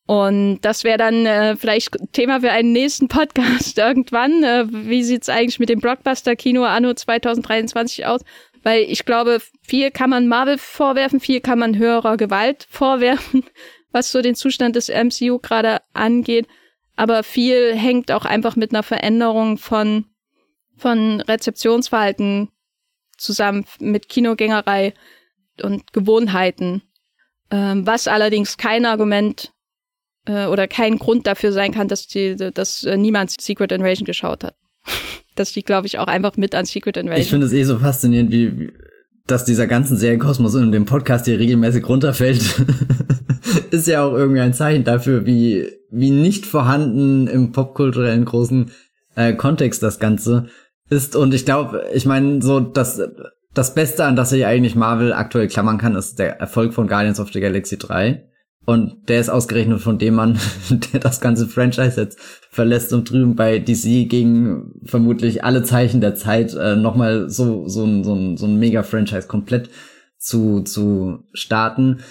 Und 0.07 0.59
das 0.61 0.83
wäre 0.83 0.97
dann 0.97 1.25
äh, 1.25 1.55
vielleicht 1.55 1.95
Thema 2.11 2.41
für 2.41 2.51
einen 2.51 2.73
nächsten 2.73 3.07
Podcast 3.07 3.77
irgendwann. 3.77 4.43
Äh, 4.43 4.65
wie 4.69 5.03
sieht's 5.03 5.29
eigentlich 5.29 5.59
mit 5.59 5.69
dem 5.69 5.79
Blockbuster-Kino 5.79 6.63
anno 6.63 6.93
2023 6.93 8.05
aus? 8.05 8.21
Weil 8.63 8.83
ich 8.83 9.05
glaube, 9.05 9.39
viel 9.61 9.91
kann 9.91 10.09
man 10.09 10.27
Marvel 10.27 10.57
vorwerfen, 10.57 11.19
viel 11.19 11.41
kann 11.41 11.59
man 11.59 11.77
höherer 11.77 12.17
Gewalt 12.17 12.67
vorwerfen, 12.69 13.43
was 13.91 14.11
so 14.11 14.21
den 14.21 14.35
Zustand 14.35 14.75
des 14.75 14.89
MCU 14.89 15.39
gerade 15.39 15.79
angeht 15.93 16.47
aber 16.95 17.23
viel 17.23 17.75
hängt 17.75 18.11
auch 18.11 18.25
einfach 18.25 18.55
mit 18.55 18.71
einer 18.71 18.83
Veränderung 18.83 19.57
von, 19.57 20.05
von 20.77 21.21
Rezeptionsverhalten 21.21 22.49
zusammen 23.17 23.65
mit 23.79 24.09
Kinogängerei 24.09 24.93
und 25.61 25.93
Gewohnheiten, 25.93 26.81
ähm, 27.51 27.85
was 27.85 28.07
allerdings 28.07 28.57
kein 28.57 28.85
Argument 28.85 29.51
äh, 30.25 30.45
oder 30.45 30.67
kein 30.67 30.97
Grund 30.97 31.27
dafür 31.27 31.51
sein 31.51 31.71
kann, 31.73 31.87
dass 31.87 32.07
die, 32.07 32.35
dass 32.35 32.83
äh, 32.83 32.97
niemand 32.97 33.39
Secret 33.39 33.71
Invasion 33.71 34.05
geschaut 34.05 34.43
hat. 34.43 34.55
das 35.35 35.55
liegt, 35.55 35.67
glaube 35.67 35.87
ich, 35.87 35.99
auch 35.99 36.07
einfach 36.07 36.37
mit 36.37 36.55
an 36.55 36.65
Secret 36.65 36.97
Invasion. 36.97 37.21
Ich 37.21 37.29
finde 37.29 37.45
es 37.45 37.53
eh 37.53 37.63
so 37.63 37.79
faszinierend, 37.79 38.31
wie, 38.31 38.71
dass 39.27 39.45
dieser 39.45 39.67
ganzen 39.67 39.97
Serienkosmos 39.97 40.55
in 40.55 40.71
dem 40.71 40.85
Podcast 40.85 41.25
hier 41.25 41.39
regelmäßig 41.39 41.87
runterfällt, 41.87 42.41
ist 43.71 43.87
ja 43.87 44.03
auch 44.03 44.13
irgendwie 44.13 44.41
ein 44.41 44.53
Zeichen 44.53 44.83
dafür, 44.83 45.25
wie, 45.25 45.67
wie 45.89 46.11
nicht 46.11 46.45
vorhanden 46.45 47.27
im 47.27 47.51
popkulturellen 47.51 48.25
großen 48.25 48.71
äh, 49.15 49.33
Kontext 49.33 49.83
das 49.83 49.99
Ganze 49.99 50.47
ist. 50.89 51.15
Und 51.15 51.33
ich 51.33 51.45
glaube, 51.45 51.85
ich 51.93 52.05
meine, 52.05 52.41
so 52.41 52.59
das, 52.59 53.01
das 53.53 53.73
Beste, 53.73 54.05
an 54.05 54.15
das 54.15 54.29
sich 54.29 54.45
eigentlich 54.45 54.75
Marvel 54.75 55.13
aktuell 55.13 55.47
klammern 55.47 55.77
kann, 55.77 55.95
ist 55.95 56.19
der 56.19 56.39
Erfolg 56.39 56.73
von 56.73 56.87
Guardians 56.87 57.19
of 57.19 57.31
the 57.31 57.39
Galaxy 57.39 57.77
3. 57.77 58.27
Und 58.63 59.09
der 59.09 59.19
ist 59.19 59.29
ausgerechnet 59.29 59.81
von 59.81 59.97
dem 59.97 60.15
Mann, 60.15 60.37
der 60.93 60.99
das 60.99 61.19
ganze 61.19 61.47
Franchise 61.47 61.99
jetzt 61.99 62.19
verlässt 62.51 62.93
und 62.93 63.09
drüben 63.09 63.35
bei 63.35 63.57
DC 63.57 64.07
gegen 64.07 64.73
vermutlich 64.85 65.43
alle 65.43 65.63
Zeichen 65.63 65.99
der 65.99 66.15
Zeit 66.15 66.53
äh, 66.53 66.75
nochmal 66.75 67.29
so, 67.29 67.67
so 67.67 67.83
ein, 67.85 68.03
so 68.03 68.13
ein, 68.13 68.37
so 68.37 68.45
ein 68.45 68.59
Mega-Franchise 68.59 69.27
komplett 69.27 69.69
zu, 70.17 70.61
zu 70.61 71.23
starten. 71.33 72.01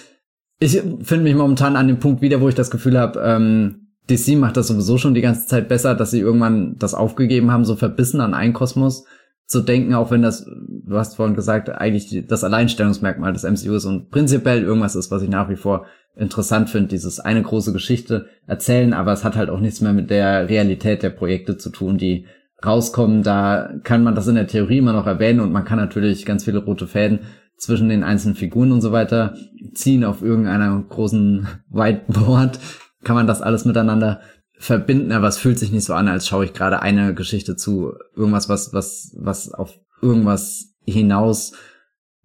Ich 0.63 0.73
finde 0.73 1.23
mich 1.23 1.33
momentan 1.33 1.75
an 1.75 1.87
dem 1.87 1.97
Punkt 1.97 2.21
wieder, 2.21 2.39
wo 2.39 2.47
ich 2.47 2.53
das 2.53 2.69
Gefühl 2.69 2.99
habe, 2.99 3.19
ähm, 3.19 3.87
DC 4.07 4.37
macht 4.37 4.57
das 4.57 4.67
sowieso 4.67 4.99
schon 4.99 5.15
die 5.15 5.21
ganze 5.21 5.47
Zeit 5.47 5.67
besser, 5.67 5.95
dass 5.95 6.11
sie 6.11 6.19
irgendwann 6.19 6.75
das 6.77 6.93
aufgegeben 6.93 7.49
haben, 7.49 7.65
so 7.65 7.75
verbissen 7.75 8.21
an 8.21 8.35
einen 8.35 8.53
Kosmos 8.53 9.05
zu 9.47 9.61
denken, 9.61 9.95
auch 9.95 10.11
wenn 10.11 10.21
das, 10.21 10.45
du 10.45 10.95
hast 10.95 11.15
vorhin 11.15 11.35
gesagt, 11.35 11.69
eigentlich 11.69 12.27
das 12.27 12.43
Alleinstellungsmerkmal 12.43 13.33
des 13.33 13.43
MCU 13.43 13.73
ist 13.73 13.85
und 13.85 14.11
prinzipiell 14.11 14.61
irgendwas 14.61 14.95
ist, 14.95 15.09
was 15.09 15.23
ich 15.23 15.29
nach 15.29 15.49
wie 15.49 15.55
vor 15.55 15.87
interessant 16.15 16.69
finde, 16.69 16.89
dieses 16.89 17.19
eine 17.19 17.41
große 17.41 17.73
Geschichte 17.73 18.27
erzählen, 18.45 18.93
aber 18.93 19.13
es 19.13 19.23
hat 19.23 19.35
halt 19.35 19.49
auch 19.49 19.59
nichts 19.59 19.81
mehr 19.81 19.93
mit 19.93 20.11
der 20.11 20.47
Realität 20.47 21.01
der 21.01 21.09
Projekte 21.09 21.57
zu 21.57 21.71
tun, 21.71 21.97
die 21.97 22.27
rauskommen. 22.63 23.23
Da 23.23 23.73
kann 23.83 24.03
man 24.03 24.13
das 24.13 24.27
in 24.27 24.35
der 24.35 24.45
Theorie 24.45 24.77
immer 24.77 24.93
noch 24.93 25.07
erwähnen 25.07 25.39
und 25.39 25.51
man 25.51 25.65
kann 25.65 25.79
natürlich 25.79 26.23
ganz 26.23 26.43
viele 26.43 26.59
rote 26.59 26.85
Fäden 26.85 27.21
zwischen 27.61 27.89
den 27.89 28.03
einzelnen 28.03 28.35
Figuren 28.35 28.71
und 28.71 28.81
so 28.81 28.91
weiter 28.91 29.35
ziehen 29.75 30.03
auf 30.03 30.23
irgendeiner 30.23 30.83
großen 30.89 31.47
Whiteboard. 31.69 32.59
Kann 33.03 33.15
man 33.15 33.27
das 33.27 33.41
alles 33.41 33.65
miteinander 33.65 34.19
verbinden, 34.57 35.11
aber 35.11 35.27
es 35.27 35.37
fühlt 35.37 35.59
sich 35.59 35.71
nicht 35.71 35.85
so 35.85 35.93
an, 35.93 36.07
als 36.07 36.27
schaue 36.27 36.45
ich 36.45 36.53
gerade 36.53 36.81
eine 36.81 37.13
Geschichte 37.13 37.55
zu 37.55 37.93
irgendwas, 38.15 38.49
was, 38.49 38.73
was, 38.73 39.15
was 39.17 39.53
auf 39.53 39.79
irgendwas 40.01 40.73
hinaus 40.85 41.53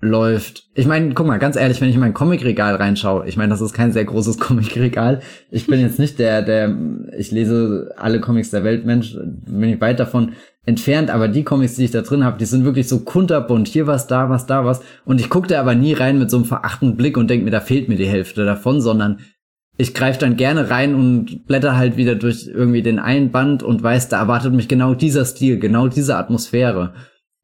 läuft. 0.00 0.64
Ich 0.74 0.86
meine, 0.86 1.14
guck 1.14 1.26
mal, 1.26 1.38
ganz 1.38 1.56
ehrlich, 1.56 1.80
wenn 1.80 1.88
ich 1.88 1.94
in 1.94 2.00
mein 2.00 2.14
Comicregal 2.14 2.76
reinschaue, 2.76 3.26
ich 3.26 3.36
meine, 3.36 3.50
das 3.50 3.62
ist 3.62 3.72
kein 3.72 3.92
sehr 3.92 4.04
großes 4.04 4.38
Comicregal. 4.40 5.20
Ich 5.50 5.66
bin 5.66 5.80
jetzt 5.80 5.98
nicht 5.98 6.18
der, 6.18 6.42
der, 6.42 6.76
ich 7.16 7.30
lese 7.30 7.94
alle 7.96 8.20
Comics 8.20 8.50
der 8.50 8.64
Welt, 8.64 8.84
Mensch, 8.84 9.16
bin 9.16 9.70
ich 9.70 9.80
weit 9.80 9.98
davon 9.98 10.32
entfernt, 10.66 11.10
aber 11.10 11.28
die 11.28 11.44
Comics, 11.44 11.76
die 11.76 11.84
ich 11.84 11.92
da 11.92 12.02
drin 12.02 12.24
habe, 12.24 12.38
die 12.38 12.44
sind 12.44 12.64
wirklich 12.64 12.88
so 12.88 13.00
kunterbunt. 13.00 13.68
Hier 13.68 13.86
was, 13.86 14.06
da 14.06 14.28
was, 14.28 14.46
da 14.46 14.64
was. 14.64 14.82
Und 15.04 15.20
ich 15.20 15.30
gucke 15.30 15.48
da 15.48 15.60
aber 15.60 15.74
nie 15.74 15.92
rein 15.92 16.18
mit 16.18 16.30
so 16.30 16.36
einem 16.36 16.44
verachten 16.44 16.96
Blick 16.96 17.16
und 17.16 17.30
denke 17.30 17.44
mir, 17.44 17.52
da 17.52 17.60
fehlt 17.60 17.88
mir 17.88 17.96
die 17.96 18.08
Hälfte 18.08 18.44
davon, 18.44 18.80
sondern 18.80 19.20
ich 19.78 19.94
greife 19.94 20.18
dann 20.18 20.36
gerne 20.36 20.70
rein 20.70 20.94
und 20.94 21.46
blätter 21.46 21.76
halt 21.76 21.96
wieder 21.96 22.14
durch 22.14 22.48
irgendwie 22.48 22.82
den 22.82 22.98
einen 22.98 23.30
Band 23.30 23.62
und 23.62 23.82
weiß, 23.82 24.08
da 24.08 24.18
erwartet 24.18 24.54
mich 24.54 24.68
genau 24.68 24.94
dieser 24.94 25.24
Stil, 25.24 25.58
genau 25.58 25.88
diese 25.88 26.16
Atmosphäre. 26.16 26.94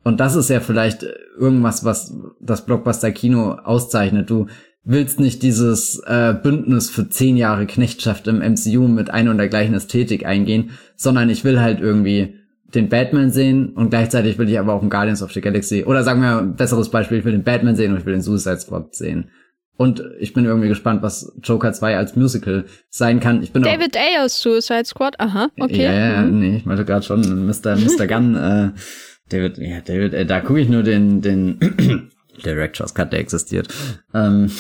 Und 0.05 0.21
das 0.21 0.35
ist 0.35 0.51
ja 0.51 0.61
vielleicht 0.61 1.07
irgendwas, 1.39 1.85
was 1.85 2.15
das 2.41 2.67
Blockbuster-Kino 2.67 3.53
auszeichnet. 3.53 4.29
Du 4.31 4.47
willst 4.85 5.21
nicht 5.21 5.43
dieses 5.43 6.01
äh, 6.07 6.35
Bündnis 6.35 6.91
für 6.91 7.09
zehn 7.09 7.37
Jahre 7.37 7.67
Knechtschaft 7.67 8.27
im 8.27 8.39
MCU 8.39 8.89
mit 8.89 9.11
einer 9.11 9.31
und 9.31 9.39
der 9.39 9.49
gleichen 9.49 9.75
Ästhetik 9.75 10.27
eingehen, 10.27 10.71
sondern 10.97 11.31
ich 11.31 11.45
will 11.45 11.61
halt 11.61 11.81
irgendwie 11.81 12.35
den 12.75 12.89
Batman 12.89 13.31
sehen 13.31 13.71
und 13.75 13.91
gleichzeitig 13.91 14.39
will 14.39 14.49
ich 14.49 14.59
aber 14.59 14.73
auch 14.73 14.81
einen 14.81 14.91
Guardians 14.91 15.23
of 15.23 15.33
the 15.33 15.41
Galaxy 15.41 15.85
oder 15.85 16.03
sagen 16.03 16.23
wir 16.23 16.39
ein 16.39 16.57
besseres 16.57 16.89
Beispiel, 16.89 17.19
ich 17.19 17.25
will 17.25 17.33
den 17.33 17.45
Batman 17.45 17.77
sehen 17.77 17.93
und 17.93 17.99
ich 17.99 18.07
will 18.07 18.15
den 18.15 18.23
Suicide 18.23 18.59
Squad 18.59 18.95
sehen. 18.95 19.31
Und 19.77 20.03
ich 20.21 20.33
bin 20.33 20.45
irgendwie 20.45 20.69
gespannt, 20.69 21.03
was 21.03 21.33
Joker 21.43 21.73
2 21.73 21.97
als 21.97 22.15
Musical 22.15 22.67
sein 22.89 23.21
kann. 23.21 23.43
Ich 23.43 23.53
bin 23.53 23.63
David 23.63 23.97
Ayers 23.97 24.41
Suicide 24.41 24.85
Squad, 24.85 25.19
aha, 25.19 25.49
okay. 25.59 25.85
Ja, 25.85 25.93
ja, 25.93 26.23
mhm. 26.23 26.41
nee, 26.41 26.57
ich 26.59 26.67
meinte 26.67 26.85
gerade 26.85 27.05
schon 27.05 27.47
Mr. 27.47 27.77
Mr. 27.77 28.07
Gunn, 28.07 28.35
äh, 28.35 28.71
David, 29.33 29.59
ja, 29.59 29.81
David, 29.81 30.15
äh, 30.15 30.27
da 30.27 30.41
gucke 30.41 30.61
ich 30.61 30.69
nur 30.69 30.83
den, 30.83 31.21
den 31.21 31.59
Director's 32.45 32.95
Cut, 32.95 33.13
der 33.13 33.21
existiert. 33.21 33.69
Ähm, 34.15 34.47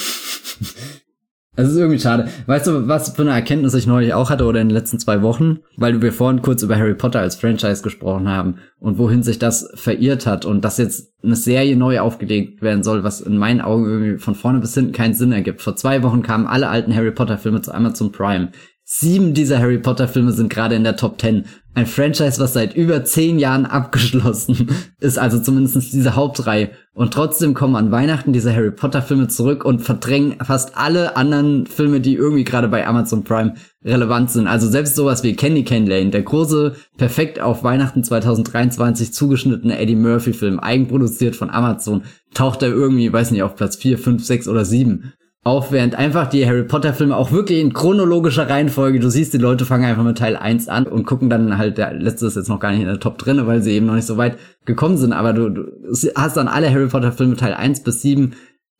es 1.56 1.68
ist 1.68 1.76
irgendwie 1.76 2.00
schade. 2.00 2.28
Weißt 2.46 2.66
du, 2.66 2.88
was 2.88 3.10
für 3.10 3.22
eine 3.22 3.32
Erkenntnis 3.32 3.74
ich 3.74 3.86
neulich 3.86 4.14
auch 4.14 4.30
hatte 4.30 4.44
oder 4.44 4.60
in 4.60 4.68
den 4.68 4.74
letzten 4.74 4.98
zwei 4.98 5.22
Wochen? 5.22 5.58
Weil 5.76 6.00
wir 6.00 6.12
vorhin 6.12 6.42
kurz 6.42 6.62
über 6.62 6.76
Harry 6.76 6.94
Potter 6.94 7.20
als 7.20 7.36
Franchise 7.36 7.82
gesprochen 7.82 8.28
haben 8.28 8.56
und 8.78 8.98
wohin 8.98 9.22
sich 9.22 9.38
das 9.38 9.70
verirrt 9.74 10.26
hat 10.26 10.44
und 10.44 10.64
dass 10.64 10.78
jetzt 10.78 11.12
eine 11.22 11.36
Serie 11.36 11.76
neu 11.76 12.00
aufgelegt 12.00 12.62
werden 12.62 12.82
soll, 12.82 13.04
was 13.04 13.20
in 13.20 13.36
meinen 13.36 13.60
Augen 13.60 13.84
irgendwie 13.84 14.18
von 14.18 14.34
vorne 14.34 14.60
bis 14.60 14.74
hinten 14.74 14.92
keinen 14.92 15.14
Sinn 15.14 15.32
ergibt. 15.32 15.60
Vor 15.60 15.76
zwei 15.76 16.02
Wochen 16.02 16.22
kamen 16.22 16.46
alle 16.46 16.68
alten 16.68 16.94
Harry 16.94 17.12
Potter 17.12 17.38
Filme 17.38 17.60
zu 17.60 17.72
Amazon 17.72 18.12
Prime. 18.12 18.50
Sieben 18.84 19.32
dieser 19.32 19.58
Harry 19.58 19.78
Potter 19.78 20.08
Filme 20.08 20.32
sind 20.32 20.50
gerade 20.50 20.74
in 20.74 20.84
der 20.84 20.96
Top 20.96 21.16
Ten. 21.16 21.46
Ein 21.74 21.86
Franchise, 21.86 22.38
was 22.38 22.52
seit 22.52 22.76
über 22.76 23.02
zehn 23.04 23.38
Jahren 23.38 23.64
abgeschlossen 23.64 24.68
ist, 25.00 25.18
also 25.18 25.38
zumindest 25.38 25.92
diese 25.94 26.16
Hauptreihe. 26.16 26.70
Und 26.92 27.14
trotzdem 27.14 27.54
kommen 27.54 27.76
an 27.76 27.90
Weihnachten 27.90 28.34
diese 28.34 28.54
Harry 28.54 28.70
Potter 28.70 29.00
Filme 29.00 29.28
zurück 29.28 29.64
und 29.64 29.80
verdrängen 29.80 30.36
fast 30.44 30.76
alle 30.76 31.16
anderen 31.16 31.66
Filme, 31.66 32.00
die 32.00 32.14
irgendwie 32.14 32.44
gerade 32.44 32.68
bei 32.68 32.86
Amazon 32.86 33.24
Prime 33.24 33.54
relevant 33.82 34.30
sind. 34.30 34.48
Also 34.48 34.68
selbst 34.68 34.96
sowas 34.96 35.22
wie 35.22 35.34
Candy 35.34 35.64
Cane 35.64 35.88
Lane, 35.88 36.10
der 36.10 36.22
große, 36.22 36.74
perfekt 36.98 37.40
auf 37.40 37.64
Weihnachten 37.64 38.04
2023 38.04 39.14
zugeschnittene 39.14 39.78
Eddie 39.78 39.96
Murphy 39.96 40.34
Film, 40.34 40.60
eigenproduziert 40.60 41.36
von 41.36 41.48
Amazon, 41.48 42.02
taucht 42.34 42.62
er 42.62 42.68
irgendwie, 42.68 43.10
weiß 43.10 43.30
nicht, 43.30 43.42
auf 43.42 43.56
Platz 43.56 43.76
4, 43.76 43.96
5, 43.96 44.22
6 44.22 44.48
oder 44.48 44.66
7 44.66 45.14
auf, 45.44 45.72
während 45.72 45.96
einfach 45.96 46.28
die 46.28 46.46
Harry 46.46 46.62
Potter 46.62 46.94
Filme 46.94 47.16
auch 47.16 47.32
wirklich 47.32 47.58
in 47.58 47.72
chronologischer 47.72 48.48
Reihenfolge, 48.48 49.00
du 49.00 49.10
siehst, 49.10 49.34
die 49.34 49.38
Leute 49.38 49.64
fangen 49.64 49.84
einfach 49.84 50.04
mit 50.04 50.18
Teil 50.18 50.36
1 50.36 50.68
an 50.68 50.86
und 50.86 51.04
gucken 51.04 51.30
dann 51.30 51.58
halt, 51.58 51.78
der 51.78 51.94
letzte 51.94 52.26
ist 52.26 52.36
jetzt 52.36 52.48
noch 52.48 52.60
gar 52.60 52.70
nicht 52.70 52.80
in 52.80 52.86
der 52.86 53.00
Top 53.00 53.18
drinne, 53.18 53.46
weil 53.46 53.60
sie 53.60 53.72
eben 53.72 53.86
noch 53.86 53.96
nicht 53.96 54.06
so 54.06 54.16
weit 54.16 54.38
gekommen 54.64 54.96
sind, 54.96 55.12
aber 55.12 55.32
du, 55.32 55.48
du 55.48 55.66
hast 56.14 56.36
dann 56.36 56.46
alle 56.46 56.70
Harry 56.70 56.86
Potter 56.86 57.10
Filme 57.10 57.36
Teil 57.36 57.54
1 57.54 57.82
bis 57.82 58.02
7 58.02 58.34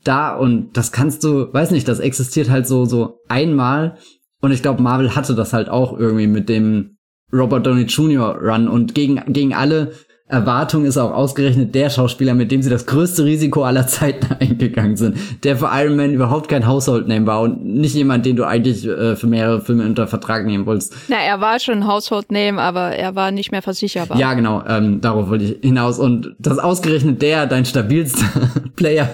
da 0.04 0.36
und 0.36 0.76
das 0.76 0.92
kannst 0.92 1.24
du, 1.24 1.52
weiß 1.52 1.72
nicht, 1.72 1.88
das 1.88 1.98
existiert 1.98 2.50
halt 2.50 2.66
so, 2.66 2.84
so 2.84 3.20
einmal. 3.28 3.98
Und 4.40 4.50
ich 4.50 4.62
glaube, 4.62 4.82
Marvel 4.82 5.14
hatte 5.14 5.34
das 5.34 5.52
halt 5.52 5.68
auch 5.68 5.96
irgendwie 5.96 6.26
mit 6.26 6.48
dem 6.48 6.96
Robert 7.32 7.66
Downey 7.66 7.82
Jr. 7.82 8.36
Run 8.40 8.68
und 8.68 8.94
gegen, 8.94 9.20
gegen 9.32 9.54
alle 9.54 9.92
Erwartung 10.28 10.86
ist 10.86 10.96
auch 10.96 11.12
ausgerechnet 11.12 11.74
der 11.74 11.90
Schauspieler, 11.90 12.32
mit 12.34 12.50
dem 12.50 12.62
sie 12.62 12.70
das 12.70 12.86
größte 12.86 13.24
Risiko 13.24 13.64
aller 13.64 13.86
Zeiten 13.86 14.32
eingegangen 14.40 14.96
sind, 14.96 15.18
der 15.44 15.56
für 15.56 15.68
Iron 15.72 15.96
Man 15.96 16.12
überhaupt 16.12 16.48
kein 16.48 16.66
Household 16.66 17.06
Name 17.06 17.26
war 17.26 17.42
und 17.42 17.64
nicht 17.64 17.94
jemand, 17.94 18.24
den 18.24 18.36
du 18.36 18.44
eigentlich 18.44 18.86
äh, 18.86 19.14
für 19.16 19.26
mehrere 19.26 19.60
Filme 19.60 19.84
unter 19.84 20.06
Vertrag 20.06 20.46
nehmen 20.46 20.64
wolltest. 20.64 20.94
Na, 21.08 21.16
er 21.16 21.40
war 21.40 21.60
schon 21.60 21.86
Household 21.86 22.32
Name, 22.32 22.60
aber 22.60 22.92
er 22.92 23.14
war 23.14 23.30
nicht 23.30 23.52
mehr 23.52 23.62
versicherbar. 23.62 24.18
Ja, 24.18 24.32
genau, 24.34 24.62
ähm, 24.66 25.00
darauf 25.00 25.28
wollte 25.28 25.44
ich 25.44 25.58
hinaus 25.60 25.98
und 25.98 26.34
dass 26.38 26.58
ausgerechnet 26.58 27.20
der 27.20 27.46
dein 27.46 27.64
stabilster 27.64 28.26
Player 28.76 29.10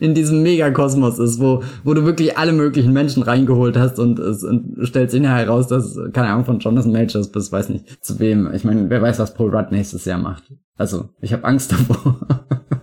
in 0.00 0.14
diesem 0.14 0.42
Megakosmos 0.42 1.18
ist, 1.18 1.40
wo 1.40 1.62
wo 1.82 1.94
du 1.94 2.04
wirklich 2.04 2.38
alle 2.38 2.52
möglichen 2.52 2.92
Menschen 2.92 3.22
reingeholt 3.22 3.76
hast 3.76 3.98
und 3.98 4.18
es 4.18 4.42
und 4.42 4.76
sich 4.86 5.20
nachher 5.20 5.46
heraus, 5.46 5.68
dass 5.68 5.98
keine 6.12 6.28
Ahnung 6.28 6.44
von 6.44 6.58
Jonathan 6.58 6.92
Majors 6.92 7.30
bis 7.30 7.52
weiß 7.52 7.68
nicht 7.68 8.04
zu 8.04 8.18
wem. 8.18 8.52
Ich 8.54 8.64
meine, 8.64 8.88
wer 8.90 9.02
weiß, 9.02 9.18
was 9.18 9.34
Paul 9.34 9.54
Rudd 9.54 9.70
nächstes 9.70 10.04
Jahr 10.04 10.18
macht. 10.18 10.44
Also, 10.76 11.08
ich 11.20 11.32
habe 11.32 11.44
Angst 11.44 11.72
davor. 11.72 12.20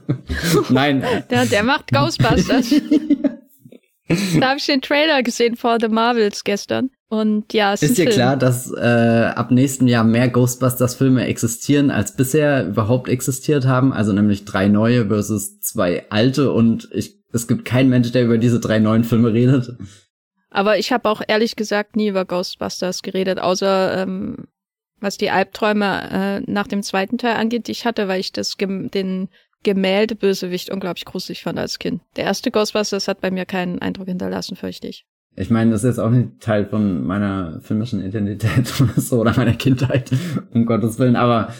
Nein. 0.69 1.03
Der, 1.29 1.45
der 1.45 1.63
macht 1.63 1.91
Ghostbusters. 1.91 2.69
da 4.39 4.49
habe 4.49 4.57
ich 4.57 4.65
den 4.65 4.81
Trailer 4.81 5.23
gesehen 5.23 5.55
vor 5.55 5.77
The 5.79 5.89
Marvels 5.89 6.43
gestern. 6.43 6.89
Und 7.11 7.51
ja, 7.51 7.73
es 7.73 7.83
ist 7.83 7.97
dir 7.97 8.05
klar, 8.05 8.37
dass 8.37 8.71
äh, 8.71 8.79
ab 9.35 9.51
nächsten 9.51 9.89
Jahr 9.89 10.05
mehr 10.05 10.29
Ghostbusters-Filme 10.29 11.25
existieren, 11.27 11.91
als 11.91 12.15
bisher 12.15 12.65
überhaupt 12.65 13.09
existiert 13.09 13.65
haben? 13.65 13.91
Also 13.91 14.13
nämlich 14.13 14.45
drei 14.45 14.69
neue 14.69 15.07
versus 15.07 15.59
zwei 15.59 16.05
alte 16.09 16.53
und 16.53 16.87
ich, 16.93 17.17
es 17.33 17.49
gibt 17.49 17.65
keinen 17.65 17.89
Mensch, 17.89 18.13
der 18.13 18.23
über 18.23 18.37
diese 18.37 18.61
drei 18.61 18.79
neuen 18.79 19.03
Filme 19.03 19.33
redet. 19.33 19.75
Aber 20.51 20.77
ich 20.77 20.93
habe 20.93 21.09
auch 21.09 21.21
ehrlich 21.27 21.57
gesagt 21.57 21.97
nie 21.97 22.07
über 22.07 22.23
Ghostbusters 22.23 23.01
geredet, 23.01 23.41
außer 23.41 24.03
ähm, 24.03 24.47
was 25.01 25.17
die 25.17 25.31
Albträume 25.31 26.43
äh, 26.47 26.49
nach 26.49 26.67
dem 26.67 26.81
zweiten 26.81 27.17
Teil 27.17 27.35
angeht, 27.35 27.67
die 27.67 27.73
ich 27.73 27.85
hatte, 27.85 28.07
weil 28.07 28.21
ich 28.21 28.31
das 28.31 28.55
den 28.57 29.27
Gemälde-Bösewicht 29.63 30.69
unglaublich 30.69 31.03
gruselig 31.03 31.43
fand 31.43 31.59
als 31.59 31.77
Kind. 31.77 32.01
Der 32.15 32.23
erste 32.23 32.51
Ghostbusters 32.51 33.09
hat 33.09 33.19
bei 33.19 33.31
mir 33.31 33.45
keinen 33.45 33.79
Eindruck 33.79 34.07
hinterlassen, 34.07 34.55
fürchte 34.55 34.87
ich. 34.87 35.05
Ich 35.35 35.49
meine, 35.49 35.71
das 35.71 35.83
ist 35.83 35.91
jetzt 35.91 35.99
auch 35.99 36.09
nicht 36.09 36.41
Teil 36.41 36.65
von 36.65 37.05
meiner 37.05 37.61
filmischen 37.61 38.03
Identität 38.03 38.73
oder 38.81 39.01
so, 39.01 39.19
oder 39.19 39.33
meiner 39.35 39.53
Kindheit, 39.53 40.11
um 40.53 40.65
Gottes 40.65 40.99
Willen, 40.99 41.15
aber 41.15 41.53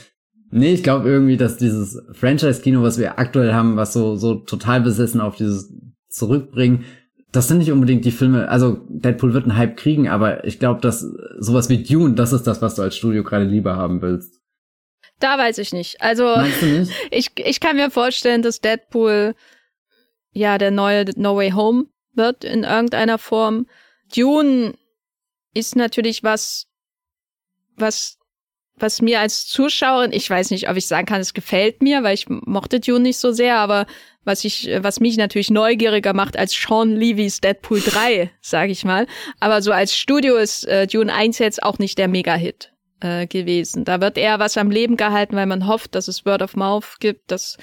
nee, 0.50 0.74
ich 0.74 0.84
glaube 0.84 1.10
irgendwie, 1.10 1.38
dass 1.38 1.58
dieses 1.58 2.02
Franchise-Kino, 2.12 2.84
was 2.84 2.98
wir 2.98 3.18
aktuell 3.18 3.54
haben, 3.54 3.78
was 3.78 3.94
so, 3.94 4.16
so 4.18 4.36
total 4.36 4.82
besessen 4.82 5.22
auf 5.22 5.36
dieses 5.36 5.74
Zurückbringen, 6.10 6.86
das 7.32 7.48
sind 7.48 7.60
nicht 7.60 7.72
unbedingt 7.72 8.04
die 8.04 8.12
Filme, 8.12 8.50
also 8.50 8.82
Deadpool 8.90 9.34
wird 9.34 9.46
einen 9.46 9.58
Hype 9.58 9.78
kriegen, 9.78 10.10
aber 10.10 10.44
ich 10.44 10.60
glaube, 10.60 10.82
dass 10.82 11.00
sowas 11.40 11.70
wie 11.70 11.82
Dune, 11.82 12.16
das 12.16 12.34
ist 12.34 12.46
das, 12.46 12.62
was 12.62 12.76
du 12.76 12.82
als 12.82 12.98
Studio 12.98 13.24
gerade 13.24 13.46
lieber 13.46 13.78
haben 13.78 14.02
willst. 14.02 14.42
Da 15.20 15.38
weiß 15.38 15.60
ich 15.60 15.72
nicht. 15.72 16.02
Also 16.02 16.42
nicht? 16.42 16.92
ich, 17.12 17.32
ich 17.38 17.60
kann 17.62 17.78
mir 17.78 17.90
vorstellen, 17.90 18.42
dass 18.42 18.60
Deadpool 18.60 19.36
ja 20.34 20.58
der 20.58 20.72
neue 20.72 21.06
No 21.16 21.38
Way 21.38 21.52
Home 21.52 21.86
wird 22.14 22.44
in 22.44 22.64
irgendeiner 22.64 23.18
Form. 23.18 23.68
Dune 24.16 24.74
ist 25.54 25.76
natürlich 25.76 26.24
was, 26.24 26.68
was 27.76 28.18
was 28.82 29.02
mir 29.02 29.20
als 29.20 29.46
Zuschauerin, 29.48 30.12
ich 30.12 30.30
weiß 30.30 30.52
nicht, 30.52 30.70
ob 30.70 30.76
ich 30.76 30.88
sagen 30.88 31.06
kann, 31.06 31.22
es 31.22 31.34
gefällt 31.34 31.82
mir, 31.82 32.04
weil 32.04 32.16
ich 32.16 32.28
mochte 32.30 32.80
Dune 32.80 33.02
nicht 33.02 33.18
so 33.18 33.32
sehr, 33.32 33.58
aber 33.58 33.86
was 34.24 34.44
ich, 34.44 34.70
was 34.80 35.00
mich 35.00 35.18
natürlich 35.18 35.50
neugieriger 35.50 36.14
macht 36.14 36.38
als 36.38 36.54
Sean 36.54 36.96
Levys 36.96 37.42
Deadpool 37.42 37.82
3, 37.82 38.32
sage 38.42 38.72
ich 38.72 38.84
mal. 38.84 39.08
Aber 39.40 39.62
so 39.62 39.72
als 39.72 39.96
Studio 39.96 40.36
ist 40.36 40.66
äh, 40.68 40.88
Dune 40.88 41.14
1 41.14 41.40
jetzt 41.40 41.64
auch 41.64 41.80
nicht 41.80 41.98
der 41.98 42.08
Mega-Hit 42.08 42.72
äh, 43.02 43.28
gewesen. 43.28 43.86
Da 43.86 44.02
wird 44.02 44.18
eher 44.18 44.40
was 44.40 44.58
am 44.58 44.72
Leben 44.72 44.98
gehalten, 44.98 45.36
weil 45.36 45.48
man 45.48 45.68
hofft, 45.68 45.96
dass 45.96 46.08
es 46.08 46.26
Word 46.26 46.42
of 46.42 46.56
Mouth 46.56 46.98
gibt, 47.00 47.32
dass 47.32 47.58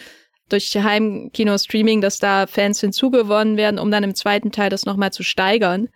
durch 0.48 0.76
Heimkino-Streaming, 0.76 2.00
dass 2.00 2.18
da 2.18 2.46
Fans 2.46 2.80
hinzugewonnen 2.80 3.56
werden, 3.56 3.78
um 3.78 3.90
dann 3.90 4.04
im 4.04 4.14
zweiten 4.14 4.52
Teil 4.52 4.70
das 4.70 4.86
nochmal 4.86 5.12
zu 5.12 5.22
steigern. 5.22 5.88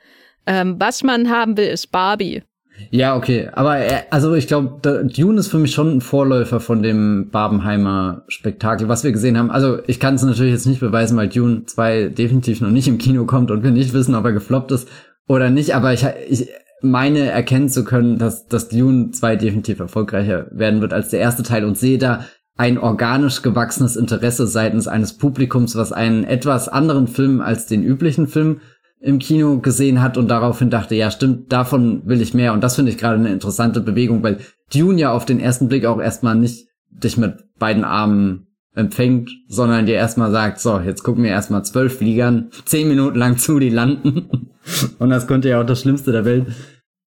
Ähm, 0.46 0.76
was 0.78 1.02
man 1.02 1.30
haben 1.30 1.56
will, 1.56 1.68
ist 1.68 1.92
Barbie. 1.92 2.42
Ja, 2.90 3.16
okay. 3.16 3.48
Aber 3.52 3.78
äh, 3.78 4.02
also 4.10 4.34
ich 4.34 4.46
glaube, 4.46 5.04
Dune 5.14 5.38
ist 5.38 5.48
für 5.48 5.58
mich 5.58 5.72
schon 5.72 5.96
ein 5.96 6.00
Vorläufer 6.00 6.60
von 6.60 6.82
dem 6.82 7.28
Barbenheimer 7.30 8.24
Spektakel, 8.28 8.88
was 8.88 9.04
wir 9.04 9.12
gesehen 9.12 9.38
haben. 9.38 9.50
Also 9.50 9.78
ich 9.86 10.00
kann 10.00 10.14
es 10.14 10.22
natürlich 10.22 10.52
jetzt 10.52 10.66
nicht 10.66 10.80
beweisen, 10.80 11.16
weil 11.16 11.28
Dune 11.28 11.64
2 11.66 12.08
definitiv 12.08 12.60
noch 12.60 12.70
nicht 12.70 12.88
im 12.88 12.98
Kino 12.98 13.24
kommt 13.24 13.50
und 13.50 13.62
wir 13.62 13.70
nicht 13.70 13.92
wissen, 13.92 14.14
ob 14.14 14.24
er 14.24 14.32
gefloppt 14.32 14.72
ist 14.72 14.88
oder 15.28 15.50
nicht. 15.50 15.74
Aber 15.74 15.92
ich, 15.92 16.04
ich 16.28 16.48
meine 16.80 17.30
erkennen 17.30 17.68
zu 17.68 17.84
können, 17.84 18.18
dass, 18.18 18.46
dass 18.48 18.68
Dune 18.68 19.10
2 19.12 19.36
definitiv 19.36 19.78
erfolgreicher 19.78 20.46
werden 20.50 20.80
wird 20.80 20.92
als 20.92 21.10
der 21.10 21.20
erste 21.20 21.42
Teil 21.42 21.64
und 21.64 21.78
sehe 21.78 21.98
da 21.98 22.24
ein 22.56 22.78
organisch 22.78 23.42
gewachsenes 23.42 23.96
Interesse 23.96 24.46
seitens 24.46 24.88
eines 24.88 25.16
Publikums, 25.16 25.74
was 25.74 25.92
einen 25.92 26.24
etwas 26.24 26.68
anderen 26.68 27.06
Film 27.06 27.40
als 27.40 27.66
den 27.66 27.82
üblichen 27.82 28.26
Film 28.26 28.60
im 29.00 29.18
Kino 29.18 29.58
gesehen 29.58 30.00
hat 30.00 30.16
und 30.16 30.28
daraufhin 30.28 30.70
dachte, 30.70 30.94
ja 30.94 31.10
stimmt, 31.10 31.52
davon 31.52 32.02
will 32.06 32.20
ich 32.20 32.34
mehr. 32.34 32.52
Und 32.52 32.62
das 32.62 32.76
finde 32.76 32.92
ich 32.92 32.98
gerade 32.98 33.16
eine 33.16 33.32
interessante 33.32 33.80
Bewegung, 33.80 34.22
weil 34.22 34.38
Dune 34.72 35.00
ja 35.00 35.12
auf 35.12 35.24
den 35.24 35.40
ersten 35.40 35.68
Blick 35.68 35.86
auch 35.86 36.00
erstmal 36.00 36.36
nicht 36.36 36.68
dich 36.90 37.16
mit 37.16 37.34
beiden 37.58 37.84
Armen 37.84 38.46
empfängt, 38.74 39.30
sondern 39.48 39.86
dir 39.86 39.96
erstmal 39.96 40.30
sagt, 40.30 40.60
so, 40.60 40.78
jetzt 40.78 41.02
gucken 41.02 41.24
wir 41.24 41.30
erstmal 41.30 41.64
zwölf 41.64 41.98
Fliegern, 41.98 42.50
zehn 42.64 42.88
Minuten 42.88 43.18
lang 43.18 43.38
zu, 43.38 43.58
die 43.58 43.70
landen. 43.70 44.50
und 44.98 45.10
das 45.10 45.26
könnte 45.26 45.48
ja 45.48 45.60
auch 45.60 45.66
das 45.66 45.80
Schlimmste 45.80 46.12
der 46.12 46.24
Welt 46.24 46.46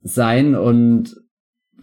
sein. 0.02 0.56
Und 0.56 1.16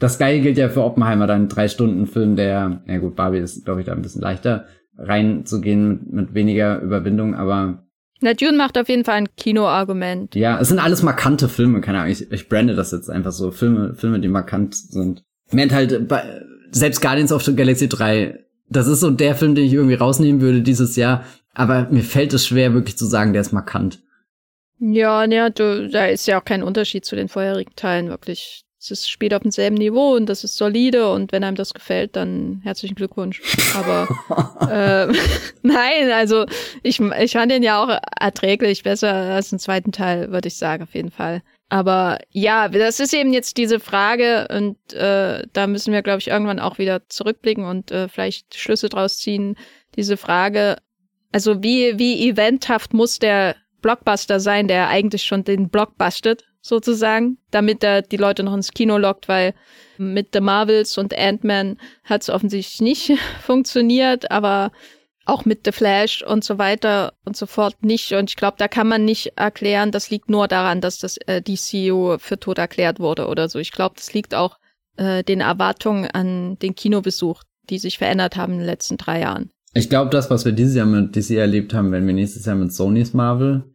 das 0.02 0.18
Gleiche 0.18 0.42
gilt 0.42 0.58
ja 0.58 0.68
für 0.68 0.82
Oppenheimer, 0.82 1.28
dann 1.28 1.48
drei 1.48 1.68
Stunden 1.68 2.06
Film, 2.06 2.34
der, 2.34 2.82
ja 2.86 2.98
gut, 2.98 3.14
Barbie 3.14 3.38
ist, 3.38 3.64
glaube 3.64 3.80
ich, 3.80 3.86
da 3.86 3.92
ein 3.92 4.02
bisschen 4.02 4.20
leichter 4.20 4.66
reinzugehen 4.98 5.88
mit, 5.88 6.12
mit 6.12 6.34
weniger 6.34 6.80
Überwindung, 6.80 7.34
aber 7.34 7.84
na, 8.20 8.34
Dune 8.34 8.56
macht 8.56 8.78
auf 8.78 8.88
jeden 8.88 9.04
Fall 9.04 9.16
ein 9.16 9.28
Kinoargument. 9.36 10.36
Ja, 10.36 10.60
es 10.60 10.68
sind 10.68 10.78
alles 10.78 11.02
markante 11.02 11.48
Filme, 11.48 11.80
keine 11.80 11.98
Ahnung, 11.98 12.12
ich, 12.12 12.30
ich 12.30 12.48
brande 12.48 12.74
das 12.74 12.92
jetzt 12.92 13.10
einfach 13.10 13.32
so, 13.32 13.50
Filme, 13.50 13.94
Filme, 13.94 14.20
die 14.20 14.28
markant 14.28 14.74
sind. 14.74 15.22
Während 15.50 15.72
halt 15.72 16.08
bei, 16.08 16.22
selbst 16.70 17.00
Guardians 17.00 17.32
of 17.32 17.44
the 17.44 17.54
Galaxy 17.54 17.88
3, 17.88 18.38
das 18.68 18.88
ist 18.88 19.00
so 19.00 19.10
der 19.10 19.34
Film, 19.34 19.54
den 19.54 19.66
ich 19.66 19.72
irgendwie 19.72 19.94
rausnehmen 19.94 20.40
würde 20.40 20.62
dieses 20.62 20.96
Jahr, 20.96 21.24
aber 21.54 21.88
mir 21.90 22.02
fällt 22.02 22.32
es 22.32 22.46
schwer, 22.46 22.74
wirklich 22.74 22.96
zu 22.96 23.06
sagen, 23.06 23.32
der 23.32 23.42
ist 23.42 23.52
markant. 23.52 24.00
Ja, 24.78 25.24
ja, 25.24 25.50
du, 25.50 25.88
da 25.88 26.06
ist 26.06 26.26
ja 26.26 26.40
auch 26.40 26.44
kein 26.44 26.62
Unterschied 26.62 27.04
zu 27.04 27.14
den 27.14 27.28
vorherigen 27.28 27.74
Teilen, 27.76 28.08
wirklich 28.08 28.64
es 28.90 29.08
spielt 29.08 29.34
auf 29.34 29.42
demselben 29.42 29.76
Niveau 29.76 30.14
und 30.14 30.26
das 30.26 30.44
ist 30.44 30.56
solide 30.56 31.10
und 31.10 31.32
wenn 31.32 31.44
einem 31.44 31.56
das 31.56 31.74
gefällt, 31.74 32.16
dann 32.16 32.60
herzlichen 32.64 32.94
Glückwunsch. 32.94 33.40
Aber 33.74 34.08
äh, 34.70 35.12
nein, 35.62 36.10
also 36.12 36.46
ich, 36.82 37.00
ich 37.00 37.32
fand 37.32 37.52
den 37.52 37.62
ja 37.62 37.82
auch 37.82 37.98
erträglich, 38.18 38.82
besser 38.82 39.12
als 39.12 39.50
den 39.50 39.58
zweiten 39.58 39.92
Teil, 39.92 40.32
würde 40.32 40.48
ich 40.48 40.56
sagen, 40.56 40.82
auf 40.82 40.94
jeden 40.94 41.10
Fall. 41.10 41.42
Aber 41.68 42.18
ja, 42.30 42.68
das 42.68 43.00
ist 43.00 43.14
eben 43.14 43.32
jetzt 43.32 43.56
diese 43.56 43.80
Frage 43.80 44.46
und 44.54 44.92
äh, 44.92 45.46
da 45.54 45.66
müssen 45.66 45.94
wir, 45.94 46.02
glaube 46.02 46.18
ich, 46.18 46.28
irgendwann 46.28 46.58
auch 46.58 46.76
wieder 46.76 47.08
zurückblicken 47.08 47.64
und 47.64 47.90
äh, 47.90 48.08
vielleicht 48.08 48.54
Schlüsse 48.56 48.90
draus 48.90 49.16
ziehen. 49.16 49.56
Diese 49.96 50.18
Frage, 50.18 50.76
also 51.32 51.62
wie, 51.62 51.98
wie 51.98 52.28
eventhaft 52.28 52.92
muss 52.92 53.18
der 53.18 53.56
Blockbuster 53.80 54.38
sein, 54.38 54.68
der 54.68 54.88
eigentlich 54.88 55.24
schon 55.24 55.44
den 55.44 55.70
Block 55.70 55.96
bastet, 55.96 56.44
sozusagen, 56.62 57.38
damit 57.50 57.82
er 57.84 58.02
die 58.02 58.16
Leute 58.16 58.44
noch 58.44 58.54
ins 58.54 58.70
Kino 58.70 58.96
lockt, 58.96 59.28
weil 59.28 59.54
mit 59.98 60.28
The 60.32 60.40
Marvels 60.40 60.96
und 60.96 61.16
Ant-Man 61.16 61.76
hat 62.04 62.22
es 62.22 62.30
offensichtlich 62.30 62.80
nicht 62.80 63.18
funktioniert, 63.42 64.30
aber 64.30 64.72
auch 65.24 65.44
mit 65.44 65.60
The 65.64 65.72
Flash 65.72 66.22
und 66.22 66.42
so 66.42 66.58
weiter 66.58 67.12
und 67.24 67.36
so 67.36 67.46
fort 67.46 67.76
nicht. 67.82 68.12
Und 68.12 68.30
ich 68.30 68.36
glaube, 68.36 68.56
da 68.58 68.68
kann 68.68 68.88
man 68.88 69.04
nicht 69.04 69.32
erklären, 69.36 69.90
das 69.90 70.10
liegt 70.10 70.30
nur 70.30 70.48
daran, 70.48 70.80
dass 70.80 70.98
das 70.98 71.16
äh, 71.26 71.42
DCU 71.42 72.16
für 72.18 72.38
tot 72.38 72.58
erklärt 72.58 72.98
wurde 72.98 73.26
oder 73.28 73.48
so. 73.48 73.58
Ich 73.58 73.72
glaube, 73.72 73.94
das 73.96 74.14
liegt 74.14 74.34
auch 74.34 74.56
äh, 74.96 75.22
den 75.22 75.40
Erwartungen 75.40 76.06
an 76.10 76.58
den 76.58 76.74
Kinobesuch, 76.74 77.42
die 77.70 77.78
sich 77.78 77.98
verändert 77.98 78.36
haben 78.36 78.54
in 78.54 78.58
den 78.60 78.66
letzten 78.66 78.96
drei 78.96 79.20
Jahren. 79.20 79.50
Ich 79.74 79.88
glaube, 79.88 80.10
das, 80.10 80.28
was 80.28 80.44
wir 80.44 80.52
dieses 80.52 80.74
Jahr 80.74 80.86
mit 80.86 81.16
DC 81.16 81.30
erlebt 81.30 81.72
haben, 81.72 81.92
wenn 81.92 82.06
wir 82.06 82.14
nächstes 82.14 82.44
Jahr 82.44 82.56
mit 82.56 82.72
Sonys 82.72 83.14
Marvel 83.14 83.71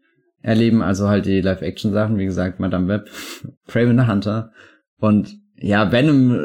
erleben, 0.48 0.82
also 0.82 1.10
halt 1.10 1.26
die 1.26 1.41
Live-Action-Sachen, 1.41 2.18
wie 2.18 2.26
gesagt, 2.26 2.61
Madame 2.61 2.88
Web, 2.88 3.10
Craven 3.68 3.99
the 3.99 4.07
Hunter 4.07 4.52
und 4.99 5.36
ja, 5.60 5.91
Venom 5.91 6.40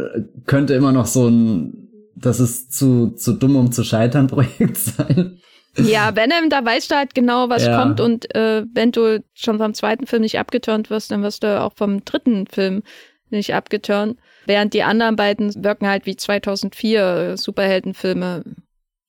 könnte 0.47 0.75
immer 0.75 0.91
noch 0.91 1.07
so 1.07 1.29
ein, 1.29 1.89
das 2.17 2.41
ist 2.41 2.73
zu, 2.73 3.11
zu 3.11 3.35
dumm, 3.35 3.55
um 3.57 3.71
zu 3.71 3.85
scheitern 3.85 4.27
Projekt 4.29 4.77
sein. 4.77 5.39
Ja, 5.77 6.17
Venom, 6.17 6.51
da 6.51 6.65
weißt 6.65 6.91
du 6.91 6.97
halt 6.97 7.15
genau, 7.15 7.49
was 7.49 7.65
ja. 7.65 7.81
kommt 7.81 8.01
und 8.01 8.35
äh, 8.35 8.65
wenn 8.75 8.91
du 8.91 9.23
schon 9.35 9.59
vom 9.59 9.73
zweiten 9.73 10.07
Film 10.07 10.23
nicht 10.23 10.39
abgeturnt 10.39 10.91
wirst, 10.91 11.13
dann 11.13 11.23
wirst 11.23 11.45
du 11.45 11.61
auch 11.61 11.73
vom 11.77 12.05
dritten 12.05 12.47
Film 12.49 12.83
nicht 13.31 13.55
abgeturnt. 13.55 14.19
Während 14.47 14.75
die 14.75 14.83
anderen 14.83 15.15
beiden 15.15 15.63
wirken 15.63 15.87
halt 15.87 16.07
wie 16.07 16.17
2004 16.17 17.01
äh, 17.01 17.37
Superheldenfilme. 17.37 18.43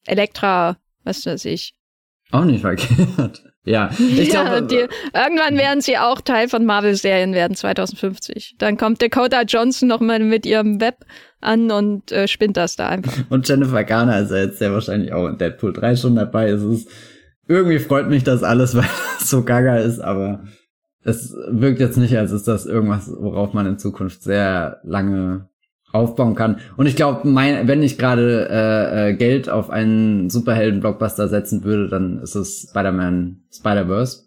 Elektra, 0.06 0.78
was 1.04 1.26
weiß 1.26 1.46
ich. 1.46 1.74
Auch 2.32 2.46
nicht 2.46 2.62
verkehrt. 2.62 3.53
Ja, 3.66 3.90
ich 3.98 4.34
ja, 4.34 4.44
glaube. 4.44 4.68
Die, 4.68 4.76
irgendwann 5.18 5.58
werden 5.58 5.80
sie 5.80 5.98
auch 5.98 6.20
Teil 6.20 6.50
von 6.50 6.66
Marvel-Serien 6.66 7.34
werden, 7.34 7.56
2050. 7.56 8.56
Dann 8.58 8.78
kommt 8.78 9.02
Dakota 9.02 9.44
Johnson 9.44 9.88
nochmal 9.88 10.20
mit 10.20 10.46
ihrem 10.46 10.82
Web 10.82 11.06
an 11.40 11.72
und 11.72 12.12
äh, 12.12 12.28
spinnt 12.28 12.58
das 12.58 12.76
da 12.76 12.90
einfach. 12.90 13.14
Und 13.30 13.48
Jennifer 13.48 13.84
Garner 13.86 14.20
ist 14.20 14.32
ja 14.32 14.38
jetzt 14.38 14.60
sehr 14.60 14.74
wahrscheinlich 14.74 15.14
auch 15.14 15.28
in 15.28 15.38
Deadpool 15.38 15.72
3 15.72 15.96
schon 15.96 16.16
dabei. 16.16 16.50
Es 16.50 16.62
ist, 16.62 16.90
irgendwie 17.48 17.80
freut 17.80 18.10
mich 18.10 18.24
das 18.26 18.44
alles, 18.44 18.76
weil 18.76 18.90
das 19.18 19.30
so 19.30 19.44
gaga 19.44 19.78
ist, 19.78 20.00
aber 20.00 20.44
es 21.06 21.34
wirkt 21.50 21.80
jetzt 21.80 21.98
nicht, 21.98 22.18
als 22.18 22.32
ist 22.32 22.48
das 22.48 22.66
irgendwas, 22.66 23.10
worauf 23.18 23.54
man 23.54 23.66
in 23.66 23.80
Zukunft 23.80 24.24
sehr 24.24 24.80
lange 24.84 25.50
aufbauen 25.94 26.36
kann. 26.36 26.58
Und 26.76 26.88
ich 26.88 26.96
glaube, 26.96 27.22
wenn 27.24 27.84
ich 27.84 27.98
gerade 27.98 28.50
äh, 28.50 29.10
äh, 29.10 29.14
Geld 29.14 29.48
auf 29.48 29.70
einen 29.70 30.30
Superhelden-Blockbuster 30.30 31.30
setzen 31.30 31.64
würde, 31.64 31.88
dann 31.88 32.20
ist 32.20 32.36
es 32.36 32.68
Spider-Man 32.70 33.44
Spider-Verse. 33.54 34.24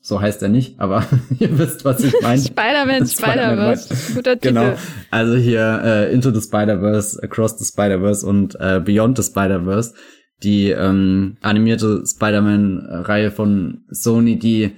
So 0.00 0.22
heißt 0.22 0.42
er 0.42 0.48
nicht, 0.48 0.80
aber 0.80 1.04
ihr 1.38 1.58
wisst, 1.58 1.84
was 1.84 2.02
ich 2.02 2.14
meine. 2.22 2.40
Spider-Man 2.42 3.06
Spider-Verse. 3.06 3.94
Spider 3.94 4.14
Guter 4.14 4.40
Titel. 4.40 4.54
Genau. 4.54 4.72
Also 5.10 5.36
hier 5.36 5.82
äh, 5.84 6.12
Into 6.12 6.30
the 6.30 6.40
Spider-Verse, 6.40 7.22
Across 7.22 7.58
the 7.58 7.64
Spider-Verse 7.66 8.26
und 8.26 8.58
äh, 8.58 8.80
Beyond 8.82 9.18
the 9.18 9.22
Spider-Verse. 9.22 9.94
Die 10.42 10.70
ähm, 10.70 11.36
animierte 11.42 12.02
Spider-Man-Reihe 12.06 13.30
von 13.30 13.82
Sony, 13.90 14.38
die 14.38 14.72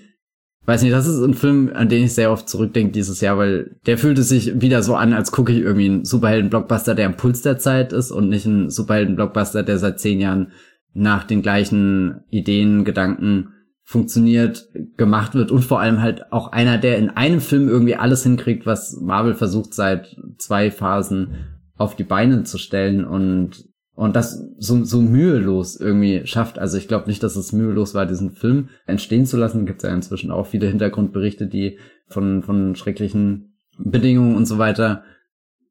weiß 0.66 0.82
nicht, 0.82 0.92
das 0.92 1.06
ist 1.06 1.20
ein 1.20 1.34
Film, 1.34 1.70
an 1.74 1.88
den 1.88 2.04
ich 2.04 2.14
sehr 2.14 2.30
oft 2.30 2.48
zurückdenke 2.48 2.92
dieses 2.92 3.20
Jahr, 3.20 3.38
weil 3.38 3.76
der 3.86 3.98
fühlte 3.98 4.22
sich 4.22 4.60
wieder 4.60 4.82
so 4.82 4.94
an, 4.94 5.12
als 5.12 5.32
gucke 5.32 5.52
ich 5.52 5.60
irgendwie 5.60 5.86
einen 5.86 6.04
Superhelden-Blockbuster, 6.04 6.94
der 6.94 7.06
am 7.06 7.16
Puls 7.16 7.42
der 7.42 7.58
Zeit 7.58 7.92
ist 7.92 8.10
und 8.10 8.28
nicht 8.28 8.46
einen 8.46 8.70
Superhelden-Blockbuster, 8.70 9.62
der 9.62 9.78
seit 9.78 10.00
zehn 10.00 10.20
Jahren 10.20 10.52
nach 10.92 11.24
den 11.24 11.42
gleichen 11.42 12.24
Ideen, 12.30 12.84
Gedanken 12.84 13.54
funktioniert, 13.82 14.68
gemacht 14.96 15.34
wird 15.34 15.50
und 15.50 15.64
vor 15.64 15.80
allem 15.80 16.00
halt 16.00 16.32
auch 16.32 16.52
einer, 16.52 16.78
der 16.78 16.98
in 16.98 17.10
einem 17.10 17.40
Film 17.40 17.68
irgendwie 17.68 17.96
alles 17.96 18.22
hinkriegt, 18.22 18.64
was 18.64 18.96
Marvel 19.00 19.34
versucht 19.34 19.74
seit 19.74 20.16
zwei 20.38 20.70
Phasen 20.70 21.34
auf 21.76 21.96
die 21.96 22.04
Beine 22.04 22.44
zu 22.44 22.58
stellen 22.58 23.04
und 23.04 23.69
und 24.00 24.16
das 24.16 24.42
so, 24.56 24.82
so 24.82 25.02
mühelos 25.02 25.78
irgendwie 25.78 26.26
schafft. 26.26 26.58
Also 26.58 26.78
ich 26.78 26.88
glaube 26.88 27.06
nicht, 27.06 27.22
dass 27.22 27.36
es 27.36 27.52
mühelos 27.52 27.94
war, 27.94 28.06
diesen 28.06 28.30
Film 28.30 28.70
entstehen 28.86 29.26
zu 29.26 29.36
lassen. 29.36 29.66
Gibt 29.66 29.82
ja 29.82 29.90
inzwischen 29.90 30.30
auch 30.30 30.46
viele 30.46 30.68
Hintergrundberichte, 30.68 31.46
die 31.46 31.78
von, 32.06 32.42
von 32.42 32.76
schrecklichen 32.76 33.52
Bedingungen 33.76 34.36
und 34.36 34.46
so 34.46 34.56
weiter 34.56 35.04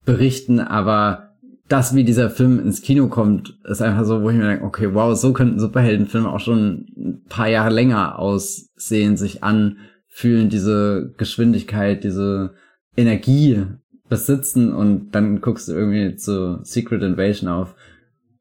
berichten. 0.05 0.59
Aber 0.59 1.31
das, 1.69 1.95
wie 1.95 2.03
dieser 2.03 2.29
Film 2.29 2.59
ins 2.59 2.83
Kino 2.83 3.07
kommt, 3.07 3.57
ist 3.63 3.81
einfach 3.81 4.05
so, 4.05 4.21
wo 4.21 4.29
ich 4.29 4.37
mir 4.37 4.45
denke, 4.45 4.63
okay, 4.63 4.93
wow, 4.93 5.17
so 5.17 5.33
könnten 5.33 5.59
Superheldenfilme 5.59 6.31
auch 6.31 6.39
schon 6.39 6.85
ein 6.95 7.23
paar 7.29 7.49
Jahre 7.49 7.73
länger 7.73 8.19
aussehen, 8.19 9.17
sich 9.17 9.43
anfühlen, 9.43 10.49
diese 10.49 11.15
Geschwindigkeit, 11.17 12.03
diese 12.03 12.53
Energie 12.95 13.65
besitzen 14.07 14.71
und 14.71 15.15
dann 15.15 15.41
guckst 15.41 15.67
du 15.67 15.73
irgendwie 15.73 16.15
zu 16.15 16.59
Secret 16.63 17.01
Invasion 17.01 17.49
auf 17.49 17.73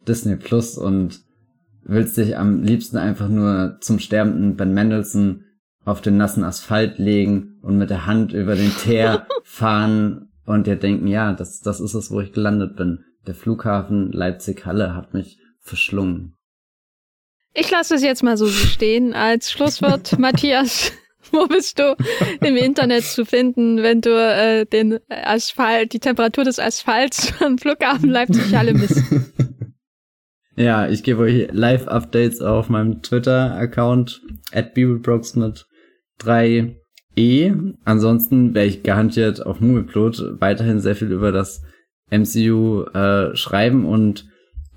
Disney 0.09 0.37
Plus 0.37 0.79
und 0.79 1.21
willst 1.83 2.17
dich 2.17 2.37
am 2.37 2.63
liebsten 2.63 2.97
einfach 2.97 3.29
nur 3.29 3.79
zum 3.81 3.99
sterbenden 3.99 4.57
Ben 4.57 4.75
Mendelssohn 4.75 5.45
auf 5.85 6.01
den 6.01 6.17
nassen 6.17 6.45
Asphalt 6.45 6.99
legen 6.99 7.59
und 7.63 7.79
mit 7.79 7.91
der 7.91 8.07
Hand 8.07 8.33
über 8.33 8.57
den 8.57 8.71
Teer 8.71 9.27
fahren 9.45 10.31
und 10.45 10.67
dir 10.67 10.77
denken, 10.77 11.07
ja, 11.07 11.33
das, 11.33 11.61
das 11.61 11.81
ist 11.81 11.95
es, 11.95 12.11
wo 12.11 12.21
ich 12.21 12.33
gelandet 12.33 12.77
bin. 12.77 13.05
Der 13.27 13.35
Flughafen 13.35 14.13
Leipzig-Halle 14.13 14.95
hat 14.95 15.15
mich 15.15 15.39
verschlungen. 15.61 16.37
Ich 17.55 17.71
lasse 17.71 17.95
es 17.95 18.03
jetzt 18.03 18.23
mal 18.23 18.37
so 18.37 18.47
stehen 18.47 19.15
als 19.15 19.51
Schlusswort, 19.51 20.19
Matthias. 20.19 20.93
Wo 21.31 21.47
bist 21.47 21.79
du 21.79 21.95
im 22.41 22.57
Internet 22.57 23.05
zu 23.05 23.27
finden, 23.27 23.83
wenn 23.83 24.01
du 24.01 24.11
äh, 24.11 24.65
den 24.65 24.99
Asphalt, 25.11 25.93
die 25.93 26.01
Temperatur 26.01 26.45
des 26.45 26.59
Asphalts 26.59 27.35
am 27.43 27.59
Flughafen 27.59 28.09
Leipzig-Halle 28.09 28.73
misst? 28.73 29.03
Ja, 30.59 30.89
ich 30.89 31.05
gebe 31.05 31.23
euch 31.23 31.53
Live-Updates 31.53 32.41
auf 32.41 32.69
meinem 32.69 33.01
Twitter-Account 33.01 34.23
at 34.53 34.75
bibelbrox 34.75 35.37
mit 35.37 35.69
3e. 36.21 37.75
Ansonsten 37.85 38.55
werde 38.55 38.69
ich 38.69 38.83
garantiert 38.83 39.47
auf 39.47 39.61
Movieplot 39.61 40.41
weiterhin 40.41 40.81
sehr 40.81 40.97
viel 40.97 41.13
über 41.13 41.31
das 41.31 41.63
MCU 42.11 42.87
äh, 42.93 43.37
schreiben 43.37 43.85
und 43.85 44.27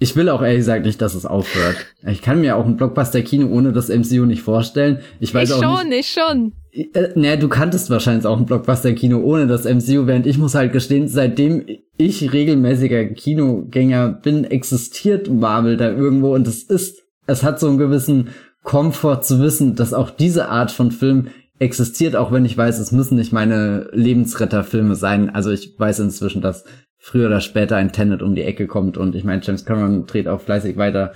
ich 0.02 0.16
will 0.16 0.30
auch 0.30 0.42
ehrlich 0.42 0.62
gesagt 0.62 0.84
nicht, 0.84 1.00
dass 1.00 1.14
es 1.14 1.28
aufhört. 1.28 1.76
Ich 2.08 2.24
kann 2.24 2.42
mir 2.42 2.56
auch 2.56 2.66
ein 2.66 2.76
Blockbuster-Kino 2.76 3.48
ohne 3.48 3.72
das 3.72 3.90
MCU 3.90 4.26
nicht 4.26 4.42
vorstellen. 4.42 5.02
Ich 5.20 5.32
weiß 5.32 5.50
ich 5.50 5.56
auch 5.56 5.62
schon, 5.62 5.90
nicht. 5.90 6.00
Ich 6.00 6.12
schon, 6.12 6.54
ich 6.74 6.92
schon. 6.94 7.02
Äh, 7.04 7.10
naja, 7.14 7.36
du 7.36 7.48
kanntest 7.48 7.92
wahrscheinlich 7.92 8.26
auch 8.26 8.40
ein 8.40 8.48
Blockbuster-Kino 8.48 9.20
ohne 9.20 9.46
das 9.46 9.66
MCU, 9.66 10.08
während 10.08 10.26
ich 10.26 10.40
muss 10.40 10.56
halt 10.56 10.74
gestehen, 10.74 11.08
seitdem 11.08 11.68
ich 11.98 12.34
regelmäßiger 12.34 13.10
Kinogänger 13.10 14.10
bin, 14.10 14.44
existiert 14.44 15.30
Marvel 15.30 15.78
da 15.78 15.92
irgendwo 15.92 16.34
und 16.34 16.48
es 16.48 16.64
ist, 16.64 17.04
es 17.28 17.44
hat 17.44 17.60
so 17.60 17.68
einen 17.68 17.78
gewissen 17.78 18.30
Komfort 18.64 19.22
zu 19.22 19.40
wissen, 19.40 19.76
dass 19.76 19.94
auch 19.94 20.10
diese 20.10 20.50
Art 20.50 20.72
von 20.72 20.90
Film 20.90 21.28
existiert, 21.60 22.16
auch 22.16 22.32
wenn 22.32 22.46
ich 22.46 22.58
weiß, 22.58 22.80
es 22.80 22.92
müssen 22.92 23.18
nicht 23.18 23.34
meine 23.34 23.88
Lebensretterfilme 23.94 24.96
sein. 24.96 25.30
Also 25.30 25.52
ich 25.52 25.76
weiß 25.78 26.00
inzwischen, 26.00 26.42
dass 26.42 26.66
früher 27.02 27.28
oder 27.28 27.42
später 27.42 27.76
ein 27.78 27.92
Tenet 27.92 28.22
um 28.22 28.36
die 28.36 28.44
Ecke 28.44 28.68
kommt 28.68 28.96
und 28.96 29.16
ich 29.16 29.24
meine, 29.24 29.42
James 29.44 29.66
Cameron 29.66 30.06
dreht 30.06 30.28
auch 30.28 30.40
fleißig 30.40 30.78
weiter 30.78 31.14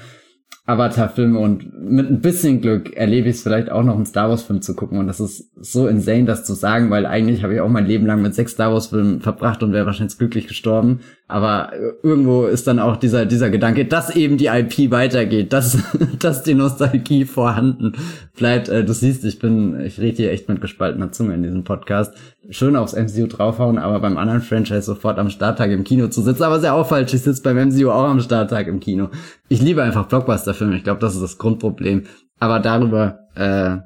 Avatar-Filme 0.68 1.38
und 1.38 1.80
mit 1.80 2.10
ein 2.10 2.22
bisschen 2.22 2.60
Glück 2.60 2.95
erlebe 2.98 3.30
ich 3.30 3.36
es 3.36 3.44
vielleicht 3.44 3.70
auch 3.70 3.84
noch, 3.84 3.95
einen 3.95 4.07
Star 4.07 4.30
Wars-Film 4.30 4.64
zu 4.64 4.76
gucken. 4.76 4.98
Und 4.98 5.06
das 5.06 5.20
ist 5.20 5.52
so 5.56 5.88
insane, 5.88 6.26
das 6.26 6.44
zu 6.44 6.56
sagen, 6.56 6.90
weil 6.90 7.06
eigentlich 7.06 7.44
habe 7.44 7.53
ich 7.53 7.62
auch 7.62 7.70
mein 7.70 7.86
Leben 7.86 8.07
lang 8.07 8.24
mit 8.24 8.34
sechs 8.34 8.53
Star 8.53 8.74
Wars-Filmen 8.74 9.22
verbracht 9.22 9.62
und 9.62 9.74
wäre 9.74 9.86
wahrscheinlich 9.86 10.18
glücklich 10.18 10.48
gestorben. 10.48 11.02
Aber 11.27 11.72
irgendwo 12.03 12.45
ist 12.45 12.68
dann 12.68 12.77
auch 12.77 12.97
dieser, 12.97 13.26
dieser 13.26 13.49
Gedanke, 13.49 13.85
dass 13.85 14.15
eben 14.15 14.38
die 14.38 14.45
IP 14.45 14.91
weitergeht, 14.91 15.53
dass, 15.53 15.77
dass 16.19 16.43
die 16.43 16.53
Nostalgie 16.53 17.26
vorhanden 17.26 17.93
bleibt. 18.35 18.69
Äh, 18.69 18.84
du 18.85 18.93
siehst, 18.93 19.26
ich 19.26 19.39
bin, 19.39 19.80
ich 19.80 19.99
rede 19.99 20.18
hier 20.18 20.31
echt 20.31 20.47
mit 20.49 20.61
gespaltener 20.61 21.11
Zunge 21.11 21.34
in 21.34 21.41
diesem 21.41 21.64
Podcast. 21.64 22.14
Schön 22.52 22.76
aufs 22.76 22.93
MCU 22.93 23.26
draufhauen, 23.26 23.80
aber 23.80 23.99
beim 23.99 24.18
anderen 24.18 24.41
Franchise 24.41 24.84
sofort 24.84 25.18
am 25.18 25.31
Starttag 25.31 25.72
im 25.72 25.84
Kino 25.84 26.10
zu 26.10 26.22
sitzen. 26.22 26.43
Aber 26.43 26.60
sehr 26.60 26.76
auch 26.76 26.88
falsch, 26.88 27.15
ich 27.15 27.23
sitze 27.23 27.41
beim 27.41 27.69
MCU 27.69 27.89
auch 27.89 28.07
am 28.07 28.19
Starttag 28.19 28.68
im 28.68 28.80
Kino. 28.80 29.10
Ich 29.49 29.61
liebe 29.61 29.81
einfach 29.81 30.06
Blockbuster-Filme. 30.06 30.77
Ich 30.77 30.84
glaube, 30.84 30.99
das 30.99 31.15
ist 31.15 31.23
das 31.23 31.39
Grundproblem. 31.39 32.03
Aber 32.39 32.60
darüber 32.60 33.19
äh, 33.34 33.77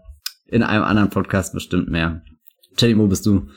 in 0.47 0.63
einem 0.63 0.83
anderen 0.83 1.09
Podcast 1.09 1.53
bestimmt 1.53 1.89
mehr. 1.89 2.21
Jenny, 2.77 2.97
wo 2.97 3.07
bist 3.07 3.25
du? 3.25 3.47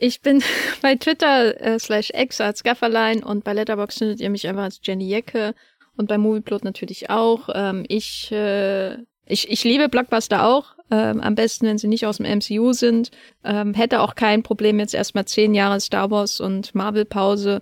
Ich 0.00 0.22
bin 0.22 0.42
bei 0.82 0.96
Twitter 0.96 1.60
äh, 1.60 1.78
slash 1.78 2.10
X 2.14 2.40
als 2.40 2.64
Gafferlein 2.64 3.22
und 3.22 3.44
bei 3.44 3.52
Letterboxd 3.52 3.98
findet 3.98 4.20
ihr 4.20 4.30
mich 4.30 4.48
einfach 4.48 4.64
als 4.64 4.80
Jenny 4.82 5.06
Jecke 5.06 5.54
und 5.96 6.08
bei 6.08 6.18
Movieplot 6.18 6.64
natürlich 6.64 7.10
auch. 7.10 7.50
Ähm, 7.54 7.84
ich, 7.86 8.32
äh, 8.32 8.94
ich, 9.26 9.50
ich 9.50 9.62
liebe 9.62 9.88
Blockbuster 9.88 10.46
auch. 10.46 10.74
Ähm, 10.90 11.20
am 11.20 11.36
besten, 11.36 11.66
wenn 11.66 11.78
sie 11.78 11.86
nicht 11.86 12.06
aus 12.06 12.16
dem 12.16 12.26
MCU 12.26 12.72
sind. 12.72 13.10
Ähm, 13.44 13.74
hätte 13.74 14.00
auch 14.00 14.16
kein 14.16 14.42
Problem, 14.42 14.80
jetzt 14.80 14.94
erstmal 14.94 15.26
zehn 15.26 15.54
Jahre 15.54 15.78
Star 15.78 16.10
Wars 16.10 16.40
und 16.40 16.74
Marvel-Pause 16.74 17.60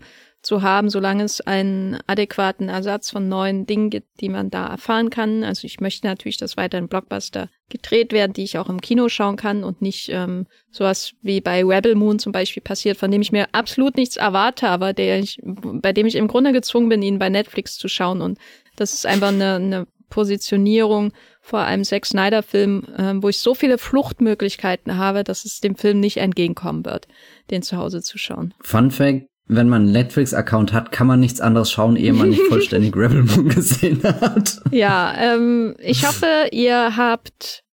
zu 0.48 0.62
haben, 0.62 0.88
solange 0.88 1.24
es 1.24 1.42
einen 1.42 1.98
adäquaten 2.06 2.70
Ersatz 2.70 3.10
von 3.10 3.28
neuen 3.28 3.66
Dingen 3.66 3.90
gibt, 3.90 4.08
die 4.22 4.30
man 4.30 4.48
da 4.48 4.66
erfahren 4.66 5.10
kann. 5.10 5.44
Also 5.44 5.66
ich 5.66 5.78
möchte 5.80 6.06
natürlich, 6.06 6.38
dass 6.38 6.56
weiterhin 6.56 6.88
Blockbuster 6.88 7.50
gedreht 7.68 8.14
werden, 8.14 8.32
die 8.32 8.44
ich 8.44 8.56
auch 8.56 8.70
im 8.70 8.80
Kino 8.80 9.10
schauen 9.10 9.36
kann 9.36 9.62
und 9.62 9.82
nicht 9.82 10.08
ähm, 10.08 10.46
sowas 10.70 11.12
wie 11.20 11.42
bei 11.42 11.62
Rebel 11.62 11.96
Moon 11.96 12.18
zum 12.18 12.32
Beispiel 12.32 12.62
passiert, 12.62 12.96
von 12.96 13.10
dem 13.10 13.20
ich 13.20 13.30
mir 13.30 13.48
absolut 13.52 13.98
nichts 13.98 14.16
erwarte, 14.16 14.70
aber 14.70 14.94
der 14.94 15.18
ich, 15.18 15.38
bei 15.44 15.92
dem 15.92 16.06
ich 16.06 16.14
im 16.14 16.28
Grunde 16.28 16.52
gezwungen 16.52 16.88
bin, 16.88 17.02
ihn 17.02 17.18
bei 17.18 17.28
Netflix 17.28 17.76
zu 17.76 17.88
schauen. 17.88 18.22
Und 18.22 18.38
das 18.76 18.94
ist 18.94 19.04
einfach 19.04 19.28
eine, 19.28 19.56
eine 19.56 19.86
Positionierung 20.08 21.12
vor 21.42 21.60
einem 21.60 21.84
Zack 21.84 22.06
Snyder-Film, 22.06 22.84
äh, 22.96 23.22
wo 23.22 23.28
ich 23.28 23.38
so 23.40 23.54
viele 23.54 23.76
Fluchtmöglichkeiten 23.76 24.96
habe, 24.96 25.24
dass 25.24 25.44
es 25.44 25.60
dem 25.60 25.76
Film 25.76 26.00
nicht 26.00 26.16
entgegenkommen 26.16 26.86
wird, 26.86 27.06
den 27.50 27.60
zu 27.60 27.76
Hause 27.76 28.02
zu 28.02 28.16
schauen. 28.16 28.54
Fun 28.62 28.90
Fact, 28.90 29.27
wenn 29.48 29.68
man 29.68 29.82
einen 29.82 29.92
Netflix-Account 29.92 30.72
hat, 30.74 30.92
kann 30.92 31.06
man 31.06 31.20
nichts 31.20 31.40
anderes 31.40 31.70
schauen, 31.70 31.96
ehe 31.96 32.12
man 32.12 32.28
nicht 32.28 32.42
vollständig 32.48 32.94
Rebel 32.94 33.24
Moon 33.24 33.48
gesehen 33.48 34.02
hat. 34.04 34.60
Ja, 34.70 35.14
ähm, 35.18 35.74
ich 35.78 36.06
hoffe, 36.06 36.48
ihr 36.52 36.96
habt 36.96 37.64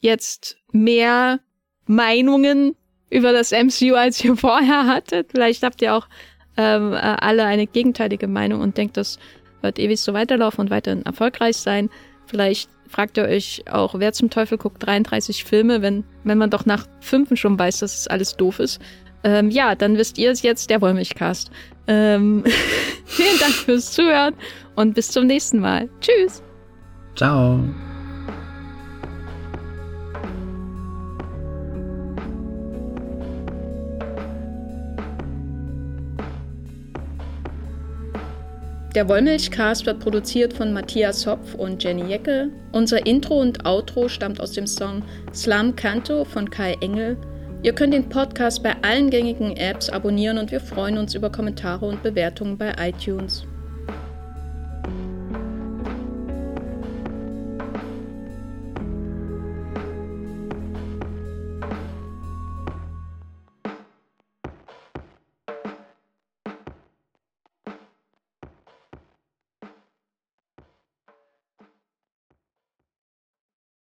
jetzt 0.00 0.56
mehr 0.72 1.40
Meinungen 1.86 2.74
über 3.10 3.32
das 3.32 3.52
MCU, 3.52 3.94
als 3.94 4.24
ihr 4.24 4.36
vorher 4.36 4.86
hattet. 4.86 5.30
Vielleicht 5.32 5.62
habt 5.62 5.82
ihr 5.82 5.94
auch 5.94 6.08
ähm, 6.56 6.92
äh, 6.92 6.96
alle 6.96 7.44
eine 7.44 7.66
gegenteilige 7.66 8.26
Meinung 8.26 8.62
und 8.62 8.76
denkt, 8.78 8.96
das 8.96 9.18
wird 9.60 9.78
ewig 9.78 10.00
so 10.00 10.14
weiterlaufen 10.14 10.60
und 10.60 10.70
weiterhin 10.70 11.02
erfolgreich 11.04 11.56
sein. 11.56 11.90
Vielleicht 12.26 12.70
fragt 12.88 13.16
ihr 13.18 13.24
euch 13.24 13.64
auch, 13.70 13.98
wer 13.98 14.12
zum 14.12 14.30
Teufel 14.30 14.56
guckt 14.56 14.84
33 14.84 15.44
Filme, 15.44 15.82
wenn, 15.82 16.04
wenn 16.24 16.38
man 16.38 16.50
doch 16.50 16.64
nach 16.64 16.86
fünfen 17.00 17.36
schon 17.36 17.58
weiß, 17.58 17.80
dass 17.80 18.00
es 18.00 18.06
alles 18.08 18.36
doof 18.36 18.60
ist. 18.60 18.80
Ähm, 19.24 19.50
ja, 19.50 19.74
dann 19.74 19.96
wisst 19.96 20.18
ihr 20.18 20.30
es 20.30 20.42
jetzt, 20.42 20.70
der 20.70 20.80
Wollmilchcast. 20.80 21.50
Ähm, 21.86 22.44
vielen 23.04 23.38
Dank 23.38 23.52
fürs 23.52 23.92
Zuhören 23.92 24.34
und 24.76 24.94
bis 24.94 25.10
zum 25.10 25.26
nächsten 25.26 25.58
Mal. 25.58 25.88
Tschüss. 26.00 26.42
Ciao. 27.16 27.60
Der 38.94 39.08
Wollmilchcast 39.08 39.86
wird 39.86 40.00
produziert 40.00 40.52
von 40.52 40.72
Matthias 40.72 41.26
Hopf 41.26 41.54
und 41.54 41.84
Jenny 41.84 42.10
Jecke. 42.10 42.50
Unser 42.72 43.06
Intro 43.06 43.40
und 43.40 43.64
Outro 43.66 44.08
stammt 44.08 44.40
aus 44.40 44.52
dem 44.52 44.66
Song 44.66 45.02
Slam 45.32 45.76
Canto 45.76 46.24
von 46.24 46.48
Kai 46.50 46.74
Engel 46.80 47.16
Ihr 47.60 47.74
könnt 47.74 47.92
den 47.92 48.08
Podcast 48.08 48.62
bei 48.62 48.76
allen 48.82 49.10
gängigen 49.10 49.56
Apps 49.56 49.90
abonnieren 49.90 50.38
und 50.38 50.52
wir 50.52 50.60
freuen 50.60 50.96
uns 50.96 51.16
über 51.16 51.30
Kommentare 51.30 51.86
und 51.86 52.04
Bewertungen 52.04 52.56
bei 52.56 52.72
iTunes. 52.78 53.44